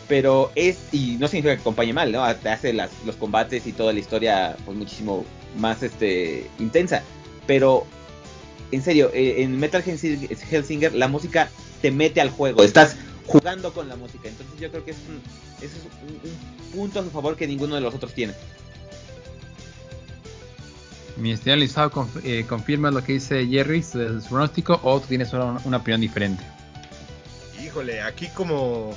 pero 0.06 0.52
es, 0.54 0.78
y 0.92 1.16
no 1.18 1.26
significa 1.26 1.56
que 1.56 1.60
acompañe 1.62 1.92
mal, 1.92 2.12
¿no? 2.12 2.32
Te 2.36 2.48
hace 2.48 2.72
las, 2.72 2.90
los 3.04 3.16
combates 3.16 3.66
y 3.66 3.72
toda 3.72 3.92
la 3.92 3.98
historia 3.98 4.56
pues 4.64 4.76
muchísimo 4.76 5.24
más 5.58 5.82
este 5.82 6.46
intensa. 6.60 7.02
Pero, 7.48 7.86
en 8.74 8.82
serio, 8.82 9.10
eh, 9.14 9.42
en 9.42 9.58
Metal 9.58 9.82
Hellsinger 9.84 10.94
la 10.94 11.08
música 11.08 11.48
te 11.82 11.90
mete 11.90 12.20
al 12.20 12.30
juego, 12.30 12.62
estás 12.62 12.96
jugando 13.26 13.72
con 13.72 13.88
la 13.88 13.96
música. 13.96 14.28
Entonces 14.28 14.58
yo 14.60 14.70
creo 14.70 14.84
que 14.84 14.92
es 14.92 14.96
un, 15.08 15.20
ese 15.58 15.78
es 15.78 15.84
un, 16.02 16.30
un 16.30 16.72
punto 16.72 17.00
a 17.00 17.02
su 17.02 17.10
favor 17.10 17.36
que 17.36 17.46
ninguno 17.46 17.74
de 17.74 17.80
los 17.80 17.94
otros 17.94 18.12
tiene. 18.12 18.34
Mi 21.16 21.30
estimado 21.30 21.60
Lizado, 21.60 21.90
conf 21.90 22.16
eh, 22.24 22.44
¿confirma 22.48 22.90
lo 22.90 23.04
que 23.04 23.14
dice 23.14 23.46
Jerry, 23.46 23.82
su, 23.82 24.20
su 24.20 24.28
pronóstico, 24.28 24.80
o 24.82 25.00
tú 25.00 25.06
tienes 25.08 25.32
una, 25.32 25.60
una, 25.64 25.76
opinión 25.76 26.00
diferente? 26.00 26.42
Híjole, 27.64 28.02
aquí 28.02 28.28
como, 28.34 28.94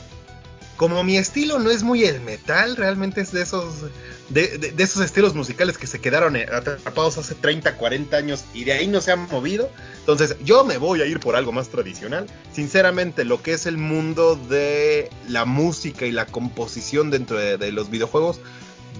como 0.78 1.04
mi 1.04 1.18
estilo 1.18 1.60
no 1.60 1.70
es 1.70 1.84
muy 1.84 2.04
el 2.06 2.22
metal, 2.22 2.76
realmente 2.76 3.22
es 3.22 3.32
de 3.32 3.44
esos, 3.44 3.84
de, 4.30 4.58
de, 4.58 4.84
esos 4.84 5.04
estilos 5.04 5.34
musicales 5.36 5.78
que 5.78 5.88
se 5.88 6.00
quedaron 6.00 6.36
atrapados 6.36 7.18
hace 7.18 7.36
30, 7.36 7.76
40 7.76 8.18
años 8.18 8.44
y 8.54 8.66
de 8.66 8.74
ahí 8.74 8.88
no 8.88 9.02
se 9.02 9.12
han 9.12 9.28
movido. 9.28 9.70
Entonces 10.00 10.36
yo 10.44 10.64
me 10.64 10.78
voy 10.78 11.02
a 11.02 11.06
ir 11.06 11.20
por 11.20 11.36
algo 11.36 11.52
más 11.52 11.70
tradicional. 11.70 12.28
Sinceramente, 12.52 13.26
lo 13.26 13.42
que 13.42 13.54
es 13.54 13.66
el 13.66 13.78
mundo 13.78 14.36
de 14.36 15.10
la 15.28 15.46
música 15.46 16.06
y 16.06 16.12
la 16.12 16.26
composición 16.26 17.10
dentro 17.10 17.38
de, 17.38 17.58
de 17.58 17.72
los 17.72 17.90
videojuegos, 17.90 18.42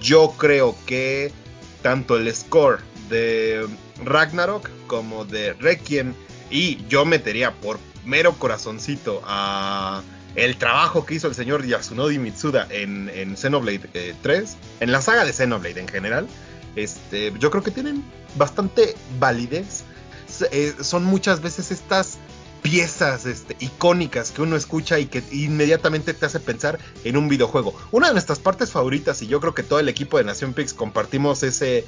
yo 0.00 0.34
creo 0.38 0.76
que 0.86 1.32
tanto 1.82 2.16
el 2.16 2.34
score 2.34 2.80
de 3.08 3.66
Ragnarok 4.04 4.68
como 4.86 5.24
de 5.24 5.52
Requiem 5.54 6.14
y 6.50 6.86
yo 6.88 7.04
metería 7.04 7.52
por 7.52 7.78
mero 8.04 8.34
corazoncito 8.38 9.22
a 9.24 10.02
el 10.34 10.56
trabajo 10.56 11.04
que 11.04 11.14
hizo 11.14 11.28
el 11.28 11.34
señor 11.34 11.66
Yasunori 11.66 12.18
Mitsuda 12.18 12.66
en, 12.70 13.10
en 13.14 13.36
Xenoblade 13.36 13.88
eh, 13.94 14.14
3, 14.22 14.56
en 14.80 14.92
la 14.92 15.00
saga 15.00 15.24
de 15.24 15.32
Xenoblade 15.32 15.80
en 15.80 15.88
general, 15.88 16.28
este, 16.76 17.32
yo 17.38 17.50
creo 17.50 17.62
que 17.62 17.70
tienen 17.70 18.04
bastante 18.36 18.94
validez. 19.18 19.84
Eh, 20.52 20.74
son 20.80 21.04
muchas 21.04 21.40
veces 21.40 21.70
estas 21.70 22.18
piezas 22.62 23.26
este, 23.26 23.56
icónicas 23.60 24.30
que 24.30 24.42
uno 24.42 24.56
escucha 24.56 24.98
y 24.98 25.06
que 25.06 25.22
inmediatamente 25.30 26.14
te 26.14 26.26
hace 26.26 26.40
pensar 26.40 26.78
en 27.04 27.16
un 27.16 27.28
videojuego. 27.28 27.74
Una 27.90 28.08
de 28.08 28.12
nuestras 28.12 28.38
partes 28.38 28.70
favoritas, 28.70 29.22
y 29.22 29.26
yo 29.26 29.40
creo 29.40 29.54
que 29.54 29.62
todo 29.62 29.80
el 29.80 29.88
equipo 29.88 30.18
de 30.18 30.24
Nación 30.24 30.54
Pix 30.54 30.74
compartimos 30.74 31.42
ese, 31.42 31.84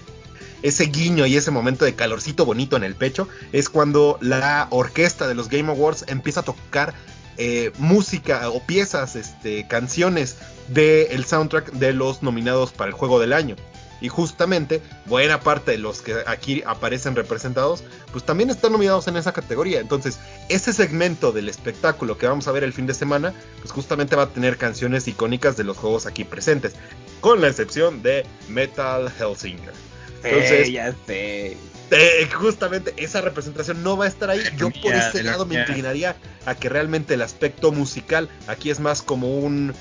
ese 0.63 0.85
guiño 0.87 1.27
y 1.27 1.37
ese 1.37 1.51
momento 1.51 1.85
de 1.85 1.95
calorcito 1.95 2.45
bonito 2.45 2.77
en 2.77 2.85
el 2.85 2.95
pecho, 2.95 3.29
es 3.53 3.69
cuando 3.69 4.19
la 4.21 4.69
orquesta 4.71 5.29
de 5.29 5.35
los 5.35 5.49
Game 5.49 5.71
Awards 5.71 6.05
empieza 6.09 6.41
a 6.41 6.45
tocar 6.45 6.95
eh, 7.37 7.73
música 7.79 8.49
o 8.51 8.61
piezas, 8.61 9.17
este, 9.17 9.67
canciones 9.67 10.37
del 10.69 11.09
de 11.09 11.25
soundtrack 11.27 11.73
de 11.73 11.93
los 11.93 12.23
nominados 12.23 12.73
para 12.73 12.89
el 12.89 12.95
juego 12.95 13.19
del 13.21 13.33
año. 13.33 13.57
Y 14.01 14.09
justamente 14.09 14.81
buena 15.05 15.41
parte 15.41 15.73
de 15.73 15.79
los 15.79 16.01
que 16.01 16.17
aquí 16.27 16.63
aparecen 16.65 17.15
representados, 17.15 17.83
pues 18.13 18.25
también 18.25 18.49
están 18.49 18.73
nominados 18.73 19.07
en 19.09 19.17
esa 19.19 19.33
categoría. 19.33 19.81
Entonces, 19.81 20.19
ese 20.49 20.73
segmento 20.73 21.33
del 21.33 21.51
espectáculo 21.51 22.17
que 22.17 22.27
vamos 22.27 22.49
a 22.49 22.53
ver 22.53 22.65
el 22.65 22.73
fin 22.73 22.87
de 22.87 22.95
semana, 22.95 23.35
pues 23.61 23.73
justamente 23.73 24.17
va 24.17 24.23
a 24.23 24.29
tener 24.29 24.57
canciones 24.57 25.07
icónicas 25.07 25.59
de 25.59 25.65
los 25.65 25.77
juegos 25.77 26.07
aquí 26.07 26.25
presentes, 26.25 26.75
con 27.21 27.43
la 27.43 27.49
excepción 27.49 28.03
de 28.03 28.25
Metal 28.49 29.13
Hellsinger. 29.19 29.75
Entonces, 30.23 30.67
sí, 30.67 30.73
ya 30.73 30.95
sé. 31.07 31.57
Eh, 31.91 32.29
justamente 32.33 32.95
esa 32.97 33.21
representación 33.21 33.83
no 33.83 33.97
va 33.97 34.05
a 34.05 34.09
estar 34.09 34.31
ahí. 34.31 34.43
Yo 34.57 34.71
por 34.71 34.95
ese 34.95 35.23
lado 35.23 35.45
me 35.47 35.61
inclinaría 35.61 36.17
a 36.47 36.55
que 36.55 36.69
realmente 36.69 37.15
el 37.15 37.23
aspecto 37.23 37.73
musical 37.73 38.29
aquí 38.47 38.71
es 38.71 38.81
más 38.81 39.03
como 39.03 39.39
un, 39.39 39.75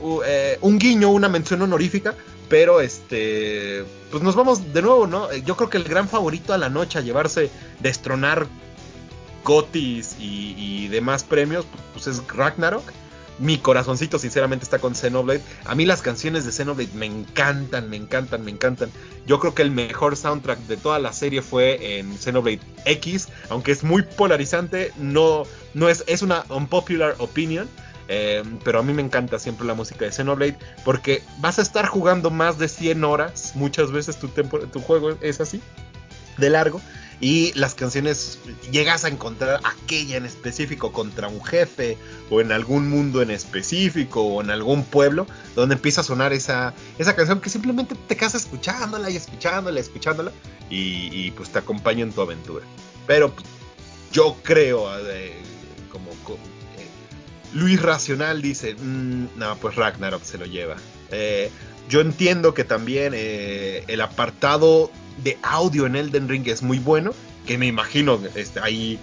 uh, 0.00 0.20
eh, 0.24 0.58
un 0.62 0.78
guiño, 0.78 1.10
una 1.10 1.28
mención 1.28 1.62
honorífica. 1.62 2.14
Pero 2.48 2.80
este, 2.80 3.84
pues 4.10 4.24
nos 4.24 4.34
vamos 4.34 4.72
de 4.72 4.82
nuevo, 4.82 5.06
¿no? 5.06 5.32
Yo 5.32 5.56
creo 5.56 5.70
que 5.70 5.76
el 5.76 5.84
gran 5.84 6.08
favorito 6.08 6.52
a 6.52 6.58
la 6.58 6.68
noche 6.68 6.98
a 6.98 7.02
llevarse, 7.02 7.48
destronar 7.78 8.48
Gotis 9.44 10.16
y, 10.18 10.56
y 10.58 10.88
demás 10.88 11.22
premios, 11.22 11.64
pues 11.94 12.08
es 12.08 12.26
Ragnarok 12.26 12.82
mi 13.40 13.58
corazoncito 13.58 14.18
sinceramente 14.18 14.64
está 14.64 14.78
con 14.78 14.94
Xenoblade. 14.94 15.40
A 15.64 15.74
mí 15.74 15.86
las 15.86 16.02
canciones 16.02 16.44
de 16.44 16.52
Xenoblade 16.52 16.92
me 16.94 17.06
encantan, 17.06 17.88
me 17.88 17.96
encantan, 17.96 18.44
me 18.44 18.50
encantan. 18.50 18.90
Yo 19.26 19.40
creo 19.40 19.54
que 19.54 19.62
el 19.62 19.70
mejor 19.70 20.16
soundtrack 20.16 20.58
de 20.60 20.76
toda 20.76 20.98
la 20.98 21.12
serie 21.12 21.42
fue 21.42 21.98
en 21.98 22.16
Xenoblade 22.18 22.60
X, 22.84 23.28
aunque 23.48 23.72
es 23.72 23.82
muy 23.82 24.02
polarizante, 24.02 24.92
no, 24.98 25.44
no 25.74 25.88
es, 25.88 26.04
es 26.06 26.22
una 26.22 26.44
unpopular 26.50 27.16
opinion. 27.18 27.68
Eh, 28.12 28.42
pero 28.64 28.80
a 28.80 28.82
mí 28.82 28.92
me 28.92 29.02
encanta 29.02 29.38
siempre 29.38 29.64
la 29.64 29.74
música 29.74 30.04
de 30.04 30.10
Xenoblade 30.10 30.58
porque 30.84 31.22
vas 31.38 31.60
a 31.60 31.62
estar 31.62 31.86
jugando 31.86 32.30
más 32.30 32.58
de 32.58 32.66
100 32.66 33.04
horas, 33.04 33.52
muchas 33.54 33.92
veces 33.92 34.18
tu, 34.18 34.26
tu 34.26 34.80
juego 34.80 35.16
es 35.20 35.40
así, 35.40 35.62
de 36.36 36.50
largo, 36.50 36.80
y 37.20 37.52
las 37.54 37.74
canciones 37.74 38.38
llegas 38.70 39.04
a 39.04 39.08
encontrar 39.08 39.60
aquella 39.64 40.16
en 40.16 40.24
específico 40.24 40.90
contra 40.90 41.28
un 41.28 41.44
jefe 41.44 41.98
o 42.30 42.40
en 42.40 42.50
algún 42.50 42.88
mundo 42.88 43.20
en 43.20 43.30
específico 43.30 44.22
o 44.22 44.40
en 44.40 44.50
algún 44.50 44.84
pueblo 44.84 45.26
donde 45.54 45.74
empieza 45.74 46.00
a 46.00 46.04
sonar 46.04 46.32
esa, 46.32 46.74
esa 46.98 47.14
canción 47.14 47.40
que 47.40 47.50
simplemente 47.50 47.94
te 48.08 48.16
quedas 48.16 48.34
escuchándola 48.34 49.10
y 49.10 49.16
escuchándola 49.16 49.78
y 49.78 49.82
escuchándola 49.82 50.32
y, 50.70 51.30
pues 51.32 51.50
te 51.50 51.58
acompaña 51.58 52.02
en 52.04 52.12
tu 52.12 52.20
aventura. 52.22 52.64
Pero 53.06 53.34
pues, 53.34 53.46
yo 54.12 54.36
creo, 54.42 54.88
eh, 55.08 55.34
como, 55.90 56.10
eh, 56.12 56.86
Luis 57.52 57.82
Racional 57.82 58.40
dice, 58.40 58.74
mmm, 58.74 59.26
no, 59.36 59.56
pues 59.56 59.74
Ragnarok 59.74 60.22
se 60.22 60.38
lo 60.38 60.46
lleva. 60.46 60.76
Eh, 61.10 61.50
yo 61.88 62.00
entiendo 62.00 62.54
que 62.54 62.62
también 62.62 63.14
el 63.14 64.00
apartado 64.00 64.92
de 65.22 65.38
audio 65.42 65.86
en 65.86 65.96
Elden 65.96 66.28
Ring 66.28 66.46
es 66.48 66.62
muy 66.62 66.78
bueno, 66.78 67.12
que 67.46 67.58
me 67.58 67.66
imagino 67.66 68.20
este, 68.34 68.60
ahí 68.60 68.98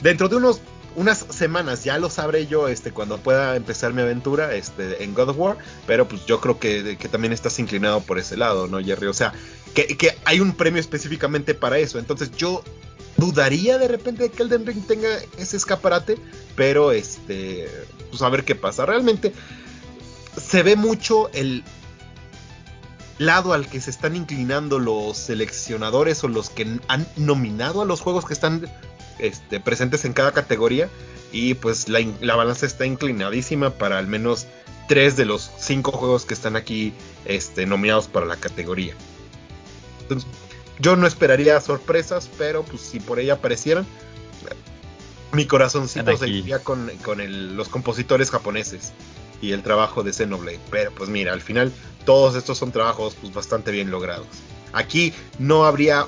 dentro 0.00 0.28
de 0.28 0.36
unos 0.36 0.60
unas 0.94 1.24
semanas, 1.30 1.84
ya 1.84 1.98
lo 1.98 2.10
sabré 2.10 2.46
yo 2.46 2.68
este, 2.68 2.92
cuando 2.92 3.18
pueda 3.18 3.56
empezar 3.56 3.94
mi 3.94 4.02
aventura 4.02 4.54
este, 4.54 5.02
en 5.02 5.14
God 5.14 5.30
of 5.30 5.38
War, 5.38 5.56
pero 5.86 6.06
pues 6.06 6.26
yo 6.26 6.40
creo 6.40 6.58
que, 6.58 6.98
que 6.98 7.08
también 7.08 7.32
estás 7.32 7.58
inclinado 7.58 8.00
por 8.00 8.18
ese 8.18 8.36
lado, 8.36 8.66
¿no, 8.66 8.78
Jerry? 8.78 9.06
O 9.06 9.14
sea, 9.14 9.32
que, 9.74 9.86
que, 9.96 10.14
hay 10.24 10.40
un 10.40 10.52
premio 10.52 10.80
específicamente 10.80 11.54
para 11.54 11.78
eso, 11.78 11.98
entonces 11.98 12.30
yo 12.32 12.62
dudaría 13.16 13.78
de 13.78 13.88
repente 13.88 14.24
de 14.24 14.30
que 14.30 14.42
Elden 14.42 14.66
Ring 14.66 14.86
tenga 14.86 15.08
ese 15.38 15.56
escaparate, 15.56 16.18
pero 16.56 16.92
este, 16.92 17.68
pues 18.10 18.20
a 18.22 18.28
ver 18.28 18.44
qué 18.44 18.54
pasa. 18.54 18.84
Realmente 18.84 19.32
se 20.36 20.62
ve 20.62 20.76
mucho 20.76 21.30
el 21.32 21.62
lado 23.26 23.52
al 23.52 23.68
que 23.68 23.80
se 23.80 23.90
están 23.90 24.16
inclinando 24.16 24.78
los 24.78 25.16
seleccionadores 25.16 26.22
o 26.24 26.28
los 26.28 26.50
que 26.50 26.78
han 26.88 27.06
nominado 27.16 27.82
a 27.82 27.84
los 27.84 28.00
juegos 28.00 28.24
que 28.24 28.32
están 28.32 28.68
este, 29.18 29.60
presentes 29.60 30.04
en 30.04 30.12
cada 30.12 30.32
categoría. 30.32 30.88
Y 31.32 31.54
pues 31.54 31.88
la, 31.88 32.00
la, 32.20 32.36
balanza 32.36 32.66
está 32.66 32.84
inclinadísima 32.84 33.70
para 33.70 33.98
al 33.98 34.06
menos 34.06 34.46
tres 34.86 35.16
de 35.16 35.24
los 35.24 35.50
cinco 35.58 35.92
juegos 35.92 36.26
que 36.26 36.34
están 36.34 36.56
aquí 36.56 36.92
este, 37.24 37.64
nominados 37.66 38.08
para 38.08 38.26
la 38.26 38.36
categoría. 38.36 38.94
Entonces, 40.02 40.28
yo 40.78 40.96
no 40.96 41.06
esperaría 41.06 41.60
sorpresas, 41.60 42.28
pero 42.36 42.64
pues 42.64 42.82
si 42.82 43.00
por 43.00 43.18
ella 43.18 43.34
aparecieran, 43.34 43.86
mi 45.32 45.46
corazoncito 45.46 46.14
se 46.16 46.28
iría 46.28 46.58
con, 46.58 46.90
con 47.02 47.20
el, 47.20 47.56
los 47.56 47.68
compositores 47.68 48.30
japoneses 48.30 48.92
y 49.40 49.52
el 49.52 49.62
trabajo 49.62 50.02
de 50.02 50.12
Xenoblade. 50.12 50.60
Pero 50.70 50.92
pues 50.92 51.08
mira, 51.08 51.32
al 51.32 51.40
final 51.40 51.72
todos 52.04 52.34
estos 52.36 52.58
son 52.58 52.72
trabajos 52.72 53.16
pues 53.20 53.32
bastante 53.32 53.70
bien 53.70 53.90
logrados. 53.90 54.26
Aquí 54.72 55.12
no 55.38 55.64
habría, 55.64 56.06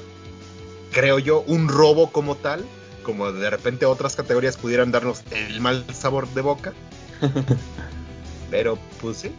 creo 0.92 1.18
yo, 1.18 1.42
un 1.46 1.68
robo 1.68 2.10
como 2.10 2.36
tal, 2.36 2.64
como 3.02 3.32
de 3.32 3.50
repente 3.50 3.86
otras 3.86 4.16
categorías 4.16 4.56
pudieran 4.56 4.90
darnos 4.90 5.22
el 5.30 5.60
mal 5.60 5.84
sabor 5.92 6.28
de 6.28 6.40
boca. 6.40 6.72
Pero 8.50 8.78
pues 9.00 9.18
sí. 9.18 9.32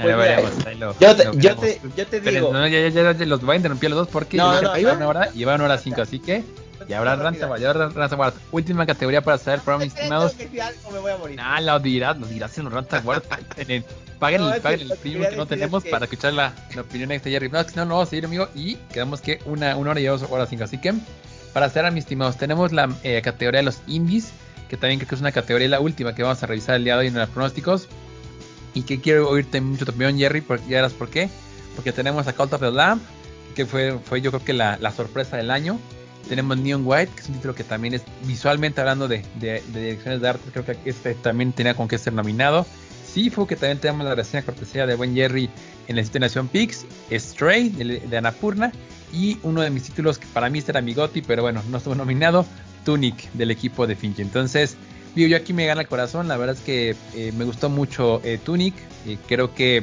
Pues 0.00 0.14
yo, 1.00 1.16
te, 1.16 1.24
yo, 1.38 1.56
te, 1.56 1.80
yo 1.96 2.06
te 2.06 2.20
digo. 2.20 2.52
no, 2.52 2.66
ya, 2.66 2.88
ya, 2.88 3.12
ya, 3.12 3.26
los 3.26 3.40
voy 3.40 3.54
a 3.54 3.56
interrumpir 3.56 3.88
los 3.88 4.00
dos 4.00 4.08
porque 4.08 4.36
no, 4.36 4.60
no, 4.60 4.76
no, 4.76 4.92
una 4.92 5.08
hora 5.08 5.30
y 5.34 5.44
van 5.44 5.56
una 5.56 5.64
hora 5.64 5.78
cinco, 5.78 6.02
así 6.02 6.18
que. 6.18 6.44
Y 6.86 6.92
ahora 6.92 7.16
Ransomware, 7.16 8.34
última 8.52 8.86
categoría 8.86 9.22
para 9.22 9.38
saber 9.38 9.60
para 9.60 9.78
mis 9.78 9.94
estimados. 9.94 10.36
Ah, 11.38 11.60
lo 11.60 11.80
dirás, 11.80 12.18
lo 12.18 12.26
dirás 12.26 12.56
en 12.58 12.64
los 12.64 12.72
Ransomware. 12.72 13.22
paguen 14.18 14.42
el, 14.42 14.60
paguen 14.60 14.90
el 14.90 14.98
premium 14.98 15.26
que 15.28 15.36
no 15.36 15.46
tenemos 15.46 15.84
para 15.84 16.04
escuchar 16.04 16.32
la, 16.32 16.52
la 16.74 16.82
opinión 16.82 17.08
de 17.08 17.20
Jerry. 17.20 17.48
No, 17.48 17.64
no, 17.74 17.84
no 17.84 18.06
seguir, 18.06 18.24
amigo. 18.24 18.48
Y 18.54 18.76
quedamos 18.92 19.20
que 19.20 19.40
una, 19.44 19.76
una 19.76 19.90
hora 19.90 20.00
y 20.00 20.04
dos 20.04 20.22
horas 20.28 20.48
cinco. 20.48 20.64
Así 20.64 20.78
que, 20.78 20.94
para 21.52 21.66
a 21.66 21.90
mis 21.90 22.04
estimados, 22.04 22.36
tenemos 22.36 22.72
la 22.72 22.88
eh, 23.02 23.20
categoría 23.22 23.60
de 23.60 23.64
los 23.64 23.80
indies, 23.86 24.32
que 24.68 24.76
también 24.76 24.98
creo 24.98 25.08
que 25.08 25.14
es 25.14 25.20
una 25.20 25.32
categoría 25.32 25.68
la 25.68 25.80
última 25.80 26.14
que 26.14 26.22
vamos 26.22 26.42
a 26.42 26.46
revisar 26.46 26.76
el 26.76 26.84
día 26.84 26.94
de 26.94 27.00
hoy 27.00 27.06
en 27.08 27.14
los 27.14 27.28
pronósticos 27.30 27.88
y 28.76 28.82
que 28.82 29.00
quiero 29.00 29.30
oírte 29.30 29.60
mucho 29.62 29.86
tu 29.86 29.92
opinión, 29.92 30.18
Jerry, 30.18 30.42
porque 30.42 30.64
ya 30.68 30.76
verás 30.76 30.92
por 30.92 31.08
qué. 31.08 31.30
Porque 31.74 31.92
tenemos 31.92 32.26
a 32.26 32.34
Cult 32.34 32.52
of 32.52 32.60
the 32.60 32.70
Lamb, 32.70 33.00
que 33.54 33.64
fue, 33.64 33.98
fue 34.04 34.20
yo 34.20 34.30
creo 34.30 34.44
que 34.44 34.52
la, 34.52 34.76
la, 34.78 34.92
sorpresa 34.92 35.38
del 35.38 35.50
año. 35.50 35.78
Tenemos 36.28 36.58
Neon 36.58 36.82
White, 36.84 37.12
que 37.14 37.22
es 37.22 37.28
un 37.28 37.36
título 37.36 37.54
que 37.54 37.64
también 37.64 37.94
es 37.94 38.02
visualmente 38.24 38.80
hablando 38.80 39.08
de, 39.08 39.24
de, 39.36 39.62
de 39.68 39.80
direcciones 39.80 40.20
de 40.20 40.28
arte, 40.28 40.50
creo 40.52 40.64
que 40.64 40.76
este 40.84 41.14
también 41.14 41.52
tenía 41.52 41.74
con 41.74 41.88
qué 41.88 41.96
ser 41.96 42.12
nominado. 42.12 42.66
Sí, 43.16 43.30
fue 43.30 43.46
que 43.46 43.56
también 43.56 43.78
tenemos 43.78 44.04
la 44.04 44.14
reseña 44.14 44.44
cortesía 44.44 44.86
de 44.86 44.94
buen 44.94 45.14
Jerry 45.14 45.48
en 45.88 45.96
la 45.96 46.02
Nación 46.20 46.48
Pix, 46.48 46.84
Stray 47.10 47.70
de, 47.70 48.14
Anapurna 48.14 48.72
y 49.10 49.38
uno 49.42 49.62
de 49.62 49.70
mis 49.70 49.84
títulos 49.84 50.18
que 50.18 50.26
para 50.34 50.50
mí 50.50 50.62
era 50.68 50.82
mi 50.82 50.92
Goti, 50.92 51.22
pero 51.22 51.40
bueno, 51.40 51.62
no 51.70 51.78
estuvo 51.78 51.94
nominado, 51.94 52.44
Tunic 52.84 53.32
del 53.32 53.50
equipo 53.50 53.86
de 53.86 53.96
Finch. 53.96 54.18
Entonces, 54.18 54.76
yo 55.14 55.34
aquí 55.34 55.54
me 55.54 55.64
gana 55.64 55.80
el 55.80 55.88
corazón. 55.88 56.28
La 56.28 56.36
verdad 56.36 56.56
es 56.56 56.62
que 56.62 56.94
eh, 57.14 57.32
me 57.38 57.46
gustó 57.46 57.70
mucho 57.70 58.20
eh, 58.22 58.38
Tunic. 58.44 58.74
y 59.06 59.16
creo 59.16 59.54
que 59.54 59.82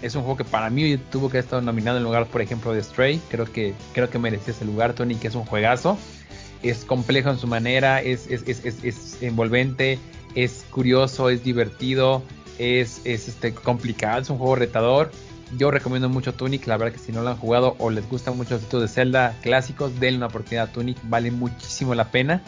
es 0.00 0.14
un 0.14 0.22
juego 0.22 0.38
que 0.38 0.44
para 0.44 0.70
mí 0.70 0.96
tuvo 0.96 1.28
que 1.28 1.40
estar 1.40 1.62
nominado 1.62 1.98
en 1.98 2.04
lugar, 2.04 2.26
por 2.28 2.40
ejemplo, 2.40 2.72
de 2.72 2.82
Stray. 2.82 3.20
Creo 3.28 3.44
que, 3.44 3.74
creo 3.92 4.08
que 4.08 4.18
merecía 4.18 4.54
ese 4.54 4.64
lugar. 4.64 4.94
Tunic 4.94 5.22
es 5.26 5.34
un 5.34 5.44
juegazo. 5.44 5.98
Es 6.62 6.86
complejo 6.86 7.28
en 7.28 7.36
su 7.36 7.46
manera, 7.46 8.00
es 8.00 8.28
envolvente, 9.20 9.98
es 10.34 10.64
curioso, 10.70 11.28
es 11.28 11.44
divertido, 11.44 12.22
es, 12.58 13.00
este, 13.04 13.54
complicado, 13.54 14.20
es 14.20 14.30
un 14.30 14.38
juego 14.38 14.56
retador. 14.56 15.10
Yo 15.58 15.70
recomiendo 15.70 16.08
mucho 16.08 16.32
Tunic, 16.32 16.66
la 16.66 16.78
verdad 16.78 16.94
que 16.94 16.98
si 16.98 17.12
no 17.12 17.22
lo 17.22 17.30
han 17.30 17.36
jugado 17.36 17.76
o 17.78 17.90
les 17.90 18.08
gustan 18.08 18.36
mucho 18.36 18.54
los 18.54 18.62
títulos 18.62 18.88
de 18.88 18.94
Zelda 18.94 19.36
clásicos, 19.42 20.00
denle 20.00 20.16
una 20.18 20.26
oportunidad 20.26 20.68
a 20.68 20.72
Tunic, 20.72 20.96
vale 21.04 21.30
muchísimo 21.30 21.94
la 21.94 22.10
pena. 22.10 22.42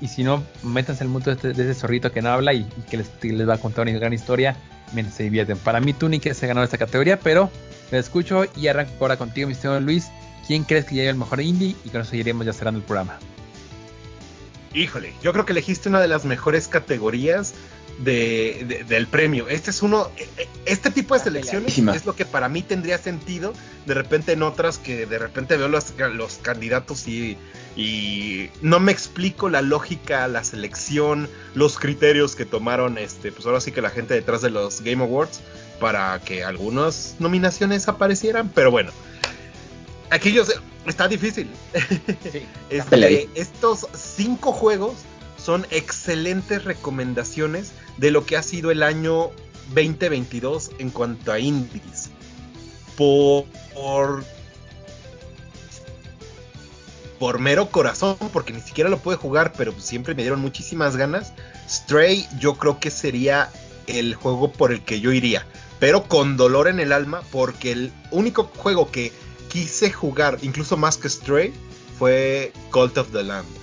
Y 0.00 0.08
si 0.08 0.24
no, 0.24 0.42
métanse 0.62 1.04
el 1.04 1.10
mundo 1.10 1.34
de, 1.34 1.50
ese 1.50 1.74
zorrito 1.74 2.12
que 2.12 2.22
no 2.22 2.30
habla 2.30 2.54
y, 2.54 2.66
que 2.90 2.98
les, 2.98 3.48
va 3.48 3.54
a 3.54 3.58
contar 3.58 3.86
una 3.86 3.98
gran 3.98 4.12
historia 4.12 4.56
mientras 4.92 5.16
se 5.16 5.24
divierten. 5.24 5.58
Para 5.58 5.80
mí, 5.80 5.92
Tunic 5.92 6.32
se 6.32 6.46
ganó 6.46 6.62
esta 6.62 6.78
categoría, 6.78 7.18
pero 7.18 7.50
me 7.90 7.98
escucho 7.98 8.44
y 8.56 8.68
arranco 8.68 8.92
ahora 9.00 9.16
contigo, 9.16 9.46
mi 9.46 9.54
estimado 9.54 9.80
Luis. 9.80 10.08
¿Quién 10.46 10.64
crees 10.64 10.84
que 10.84 10.94
llegue 10.94 11.10
el 11.10 11.16
mejor 11.16 11.40
indie? 11.40 11.76
Y 11.84 11.90
con 11.90 12.00
eso 12.00 12.16
iremos 12.16 12.44
ya 12.44 12.52
cerrando 12.52 12.80
el 12.80 12.84
programa. 12.84 13.18
Híjole, 14.72 15.12
yo 15.22 15.32
creo 15.32 15.44
que 15.44 15.52
elegiste 15.52 15.88
una 15.88 16.00
de 16.00 16.08
las 16.08 16.24
mejores 16.24 16.68
categorías 16.68 17.54
de, 18.02 18.84
del 18.88 19.06
premio. 19.06 19.48
Este 19.48 19.70
es 19.70 19.82
uno, 19.82 20.10
e, 20.16 20.28
e, 20.42 20.48
este 20.66 20.90
tipo 20.90 21.14
de 21.14 21.20
selecciones 21.20 21.78
es 21.78 22.06
lo 22.06 22.14
que 22.14 22.24
para 22.24 22.48
mí 22.48 22.62
tendría 22.62 22.98
sentido. 22.98 23.52
De 23.86 23.94
repente 23.94 24.32
en 24.32 24.42
otras 24.42 24.78
que 24.78 25.06
de 25.06 25.18
repente 25.18 25.56
veo 25.56 25.68
los, 25.68 25.94
los 26.14 26.34
candidatos 26.38 27.06
y, 27.08 27.36
y 27.76 28.50
no 28.62 28.80
me 28.80 28.92
explico 28.92 29.48
la 29.48 29.62
lógica, 29.62 30.26
la 30.28 30.44
selección, 30.44 31.28
los 31.54 31.78
criterios 31.78 32.36
que 32.36 32.44
tomaron, 32.44 32.98
este, 32.98 33.32
pues 33.32 33.46
ahora 33.46 33.60
sí 33.60 33.72
que 33.72 33.82
la 33.82 33.90
gente 33.90 34.14
detrás 34.14 34.42
de 34.42 34.50
los 34.50 34.80
Game 34.82 35.02
Awards 35.02 35.40
para 35.78 36.20
que 36.20 36.44
algunas 36.44 37.16
nominaciones 37.18 37.88
aparecieran. 37.88 38.50
Pero 38.54 38.70
bueno, 38.70 38.92
aquellos 40.10 40.52
está 40.86 41.08
difícil. 41.08 41.48
Este, 42.70 43.28
estos 43.34 43.88
cinco 43.92 44.52
juegos 44.52 44.94
son 45.42 45.66
excelentes 45.70 46.64
recomendaciones 46.64 47.72
de 47.96 48.10
lo 48.10 48.26
que 48.26 48.36
ha 48.36 48.42
sido 48.42 48.70
el 48.70 48.82
año 48.82 49.30
2022 49.74 50.72
en 50.78 50.90
cuanto 50.90 51.32
a 51.32 51.38
indies. 51.38 52.10
Por, 52.96 53.46
por, 57.18 57.38
mero 57.38 57.70
corazón, 57.70 58.16
porque 58.32 58.52
ni 58.52 58.60
siquiera 58.60 58.90
lo 58.90 58.98
pude 58.98 59.16
jugar, 59.16 59.52
pero 59.56 59.78
siempre 59.78 60.14
me 60.14 60.22
dieron 60.22 60.40
muchísimas 60.40 60.96
ganas. 60.96 61.32
Stray 61.68 62.26
yo 62.38 62.54
creo 62.54 62.78
que 62.78 62.90
sería 62.90 63.50
el 63.86 64.14
juego 64.14 64.52
por 64.52 64.72
el 64.72 64.82
que 64.82 65.00
yo 65.00 65.12
iría, 65.12 65.46
pero 65.78 66.04
con 66.04 66.36
dolor 66.36 66.68
en 66.68 66.80
el 66.80 66.92
alma, 66.92 67.22
porque 67.30 67.72
el 67.72 67.92
único 68.10 68.50
juego 68.56 68.90
que 68.90 69.12
quise 69.48 69.90
jugar, 69.90 70.38
incluso 70.42 70.76
más 70.76 70.96
que 70.96 71.08
Stray, 71.08 71.52
fue 71.98 72.52
Cult 72.70 72.98
of 72.98 73.10
the 73.12 73.22
Land. 73.22 73.59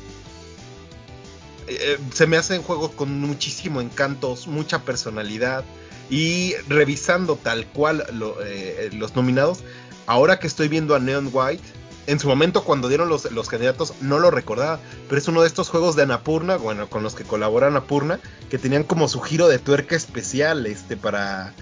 Eh, 1.68 1.98
se 2.14 2.28
me 2.28 2.38
hacen 2.38 2.64
juegos 2.64 2.92
con 2.92 3.20
muchísimo 3.20 3.82
encanto, 3.82 4.36
mucha 4.48 4.80
personalidad. 4.84 5.64
Y 6.10 6.54
revisando 6.70 7.36
tal 7.36 7.68
cual 7.68 8.06
eh, 8.46 8.90
los 8.94 9.16
nominados, 9.16 9.60
ahora 10.06 10.40
que 10.40 10.48
estoy 10.48 10.70
viendo 10.70 10.96
a 10.96 11.00
Neon 11.00 11.30
White, 11.34 11.64
en 12.08 12.20
su 12.20 12.30
momento 12.30 12.64
cuando 12.64 12.88
dieron 12.88 13.10
los, 13.10 13.30
los, 13.32 13.50
candidatos 13.50 13.94
no 14.00 14.18
lo 14.18 14.32
recordaba, 14.32 14.80
pero 15.10 15.20
es 15.20 15.28
uno 15.28 15.42
de 15.42 15.48
estos 15.48 15.70
juegos 15.70 15.98
de 15.98 16.04
Anapurna, 16.04 16.56
bueno, 16.56 16.90
con 16.90 17.04
los 17.04 17.14
que 17.14 17.26
colabora 17.26 17.68
Anapurna, 17.68 18.22
que 18.50 18.58
tenían 18.58 18.84
como 18.84 19.10
su 19.10 19.20
giro 19.20 19.50
de 19.50 19.60
tuerca 19.60 19.98
especial 19.98 20.66
este, 20.66 20.96
para, 20.96 21.54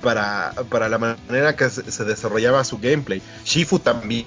para, 0.00 0.54
para 0.70 0.88
la 0.88 0.98
manera 0.98 1.54
que 1.54 1.68
se, 1.68 2.04
desarrollaba 2.04 2.64
su 2.64 2.78
gameplay. 2.78 3.20
Shifu 3.44 3.78
también, 3.78 4.26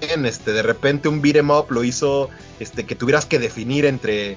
este, 0.00 0.52
de 0.52 0.62
repente 0.62 1.08
un 1.08 1.22
beat'em 1.22 1.50
up 1.50 1.66
lo 1.70 1.84
hizo 1.84 2.28
este, 2.58 2.84
que 2.84 2.96
tuvieras 2.96 3.24
que 3.24 3.38
definir 3.38 3.84
entre 3.86 4.36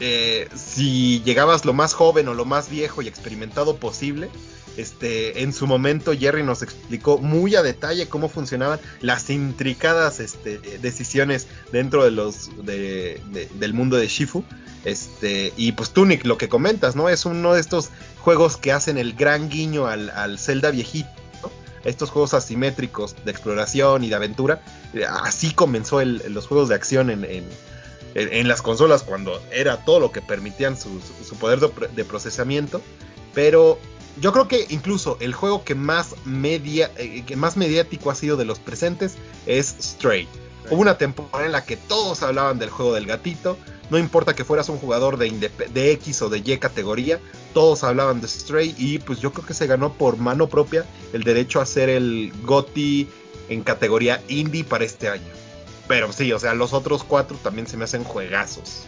eh, 0.00 0.48
si 0.54 1.22
llegabas 1.22 1.64
lo 1.64 1.72
más 1.72 1.94
joven 1.94 2.28
o 2.28 2.34
lo 2.34 2.44
más 2.44 2.68
viejo 2.68 3.02
y 3.02 3.08
experimentado 3.08 3.76
posible. 3.76 4.30
Este, 4.76 5.42
en 5.42 5.54
su 5.54 5.66
momento 5.66 6.12
Jerry 6.12 6.42
nos 6.42 6.60
explicó 6.60 7.16
muy 7.16 7.54
a 7.54 7.62
detalle 7.62 8.08
cómo 8.08 8.28
funcionaban 8.28 8.78
las 9.00 9.30
intricadas 9.30 10.20
este, 10.20 10.58
decisiones 10.58 11.46
dentro 11.72 12.04
de 12.04 12.10
los 12.10 12.50
del 12.62 13.74
mundo 13.74 13.96
de 13.96 14.06
Shifu. 14.06 14.44
Este, 14.84 15.52
y 15.56 15.72
pues 15.72 15.90
Tunic, 15.90 16.24
lo 16.26 16.38
que 16.38 16.48
comentas, 16.48 16.94
¿no? 16.94 17.08
Es 17.08 17.24
uno 17.24 17.54
de 17.54 17.60
estos 17.60 17.90
juegos 18.20 18.56
que 18.56 18.70
hacen 18.70 18.98
el 18.98 19.14
gran 19.14 19.48
guiño 19.48 19.86
al, 19.86 20.10
al 20.10 20.38
Zelda 20.38 20.70
viejito. 20.70 21.08
Estos 21.84 22.10
juegos 22.10 22.34
asimétricos 22.34 23.16
de 23.24 23.30
exploración 23.30 24.04
y 24.04 24.08
de 24.10 24.16
aventura. 24.16 24.60
Así 25.22 25.52
comenzó 25.52 26.04
los 26.04 26.46
juegos 26.46 26.68
de 26.68 26.74
acción 26.74 27.10
en, 27.10 27.48
las 28.16 28.62
consolas 28.62 29.02
cuando 29.02 29.40
era 29.52 29.84
todo 29.84 30.00
lo 30.00 30.10
que 30.10 30.22
permitían 30.22 30.76
su, 30.76 30.88
poder 31.38 31.60
de, 31.60 32.04
procesamiento. 32.04 32.80
Pero 33.34 33.78
yo 34.20 34.32
creo 34.32 34.48
que 34.48 34.66
incluso 34.70 35.18
el 35.20 35.34
juego 35.34 35.64
que 35.64 35.74
más, 35.74 36.14
media, 36.24 36.90
eh, 36.96 37.24
que 37.26 37.36
más 37.36 37.56
mediático 37.56 38.10
ha 38.10 38.14
sido 38.14 38.36
de 38.36 38.46
los 38.46 38.58
presentes 38.58 39.16
es 39.44 39.76
Stray. 39.80 40.26
Hubo 40.70 40.80
una 40.80 40.98
temporada 40.98 41.46
en 41.46 41.52
la 41.52 41.64
que 41.64 41.76
todos 41.76 42.22
hablaban 42.22 42.58
del 42.58 42.70
juego 42.70 42.94
del 42.94 43.06
gatito, 43.06 43.56
no 43.88 43.98
importa 43.98 44.34
que 44.34 44.44
fueras 44.44 44.68
un 44.68 44.78
jugador 44.78 45.16
de, 45.16 45.50
de 45.72 45.92
X 45.92 46.22
o 46.22 46.28
de 46.28 46.38
Y 46.38 46.58
categoría, 46.58 47.20
todos 47.54 47.84
hablaban 47.84 48.20
de 48.20 48.26
Stray 48.26 48.74
y 48.76 48.98
pues 48.98 49.20
yo 49.20 49.32
creo 49.32 49.46
que 49.46 49.54
se 49.54 49.66
ganó 49.68 49.92
por 49.92 50.16
mano 50.16 50.48
propia 50.48 50.84
el 51.12 51.22
derecho 51.22 51.60
a 51.60 51.66
ser 51.66 51.88
el 51.88 52.32
GOTY 52.42 53.08
en 53.48 53.62
categoría 53.62 54.22
indie 54.26 54.64
para 54.64 54.84
este 54.84 55.08
año. 55.08 55.45
Pero 55.88 56.12
sí, 56.12 56.32
o 56.32 56.38
sea, 56.38 56.54
los 56.54 56.72
otros 56.72 57.04
cuatro 57.04 57.36
también 57.42 57.66
se 57.66 57.76
me 57.76 57.84
hacen 57.84 58.04
juegazos. 58.04 58.84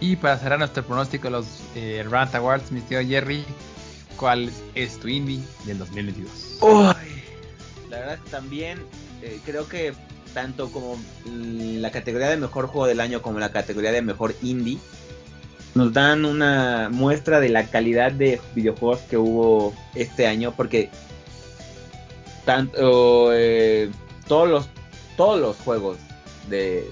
Y 0.00 0.16
para 0.16 0.36
cerrar 0.38 0.58
nuestro 0.58 0.84
pronóstico 0.84 1.28
de 1.28 1.30
los 1.30 1.46
eh, 1.76 2.04
Rant 2.08 2.34
Awards, 2.34 2.72
mi 2.72 2.80
tío 2.80 3.00
Jerry, 3.00 3.44
¿cuál 4.16 4.50
es 4.74 4.98
tu 4.98 5.08
indie 5.08 5.40
del 5.64 5.78
2022? 5.78 6.58
la 7.88 7.98
verdad 7.98 8.18
también 8.30 8.78
eh, 9.20 9.38
creo 9.44 9.68
que 9.68 9.92
tanto 10.32 10.72
como 10.72 10.98
la 11.26 11.90
categoría 11.90 12.30
de 12.30 12.38
mejor 12.38 12.66
juego 12.66 12.86
del 12.86 13.00
año 13.00 13.20
como 13.20 13.38
la 13.38 13.52
categoría 13.52 13.92
de 13.92 14.00
mejor 14.00 14.34
indie 14.42 14.78
nos 15.74 15.92
dan 15.92 16.24
una 16.24 16.88
muestra 16.90 17.38
de 17.38 17.50
la 17.50 17.66
calidad 17.66 18.10
de 18.12 18.40
videojuegos 18.54 19.00
que 19.02 19.18
hubo 19.18 19.74
este 19.94 20.26
año 20.26 20.54
porque 20.56 20.90
tanto 22.44 23.32
eh, 23.34 23.90
todos 24.32 24.48
los 24.48 24.68
todos 25.18 25.38
los 25.38 25.56
juegos 25.58 25.98
de 26.48 26.88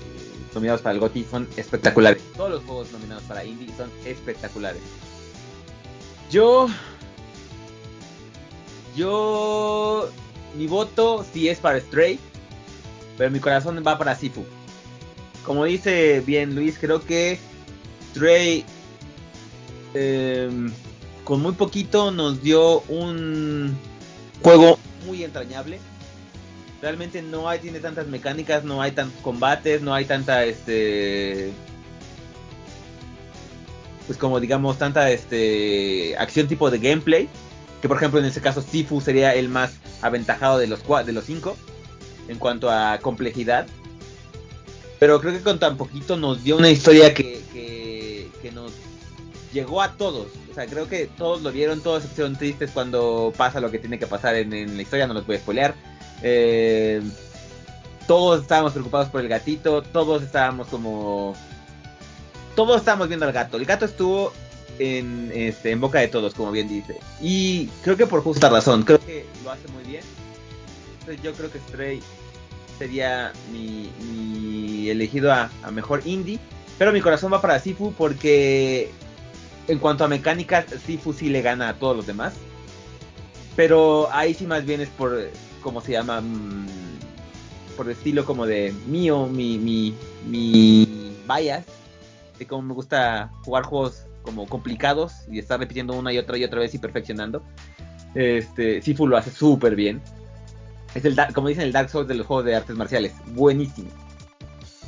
nominados 0.55 0.83
para 0.83 0.93
el 0.93 1.01
GOTY 1.01 1.25
son 1.31 1.49
espectaculares. 1.57 2.23
Todos 2.37 2.51
los 2.51 2.65
juegos 2.65 2.93
nominados 2.93 3.25
para 3.25 3.43
Indie 3.47 3.75
son 3.79 3.91
espectaculares. 4.05 4.83
Yo 6.31 6.69
yo 8.95 10.11
mi 10.55 10.67
voto 10.67 11.25
sí 11.33 11.49
es 11.49 11.61
para 11.61 11.81
Stray, 11.81 12.19
pero 13.17 13.31
mi 13.31 13.41
corazón 13.41 13.83
va 13.87 13.97
para 13.97 14.15
Sifu. 14.15 14.45
Como 15.43 15.65
dice 15.65 16.21
bien 16.21 16.55
Luis, 16.55 16.77
creo 16.79 17.03
que 17.03 17.39
Stray 18.11 18.67
em, 19.95 20.71
con 21.25 21.41
muy 21.41 21.53
poquito 21.53 22.11
nos 22.11 22.43
dio 22.43 22.81
un 22.81 23.75
juego 24.43 24.79
muy 25.07 25.25
entrañable. 25.25 25.81
Realmente 26.82 27.23
no 27.23 27.48
hay, 27.48 27.59
tiene 27.59 27.81
tantas 27.81 28.07
mecánicas, 28.07 28.65
no 28.65 28.81
hay 28.81 28.93
tantos 28.93 29.20
combates, 29.23 29.82
no 29.82 29.93
hay 29.93 30.07
tanta, 30.07 30.44
este, 30.44 31.52
pues 34.07 34.19
como 34.19 34.40
digamos, 34.40 34.78
tanta, 34.78 35.11
este, 35.11 36.16
acción 36.19 36.48
tipo 36.48 36.70
de 36.70 36.78
gameplay. 36.78 37.28
Que 37.82 37.89
por 37.89 37.97
ejemplo 37.97 38.20
en 38.20 38.27
ese 38.27 38.43
caso 38.43 38.61
Sifu 38.61 39.01
sería 39.01 39.35
el 39.35 39.48
más 39.48 39.78
aventajado 40.02 40.59
de 40.59 40.66
los, 40.66 40.81
de 41.07 41.12
los 41.12 41.24
cinco 41.24 41.57
en 42.28 42.39
cuanto 42.39 42.70
a 42.70 42.98
complejidad. 42.98 43.66
Pero 44.98 45.19
creo 45.20 45.32
que 45.32 45.40
con 45.40 45.59
tan 45.59 45.78
poquito 45.78 46.19
nos 46.19 46.44
dio 46.44 46.59
una 46.59 46.69
historia 46.69 47.15
que, 47.15 47.43
que 48.43 48.52
nos 48.52 48.73
llegó 49.52 49.82
a 49.82 49.97
todos. 49.97 50.28
O 50.51 50.55
sea, 50.55 50.66
creo 50.66 50.89
que 50.89 51.07
todos 51.07 51.43
lo 51.43 51.52
vieron, 51.52 51.81
todos 51.81 52.05
se 52.05 52.31
tristes 52.31 52.70
cuando 52.73 53.32
pasa 53.36 53.61
lo 53.61 53.70
que 53.70 53.78
tiene 53.78 53.98
que 53.98 54.07
pasar 54.07 54.35
en, 54.35 54.77
la 54.77 54.82
historia, 54.82 55.07
no 55.07 55.15
los 55.15 55.27
voy 55.27 55.36
a 55.36 55.40
spoilear. 55.40 55.74
Eh, 56.22 57.02
todos 58.06 58.42
estábamos 58.42 58.72
preocupados 58.72 59.09
por 59.09 59.20
el 59.20 59.28
gatito, 59.28 59.82
todos 59.82 60.22
estábamos 60.22 60.68
como... 60.68 61.34
Todos 62.56 62.78
estábamos 62.78 63.09
viendo 63.09 63.26
al 63.26 63.32
gato. 63.32 63.56
El 63.56 63.64
gato 63.64 63.84
estuvo 63.84 64.32
en, 64.80 65.30
este, 65.34 65.70
en 65.70 65.80
boca 65.80 66.01
de 66.01 66.09
todos, 66.09 66.34
como 66.34 66.51
bien 66.51 66.68
dice. 66.68 66.98
Y 67.20 67.68
creo 67.82 67.97
que 67.97 68.06
por 68.06 68.22
justa 68.22 68.48
razón, 68.48 68.82
creo 68.82 68.98
que 68.98 69.26
lo 69.44 69.52
hace 69.52 69.68
muy 69.68 69.84
bien. 69.84 70.02
Entonces 70.98 71.22
yo 71.22 71.32
creo 71.34 71.51
que 71.52 71.59
Stray 71.60 72.02
sería 72.78 73.32
mi, 73.52 74.88
elegido 74.90 75.32
a, 75.32 75.51
a 75.62 75.70
mejor 75.70 76.02
indie. 76.05 76.40
Pero 76.78 76.92
mi 76.92 77.01
corazón 77.01 77.32
va 77.32 77.40
para 77.40 77.60
Sifu 77.60 77.92
porque 77.92 78.90
en 79.68 79.78
cuanto 79.78 80.05
a 80.05 80.09
mecánicas, 80.09 80.64
Sifu 80.84 81.12
sí 81.12 81.28
le 81.28 81.42
gana 81.42 81.68
a 81.68 81.74
todos 81.74 81.97
los 81.97 82.06
demás. 82.06 82.34
Pero 83.55 84.09
ahí 84.12 84.34
sí 84.34 84.47
más 84.47 84.64
bien 84.64 84.80
es 84.80 84.88
por, 84.88 85.30
¿cómo 85.62 85.81
se 85.81 85.93
llama? 85.93 86.20
Mm, 86.20 86.66
por 87.77 87.91
estilo 87.91 88.24
como 88.24 88.47
de 88.47 88.74
mío, 88.87 89.27
mi, 89.27 89.59
mi, 89.59 89.95
mi 90.27 91.16
bias. 91.28 91.65
De 92.39 92.47
cómo 92.47 92.62
me 92.62 92.74
gusta 92.74 93.31
jugar 93.45 93.65
juegos 93.65 94.07
como 94.23 94.47
complicados 94.47 95.12
y 95.31 95.39
estar 95.39 95.61
repitiendo 95.61 95.95
una 95.95 96.12
y 96.12 96.19
otra 96.19 96.37
y 96.39 96.45
otra 96.45 96.61
vez 96.61 96.74
y 96.74 96.78
perfeccionando. 96.78 97.43
Este, 98.15 98.82
Sifu 98.82 99.07
lo 99.07 99.16
hace 99.16 99.31
súper 99.31 99.77
bien. 99.77 100.01
Es 100.95 101.05
el, 101.05 101.16
como 101.35 101.49
dicen, 101.49 101.65
el 101.65 101.73
Dark 101.73 101.91
Souls 101.91 102.09
de 102.09 102.15
los 102.15 102.27
juegos 102.27 102.47
de 102.47 102.57
artes 102.57 102.77
marciales. 102.77 103.12
Buenísimo. 103.27 103.91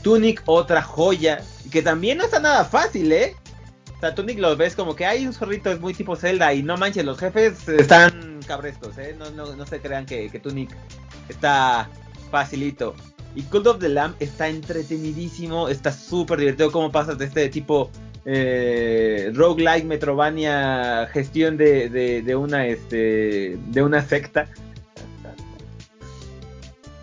Tunic, 0.03 0.43
otra 0.47 0.83
joya. 0.83 1.43
Que 1.71 1.83
también 1.83 2.19
no 2.19 2.25
está 2.25 2.41
nada 2.41 2.65
fácil, 2.65 3.13
¿eh? 3.13 3.37
sea, 4.03 4.15
Tunic 4.17 4.39
lo 4.41 4.57
ves 4.57 4.75
como 4.75 4.97
que 4.97 5.07
hay 5.07 5.27
un 5.27 5.33
zorrito, 5.33 5.71
es 5.71 5.81
muy 5.81 5.95
tipo 5.95 6.17
Zelda 6.17 6.53
y 6.53 6.63
no 6.63 6.77
manches, 6.77 7.05
los 7.05 7.19
jefes 7.19 7.69
están 7.69 8.22
cabrestos, 8.45 8.99
¿eh? 8.99 9.15
No, 9.19 9.31
no, 9.31 9.55
no 9.55 9.67
se 9.67 9.81
crean 9.81 10.07
que, 10.07 10.31
que 10.31 10.39
Tunic 10.39 10.71
está 11.29 11.89
facilito. 12.31 12.95
Y 13.35 13.43
Cult 13.43 13.67
of 13.67 13.79
the 13.79 13.89
Lamb 13.89 14.15
está 14.21 14.49
entretenidísimo, 14.49 15.69
está 15.69 15.91
súper 15.93 16.39
divertido 16.39 16.71
cómo 16.71 16.93
pasas 16.93 17.17
de 17.19 17.25
este 17.25 17.49
tipo 17.49 17.91
eh, 18.25 19.31
roguelike, 19.35 19.85
Metrovania, 19.85 21.09
gestión 21.13 21.57
de, 21.57 21.89
de, 21.89 22.37
una 22.37 22.67
este 22.67 23.59
de 23.69 23.83
una 23.83 24.03
secta. 24.03 24.49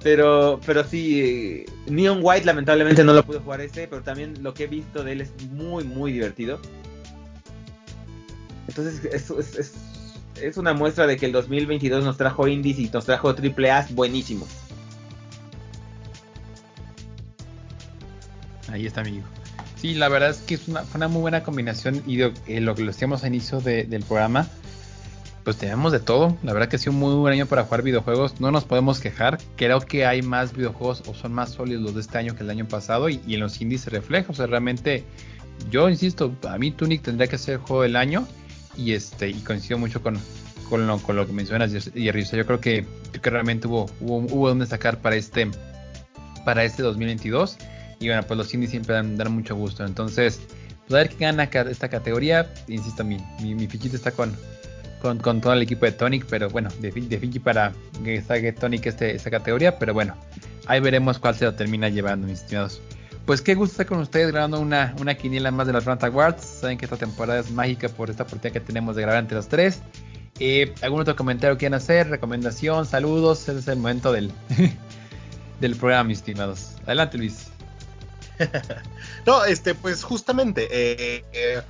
Pero, 0.02 0.62
pero 0.66 0.86
sí, 0.86 1.66
Neon 1.88 2.20
White 2.22 2.46
lamentablemente 2.46 3.04
no 3.04 3.14
lo 3.14 3.24
pude 3.26 3.40
jugar 3.40 3.60
ese, 3.60 3.88
pero 3.88 4.02
también 4.02 4.42
lo 4.42 4.54
que 4.54 4.64
he 4.64 4.68
visto 4.68 5.04
de 5.04 5.12
él 5.12 5.22
es 5.22 5.34
muy, 5.52 5.84
muy 5.84 6.14
divertido. 6.14 6.60
Entonces 8.70 9.04
es, 9.04 9.30
es, 9.58 9.74
una 10.58 10.74
muestra 10.74 11.08
de 11.08 11.18
que 11.18 11.26
el 11.26 11.32
2022 11.32 12.04
nos 12.04 12.18
trajo 12.18 12.48
indies 12.48 12.80
y 12.80 12.90
nos 12.90 13.06
trajo 13.06 13.34
triple 13.36 13.72
A 13.72 13.88
buenísimos. 13.92 14.50
Ahí 18.72 18.86
está, 18.86 19.02
amigo. 19.02 19.26
Sí, 19.76 19.96
la 19.96 20.10
verdad 20.10 20.32
es 20.32 20.40
que 20.40 20.56
es 20.56 20.68
una, 20.68 20.84
fue 20.84 20.98
una 20.98 21.08
muy 21.08 21.22
buena 21.22 21.42
combinación 21.42 22.04
y 22.06 22.18
lo, 22.18 22.34
que 22.34 22.60
lo 22.60 22.76
decíamos 22.76 23.24
a 23.24 23.28
inicio 23.28 23.62
del 23.62 24.04
programa, 24.04 24.48
pues 25.44 25.58
tenemos 25.58 25.92
de 25.92 26.00
todo. 26.00 26.38
La 26.44 26.54
verdad 26.54 26.68
que 26.68 26.76
ha 26.76 26.80
sido 26.80 26.92
un 26.92 27.00
muy 27.00 27.16
buen 27.16 27.34
año 27.34 27.46
para 27.46 27.64
jugar 27.64 27.82
videojuegos. 27.82 28.42
No 28.42 28.52
nos 28.52 28.66
podemos 28.66 29.00
quejar. 29.00 29.40
Creo 29.56 29.80
que 29.80 30.06
hay 30.06 30.22
más 30.22 30.54
videojuegos 30.54 31.04
o 31.08 31.14
son 31.14 31.34
más 31.34 31.52
sólidos 31.52 31.82
los 31.82 31.96
de 31.96 32.02
este 32.02 32.18
año 32.18 32.36
que 32.36 32.44
el 32.44 32.50
año 32.50 32.68
pasado 32.68 33.10
y, 33.10 33.22
y 33.26 33.36
en 33.36 33.40
los 33.40 33.60
indies 33.62 33.82
se 33.82 33.90
refleja. 33.90 34.32
O 34.32 34.36
sea, 34.36 34.48
realmente, 34.48 35.06
yo 35.72 35.90
insisto, 35.90 36.36
a 36.48 36.58
mí 36.58 36.72
Tunic 36.72 37.02
tendría 37.02 37.28
que 37.28 37.38
ser 37.38 37.56
el 37.56 37.60
juego 37.62 37.84
del 37.84 37.96
año 37.96 38.28
y 38.78 38.94
este 38.94 39.30
y 39.30 39.36
coincido 39.42 39.78
mucho 39.78 40.02
con, 40.02 40.20
con, 40.70 40.88
lo, 40.88 40.98
con 41.00 41.16
lo 41.16 41.26
que 41.26 41.34
mencionas 41.34 41.72
Jerry. 41.94 42.24
yo 42.24 42.46
creo 42.46 42.60
que, 42.60 42.86
que 43.22 43.30
realmente 43.30 43.68
hubo, 43.68 43.90
hubo, 44.00 44.18
hubo 44.18 44.50
donde 44.50 44.66
sacar 44.66 45.02
para 45.02 45.16
este 45.16 45.50
para 46.46 46.64
este 46.64 46.84
2022 46.84 47.58
y 48.00 48.08
bueno 48.08 48.24
pues 48.24 48.38
los 48.38 48.54
indies 48.54 48.72
siempre 48.72 48.96
dan, 48.96 49.18
mucho 49.32 49.56
gusto 49.56 49.86
entonces 49.86 50.42
pues 50.88 50.92
a 50.92 51.04
ver 51.04 51.10
quién 51.10 51.38
gana 51.38 51.44
esta 51.44 51.90
categoría 51.90 52.52
insisto 52.68 53.04
mi, 53.04 53.18
mi, 53.42 53.56
mi 53.56 53.68
fichita 53.68 53.96
está 53.96 54.12
con, 54.12 54.36
con, 55.02 55.20
con, 55.20 55.42
todo 55.42 55.54
el 55.54 55.62
equipo 55.62 55.86
de 55.86 55.92
Tonic 55.92 56.26
pero 56.26 56.50
bueno 56.50 56.70
de, 56.80 56.92
de 56.92 57.40
para 57.40 57.74
que 58.04 58.22
salga 58.22 58.54
Tonic 58.54 58.86
este, 58.86 59.16
esta 59.16 59.30
categoría 59.30 59.78
pero 59.78 59.94
bueno 59.94 60.16
ahí 60.68 60.80
veremos 60.80 61.20
cuál 61.20 61.36
se 61.36 61.46
lo 61.46 61.54
termina 61.54 61.90
llevando 61.90 62.28
mis 62.28 62.42
estimados 62.42 62.82
pues 63.30 63.44
qué 63.44 63.54
gusto 63.54 63.74
estar 63.74 63.86
con 63.86 64.00
ustedes 64.00 64.32
grabando 64.32 64.60
una, 64.60 64.96
una 65.00 65.14
quiniela 65.14 65.52
más 65.52 65.68
de 65.68 65.74
las 65.74 65.86
Rant 65.86 66.04
Awards. 66.04 66.44
Saben 66.44 66.80
que 66.80 66.86
esta 66.86 66.98
temporada 66.98 67.42
es 67.42 67.52
mágica 67.52 67.88
por 67.88 68.10
esta 68.10 68.24
oportunidad 68.24 68.54
que 68.54 68.60
tenemos 68.60 68.96
de 68.96 69.04
grabar 69.04 69.22
entre 69.22 69.36
los 69.36 69.48
tres. 69.48 69.84
Eh, 70.40 70.74
¿Algún 70.82 71.02
otro 71.02 71.16
comentario 71.16 71.56
quieren 71.56 71.76
hacer? 71.76 72.10
¿Recomendación? 72.10 72.88
¿Saludos? 72.88 73.48
Ese 73.48 73.60
es 73.60 73.68
el 73.68 73.78
momento 73.78 74.12
del, 74.12 74.32
del 75.60 75.76
programa, 75.76 76.06
mis 76.06 76.18
estimados. 76.18 76.72
Adelante, 76.88 77.20
Luis. 77.20 77.50
no, 79.28 79.46
este, 79.46 79.76
pues 79.76 80.04
justamente, 80.04 80.68
eh, 80.72 81.24
eh, 81.32 81.62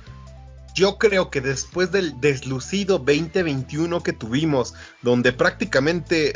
yo 0.80 0.96
creo 0.96 1.28
que 1.28 1.42
después 1.42 1.92
del 1.92 2.22
deslucido 2.22 2.98
2021 2.98 4.02
que 4.02 4.14
tuvimos, 4.14 4.72
donde 5.02 5.30
prácticamente 5.30 6.32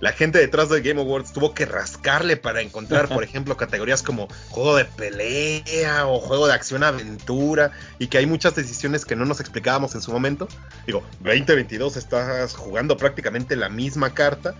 la 0.00 0.12
gente 0.12 0.38
detrás 0.38 0.68
de 0.68 0.82
Game 0.82 1.00
Awards 1.00 1.32
tuvo 1.32 1.54
que 1.54 1.64
rascarle 1.64 2.36
para 2.36 2.60
encontrar, 2.60 3.08
por 3.08 3.24
ejemplo, 3.24 3.56
categorías 3.56 4.02
como 4.02 4.28
juego 4.50 4.76
de 4.76 4.84
pelea 4.84 6.06
o 6.06 6.20
juego 6.20 6.46
de 6.46 6.52
acción-aventura 6.52 7.72
y 7.98 8.08
que 8.08 8.18
hay 8.18 8.26
muchas 8.26 8.54
decisiones 8.54 9.06
que 9.06 9.16
no 9.16 9.24
nos 9.24 9.40
explicábamos 9.40 9.94
en 9.94 10.02
su 10.02 10.12
momento. 10.12 10.46
Digo, 10.84 11.02
2022 11.20 11.96
estás 11.96 12.54
jugando 12.54 12.98
prácticamente 12.98 13.56
la 13.56 13.70
misma 13.70 14.12
carta. 14.12 14.54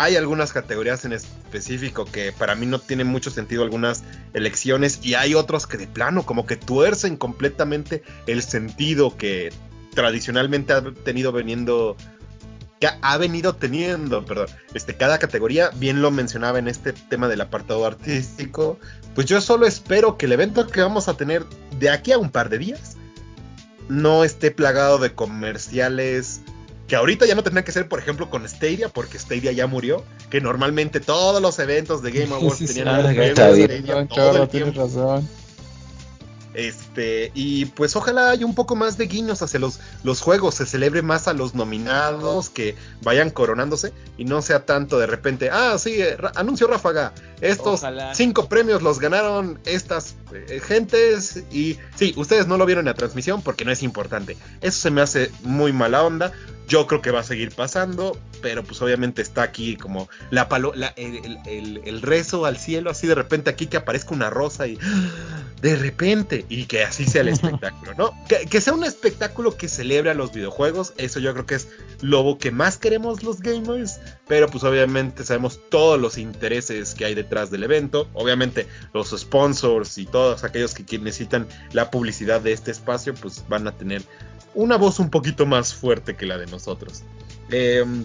Hay 0.00 0.14
algunas 0.14 0.52
categorías 0.52 1.04
en 1.04 1.12
específico 1.12 2.04
que 2.04 2.30
para 2.30 2.54
mí 2.54 2.66
no 2.66 2.78
tienen 2.78 3.08
mucho 3.08 3.32
sentido 3.32 3.64
algunas 3.64 4.04
elecciones 4.32 5.00
y 5.02 5.14
hay 5.14 5.34
otros 5.34 5.66
que 5.66 5.76
de 5.76 5.88
plano 5.88 6.24
como 6.24 6.46
que 6.46 6.54
tuercen 6.54 7.16
completamente 7.16 8.04
el 8.28 8.44
sentido 8.44 9.16
que 9.16 9.52
tradicionalmente 9.94 10.72
ha 10.72 10.84
tenido 11.02 11.32
veniendo 11.32 11.96
que 12.78 12.88
ha 13.02 13.18
venido 13.18 13.56
teniendo, 13.56 14.24
perdón, 14.24 14.46
este, 14.72 14.96
cada 14.96 15.18
categoría, 15.18 15.70
bien 15.74 16.00
lo 16.00 16.12
mencionaba 16.12 16.60
en 16.60 16.68
este 16.68 16.92
tema 16.92 17.26
del 17.26 17.40
apartado 17.40 17.84
artístico, 17.84 18.78
pues 19.16 19.26
yo 19.26 19.40
solo 19.40 19.66
espero 19.66 20.16
que 20.16 20.26
el 20.26 20.32
evento 20.32 20.64
que 20.68 20.80
vamos 20.80 21.08
a 21.08 21.16
tener 21.16 21.44
de 21.80 21.90
aquí 21.90 22.12
a 22.12 22.18
un 22.18 22.30
par 22.30 22.50
de 22.50 22.58
días 22.58 22.96
no 23.88 24.22
esté 24.22 24.52
plagado 24.52 24.98
de 24.98 25.12
comerciales 25.12 26.42
que 26.88 26.96
ahorita 26.96 27.26
ya 27.26 27.34
no 27.34 27.42
tendrían 27.42 27.64
que 27.64 27.72
ser, 27.72 27.86
por 27.86 27.98
ejemplo, 27.98 28.30
con 28.30 28.48
Stadia, 28.48 28.88
porque 28.88 29.18
Stadia 29.18 29.52
ya 29.52 29.66
murió, 29.66 30.04
que 30.30 30.40
normalmente 30.40 31.00
todos 31.00 31.40
los 31.40 31.58
eventos 31.58 32.02
de 32.02 32.10
Game 32.10 32.34
Awards 32.34 32.64
tenían 32.66 32.88
ah, 32.88 34.06
todo 34.08 34.42
el 34.42 34.48
tiempo. 34.48 34.80
razón. 34.80 35.28
Este, 36.54 37.30
y 37.34 37.66
pues 37.66 37.94
ojalá 37.94 38.30
haya 38.30 38.44
un 38.44 38.54
poco 38.54 38.74
más 38.74 38.98
de 38.98 39.06
guiños 39.06 39.42
hacia 39.42 39.60
los, 39.60 39.78
los 40.02 40.20
juegos, 40.22 40.56
se 40.56 40.66
celebre 40.66 41.02
más 41.02 41.28
a 41.28 41.32
los 41.32 41.54
nominados, 41.54 42.48
que 42.48 42.74
vayan 43.02 43.30
coronándose 43.30 43.92
y 44.16 44.24
no 44.24 44.42
sea 44.42 44.64
tanto 44.64 44.98
de 44.98 45.06
repente, 45.06 45.50
ah, 45.52 45.76
sí, 45.78 46.02
eh, 46.02 46.16
anuncio 46.34 46.66
Ráfaga, 46.66 47.12
estos 47.40 47.82
cinco 48.14 48.48
premios 48.48 48.82
los 48.82 48.98
ganaron 48.98 49.60
estas 49.66 50.16
eh, 50.32 50.60
gentes 50.60 51.44
y 51.52 51.78
sí, 51.94 52.12
ustedes 52.16 52.48
no 52.48 52.56
lo 52.56 52.66
vieron 52.66 52.82
en 52.82 52.92
la 52.92 52.94
transmisión 52.94 53.42
porque 53.42 53.64
no 53.64 53.70
es 53.70 53.84
importante. 53.84 54.36
Eso 54.60 54.80
se 54.80 54.90
me 54.90 55.00
hace 55.00 55.30
muy 55.42 55.72
mala 55.72 56.02
onda. 56.02 56.32
Yo 56.68 56.86
creo 56.86 57.00
que 57.00 57.10
va 57.10 57.20
a 57.20 57.24
seguir 57.24 57.50
pasando, 57.50 58.16
pero 58.42 58.62
pues 58.62 58.80
obviamente 58.82 59.22
está 59.22 59.42
aquí 59.42 59.76
como 59.76 60.08
la 60.30 60.50
palo 60.50 60.74
el, 60.96 62.02
rezo 62.02 62.44
al 62.44 62.58
cielo, 62.58 62.90
así 62.90 63.06
de 63.06 63.14
repente 63.14 63.48
aquí 63.48 63.66
que 63.66 63.78
aparezca 63.78 64.14
una 64.14 64.28
rosa 64.28 64.66
y 64.66 64.78
de 65.62 65.76
repente, 65.76 66.44
y 66.50 66.66
que 66.66 66.84
así 66.84 67.06
sea 67.06 67.22
el 67.22 67.28
espectáculo, 67.28 67.94
¿no? 67.96 68.12
Que, 68.28 68.60
sea 68.60 68.74
un 68.74 68.84
espectáculo 68.84 69.56
que 69.56 69.66
celebre 69.66 70.10
a 70.10 70.14
los 70.14 70.32
videojuegos, 70.32 70.92
eso 70.98 71.20
yo 71.20 71.32
creo 71.32 71.46
que 71.46 71.54
es 71.54 71.68
lo 72.02 72.36
que 72.38 72.50
más 72.50 72.76
queremos 72.76 73.22
los 73.22 73.40
gamers, 73.40 73.98
pero 74.26 74.48
pues 74.48 74.62
obviamente 74.62 75.24
sabemos 75.24 75.58
todos 75.70 75.98
los 75.98 76.18
intereses 76.18 76.94
que 76.94 77.06
hay 77.06 77.14
detrás 77.14 77.50
del 77.50 77.64
evento, 77.64 78.08
obviamente 78.12 78.66
los 78.92 79.10
sponsors 79.18 79.96
y 79.96 80.04
todos 80.04 80.44
aquellos 80.44 80.74
que 80.74 80.98
necesitan 80.98 81.48
la 81.72 81.90
publicidad 81.90 82.42
de 82.42 82.52
este 82.52 82.70
espacio, 82.70 83.14
pues 83.14 83.42
van 83.48 83.66
a 83.66 83.72
tener 83.72 84.02
una 84.58 84.76
voz 84.76 84.98
un 84.98 85.08
poquito 85.08 85.46
más 85.46 85.72
fuerte 85.72 86.16
que 86.16 86.26
la 86.26 86.36
de 86.36 86.46
nosotros. 86.46 87.04
Em, 87.48 88.04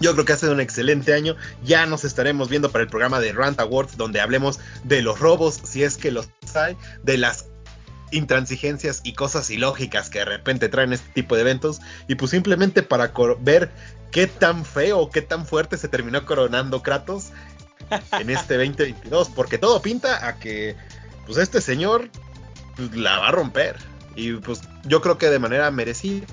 yo 0.00 0.12
creo 0.12 0.24
que 0.24 0.32
ha 0.32 0.36
sido 0.36 0.52
un 0.52 0.60
excelente 0.60 1.12
año. 1.12 1.34
Ya 1.64 1.86
nos 1.86 2.04
estaremos 2.04 2.48
viendo 2.48 2.70
para 2.70 2.84
el 2.84 2.88
programa 2.88 3.18
de 3.18 3.32
Rant 3.32 3.58
Awards, 3.58 3.96
donde 3.96 4.20
hablemos 4.20 4.60
de 4.84 5.02
los 5.02 5.18
robos, 5.18 5.58
si 5.64 5.82
es 5.82 5.96
que 5.96 6.12
los 6.12 6.28
hay, 6.54 6.76
de 7.02 7.18
las 7.18 7.46
intransigencias 8.12 9.00
y 9.02 9.14
cosas 9.14 9.50
ilógicas 9.50 10.08
que 10.08 10.20
de 10.20 10.26
repente 10.26 10.68
traen 10.68 10.92
este 10.92 11.10
tipo 11.14 11.34
de 11.34 11.40
eventos. 11.40 11.80
Y 12.06 12.14
pues 12.14 12.30
simplemente 12.30 12.84
para 12.84 13.12
ver 13.40 13.72
qué 14.12 14.28
tan 14.28 14.64
feo, 14.64 15.10
qué 15.10 15.20
tan 15.20 15.46
fuerte 15.46 15.76
se 15.78 15.88
terminó 15.88 16.24
coronando 16.24 16.80
Kratos 16.80 17.30
en 18.12 18.30
este 18.30 18.56
2022. 18.56 19.30
Porque 19.30 19.58
todo 19.58 19.82
pinta 19.82 20.28
a 20.28 20.38
que 20.38 20.76
pues 21.26 21.38
este 21.38 21.60
señor 21.60 22.08
pues, 22.76 22.94
la 22.94 23.18
va 23.18 23.28
a 23.30 23.32
romper. 23.32 23.91
Y 24.14 24.32
pues 24.34 24.60
yo 24.84 25.00
creo 25.00 25.18
que 25.18 25.30
de 25.30 25.38
manera 25.38 25.70
merecida, 25.70 26.26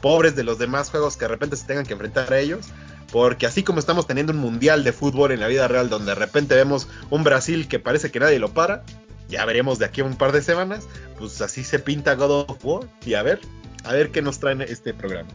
pobres 0.00 0.36
de 0.36 0.44
los 0.44 0.58
demás 0.58 0.90
juegos 0.90 1.16
que 1.16 1.24
de 1.24 1.28
repente 1.28 1.56
se 1.56 1.66
tengan 1.66 1.84
que 1.84 1.92
enfrentar 1.92 2.32
a 2.32 2.38
ellos, 2.38 2.68
porque 3.12 3.46
así 3.46 3.62
como 3.62 3.78
estamos 3.78 4.06
teniendo 4.06 4.32
un 4.32 4.38
mundial 4.38 4.84
de 4.84 4.92
fútbol 4.92 5.32
en 5.32 5.40
la 5.40 5.48
vida 5.48 5.68
real 5.68 5.88
donde 5.88 6.12
de 6.12 6.14
repente 6.14 6.54
vemos 6.54 6.88
un 7.10 7.24
Brasil 7.24 7.68
que 7.68 7.78
parece 7.78 8.10
que 8.10 8.20
nadie 8.20 8.38
lo 8.38 8.52
para, 8.52 8.84
ya 9.28 9.44
veremos 9.44 9.78
de 9.78 9.86
aquí 9.86 10.00
a 10.00 10.04
un 10.04 10.16
par 10.16 10.32
de 10.32 10.42
semanas, 10.42 10.86
pues 11.18 11.40
así 11.40 11.64
se 11.64 11.78
pinta 11.78 12.14
God 12.14 12.46
of 12.48 12.64
War 12.64 12.88
y 13.04 13.14
a 13.14 13.22
ver, 13.22 13.40
a 13.84 13.92
ver 13.92 14.10
qué 14.10 14.22
nos 14.22 14.38
trae 14.38 14.56
este 14.64 14.94
programa. 14.94 15.30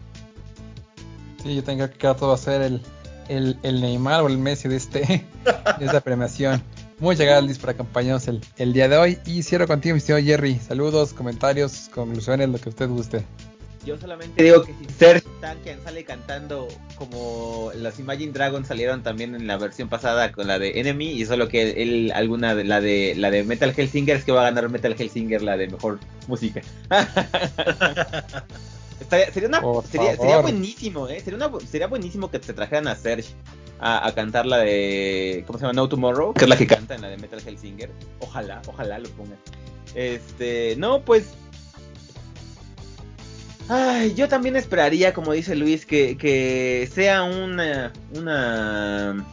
Sí, 1.44 1.56
yo 1.56 1.64
tengo 1.64 1.90
que 1.90 1.98
todo 1.98 2.30
va 2.30 2.36
a 2.36 2.38
ser 2.38 2.62
el, 2.62 2.82
el, 3.30 3.82
Neymar 3.82 4.22
o 4.24 4.28
el 4.28 4.38
Messi 4.38 4.68
de, 4.68 4.78
este, 4.78 5.00
de 5.80 5.86
esta 5.86 6.02
premiación. 6.02 6.62
Muchas 7.00 7.26
gracias 7.26 7.60
por 7.60 7.72
acompañarnos 7.72 8.28
el, 8.28 8.42
el, 8.58 8.72
día 8.72 8.88
de 8.88 8.98
hoy. 8.98 9.18
Y 9.26 9.44
cierro 9.44 9.68
contigo, 9.68 9.96
mi 9.96 10.00
señor 10.00 10.24
Jerry. 10.24 10.58
Saludos, 10.60 11.14
comentarios, 11.14 11.90
conclusiones, 11.94 12.50
lo 12.50 12.58
que 12.58 12.70
usted 12.70 12.88
guste. 12.88 13.26
Yo 13.86 14.00
solamente 14.00 14.42
digo 14.42 14.64
que 14.64 14.74
si 14.74 14.86
Serge 14.98 15.28
Tankian 15.42 15.84
sale 15.84 16.06
cantando 16.06 16.68
como 16.96 17.72
las 17.76 18.00
Imagine 18.00 18.32
Dragons 18.32 18.68
salieron 18.68 19.04
también 19.04 19.36
en 19.36 19.46
la 19.46 19.58
versión 19.58 19.90
pasada 19.90 20.32
con 20.32 20.48
la 20.48 20.58
de 20.58 20.80
Enemy 20.80 21.12
y 21.12 21.26
solo 21.26 21.50
que 21.50 21.84
él 21.84 22.12
alguna 22.16 22.56
de 22.56 22.64
la 22.64 22.82
de 22.82 23.14
la 23.16 23.30
de 23.30 23.44
Metal 23.44 23.72
Hellsinger 23.78 24.18
es 24.18 24.24
que 24.24 24.32
va 24.32 24.42
a 24.42 24.46
ganar 24.46 24.70
Metal 24.70 24.96
Hellsinger 24.98 25.44
la 25.44 25.56
de 25.56 25.68
mejor 25.68 26.00
música. 26.28 26.64
sería, 29.10 29.48
una, 29.48 29.62
sería, 29.84 30.18
sería, 30.18 30.40
buenísimo, 30.40 31.08
¿eh? 31.08 31.20
Sería, 31.20 31.46
una, 31.46 31.60
sería 31.68 31.86
buenísimo 31.86 32.32
que 32.32 32.40
te 32.40 32.54
trajeran 32.54 32.88
a 32.88 32.96
Serge 32.96 33.36
a, 33.80 34.12
cantar 34.16 34.46
la 34.46 34.58
de. 34.58 35.44
¿Cómo 35.46 35.60
se 35.60 35.64
llama? 35.64 35.74
No 35.74 35.90
Tomorrow, 35.90 36.34
que 36.34 36.46
es 36.46 36.50
la 36.50 36.58
que 36.58 36.68
canta 36.68 36.96
en 36.96 37.02
la 37.02 37.10
de 37.10 37.18
Metal 37.18 37.42
Hellsinger. 37.46 37.92
Ojalá, 38.20 38.62
ojalá 38.68 39.00
lo 39.00 39.10
pongan. 39.10 39.38
Este, 39.94 40.76
no, 40.78 41.02
pues. 41.02 41.34
Ay, 43.68 44.14
yo 44.14 44.28
también 44.28 44.56
esperaría, 44.56 45.14
como 45.14 45.34
dice 45.34 45.56
Luis, 45.56 45.86
que, 45.86 46.18
que 46.18 46.90
sea 46.94 47.24
una. 47.24 47.92
Una 48.14 49.26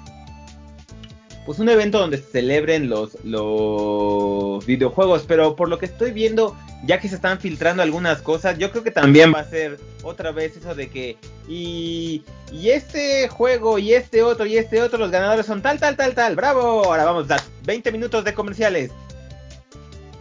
pues 1.44 1.59
un 1.59 1.69
evento 1.69 1.98
donde 1.98 2.19
se 2.19 2.24
celebren 2.24 2.89
los, 2.89 3.16
los 3.24 4.64
videojuegos, 4.64 5.24
pero 5.27 5.56
por 5.56 5.69
lo 5.69 5.78
que 5.78 5.86
estoy 5.86 6.12
viendo, 6.12 6.56
ya 6.85 7.01
que 7.01 7.09
se 7.09 7.16
están 7.16 7.40
filtrando 7.40 7.82
algunas 7.82 8.23
cosas, 8.23 8.59
yo 8.59 8.70
creo 8.70 8.85
que 8.85 8.93
también 8.93 9.32
va 9.35 9.40
a 9.40 9.44
ser 9.44 9.78
otra 10.05 10.31
vez 10.31 10.56
eso 10.56 10.74
de 10.74 10.89
que 10.89 11.16
y, 11.48 12.23
y 12.52 12.70
este 12.70 13.28
juego 13.28 13.78
y 13.78 13.93
este 13.93 14.23
otro 14.23 14.47
y 14.47 14.56
este 14.56 14.82
otro, 14.82 14.98
los 14.98 15.10
ganadores 15.10 15.47
son 15.47 15.62
tal, 15.62 15.81
tal, 15.81 15.97
tal, 15.97 16.14
tal, 16.14 16.36
bravo, 16.36 16.85
ahora 16.85 17.05
vamos 17.05 17.24
a 17.24 17.28
dar 17.36 17.40
20 17.64 17.90
minutos 17.90 18.24
de 18.24 18.35
comerciales. 18.35 18.90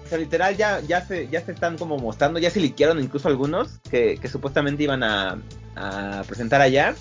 O 0.06 0.10
sea, 0.10 0.18
literal 0.18 0.58
ya, 0.58 0.82
ya, 0.82 1.06
se, 1.06 1.30
ya 1.30 1.46
se 1.46 1.52
están 1.52 1.78
como 1.78 1.98
mostrando, 1.98 2.40
ya 2.40 2.50
se 2.50 2.60
liquearon 2.60 3.00
incluso 3.00 3.28
algunos 3.28 3.80
que, 3.90 4.18
que 4.20 4.28
supuestamente 4.28 4.84
iban 4.84 5.04
a, 5.04 5.40
a 5.76 6.24
presentar 6.28 6.62
allá 6.62 6.96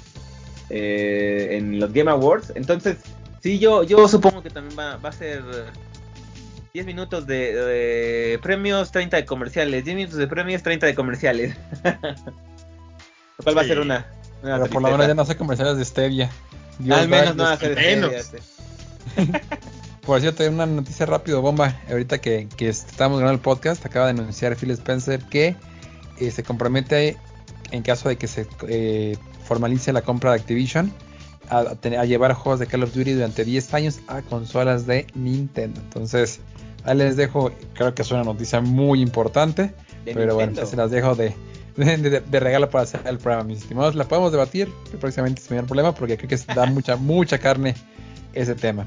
eh, 0.68 1.56
en 1.58 1.80
los 1.80 1.92
Game 1.92 2.10
Awards. 2.10 2.52
Entonces, 2.54 2.98
Sí, 3.42 3.58
yo, 3.58 3.82
yo 3.84 4.06
supongo 4.06 4.42
que 4.42 4.50
también 4.50 4.78
va, 4.78 4.98
a 5.02 5.12
ser 5.12 5.42
10 6.74 6.86
minutos 6.86 7.26
de, 7.26 8.38
premios, 8.42 8.92
30 8.92 9.16
de 9.16 9.24
comerciales. 9.24 9.84
10 9.84 9.96
minutos 9.96 10.18
de 10.18 10.26
premios, 10.26 10.62
30 10.62 10.86
de 10.86 10.94
comerciales. 10.94 11.56
Lo 13.38 13.44
cual 13.44 13.56
va 13.56 13.62
a 13.62 13.64
ser 13.64 13.80
una. 13.80 14.06
Pero 14.42 14.66
por 14.66 14.82
la 14.82 14.90
hora 14.90 15.06
ya 15.06 15.14
no 15.14 15.22
hace 15.22 15.36
comerciales 15.36 15.78
de 15.78 15.84
Stevia. 15.84 16.30
Al 16.90 17.08
menos 17.08 17.34
no 17.36 17.44
va 17.44 17.52
a 17.52 17.56
Stevia. 17.56 18.10
por 20.02 20.20
cierto, 20.20 20.42
hay 20.42 20.50
una 20.50 20.66
noticia 20.66 21.06
rápido, 21.06 21.40
bomba. 21.40 21.80
Ahorita 21.88 22.18
que, 22.18 22.46
que 22.56 22.68
estamos 22.68 23.18
grabando 23.18 23.38
el 23.38 23.42
podcast, 23.42 23.84
acaba 23.86 24.06
de 24.06 24.12
anunciar 24.12 24.54
Phil 24.56 24.70
Spencer 24.72 25.22
que 25.24 25.56
eh, 26.18 26.30
se 26.30 26.42
compromete 26.42 27.16
en 27.70 27.82
caso 27.82 28.10
de 28.10 28.16
que 28.16 28.26
se 28.28 28.46
eh, 28.68 29.16
formalice 29.44 29.94
la 29.94 30.02
compra 30.02 30.32
de 30.32 30.40
Activision 30.40 30.92
a, 31.50 32.04
llevar 32.04 32.32
juegos 32.34 32.60
de 32.60 32.66
Call 32.66 32.84
of 32.84 32.94
Duty 32.94 33.12
durante 33.12 33.44
10 33.44 33.74
años 33.74 34.00
a 34.06 34.22
consolas 34.22 34.86
de 34.86 35.06
Nintendo. 35.14 35.80
Entonces, 35.80 36.40
ahí 36.84 36.96
les 36.96 37.16
dejo, 37.16 37.50
creo 37.74 37.94
que 37.94 38.02
es 38.02 38.10
una 38.10 38.24
noticia 38.24 38.60
muy 38.60 39.02
importante, 39.02 39.72
pero 40.04 40.34
bueno, 40.34 40.64
se 40.64 40.76
las 40.76 40.90
dejo 40.90 41.14
de, 41.14 41.34
de, 41.76 42.40
regalo 42.40 42.70
para 42.70 42.84
hacer 42.84 43.00
el 43.04 43.18
programa, 43.18 43.44
mis 43.44 43.62
estimados. 43.62 43.94
La 43.94 44.04
podemos 44.04 44.32
debatir 44.32 44.68
próximamente 45.00 45.42
sin 45.42 45.56
ningún 45.56 45.66
problema, 45.66 45.94
porque 45.94 46.16
creo 46.16 46.28
que 46.28 46.36
da 46.54 46.66
mucha, 46.66 46.96
mucha 46.96 47.38
carne 47.38 47.74
ese 48.32 48.54
tema. 48.54 48.86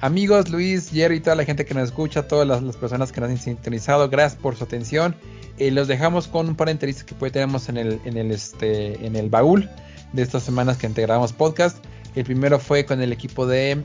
Amigos, 0.00 0.50
Luis, 0.50 0.90
Jerry 0.90 1.16
y 1.16 1.20
toda 1.20 1.36
la 1.36 1.44
gente 1.44 1.64
que 1.64 1.74
nos 1.74 1.84
escucha, 1.84 2.28
todas 2.28 2.46
las, 2.46 2.76
personas 2.76 3.10
que 3.10 3.20
nos 3.20 3.30
han 3.30 3.38
sintonizado, 3.38 4.08
gracias 4.08 4.40
por 4.40 4.54
su 4.54 4.64
atención. 4.64 5.16
Eh, 5.56 5.70
los 5.70 5.88
dejamos 5.88 6.28
con 6.28 6.48
un 6.48 6.56
par 6.56 6.66
de 6.66 6.72
entrevistas 6.72 7.04
que 7.04 7.30
tenemos 7.30 7.68
en 7.68 7.78
el, 7.78 8.00
en 8.04 8.18
el, 8.18 8.30
este, 8.30 9.06
en 9.06 9.16
el 9.16 9.30
baúl 9.30 9.70
de 10.12 10.22
estas 10.22 10.42
semanas 10.42 10.76
que 10.78 10.86
integramos 10.86 11.32
podcast. 11.32 11.78
El 12.14 12.24
primero 12.24 12.58
fue 12.58 12.84
con 12.84 13.00
el 13.00 13.12
equipo 13.12 13.46
de, 13.46 13.82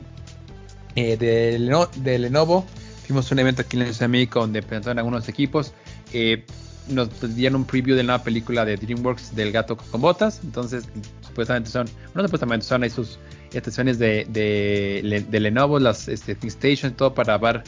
eh, 0.96 1.16
de, 1.16 2.18
Lenovo. 2.18 2.64
Fuimos 3.06 3.30
un 3.32 3.38
evento 3.40 3.62
aquí 3.62 3.76
en 3.76 3.80
la 3.80 3.92
Ciudad 3.92 4.00
de 4.00 4.08
México 4.08 4.40
donde 4.40 4.62
presentaron 4.62 4.98
algunos 4.98 5.28
equipos. 5.28 5.72
Eh, 6.12 6.44
nos 6.88 7.08
dieron 7.34 7.60
un 7.60 7.66
preview 7.66 7.96
de 7.96 8.02
la 8.02 8.12
nueva 8.12 8.24
película 8.24 8.64
de 8.64 8.76
DreamWorks 8.76 9.34
del 9.34 9.52
gato 9.52 9.76
con 9.76 10.00
botas. 10.00 10.40
Entonces, 10.44 10.84
supuestamente 11.26 11.70
son, 11.70 11.88
no 12.14 12.22
supuestamente 12.22 12.66
son 12.66 12.82
ahí 12.82 12.90
sus 12.90 13.18
estaciones 13.52 13.98
de, 13.98 14.26
de, 14.28 15.40
Lenovo, 15.40 15.78
las 15.78 16.08
este, 16.08 16.36
Station, 16.42 16.92
todo 16.94 17.14
para 17.14 17.36
ver 17.38 17.64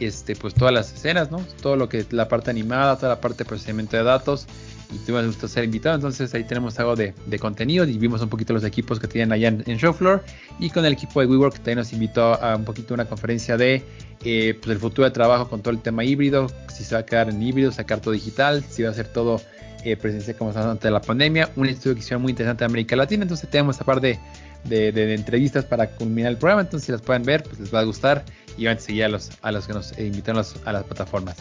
este, 0.00 0.34
pues 0.36 0.54
todas 0.54 0.72
las 0.72 0.92
escenas, 0.92 1.30
¿no? 1.30 1.38
Todo 1.60 1.76
lo 1.76 1.88
que 1.88 2.06
la 2.10 2.28
parte 2.28 2.50
animada, 2.50 2.96
toda 2.96 3.14
la 3.14 3.20
parte 3.20 3.44
de 3.44 3.48
procesamiento 3.48 3.96
de 3.96 4.02
datos 4.02 4.46
y 4.92 4.98
tuvimos 4.98 5.26
gusto 5.26 5.48
ser 5.48 5.64
invitado. 5.64 5.94
Entonces 5.96 6.32
ahí 6.34 6.44
tenemos 6.44 6.78
algo 6.78 6.96
de, 6.96 7.14
contenido 7.40 7.84
y 7.84 7.98
vimos 7.98 8.22
un 8.22 8.28
poquito 8.28 8.52
los 8.52 8.64
equipos 8.64 8.98
que 8.98 9.08
tienen 9.08 9.32
allá 9.32 9.48
en, 9.48 9.62
en 9.66 9.76
Showfloor. 9.76 10.24
Y 10.58 10.70
con 10.70 10.84
el 10.84 10.92
equipo 10.92 11.20
de 11.20 11.26
WeWork 11.26 11.56
también 11.56 11.78
nos 11.78 11.92
invitó 11.92 12.34
a 12.42 12.56
un 12.56 12.64
poquito 12.64 12.94
una 12.94 13.04
conferencia 13.06 13.56
de 13.56 13.82
eh, 14.24 14.58
pues 14.60 14.74
el 14.74 14.78
futuro 14.78 15.04
de 15.04 15.12
trabajo 15.12 15.48
con 15.48 15.62
todo 15.62 15.72
el 15.72 15.80
tema 15.80 16.04
híbrido, 16.04 16.48
si 16.68 16.84
se 16.84 16.94
va 16.94 17.02
a 17.02 17.06
quedar 17.06 17.28
en 17.28 17.42
híbrido, 17.42 17.70
sacar 17.70 18.00
todo 18.00 18.12
digital, 18.12 18.64
si 18.68 18.82
va 18.82 18.90
a 18.90 18.94
ser 18.94 19.08
todo 19.08 19.40
eh, 19.84 19.96
presencial 19.96 20.36
como 20.36 20.50
estamos 20.50 20.70
ante 20.70 20.90
la 20.90 21.00
pandemia, 21.00 21.50
un 21.56 21.68
estudio 21.68 21.94
que 21.94 22.00
hicieron 22.00 22.22
muy 22.22 22.30
interesante 22.30 22.60
de 22.60 22.66
América 22.66 22.96
Latina, 22.96 23.22
entonces 23.22 23.48
tenemos 23.50 23.80
aparte 23.80 24.18
de, 24.64 24.92
de, 24.92 25.14
entrevistas 25.14 25.64
para 25.64 25.90
culminar 25.90 26.32
el 26.32 26.38
programa, 26.38 26.62
entonces 26.62 26.86
si 26.86 26.92
las 26.92 27.02
pueden 27.02 27.22
ver, 27.22 27.42
pues 27.42 27.60
les 27.60 27.72
va 27.72 27.80
a 27.80 27.84
gustar 27.84 28.24
y 28.56 28.66
van 28.66 28.78
a 28.78 28.80
seguir 28.80 29.04
a 29.04 29.08
los, 29.08 29.30
a 29.42 29.52
los 29.52 29.66
que 29.66 29.74
nos 29.74 29.96
invitaron 29.98 30.44
a 30.64 30.72
las 30.72 30.84
plataformas. 30.84 31.36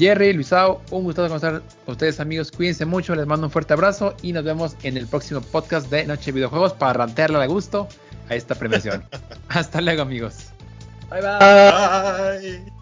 Jerry, 0.00 0.32
Luisao, 0.32 0.80
un 0.92 1.04
gusto 1.04 1.28
conocer 1.28 1.60
con 1.84 1.92
ustedes 1.92 2.20
amigos, 2.20 2.50
cuídense 2.50 2.86
mucho, 2.86 3.14
les 3.14 3.26
mando 3.26 3.48
un 3.48 3.50
fuerte 3.50 3.74
abrazo 3.74 4.16
y 4.22 4.32
nos 4.32 4.44
vemos 4.44 4.74
en 4.82 4.96
el 4.96 5.06
próximo 5.06 5.42
podcast 5.42 5.90
de 5.90 6.06
Noche 6.06 6.26
de 6.26 6.32
Videojuegos 6.32 6.72
para 6.72 6.94
rantearle 6.94 7.36
a 7.36 7.46
gusto 7.46 7.86
a 8.30 8.34
esta 8.34 8.54
premiación. 8.54 9.04
Hasta 9.50 9.82
luego 9.82 10.00
amigos. 10.00 10.52
Bye 11.10 11.20
bye. 11.20 11.38
bye. 12.40 12.72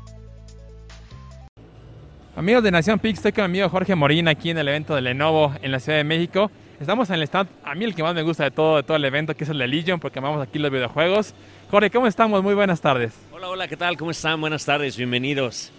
Amigos 2.36 2.62
de 2.62 2.70
Nación 2.70 3.00
Pix, 3.00 3.18
estoy 3.18 3.32
con 3.32 3.50
mi 3.50 3.58
amigo 3.58 3.68
Jorge 3.68 3.96
Morín 3.96 4.28
aquí 4.28 4.50
en 4.50 4.58
el 4.58 4.68
evento 4.68 4.94
de 4.94 5.00
Lenovo 5.00 5.52
en 5.60 5.72
la 5.72 5.80
Ciudad 5.80 5.98
de 5.98 6.04
México. 6.04 6.52
Estamos 6.78 7.10
en 7.10 7.16
el 7.16 7.22
stand, 7.22 7.48
a 7.64 7.74
mí 7.74 7.84
el 7.84 7.96
que 7.96 8.04
más 8.04 8.14
me 8.14 8.22
gusta 8.22 8.44
de 8.44 8.52
todo, 8.52 8.76
de 8.76 8.84
todo 8.84 8.96
el 8.96 9.04
evento, 9.04 9.34
que 9.34 9.42
es 9.42 9.50
el 9.50 9.58
de 9.58 9.66
Legion, 9.66 9.98
porque 9.98 10.20
amamos 10.20 10.40
aquí 10.40 10.60
los 10.60 10.70
videojuegos. 10.70 11.34
Jorge, 11.68 11.90
¿cómo 11.90 12.06
estamos? 12.06 12.44
Muy 12.44 12.54
buenas 12.54 12.80
tardes. 12.80 13.12
Hola, 13.32 13.48
hola, 13.48 13.66
¿qué 13.66 13.76
tal? 13.76 13.96
¿Cómo 13.96 14.12
están? 14.12 14.40
Buenas 14.40 14.64
tardes, 14.64 14.96
bienvenidos. 14.96 15.72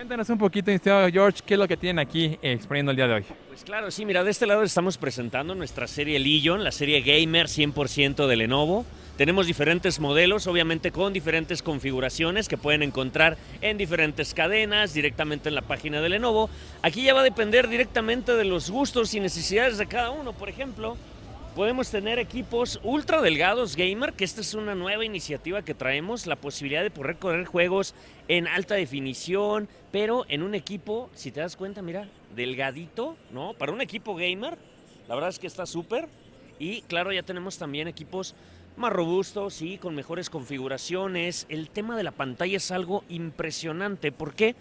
Cuéntanos 0.00 0.30
un 0.30 0.38
poquito, 0.38 0.72
George, 0.82 1.42
qué 1.44 1.52
es 1.52 1.60
lo 1.60 1.68
que 1.68 1.76
tienen 1.76 1.98
aquí 1.98 2.38
exponiendo 2.40 2.90
el 2.90 2.96
día 2.96 3.06
de 3.06 3.14
hoy. 3.16 3.24
Pues 3.48 3.64
claro, 3.64 3.90
sí, 3.90 4.06
mira, 4.06 4.24
de 4.24 4.30
este 4.30 4.46
lado 4.46 4.62
estamos 4.62 4.96
presentando 4.96 5.54
nuestra 5.54 5.86
serie 5.86 6.18
Legion, 6.18 6.64
la 6.64 6.72
serie 6.72 7.02
gamer 7.02 7.48
100% 7.48 8.26
de 8.26 8.36
Lenovo. 8.36 8.86
Tenemos 9.18 9.46
diferentes 9.46 10.00
modelos, 10.00 10.46
obviamente 10.46 10.90
con 10.90 11.12
diferentes 11.12 11.62
configuraciones 11.62 12.48
que 12.48 12.56
pueden 12.56 12.82
encontrar 12.82 13.36
en 13.60 13.76
diferentes 13.76 14.32
cadenas, 14.32 14.94
directamente 14.94 15.50
en 15.50 15.54
la 15.54 15.60
página 15.60 16.00
de 16.00 16.08
Lenovo. 16.08 16.48
Aquí 16.80 17.02
ya 17.02 17.12
va 17.12 17.20
a 17.20 17.24
depender 17.24 17.68
directamente 17.68 18.34
de 18.34 18.44
los 18.46 18.70
gustos 18.70 19.12
y 19.12 19.20
necesidades 19.20 19.76
de 19.76 19.84
cada 19.84 20.12
uno. 20.12 20.32
Por 20.32 20.48
ejemplo, 20.48 20.96
podemos 21.54 21.90
tener 21.90 22.18
equipos 22.18 22.80
ultra 22.82 23.20
delgados 23.20 23.76
gamer, 23.76 24.12
que 24.12 24.24
esta 24.24 24.40
es 24.40 24.54
una 24.54 24.74
nueva 24.74 25.04
iniciativa 25.04 25.62
que 25.62 25.74
traemos, 25.74 26.26
la 26.26 26.36
posibilidad 26.36 26.82
de 26.82 26.90
poder 26.90 27.16
correr 27.16 27.44
juegos 27.44 27.94
en 28.28 28.46
alta 28.46 28.74
definición, 28.74 29.68
pero 29.90 30.24
en 30.28 30.42
un 30.42 30.54
equipo, 30.54 31.10
si 31.14 31.32
te 31.32 31.40
das 31.40 31.56
cuenta, 31.56 31.82
mira, 31.82 32.08
delgadito, 32.34 33.16
¿no? 33.32 33.54
Para 33.54 33.72
un 33.72 33.80
equipo 33.80 34.14
gamer, 34.14 34.56
la 35.08 35.14
verdad 35.14 35.30
es 35.30 35.38
que 35.38 35.46
está 35.46 35.66
súper. 35.66 36.08
Y 36.58 36.82
claro, 36.82 37.12
ya 37.12 37.22
tenemos 37.22 37.58
también 37.58 37.88
equipos 37.88 38.34
más 38.76 38.92
robustos 38.92 39.60
y 39.62 39.78
con 39.78 39.94
mejores 39.94 40.30
configuraciones. 40.30 41.46
El 41.48 41.70
tema 41.70 41.96
de 41.96 42.02
la 42.02 42.12
pantalla 42.12 42.56
es 42.56 42.70
algo 42.70 43.04
impresionante. 43.08 44.12
¿Por 44.12 44.34
qué? 44.34 44.54
Porque 44.54 44.56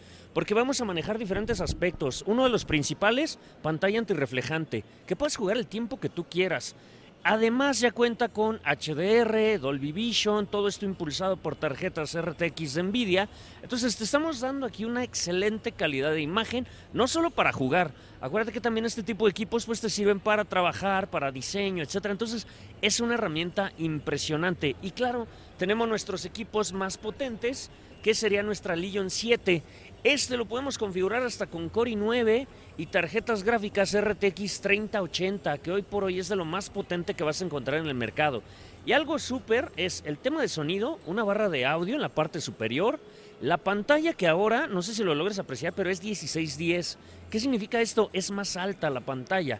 vamos 0.55 0.81
a 0.81 0.85
manejar 0.85 1.17
diferentes 1.17 1.61
aspectos. 1.61 2.23
Uno 2.27 2.43
de 2.43 2.49
los 2.49 2.65
principales, 2.65 3.39
pantalla 3.61 3.99
antirreflejante, 3.99 4.83
que 5.05 5.15
puedes 5.15 5.35
jugar 5.35 5.57
el 5.57 5.67
tiempo 5.67 5.99
que 5.99 6.09
tú 6.09 6.25
quieras. 6.25 6.75
Además 7.21 7.81
ya 7.81 7.91
cuenta 7.91 8.29
con 8.29 8.61
HDR, 8.63 9.59
Dolby 9.59 9.91
Vision, 9.91 10.47
todo 10.47 10.69
esto 10.69 10.85
impulsado 10.85 11.35
por 11.35 11.57
tarjetas 11.57 12.17
RTX 12.17 12.75
de 12.75 12.83
Nvidia. 12.83 13.29
Entonces 13.61 13.97
te 13.97 14.05
estamos 14.05 14.39
dando 14.39 14.65
aquí 14.65 14.85
una 14.85 15.03
excelente 15.03 15.73
calidad 15.73 16.11
de 16.11 16.21
imagen, 16.21 16.65
no 16.93 17.09
solo 17.09 17.29
para 17.29 17.51
jugar. 17.51 17.91
Acuérdate 18.21 18.53
que 18.53 18.61
también 18.61 18.85
este 18.85 19.03
tipo 19.03 19.25
de 19.25 19.31
equipos 19.31 19.65
pues 19.65 19.81
te 19.81 19.89
sirven 19.89 20.21
para 20.21 20.45
trabajar, 20.45 21.09
para 21.09 21.29
diseño, 21.29 21.83
etc. 21.83 22.05
Entonces 22.05 22.47
es 22.81 23.01
una 23.01 23.15
herramienta 23.15 23.73
impresionante. 23.77 24.77
Y 24.81 24.91
claro, 24.91 25.27
tenemos 25.57 25.89
nuestros 25.89 26.23
equipos 26.23 26.71
más 26.71 26.97
potentes, 26.97 27.69
que 28.01 28.13
sería 28.13 28.43
nuestra 28.43 28.77
Legion 28.77 29.09
7. 29.09 29.61
Este 30.05 30.37
lo 30.37 30.45
podemos 30.45 30.77
configurar 30.77 31.23
hasta 31.23 31.47
con 31.47 31.67
Core 31.67 31.91
i9 31.91 32.47
y 32.77 32.85
tarjetas 32.85 33.43
gráficas 33.43 33.93
RTX 33.99 34.61
3080, 34.61 35.57
que 35.57 35.71
hoy 35.71 35.81
por 35.81 36.05
hoy 36.05 36.19
es 36.19 36.29
de 36.29 36.37
lo 36.37 36.45
más 36.45 36.69
potente 36.69 37.15
que 37.15 37.25
vas 37.25 37.41
a 37.41 37.45
encontrar 37.45 37.81
en 37.81 37.87
el 37.87 37.95
mercado. 37.95 38.41
Y 38.85 38.93
algo 38.93 39.19
súper 39.19 39.73
es 39.75 40.01
el 40.05 40.17
tema 40.17 40.41
de 40.41 40.47
sonido, 40.47 40.99
una 41.05 41.25
barra 41.25 41.49
de 41.49 41.65
audio 41.65 41.95
en 41.95 42.01
la 42.01 42.07
parte 42.07 42.39
superior, 42.39 42.97
la 43.41 43.57
pantalla 43.57 44.13
que 44.13 44.29
ahora, 44.29 44.67
no 44.67 44.81
sé 44.81 44.93
si 44.93 45.03
lo 45.03 45.15
logres 45.15 45.37
apreciar, 45.37 45.73
pero 45.73 45.89
es 45.89 46.01
1610. 46.01 46.97
¿Qué 47.29 47.39
significa 47.41 47.81
esto? 47.81 48.09
Es 48.13 48.31
más 48.31 48.55
alta 48.55 48.89
la 48.89 49.01
pantalla. 49.01 49.59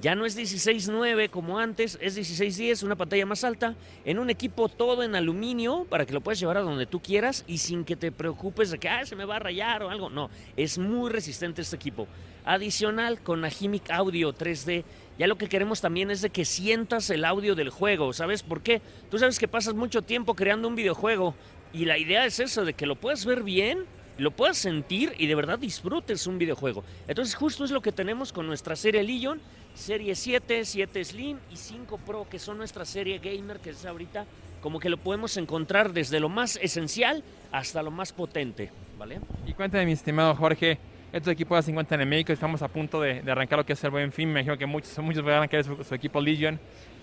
Ya 0.00 0.14
no 0.14 0.24
es 0.24 0.38
16.9 0.38 1.28
como 1.28 1.58
antes, 1.58 1.98
es 2.00 2.16
16.10, 2.16 2.84
una 2.84 2.96
pantalla 2.96 3.26
más 3.26 3.44
alta, 3.44 3.76
en 4.06 4.18
un 4.18 4.30
equipo 4.30 4.70
todo 4.70 5.02
en 5.02 5.14
aluminio 5.14 5.84
para 5.90 6.06
que 6.06 6.14
lo 6.14 6.22
puedas 6.22 6.40
llevar 6.40 6.56
a 6.56 6.62
donde 6.62 6.86
tú 6.86 7.00
quieras 7.00 7.44
y 7.46 7.58
sin 7.58 7.84
que 7.84 7.96
te 7.96 8.10
preocupes 8.10 8.70
de 8.70 8.78
que 8.78 8.88
se 9.04 9.14
me 9.14 9.26
va 9.26 9.36
a 9.36 9.40
rayar 9.40 9.82
o 9.82 9.90
algo. 9.90 10.08
No, 10.08 10.30
es 10.56 10.78
muy 10.78 11.10
resistente 11.10 11.60
este 11.60 11.76
equipo. 11.76 12.08
Adicional 12.46 13.20
con 13.20 13.44
Agimic 13.44 13.90
Audio 13.90 14.34
3D, 14.34 14.84
ya 15.18 15.26
lo 15.26 15.36
que 15.36 15.50
queremos 15.50 15.82
también 15.82 16.10
es 16.10 16.22
de 16.22 16.30
que 16.30 16.46
sientas 16.46 17.10
el 17.10 17.26
audio 17.26 17.54
del 17.54 17.68
juego, 17.68 18.14
¿sabes 18.14 18.42
por 18.42 18.62
qué? 18.62 18.80
Tú 19.10 19.18
sabes 19.18 19.38
que 19.38 19.48
pasas 19.48 19.74
mucho 19.74 20.00
tiempo 20.00 20.34
creando 20.34 20.66
un 20.66 20.76
videojuego 20.76 21.34
y 21.74 21.84
la 21.84 21.98
idea 21.98 22.24
es 22.24 22.40
eso, 22.40 22.64
de 22.64 22.72
que 22.72 22.86
lo 22.86 22.96
puedas 22.96 23.26
ver 23.26 23.42
bien 23.42 23.84
lo 24.20 24.30
puedas 24.30 24.58
sentir 24.58 25.14
y 25.18 25.26
de 25.26 25.34
verdad 25.34 25.58
disfrutes 25.58 26.26
un 26.26 26.38
videojuego. 26.38 26.84
Entonces 27.08 27.34
justo 27.34 27.64
es 27.64 27.70
lo 27.70 27.80
que 27.80 27.90
tenemos 27.90 28.32
con 28.32 28.46
nuestra 28.46 28.76
serie 28.76 29.02
Legion, 29.02 29.40
serie 29.74 30.14
7, 30.14 30.64
7 30.64 31.04
Slim 31.04 31.38
y 31.50 31.56
5 31.56 31.98
Pro, 32.06 32.26
que 32.28 32.38
son 32.38 32.58
nuestra 32.58 32.84
serie 32.84 33.18
gamer, 33.18 33.60
que 33.60 33.70
es 33.70 33.84
ahorita 33.86 34.26
como 34.60 34.78
que 34.78 34.90
lo 34.90 34.98
podemos 34.98 35.38
encontrar 35.38 35.94
desde 35.94 36.20
lo 36.20 36.28
más 36.28 36.58
esencial 36.62 37.24
hasta 37.50 37.82
lo 37.82 37.90
más 37.90 38.12
potente, 38.12 38.70
¿vale? 38.98 39.20
Y 39.46 39.54
cuéntame, 39.54 39.86
mi 39.86 39.92
estimado 39.92 40.34
Jorge, 40.34 40.78
estos 41.14 41.32
equipos 41.32 41.56
de 41.56 41.62
50 41.62 41.94
en 41.94 42.08
México, 42.08 42.32
estamos 42.34 42.60
a 42.60 42.68
punto 42.68 43.00
de, 43.00 43.22
arrancar 43.26 43.60
lo 43.60 43.64
que 43.64 43.72
es 43.72 43.82
el 43.84 43.90
buen 43.90 44.12
fin, 44.12 44.28
me 44.28 44.40
imagino 44.40 44.58
que 44.58 44.66
muchos, 44.66 44.96
muchos 44.98 45.24
van 45.24 45.44
a 45.44 45.48
querer 45.48 45.64
su, 45.64 45.82
su 45.82 45.94
equipo 45.94 46.20
Legion. 46.20 46.60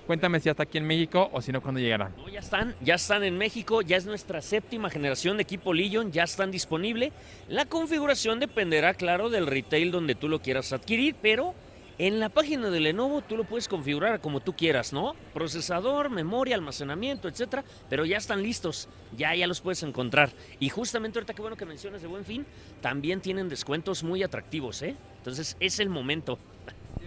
Cuéntame 0.07 0.39
si 0.39 0.45
ya 0.45 0.51
está 0.51 0.63
aquí 0.63 0.77
en 0.77 0.87
México 0.87 1.29
o 1.33 1.41
si 1.41 1.51
no, 1.51 1.61
¿cuándo 1.61 1.81
llegará? 1.81 2.13
No, 2.15 2.29
ya 2.29 2.39
están, 2.39 2.73
ya 2.79 2.95
están 2.95 3.25
en 3.25 3.37
México, 3.37 3.81
ya 3.81 3.97
es 3.97 4.05
nuestra 4.05 4.41
séptima 4.41 4.89
generación 4.89 5.35
de 5.35 5.43
equipo 5.43 5.73
Legion, 5.73 6.13
ya 6.13 6.23
están 6.23 6.49
disponible. 6.49 7.11
La 7.49 7.65
configuración 7.65 8.39
dependerá, 8.39 8.93
claro, 8.93 9.29
del 9.29 9.47
retail 9.47 9.91
donde 9.91 10.15
tú 10.15 10.29
lo 10.29 10.41
quieras 10.41 10.71
adquirir, 10.71 11.17
pero 11.21 11.53
en 11.97 12.21
la 12.21 12.29
página 12.29 12.69
de 12.69 12.79
Lenovo 12.79 13.21
tú 13.21 13.35
lo 13.35 13.43
puedes 13.43 13.67
configurar 13.67 14.21
como 14.21 14.39
tú 14.39 14.55
quieras, 14.55 14.93
¿no? 14.93 15.13
Procesador, 15.33 16.09
memoria, 16.09 16.55
almacenamiento, 16.55 17.27
etcétera, 17.27 17.65
pero 17.89 18.05
ya 18.05 18.15
están 18.15 18.41
listos, 18.41 18.87
ya 19.17 19.35
ya 19.35 19.45
los 19.45 19.59
puedes 19.59 19.83
encontrar. 19.83 20.31
Y 20.61 20.69
justamente 20.69 21.19
ahorita 21.19 21.33
que 21.33 21.41
bueno 21.41 21.57
que 21.57 21.65
mencionas 21.65 22.01
de 22.01 22.07
Buen 22.07 22.23
Fin, 22.23 22.45
también 22.79 23.19
tienen 23.19 23.49
descuentos 23.49 24.03
muy 24.03 24.23
atractivos, 24.23 24.83
¿eh? 24.83 24.95
Entonces 25.17 25.57
es 25.59 25.81
el 25.81 25.89
momento. 25.89 26.39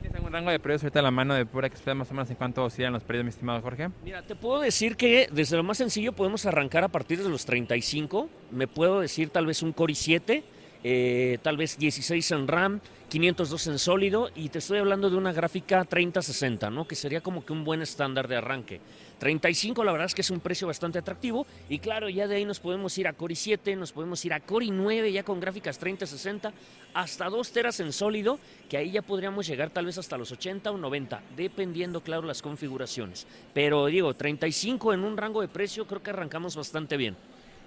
¿Tienes 0.01 0.23
un 0.23 0.33
rango 0.33 0.51
de 0.51 0.59
precios 0.59 0.85
ahorita 0.85 1.01
a 1.01 1.03
la 1.03 1.11
mano 1.11 1.35
de 1.35 1.45
pura 1.45 1.69
que 1.69 1.75
esté 1.75 1.93
más 1.95 2.11
o 2.11 2.15
menos 2.15 2.31
en 2.31 2.37
cuánto 2.37 2.65
oscilan 2.65 2.93
los 2.93 3.05
precios, 3.05 3.25
mi 3.25 3.31
estimado 3.31 3.61
Jorge? 3.61 3.91
Mira, 4.03 4.23
te 4.23 4.35
puedo 4.35 4.61
decir 4.61 4.97
que 4.97 5.29
desde 5.31 5.57
lo 5.57 5.63
más 5.63 5.77
sencillo 5.79 6.13
podemos 6.13 6.47
arrancar 6.47 6.85
a 6.85 6.89
partir 6.89 7.23
de 7.23 7.29
los 7.29 7.45
35. 7.45 8.29
Me 8.51 8.67
puedo 8.67 9.01
decir 9.01 9.29
tal 9.29 9.47
vez 9.47 9.63
un 9.63 9.73
Core 9.73 9.93
i7, 9.93 10.43
eh, 10.83 11.39
tal 11.43 11.57
vez 11.57 11.79
16 11.79 12.31
en 12.31 12.49
RAM, 12.49 12.81
502 13.11 13.67
en 13.67 13.79
sólido 13.79 14.31
y 14.37 14.51
te 14.51 14.61
estoy 14.61 14.79
hablando 14.79 15.11
de 15.11 15.17
una 15.17 15.33
gráfica 15.33 15.85
3060, 15.85 16.71
¿no? 16.71 16.87
Que 16.87 16.95
sería 16.95 17.21
como 17.21 17.45
que 17.45 17.53
un 17.53 17.65
buen 17.65 17.83
estándar 17.83 18.29
de 18.29 18.37
arranque. 18.37 18.81
35 19.19 19.85
la 19.85 19.93
verdad 19.93 20.07
es 20.07 20.15
que 20.15 20.23
es 20.23 20.31
un 20.31 20.41
precio 20.41 20.69
bastante 20.69 20.99
atractivo 20.99 21.47
y 21.69 21.81
claro, 21.81 22.09
ya 22.09 22.29
de 22.29 22.37
ahí 22.37 22.45
nos 22.45 22.61
podemos 22.61 22.97
ir 22.97 23.09
a 23.09 23.13
Core 23.13 23.35
i7, 23.35 23.77
nos 23.77 23.93
podemos 23.93 24.25
ir 24.25 24.33
a 24.33 24.41
Core 24.41 24.67
i9 24.67 25.13
ya 25.13 25.25
con 25.25 25.41
gráficas 25.41 25.79
3060 25.79 26.53
hasta 26.95 27.29
2 27.29 27.53
teras 27.53 27.81
en 27.81 27.93
sólido, 27.93 28.39
que 28.69 28.77
ahí 28.77 28.93
ya 28.93 29.03
podríamos 29.03 29.47
llegar 29.47 29.71
tal 29.71 29.87
vez 29.87 29.99
hasta 29.99 30.17
los 30.17 30.33
80 30.33 30.71
o 30.71 30.79
90, 30.79 31.21
dependiendo 31.37 32.01
claro 32.01 32.23
las 32.23 32.43
configuraciones. 32.43 33.27
Pero 33.53 33.87
digo, 33.87 34.15
35 34.15 34.95
en 34.95 35.05
un 35.05 35.17
rango 35.17 35.41
de 35.41 35.49
precio 35.49 35.87
creo 35.87 36.03
que 36.03 36.11
arrancamos 36.11 36.57
bastante 36.57 36.97
bien. 36.97 37.17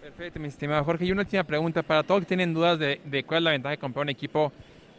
Perfecto, 0.03 0.37
mi 0.37 0.49
estimado 0.49 0.83
Jorge. 0.83 1.05
Y 1.05 1.13
una 1.13 1.21
última 1.21 1.45
pregunta 1.45 1.81
para 1.81 2.03
todos 2.03 2.19
que 2.19 2.25
tienen 2.25 2.53
dudas 2.53 2.77
de, 2.77 3.23
cuál 3.25 3.37
es 3.37 3.43
la 3.45 3.51
ventaja 3.51 3.71
de 3.71 3.77
comprar 3.77 4.03
un 4.03 4.09
equipo 4.09 4.51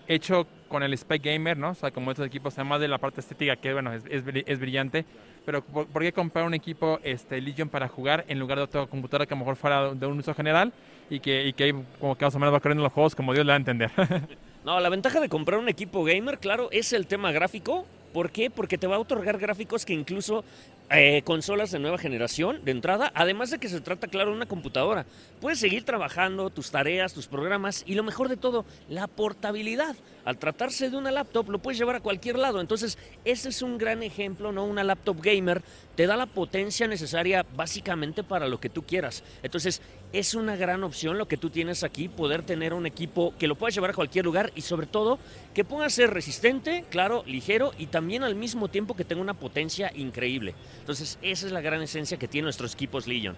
hecho 0.08 0.46
con 0.66 0.82
el 0.82 0.96
Spec 0.96 1.22
Gamer, 1.22 1.58
¿no? 1.58 1.70
O 1.70 1.74
sea, 1.74 1.90
como 1.90 2.10
estos 2.10 2.26
equipos, 2.26 2.54
además 2.54 2.80
de 2.80 2.88
la 2.88 2.96
parte 2.96 3.20
estética 3.20 3.54
que, 3.56 3.74
bueno, 3.74 3.92
es, 3.92 4.02
es, 4.08 4.58
brillante, 4.58 5.04
pero 5.44 5.62
¿por, 5.62 6.00
qué 6.00 6.10
comprar 6.10 6.46
un 6.46 6.54
equipo 6.54 7.00
este, 7.02 7.38
Legion 7.42 7.68
para 7.68 7.86
jugar 7.86 8.24
en 8.28 8.38
lugar 8.38 8.56
de 8.56 8.64
otra 8.64 8.86
computadora 8.86 9.26
que 9.26 9.34
a 9.34 9.36
lo 9.36 9.40
mejor 9.40 9.56
fuera 9.56 9.92
de 9.92 10.06
un 10.06 10.18
uso 10.18 10.32
general 10.32 10.72
y 11.10 11.20
que, 11.20 11.48
y 11.48 11.52
que 11.52 11.74
como 12.00 12.16
que 12.16 12.24
más 12.24 12.34
o 12.34 12.38
menos 12.38 12.54
va 12.54 12.60
corriendo 12.60 12.82
los 12.82 12.92
juegos 12.92 13.14
como 13.14 13.34
Dios 13.34 13.44
le 13.44 13.50
va 13.50 13.56
a 13.56 13.58
entender? 13.58 13.90
no, 14.64 14.80
la 14.80 14.88
ventaja 14.88 15.20
de 15.20 15.28
comprar 15.28 15.60
un 15.60 15.68
equipo 15.68 16.02
gamer, 16.02 16.38
claro, 16.38 16.70
es 16.72 16.94
el 16.94 17.06
tema 17.06 17.30
gráfico. 17.30 17.84
¿Por 18.14 18.30
qué? 18.30 18.48
Porque 18.48 18.78
te 18.78 18.86
va 18.86 18.96
a 18.96 19.00
otorgar 19.00 19.38
gráficos 19.38 19.84
que 19.84 19.92
incluso 19.92 20.44
eh, 20.90 21.22
consolas 21.24 21.70
de 21.70 21.78
nueva 21.78 21.98
generación 21.98 22.64
de 22.64 22.70
entrada, 22.70 23.10
además 23.14 23.50
de 23.50 23.58
que 23.58 23.68
se 23.68 23.80
trata, 23.80 24.06
claro, 24.06 24.30
de 24.30 24.36
una 24.36 24.46
computadora. 24.46 25.06
Puedes 25.40 25.58
seguir 25.58 25.84
trabajando 25.84 26.50
tus 26.50 26.70
tareas, 26.70 27.14
tus 27.14 27.26
programas 27.26 27.84
y 27.86 27.94
lo 27.94 28.02
mejor 28.02 28.28
de 28.28 28.36
todo, 28.36 28.64
la 28.88 29.06
portabilidad. 29.06 29.96
Al 30.24 30.38
tratarse 30.38 30.90
de 30.90 30.96
una 30.96 31.10
laptop, 31.10 31.50
lo 31.50 31.58
puedes 31.58 31.78
llevar 31.78 31.96
a 31.96 32.00
cualquier 32.00 32.38
lado. 32.38 32.60
Entonces, 32.60 32.98
ese 33.24 33.50
es 33.50 33.60
un 33.60 33.76
gran 33.76 34.02
ejemplo, 34.02 34.52
¿no? 34.52 34.64
Una 34.64 34.84
laptop 34.84 35.20
gamer 35.20 35.62
te 35.96 36.06
da 36.06 36.16
la 36.16 36.26
potencia 36.26 36.86
necesaria 36.86 37.44
básicamente 37.54 38.22
para 38.22 38.48
lo 38.48 38.58
que 38.58 38.70
tú 38.70 38.82
quieras. 38.82 39.22
Entonces, 39.42 39.82
es 40.12 40.34
una 40.34 40.56
gran 40.56 40.84
opción 40.84 41.18
lo 41.18 41.28
que 41.28 41.36
tú 41.36 41.50
tienes 41.50 41.82
aquí, 41.82 42.08
poder 42.08 42.42
tener 42.42 42.72
un 42.72 42.86
equipo 42.86 43.34
que 43.38 43.48
lo 43.48 43.56
puedas 43.56 43.74
llevar 43.74 43.90
a 43.90 43.94
cualquier 43.94 44.24
lugar 44.24 44.52
y 44.54 44.60
sobre 44.60 44.86
todo 44.86 45.18
que 45.54 45.64
pueda 45.64 45.90
ser 45.90 46.10
resistente, 46.10 46.84
claro, 46.88 47.22
ligero 47.26 47.72
y 47.78 47.86
también 47.86 48.22
al 48.22 48.34
mismo 48.34 48.68
tiempo 48.68 48.94
que 48.94 49.04
tenga 49.04 49.22
una 49.22 49.34
potencia 49.34 49.90
increíble. 49.94 50.54
Entonces, 50.84 51.18
esa 51.22 51.46
es 51.46 51.52
la 51.52 51.62
gran 51.62 51.80
esencia 51.80 52.18
que 52.18 52.28
tienen 52.28 52.44
nuestros 52.44 52.74
equipos 52.74 53.06
Legion. 53.06 53.34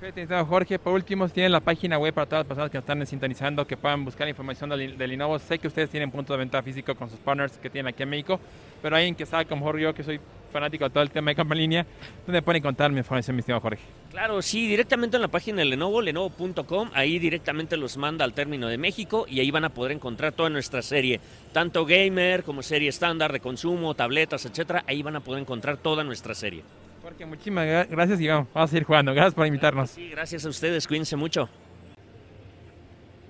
Perfecto, 0.00 0.46
Jorge. 0.46 0.80
Por 0.80 0.94
último, 0.94 1.28
tienen 1.28 1.52
la 1.52 1.60
página 1.60 1.96
web 1.96 2.12
para 2.12 2.26
todas 2.26 2.40
las 2.40 2.48
personas 2.48 2.70
que 2.72 2.78
nos 2.78 2.82
están 2.82 3.06
sintonizando, 3.06 3.64
que 3.64 3.76
puedan 3.76 4.04
buscar 4.04 4.28
información 4.28 4.68
del, 4.70 4.98
del 4.98 5.10
Lenovo. 5.10 5.38
Sé 5.38 5.60
que 5.60 5.68
ustedes 5.68 5.90
tienen 5.90 6.10
punto 6.10 6.32
de 6.32 6.40
venta 6.40 6.60
físico 6.60 6.96
con 6.96 7.08
sus 7.08 7.20
partners 7.20 7.56
que 7.58 7.70
tienen 7.70 7.94
aquí 7.94 8.02
en 8.02 8.10
México, 8.10 8.40
pero 8.82 8.96
alguien 8.96 9.14
que 9.14 9.24
sabe 9.26 9.46
como 9.46 9.64
Jorge 9.64 9.82
yo, 9.82 9.94
que 9.94 10.02
soy 10.02 10.20
fanático 10.52 10.84
de 10.84 10.90
todo 10.90 11.02
el 11.02 11.10
tema 11.10 11.30
de 11.30 11.36
campo 11.36 11.54
en 11.54 11.60
línea, 11.60 11.86
¿dónde 12.26 12.42
pueden 12.42 12.60
encontrar 12.60 12.90
mi 12.90 12.98
información, 12.98 13.36
mi 13.36 13.40
estimado 13.40 13.60
Jorge? 13.60 13.82
Claro, 14.10 14.40
sí, 14.42 14.66
directamente 14.66 15.16
en 15.16 15.22
la 15.22 15.28
página 15.28 15.58
de 15.58 15.66
Lenovo, 15.66 16.00
lenovo.com, 16.00 16.90
ahí 16.94 17.18
directamente 17.18 17.76
los 17.76 17.96
manda 17.96 18.24
al 18.24 18.34
término 18.34 18.68
de 18.68 18.78
México 18.78 19.26
y 19.28 19.40
ahí 19.40 19.50
van 19.50 19.64
a 19.64 19.70
poder 19.70 19.92
encontrar 19.92 20.32
toda 20.32 20.50
nuestra 20.50 20.82
serie, 20.82 21.20
tanto 21.52 21.84
gamer 21.84 22.44
como 22.44 22.62
serie 22.62 22.88
estándar 22.88 23.32
de 23.32 23.40
consumo, 23.40 23.94
tabletas, 23.94 24.44
etcétera, 24.46 24.84
ahí 24.86 25.02
van 25.02 25.16
a 25.16 25.20
poder 25.20 25.42
encontrar 25.42 25.76
toda 25.76 26.04
nuestra 26.04 26.34
serie. 26.34 26.62
Jorge, 27.08 27.24
muchísimas 27.24 27.88
gracias 27.88 28.20
y 28.20 28.28
vamos, 28.28 28.48
vamos 28.52 28.68
a 28.68 28.70
seguir 28.70 28.84
jugando. 28.84 29.14
Gracias 29.14 29.32
por 29.32 29.46
invitarnos. 29.46 29.88
Sí, 29.88 30.10
gracias 30.10 30.44
a 30.44 30.48
ustedes, 30.50 30.86
cuídense 30.86 31.16
mucho. 31.16 31.48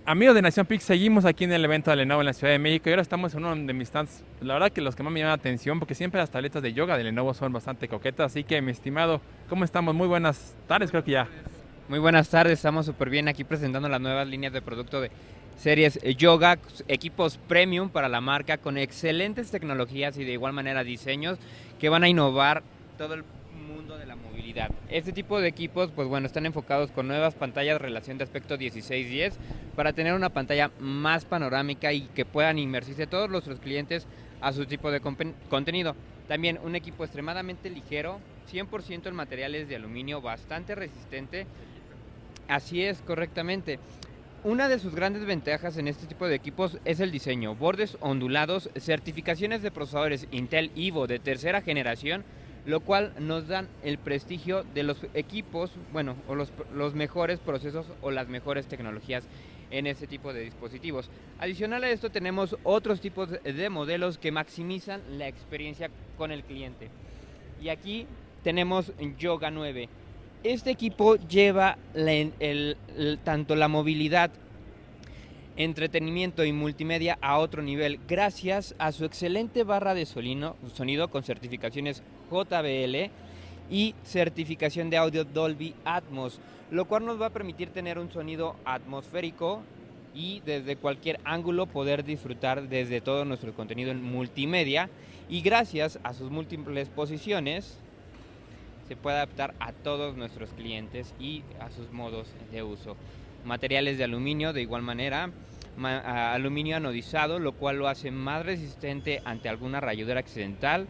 Amigos 0.04 0.34
de 0.34 0.42
Nación 0.42 0.66
Pix, 0.66 0.82
seguimos 0.82 1.24
aquí 1.24 1.44
en 1.44 1.52
el 1.52 1.64
evento 1.64 1.90
de 1.92 1.98
Lenovo 1.98 2.20
en 2.20 2.26
la 2.26 2.32
Ciudad 2.32 2.52
de 2.52 2.58
México 2.58 2.88
y 2.88 2.92
ahora 2.92 3.02
estamos 3.02 3.34
en 3.34 3.44
uno 3.44 3.54
de 3.54 3.72
mis 3.72 3.86
stands, 3.86 4.24
la 4.40 4.54
verdad 4.54 4.72
que 4.72 4.80
los 4.80 4.96
que 4.96 5.04
más 5.04 5.12
me 5.12 5.20
llaman 5.20 5.30
la 5.30 5.34
atención 5.34 5.78
porque 5.78 5.94
siempre 5.94 6.20
las 6.20 6.28
tabletas 6.28 6.60
de 6.60 6.72
yoga 6.72 6.98
de 6.98 7.04
Lenovo 7.04 7.34
son 7.34 7.52
bastante 7.52 7.86
coquetas, 7.86 8.32
así 8.32 8.42
que 8.42 8.60
mi 8.60 8.72
estimado, 8.72 9.20
¿cómo 9.48 9.64
estamos? 9.64 9.94
Muy 9.94 10.08
buenas 10.08 10.56
tardes, 10.66 10.90
creo 10.90 11.04
que 11.04 11.12
ya. 11.12 11.28
Muy 11.88 12.00
buenas 12.00 12.28
tardes, 12.30 12.54
estamos 12.54 12.84
súper 12.84 13.10
bien 13.10 13.28
aquí 13.28 13.44
presentando 13.44 13.88
las 13.88 14.00
nuevas 14.00 14.26
líneas 14.26 14.52
de 14.52 14.60
producto 14.60 15.00
de 15.00 15.12
series 15.56 16.00
yoga, 16.16 16.58
equipos 16.88 17.38
premium 17.46 17.90
para 17.90 18.08
la 18.08 18.20
marca 18.20 18.58
con 18.58 18.76
excelentes 18.76 19.52
tecnologías 19.52 20.18
y 20.18 20.24
de 20.24 20.32
igual 20.32 20.52
manera 20.52 20.82
diseños 20.82 21.38
que 21.78 21.88
van 21.88 22.02
a 22.02 22.08
innovar 22.08 22.64
todo 22.96 23.14
el 23.14 23.22
Este 24.88 25.12
tipo 25.12 25.40
de 25.40 25.48
equipos, 25.48 25.90
pues 25.94 26.08
bueno, 26.08 26.26
están 26.26 26.46
enfocados 26.46 26.90
con 26.90 27.08
nuevas 27.08 27.34
pantallas 27.34 27.80
relación 27.80 28.18
de 28.18 28.24
aspecto 28.24 28.56
16-10 28.56 29.34
para 29.76 29.92
tener 29.92 30.14
una 30.14 30.30
pantalla 30.30 30.70
más 30.80 31.24
panorámica 31.24 31.92
y 31.92 32.02
que 32.14 32.24
puedan 32.24 32.58
inmersirse 32.58 33.06
todos 33.06 33.28
nuestros 33.30 33.60
clientes 33.60 34.06
a 34.40 34.52
su 34.52 34.66
tipo 34.66 34.90
de 34.90 35.00
contenido. 35.00 35.94
También 36.28 36.58
un 36.62 36.76
equipo 36.76 37.04
extremadamente 37.04 37.70
ligero, 37.70 38.20
100% 38.52 39.06
en 39.06 39.14
materiales 39.14 39.68
de 39.68 39.76
aluminio, 39.76 40.20
bastante 40.20 40.74
resistente. 40.74 41.46
Así 42.48 42.82
es, 42.82 43.00
correctamente. 43.02 43.78
Una 44.44 44.68
de 44.68 44.78
sus 44.78 44.94
grandes 44.94 45.26
ventajas 45.26 45.76
en 45.78 45.88
este 45.88 46.06
tipo 46.06 46.28
de 46.28 46.36
equipos 46.36 46.78
es 46.84 47.00
el 47.00 47.10
diseño, 47.10 47.56
bordes 47.56 47.98
ondulados, 48.00 48.70
certificaciones 48.76 49.62
de 49.62 49.72
procesadores 49.72 50.28
Intel 50.30 50.70
Evo 50.76 51.06
de 51.08 51.18
tercera 51.18 51.60
generación, 51.60 52.24
lo 52.68 52.80
cual 52.80 53.14
nos 53.18 53.48
dan 53.48 53.66
el 53.82 53.96
prestigio 53.96 54.62
de 54.74 54.82
los 54.82 54.98
equipos, 55.14 55.70
bueno, 55.90 56.16
o 56.28 56.34
los, 56.34 56.52
los 56.74 56.94
mejores 56.94 57.38
procesos 57.38 57.86
o 58.02 58.10
las 58.10 58.28
mejores 58.28 58.66
tecnologías 58.66 59.24
en 59.70 59.86
este 59.86 60.06
tipo 60.06 60.34
de 60.34 60.42
dispositivos. 60.42 61.08
Adicional 61.38 61.82
a 61.84 61.88
esto 61.88 62.10
tenemos 62.10 62.58
otros 62.64 63.00
tipos 63.00 63.30
de 63.42 63.70
modelos 63.70 64.18
que 64.18 64.32
maximizan 64.32 65.00
la 65.16 65.28
experiencia 65.28 65.88
con 66.18 66.30
el 66.30 66.44
cliente. 66.44 66.90
Y 67.62 67.70
aquí 67.70 68.06
tenemos 68.44 68.92
Yoga 69.18 69.50
9. 69.50 69.88
Este 70.44 70.70
equipo 70.70 71.16
lleva 71.16 71.78
tanto 73.24 73.56
la 73.56 73.68
movilidad 73.68 74.30
entretenimiento 75.56 76.44
y 76.44 76.52
multimedia 76.52 77.18
a 77.20 77.38
otro 77.38 77.62
nivel 77.62 77.98
gracias 78.06 78.76
a 78.78 78.92
su 78.92 79.04
excelente 79.04 79.64
barra 79.64 79.94
de 79.94 80.06
sonido 80.06 81.08
con 81.10 81.24
certificaciones 81.24 82.02
JBL 82.30 83.10
y 83.70 83.94
certificación 84.04 84.90
de 84.90 84.96
audio 84.96 85.24
Dolby 85.24 85.74
Atmos, 85.84 86.40
lo 86.70 86.86
cual 86.86 87.04
nos 87.04 87.20
va 87.20 87.26
a 87.26 87.30
permitir 87.30 87.70
tener 87.70 87.98
un 87.98 88.10
sonido 88.10 88.56
atmosférico 88.64 89.62
y 90.14 90.40
desde 90.40 90.76
cualquier 90.76 91.20
ángulo 91.24 91.66
poder 91.66 92.04
disfrutar 92.04 92.68
desde 92.68 93.00
todo 93.00 93.24
nuestro 93.24 93.52
contenido 93.54 93.90
en 93.90 94.02
multimedia 94.02 94.88
y 95.28 95.42
gracias 95.42 95.98
a 96.02 96.14
sus 96.14 96.30
múltiples 96.30 96.88
posiciones 96.88 97.78
se 98.88 98.96
puede 98.96 99.16
adaptar 99.16 99.54
a 99.60 99.72
todos 99.72 100.16
nuestros 100.16 100.48
clientes 100.50 101.14
y 101.20 101.42
a 101.60 101.70
sus 101.70 101.92
modos 101.92 102.28
de 102.50 102.62
uso. 102.62 102.96
Materiales 103.44 103.98
de 103.98 104.04
aluminio 104.04 104.54
de 104.54 104.62
igual 104.62 104.82
manera, 104.82 105.30
aluminio 105.86 106.76
anodizado, 106.76 107.38
lo 107.38 107.52
cual 107.52 107.76
lo 107.76 107.88
hace 107.88 108.10
más 108.10 108.44
resistente 108.44 109.20
ante 109.24 109.48
alguna 109.48 109.80
rayadura 109.80 110.20
accidental. 110.20 110.88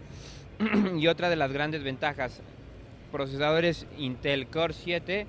y 0.98 1.06
otra 1.06 1.30
de 1.30 1.36
las 1.36 1.52
grandes 1.52 1.82
ventajas, 1.82 2.40
procesadores 3.12 3.86
Intel 3.96 4.48
Core 4.48 4.74
7 4.74 5.26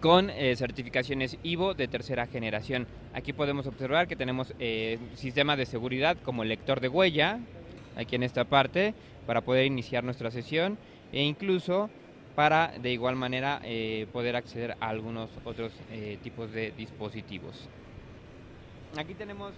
con 0.00 0.30
eh, 0.30 0.56
certificaciones 0.56 1.36
IVO 1.42 1.74
de 1.74 1.86
tercera 1.88 2.26
generación. 2.26 2.86
Aquí 3.12 3.32
podemos 3.32 3.66
observar 3.66 4.08
que 4.08 4.16
tenemos 4.16 4.54
eh, 4.58 4.98
sistemas 5.14 5.58
de 5.58 5.66
seguridad 5.66 6.16
como 6.24 6.42
el 6.42 6.48
lector 6.48 6.80
de 6.80 6.88
huella, 6.88 7.40
aquí 7.96 8.16
en 8.16 8.22
esta 8.22 8.44
parte, 8.44 8.94
para 9.26 9.42
poder 9.42 9.66
iniciar 9.66 10.04
nuestra 10.04 10.30
sesión 10.30 10.78
e 11.12 11.22
incluso 11.22 11.90
para 12.34 12.72
de 12.80 12.92
igual 12.92 13.16
manera 13.16 13.60
eh, 13.64 14.06
poder 14.12 14.36
acceder 14.36 14.76
a 14.80 14.88
algunos 14.88 15.28
otros 15.44 15.72
tipos 16.22 16.50
de 16.52 16.70
dispositivos. 16.70 17.68
Aquí 18.96 19.14
tenemos 19.14 19.52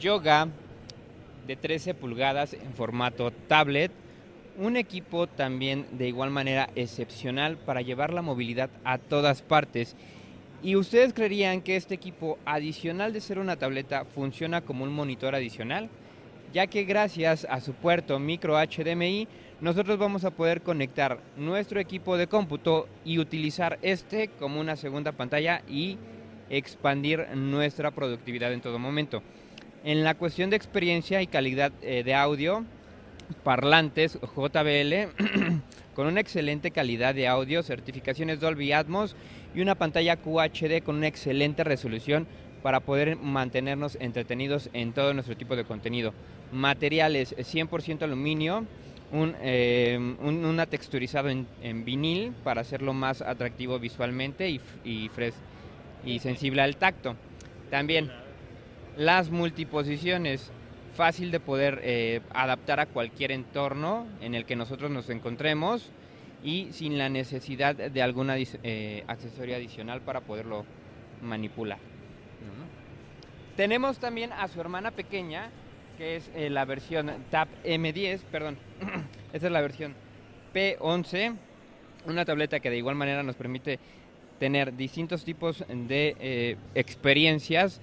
Yoga 0.00 0.48
de 1.46 1.56
13 1.56 1.94
pulgadas 1.94 2.54
en 2.54 2.74
formato 2.74 3.30
tablet. 3.30 3.92
Un 4.58 4.76
equipo 4.76 5.26
también 5.26 5.86
de 5.92 6.08
igual 6.08 6.30
manera 6.30 6.70
excepcional 6.74 7.56
para 7.58 7.82
llevar 7.82 8.12
la 8.12 8.22
movilidad 8.22 8.70
a 8.84 8.98
todas 8.98 9.42
partes. 9.42 9.96
¿Y 10.62 10.76
ustedes 10.76 11.12
creerían 11.12 11.60
que 11.60 11.76
este 11.76 11.94
equipo, 11.94 12.38
adicional 12.46 13.12
de 13.12 13.20
ser 13.20 13.38
una 13.38 13.56
tableta, 13.56 14.04
funciona 14.04 14.62
como 14.62 14.84
un 14.84 14.92
monitor 14.92 15.34
adicional? 15.34 15.90
Ya 16.52 16.66
que 16.66 16.84
gracias 16.84 17.46
a 17.50 17.60
su 17.60 17.74
puerto 17.74 18.18
micro 18.18 18.56
HDMI, 18.56 19.28
nosotros 19.60 19.98
vamos 19.98 20.24
a 20.24 20.30
poder 20.30 20.62
conectar 20.62 21.20
nuestro 21.36 21.78
equipo 21.80 22.16
de 22.16 22.26
cómputo 22.26 22.88
y 23.04 23.18
utilizar 23.18 23.78
este 23.82 24.28
como 24.28 24.60
una 24.60 24.76
segunda 24.76 25.12
pantalla 25.12 25.62
y 25.68 25.98
expandir 26.50 27.26
nuestra 27.34 27.90
productividad 27.90 28.52
en 28.52 28.60
todo 28.60 28.78
momento. 28.78 29.22
En 29.86 30.02
la 30.02 30.14
cuestión 30.16 30.50
de 30.50 30.56
experiencia 30.56 31.22
y 31.22 31.28
calidad 31.28 31.70
eh, 31.80 32.02
de 32.02 32.12
audio, 32.12 32.64
parlantes 33.44 34.18
JBL 34.34 35.12
con 35.94 36.08
una 36.08 36.18
excelente 36.18 36.72
calidad 36.72 37.14
de 37.14 37.28
audio, 37.28 37.62
certificaciones 37.62 38.40
Dolby 38.40 38.72
Atmos 38.72 39.14
y 39.54 39.60
una 39.60 39.76
pantalla 39.76 40.16
QHD 40.16 40.82
con 40.84 40.96
una 40.96 41.06
excelente 41.06 41.62
resolución 41.62 42.26
para 42.64 42.80
poder 42.80 43.14
mantenernos 43.14 43.96
entretenidos 44.00 44.70
en 44.72 44.92
todo 44.92 45.14
nuestro 45.14 45.36
tipo 45.36 45.54
de 45.54 45.62
contenido. 45.62 46.12
Materiales 46.50 47.36
100% 47.36 48.02
aluminio, 48.02 48.64
un, 49.12 49.36
eh, 49.40 50.16
una 50.20 50.66
texturizado 50.66 51.28
en, 51.28 51.46
vinil 51.84 52.32
para 52.42 52.62
hacerlo 52.62 52.92
más 52.92 53.22
atractivo 53.22 53.78
visualmente 53.78 54.50
y, 54.50 54.60
y, 54.84 55.08
y 56.04 56.18
sensible 56.18 56.62
al 56.62 56.74
tacto. 56.74 57.14
También 57.70 58.10
las 58.96 59.30
multiposiciones, 59.30 60.50
fácil 60.94 61.30
de 61.30 61.40
poder 61.40 61.80
eh, 61.82 62.20
adaptar 62.30 62.80
a 62.80 62.86
cualquier 62.86 63.32
entorno 63.32 64.06
en 64.20 64.34
el 64.34 64.44
que 64.44 64.56
nosotros 64.56 64.90
nos 64.90 65.10
encontremos 65.10 65.90
y 66.42 66.68
sin 66.72 66.96
la 66.96 67.08
necesidad 67.08 67.74
de 67.74 68.02
alguna 68.02 68.36
eh, 68.38 69.04
accesorio 69.06 69.56
adicional 69.56 70.00
para 70.00 70.20
poderlo 70.20 70.64
manipular. 71.22 71.78
Tenemos 73.56 73.98
también 73.98 74.32
a 74.32 74.48
su 74.48 74.60
hermana 74.60 74.90
pequeña, 74.90 75.50
que 75.96 76.16
es 76.16 76.30
eh, 76.34 76.50
la 76.50 76.66
versión 76.66 77.10
TAP 77.30 77.48
M10, 77.64 78.20
perdón, 78.30 78.58
esta 79.32 79.46
es 79.46 79.52
la 79.52 79.62
versión 79.62 79.94
P11, 80.54 81.34
una 82.06 82.24
tableta 82.26 82.60
que 82.60 82.68
de 82.68 82.76
igual 82.76 82.96
manera 82.96 83.22
nos 83.22 83.34
permite 83.34 83.78
tener 84.38 84.76
distintos 84.76 85.24
tipos 85.24 85.64
de 85.68 86.16
eh, 86.20 86.56
experiencias 86.74 87.80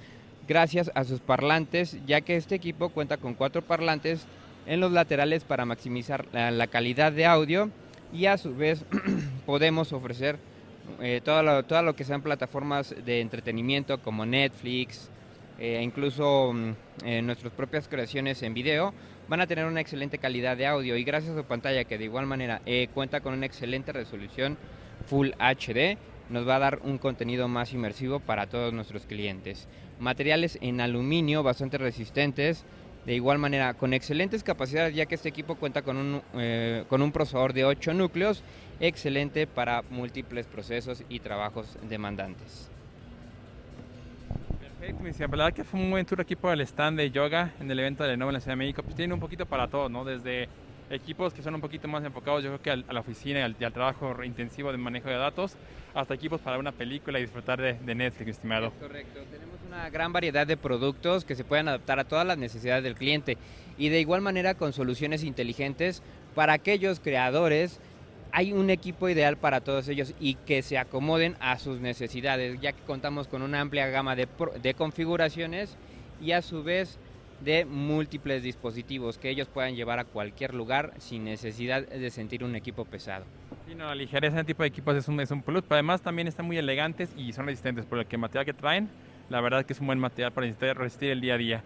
gracias 0.48 0.92
a 0.96 1.04
sus 1.04 1.20
parlantes, 1.20 1.98
ya 2.06 2.22
que 2.22 2.36
este 2.36 2.56
equipo 2.56 2.90
cuenta 2.90 3.18
con 3.18 3.34
cuatro 3.34 3.62
parlantes 3.62 4.26
en 4.66 4.80
los 4.80 4.92
laterales 4.92 5.44
para 5.44 5.66
maximizar 5.66 6.26
la, 6.32 6.52
la 6.52 6.68
calidad 6.68 7.12
de 7.12 7.26
audio 7.26 7.70
y 8.14 8.28
a 8.28 8.38
su 8.38 8.56
vez 8.56 8.86
podemos 9.46 9.92
ofrecer 9.92 10.38
eh, 11.02 11.22
todo, 11.24 11.42
lo, 11.82 11.96
que 11.96 12.04
sean 12.04 12.22
plataformas 12.22 12.96
de 13.06 13.22
entretenimiento 13.22 14.02
como 14.02 14.26
Netflix, 14.26 15.10
eh, 15.60 15.82
incluso 15.82 16.54
mm, 16.54 16.72
eh, 17.06 17.22
nuestras 17.22 17.54
propias 17.54 17.88
creaciones 17.88 18.44
en 18.44 18.54
video, 18.54 18.94
van 19.28 19.42
a 19.42 19.48
tener 19.48 19.66
una 19.66 19.82
excelente 19.82 20.18
calidad 20.18 20.58
de 20.58 20.68
audio. 20.68 20.98
Y 20.98 21.04
gracias 21.04 21.34
a 21.34 21.42
su 21.42 21.46
pantalla 21.46 21.86
que 21.86 21.98
de 21.98 22.06
igual 22.06 22.26
manera 22.26 22.62
eh, 22.66 22.90
cuenta 22.94 23.22
con 23.22 23.34
una 23.34 23.46
excelente 23.46 23.92
resolución 23.92 24.58
Full 25.08 25.30
HD, 25.40 25.98
nos 26.34 26.48
va 26.48 26.56
a 26.56 26.60
dar 26.60 26.80
un 26.84 26.98
contenido 26.98 27.48
más 27.48 27.74
inmersivo 27.74 28.20
para 28.20 28.48
todos 28.48 28.74
nuestros 28.74 29.06
clientes. 29.06 29.68
Materiales 30.00 30.58
en 30.62 30.82
aluminio 30.82 31.44
bastante 31.44 31.78
resistentes, 31.78 32.66
de 33.06 33.14
igual 33.14 33.38
manera 33.38 33.76
con 33.76 33.94
excelentes 33.94 34.44
capacidades 34.44 34.96
ya 34.96 35.06
que 35.06 35.16
este 35.16 35.30
equipo 35.30 35.56
cuenta 35.56 35.84
con 35.84 35.98
un, 35.98 36.22
eh, 36.34 36.86
con 36.90 37.04
un 37.04 37.12
procesador 37.12 37.54
de 37.54 37.66
8 37.66 37.94
núcleos, 37.94 38.44
excelente 38.80 39.46
para 39.46 39.84
múltiples 39.92 40.48
procesos 40.48 41.04
y 41.08 41.20
trabajos 41.20 41.78
demandantes. 41.88 42.72
Perfecto. 44.60 45.04
La 45.20 45.28
verdad 45.28 45.54
que 45.54 45.64
fue 45.64 45.80
un 45.80 45.92
buen 45.92 46.06
tour 46.06 46.20
aquí 46.20 46.36
por 46.36 46.52
el 46.52 46.62
stand 46.62 46.98
de 46.98 47.12
yoga 47.12 47.54
en 47.60 47.70
el 47.70 47.80
evento 47.80 48.04
de 48.04 48.10
Lenovo 48.10 48.32
en 48.32 48.34
la 48.34 48.40
Ciudad 48.40 48.54
de 48.54 48.58
México. 48.58 48.82
Pues 48.82 48.96
tiene 48.96 49.14
un 49.14 49.20
poquito 49.20 49.46
para 49.46 49.68
todo, 49.68 49.88
¿no? 49.88 50.04
Desde 50.04 50.50
equipos 50.90 51.34
que 51.34 51.42
son 51.42 51.56
un 51.56 51.62
poquito 51.62 51.88
más 51.88 52.04
enfocados, 52.04 52.44
yo 52.44 52.50
creo 52.50 52.62
que 52.62 52.72
a 52.90 52.94
la 52.94 53.00
oficina 53.00 53.40
y 53.40 53.42
al, 53.44 53.56
y 53.60 53.64
al 53.64 53.74
trabajo 53.74 54.24
intensivo 54.24 54.72
de 54.72 54.78
manejo 54.78 55.10
de 55.10 55.16
datos, 55.16 55.58
hasta 55.94 56.14
equipos 56.14 56.42
para 56.42 56.58
una 56.58 56.72
película 56.72 57.20
y 57.20 57.24
disfrutar 57.24 57.62
de, 57.62 57.96
Netflix, 57.96 58.32
estimado. 58.32 58.68
Es 58.68 58.74
correcto, 58.74 59.20
tenemos 59.32 59.60
una 59.68 59.90
gran 59.90 60.12
variedad 60.12 60.48
de 60.48 60.58
productos 60.58 61.26
que 61.26 61.36
se 61.36 61.44
pueden 61.44 61.68
adaptar 61.68 62.00
a 62.00 62.04
todas 62.04 62.26
las 62.26 62.38
necesidades 62.38 62.84
del 62.84 62.96
cliente 62.96 63.38
y 63.78 63.90
de 63.90 64.00
igual 64.00 64.22
manera 64.22 64.56
con 64.56 64.74
soluciones 64.74 65.24
inteligentes 65.24 66.02
para 66.36 66.54
aquellos 66.54 67.00
creadores. 67.00 67.80
Hay 68.32 68.52
un 68.52 68.72
equipo 68.72 69.10
ideal 69.10 69.38
para 69.38 69.62
todos 69.62 69.88
ellos 69.88 70.16
y 70.20 70.36
que 70.36 70.64
se 70.64 70.80
acomoden 70.80 71.36
a 71.40 71.60
sus 71.60 71.80
necesidades, 71.80 72.60
ya 72.60 72.74
que 72.74 72.82
contamos 72.82 73.28
con 73.28 73.44
una 73.44 73.62
amplia 73.62 73.88
gama 73.88 74.16
de, 74.16 74.28
de 74.62 74.74
configuraciones 74.74 75.78
y 76.20 76.32
a 76.32 76.42
su 76.42 76.64
vez 76.64 76.98
de 77.44 77.66
múltiples 77.66 78.42
dispositivos 78.44 79.18
que 79.18 79.30
ellos 79.30 79.48
puedan 79.48 79.76
llevar 79.76 80.00
a 80.00 80.06
cualquier 80.06 80.54
lugar 80.54 80.94
sin 80.98 81.26
necesidad 81.26 81.86
de 81.88 82.10
sentir 82.10 82.44
un 82.44 82.56
equipo 82.56 82.86
pesado. 82.86 83.26
Sí, 83.68 83.76
la 83.76 83.94
ligereza 83.96 84.38
de 84.38 84.44
tipo 84.44 84.64
de 84.64 84.70
equipos 84.70 84.96
es 84.96 85.08
un, 85.08 85.20
es 85.20 85.32
un 85.32 85.42
plus, 85.42 85.62
pero 85.64 85.76
además 85.76 86.02
también 86.02 86.28
están 86.28 86.46
muy 86.46 86.58
elegantes 86.58 87.14
y 87.18 87.34
son 87.34 87.46
resistentes, 87.46 87.86
por 87.86 88.00
el 88.00 88.06
que 88.06 88.18
material 88.18 88.46
que 88.46 88.54
traen, 88.54 88.90
la 89.30 89.42
verdad 89.42 89.66
que 89.66 89.74
es 89.74 89.80
un 89.80 89.88
buen 89.88 90.00
material 90.00 90.32
para 90.32 90.48
resistir 90.74 91.10
el 91.10 91.22
día 91.22 91.36
a 91.36 91.38
día. 91.38 91.64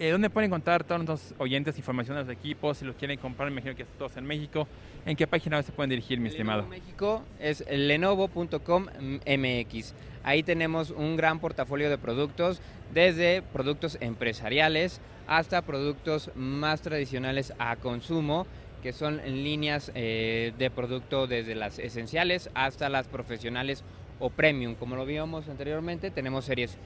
Eh, 0.00 0.10
¿Dónde 0.12 0.30
pueden 0.30 0.48
encontrar 0.48 0.82
todos 0.82 1.04
nuestros 1.04 1.34
oyentes 1.38 1.76
información 1.76 2.16
de 2.16 2.24
los 2.24 2.32
equipos? 2.32 2.78
Si 2.78 2.86
los 2.86 2.96
quieren 2.96 3.18
comprar, 3.18 3.50
me 3.50 3.52
imagino 3.52 3.76
que 3.76 3.82
están 3.82 3.98
todos 3.98 4.16
en 4.16 4.24
México. 4.24 4.66
¿En 5.04 5.14
qué 5.14 5.26
página 5.26 5.62
se 5.62 5.72
pueden 5.72 5.90
dirigir, 5.90 6.18
mi 6.18 6.30
estimado? 6.30 6.62
Lenovo 6.62 6.74
México 6.74 7.22
es 7.38 7.62
lenovo.com.mx. 7.70 9.94
Ahí 10.24 10.42
tenemos 10.42 10.90
un 10.90 11.18
gran 11.18 11.38
portafolio 11.38 11.90
de 11.90 11.98
productos, 11.98 12.62
desde 12.94 13.42
productos 13.42 13.98
empresariales 14.00 15.02
hasta 15.26 15.60
productos 15.60 16.30
más 16.34 16.80
tradicionales 16.80 17.52
a 17.58 17.76
consumo, 17.76 18.46
que 18.82 18.94
son 18.94 19.20
líneas 19.26 19.92
eh, 19.94 20.54
de 20.56 20.70
producto 20.70 21.26
desde 21.26 21.54
las 21.54 21.78
esenciales 21.78 22.48
hasta 22.54 22.88
las 22.88 23.06
profesionales 23.06 23.84
o 24.18 24.30
premium. 24.30 24.76
Como 24.76 24.96
lo 24.96 25.04
vimos 25.04 25.46
anteriormente, 25.50 26.10
tenemos 26.10 26.46
series 26.46 26.78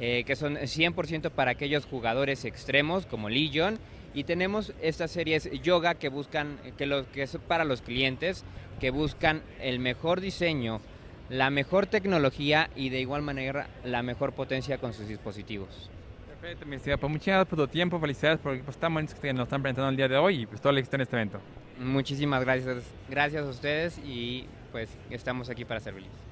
eh, 0.00 0.24
que 0.24 0.36
son 0.36 0.56
100% 0.56 1.30
para 1.30 1.52
aquellos 1.52 1.86
jugadores 1.86 2.44
extremos 2.44 3.06
como 3.06 3.28
Legion 3.28 3.78
y 4.14 4.24
tenemos 4.24 4.72
estas 4.82 5.10
series 5.10 5.50
yoga 5.62 5.94
que 5.94 6.08
buscan 6.08 6.58
que 6.76 6.86
lo 6.86 7.10
que 7.10 7.22
es 7.22 7.38
para 7.48 7.64
los 7.64 7.82
clientes 7.82 8.44
que 8.80 8.90
buscan 8.90 9.42
el 9.60 9.78
mejor 9.78 10.20
diseño, 10.20 10.80
la 11.28 11.50
mejor 11.50 11.86
tecnología 11.86 12.68
y 12.74 12.88
de 12.88 13.00
igual 13.00 13.22
manera 13.22 13.68
la 13.84 14.02
mejor 14.02 14.32
potencia 14.32 14.78
con 14.78 14.92
sus 14.92 15.06
dispositivos. 15.08 15.88
Perfecto, 16.28 16.66
mi 16.66 16.76
estimado. 16.76 16.98
Pues 16.98 17.12
muchas 17.12 17.26
gracias 17.26 17.48
por 17.48 17.58
tu 17.60 17.68
tiempo, 17.68 18.00
felicidades 18.00 18.40
por 18.40 18.56
los 18.56 18.76
tan 18.76 18.92
bonitos 18.92 19.14
que 19.20 19.32
nos 19.32 19.44
están 19.44 19.62
presentando 19.62 19.90
el 19.90 19.96
día 19.96 20.08
de 20.08 20.16
hoy 20.16 20.42
y 20.42 20.46
pues 20.46 20.60
todo 20.60 20.72
el 20.72 20.78
éxito 20.78 20.96
en 20.96 21.02
este 21.02 21.16
evento. 21.16 21.40
Muchísimas 21.78 22.44
gracias, 22.44 22.84
gracias 23.08 23.46
a 23.46 23.48
ustedes 23.48 23.98
y 24.04 24.46
pues 24.72 24.90
estamos 25.10 25.48
aquí 25.48 25.64
para 25.64 25.78
servirles. 25.78 26.31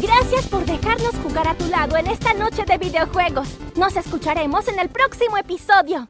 Gracias 0.00 0.46
por 0.48 0.64
dejarnos 0.66 1.14
jugar 1.22 1.48
a 1.48 1.54
tu 1.54 1.66
lado 1.68 1.96
en 1.96 2.06
esta 2.06 2.34
noche 2.34 2.64
de 2.66 2.76
videojuegos. 2.76 3.48
Nos 3.76 3.96
escucharemos 3.96 4.68
en 4.68 4.78
el 4.78 4.90
próximo 4.90 5.38
episodio. 5.38 6.08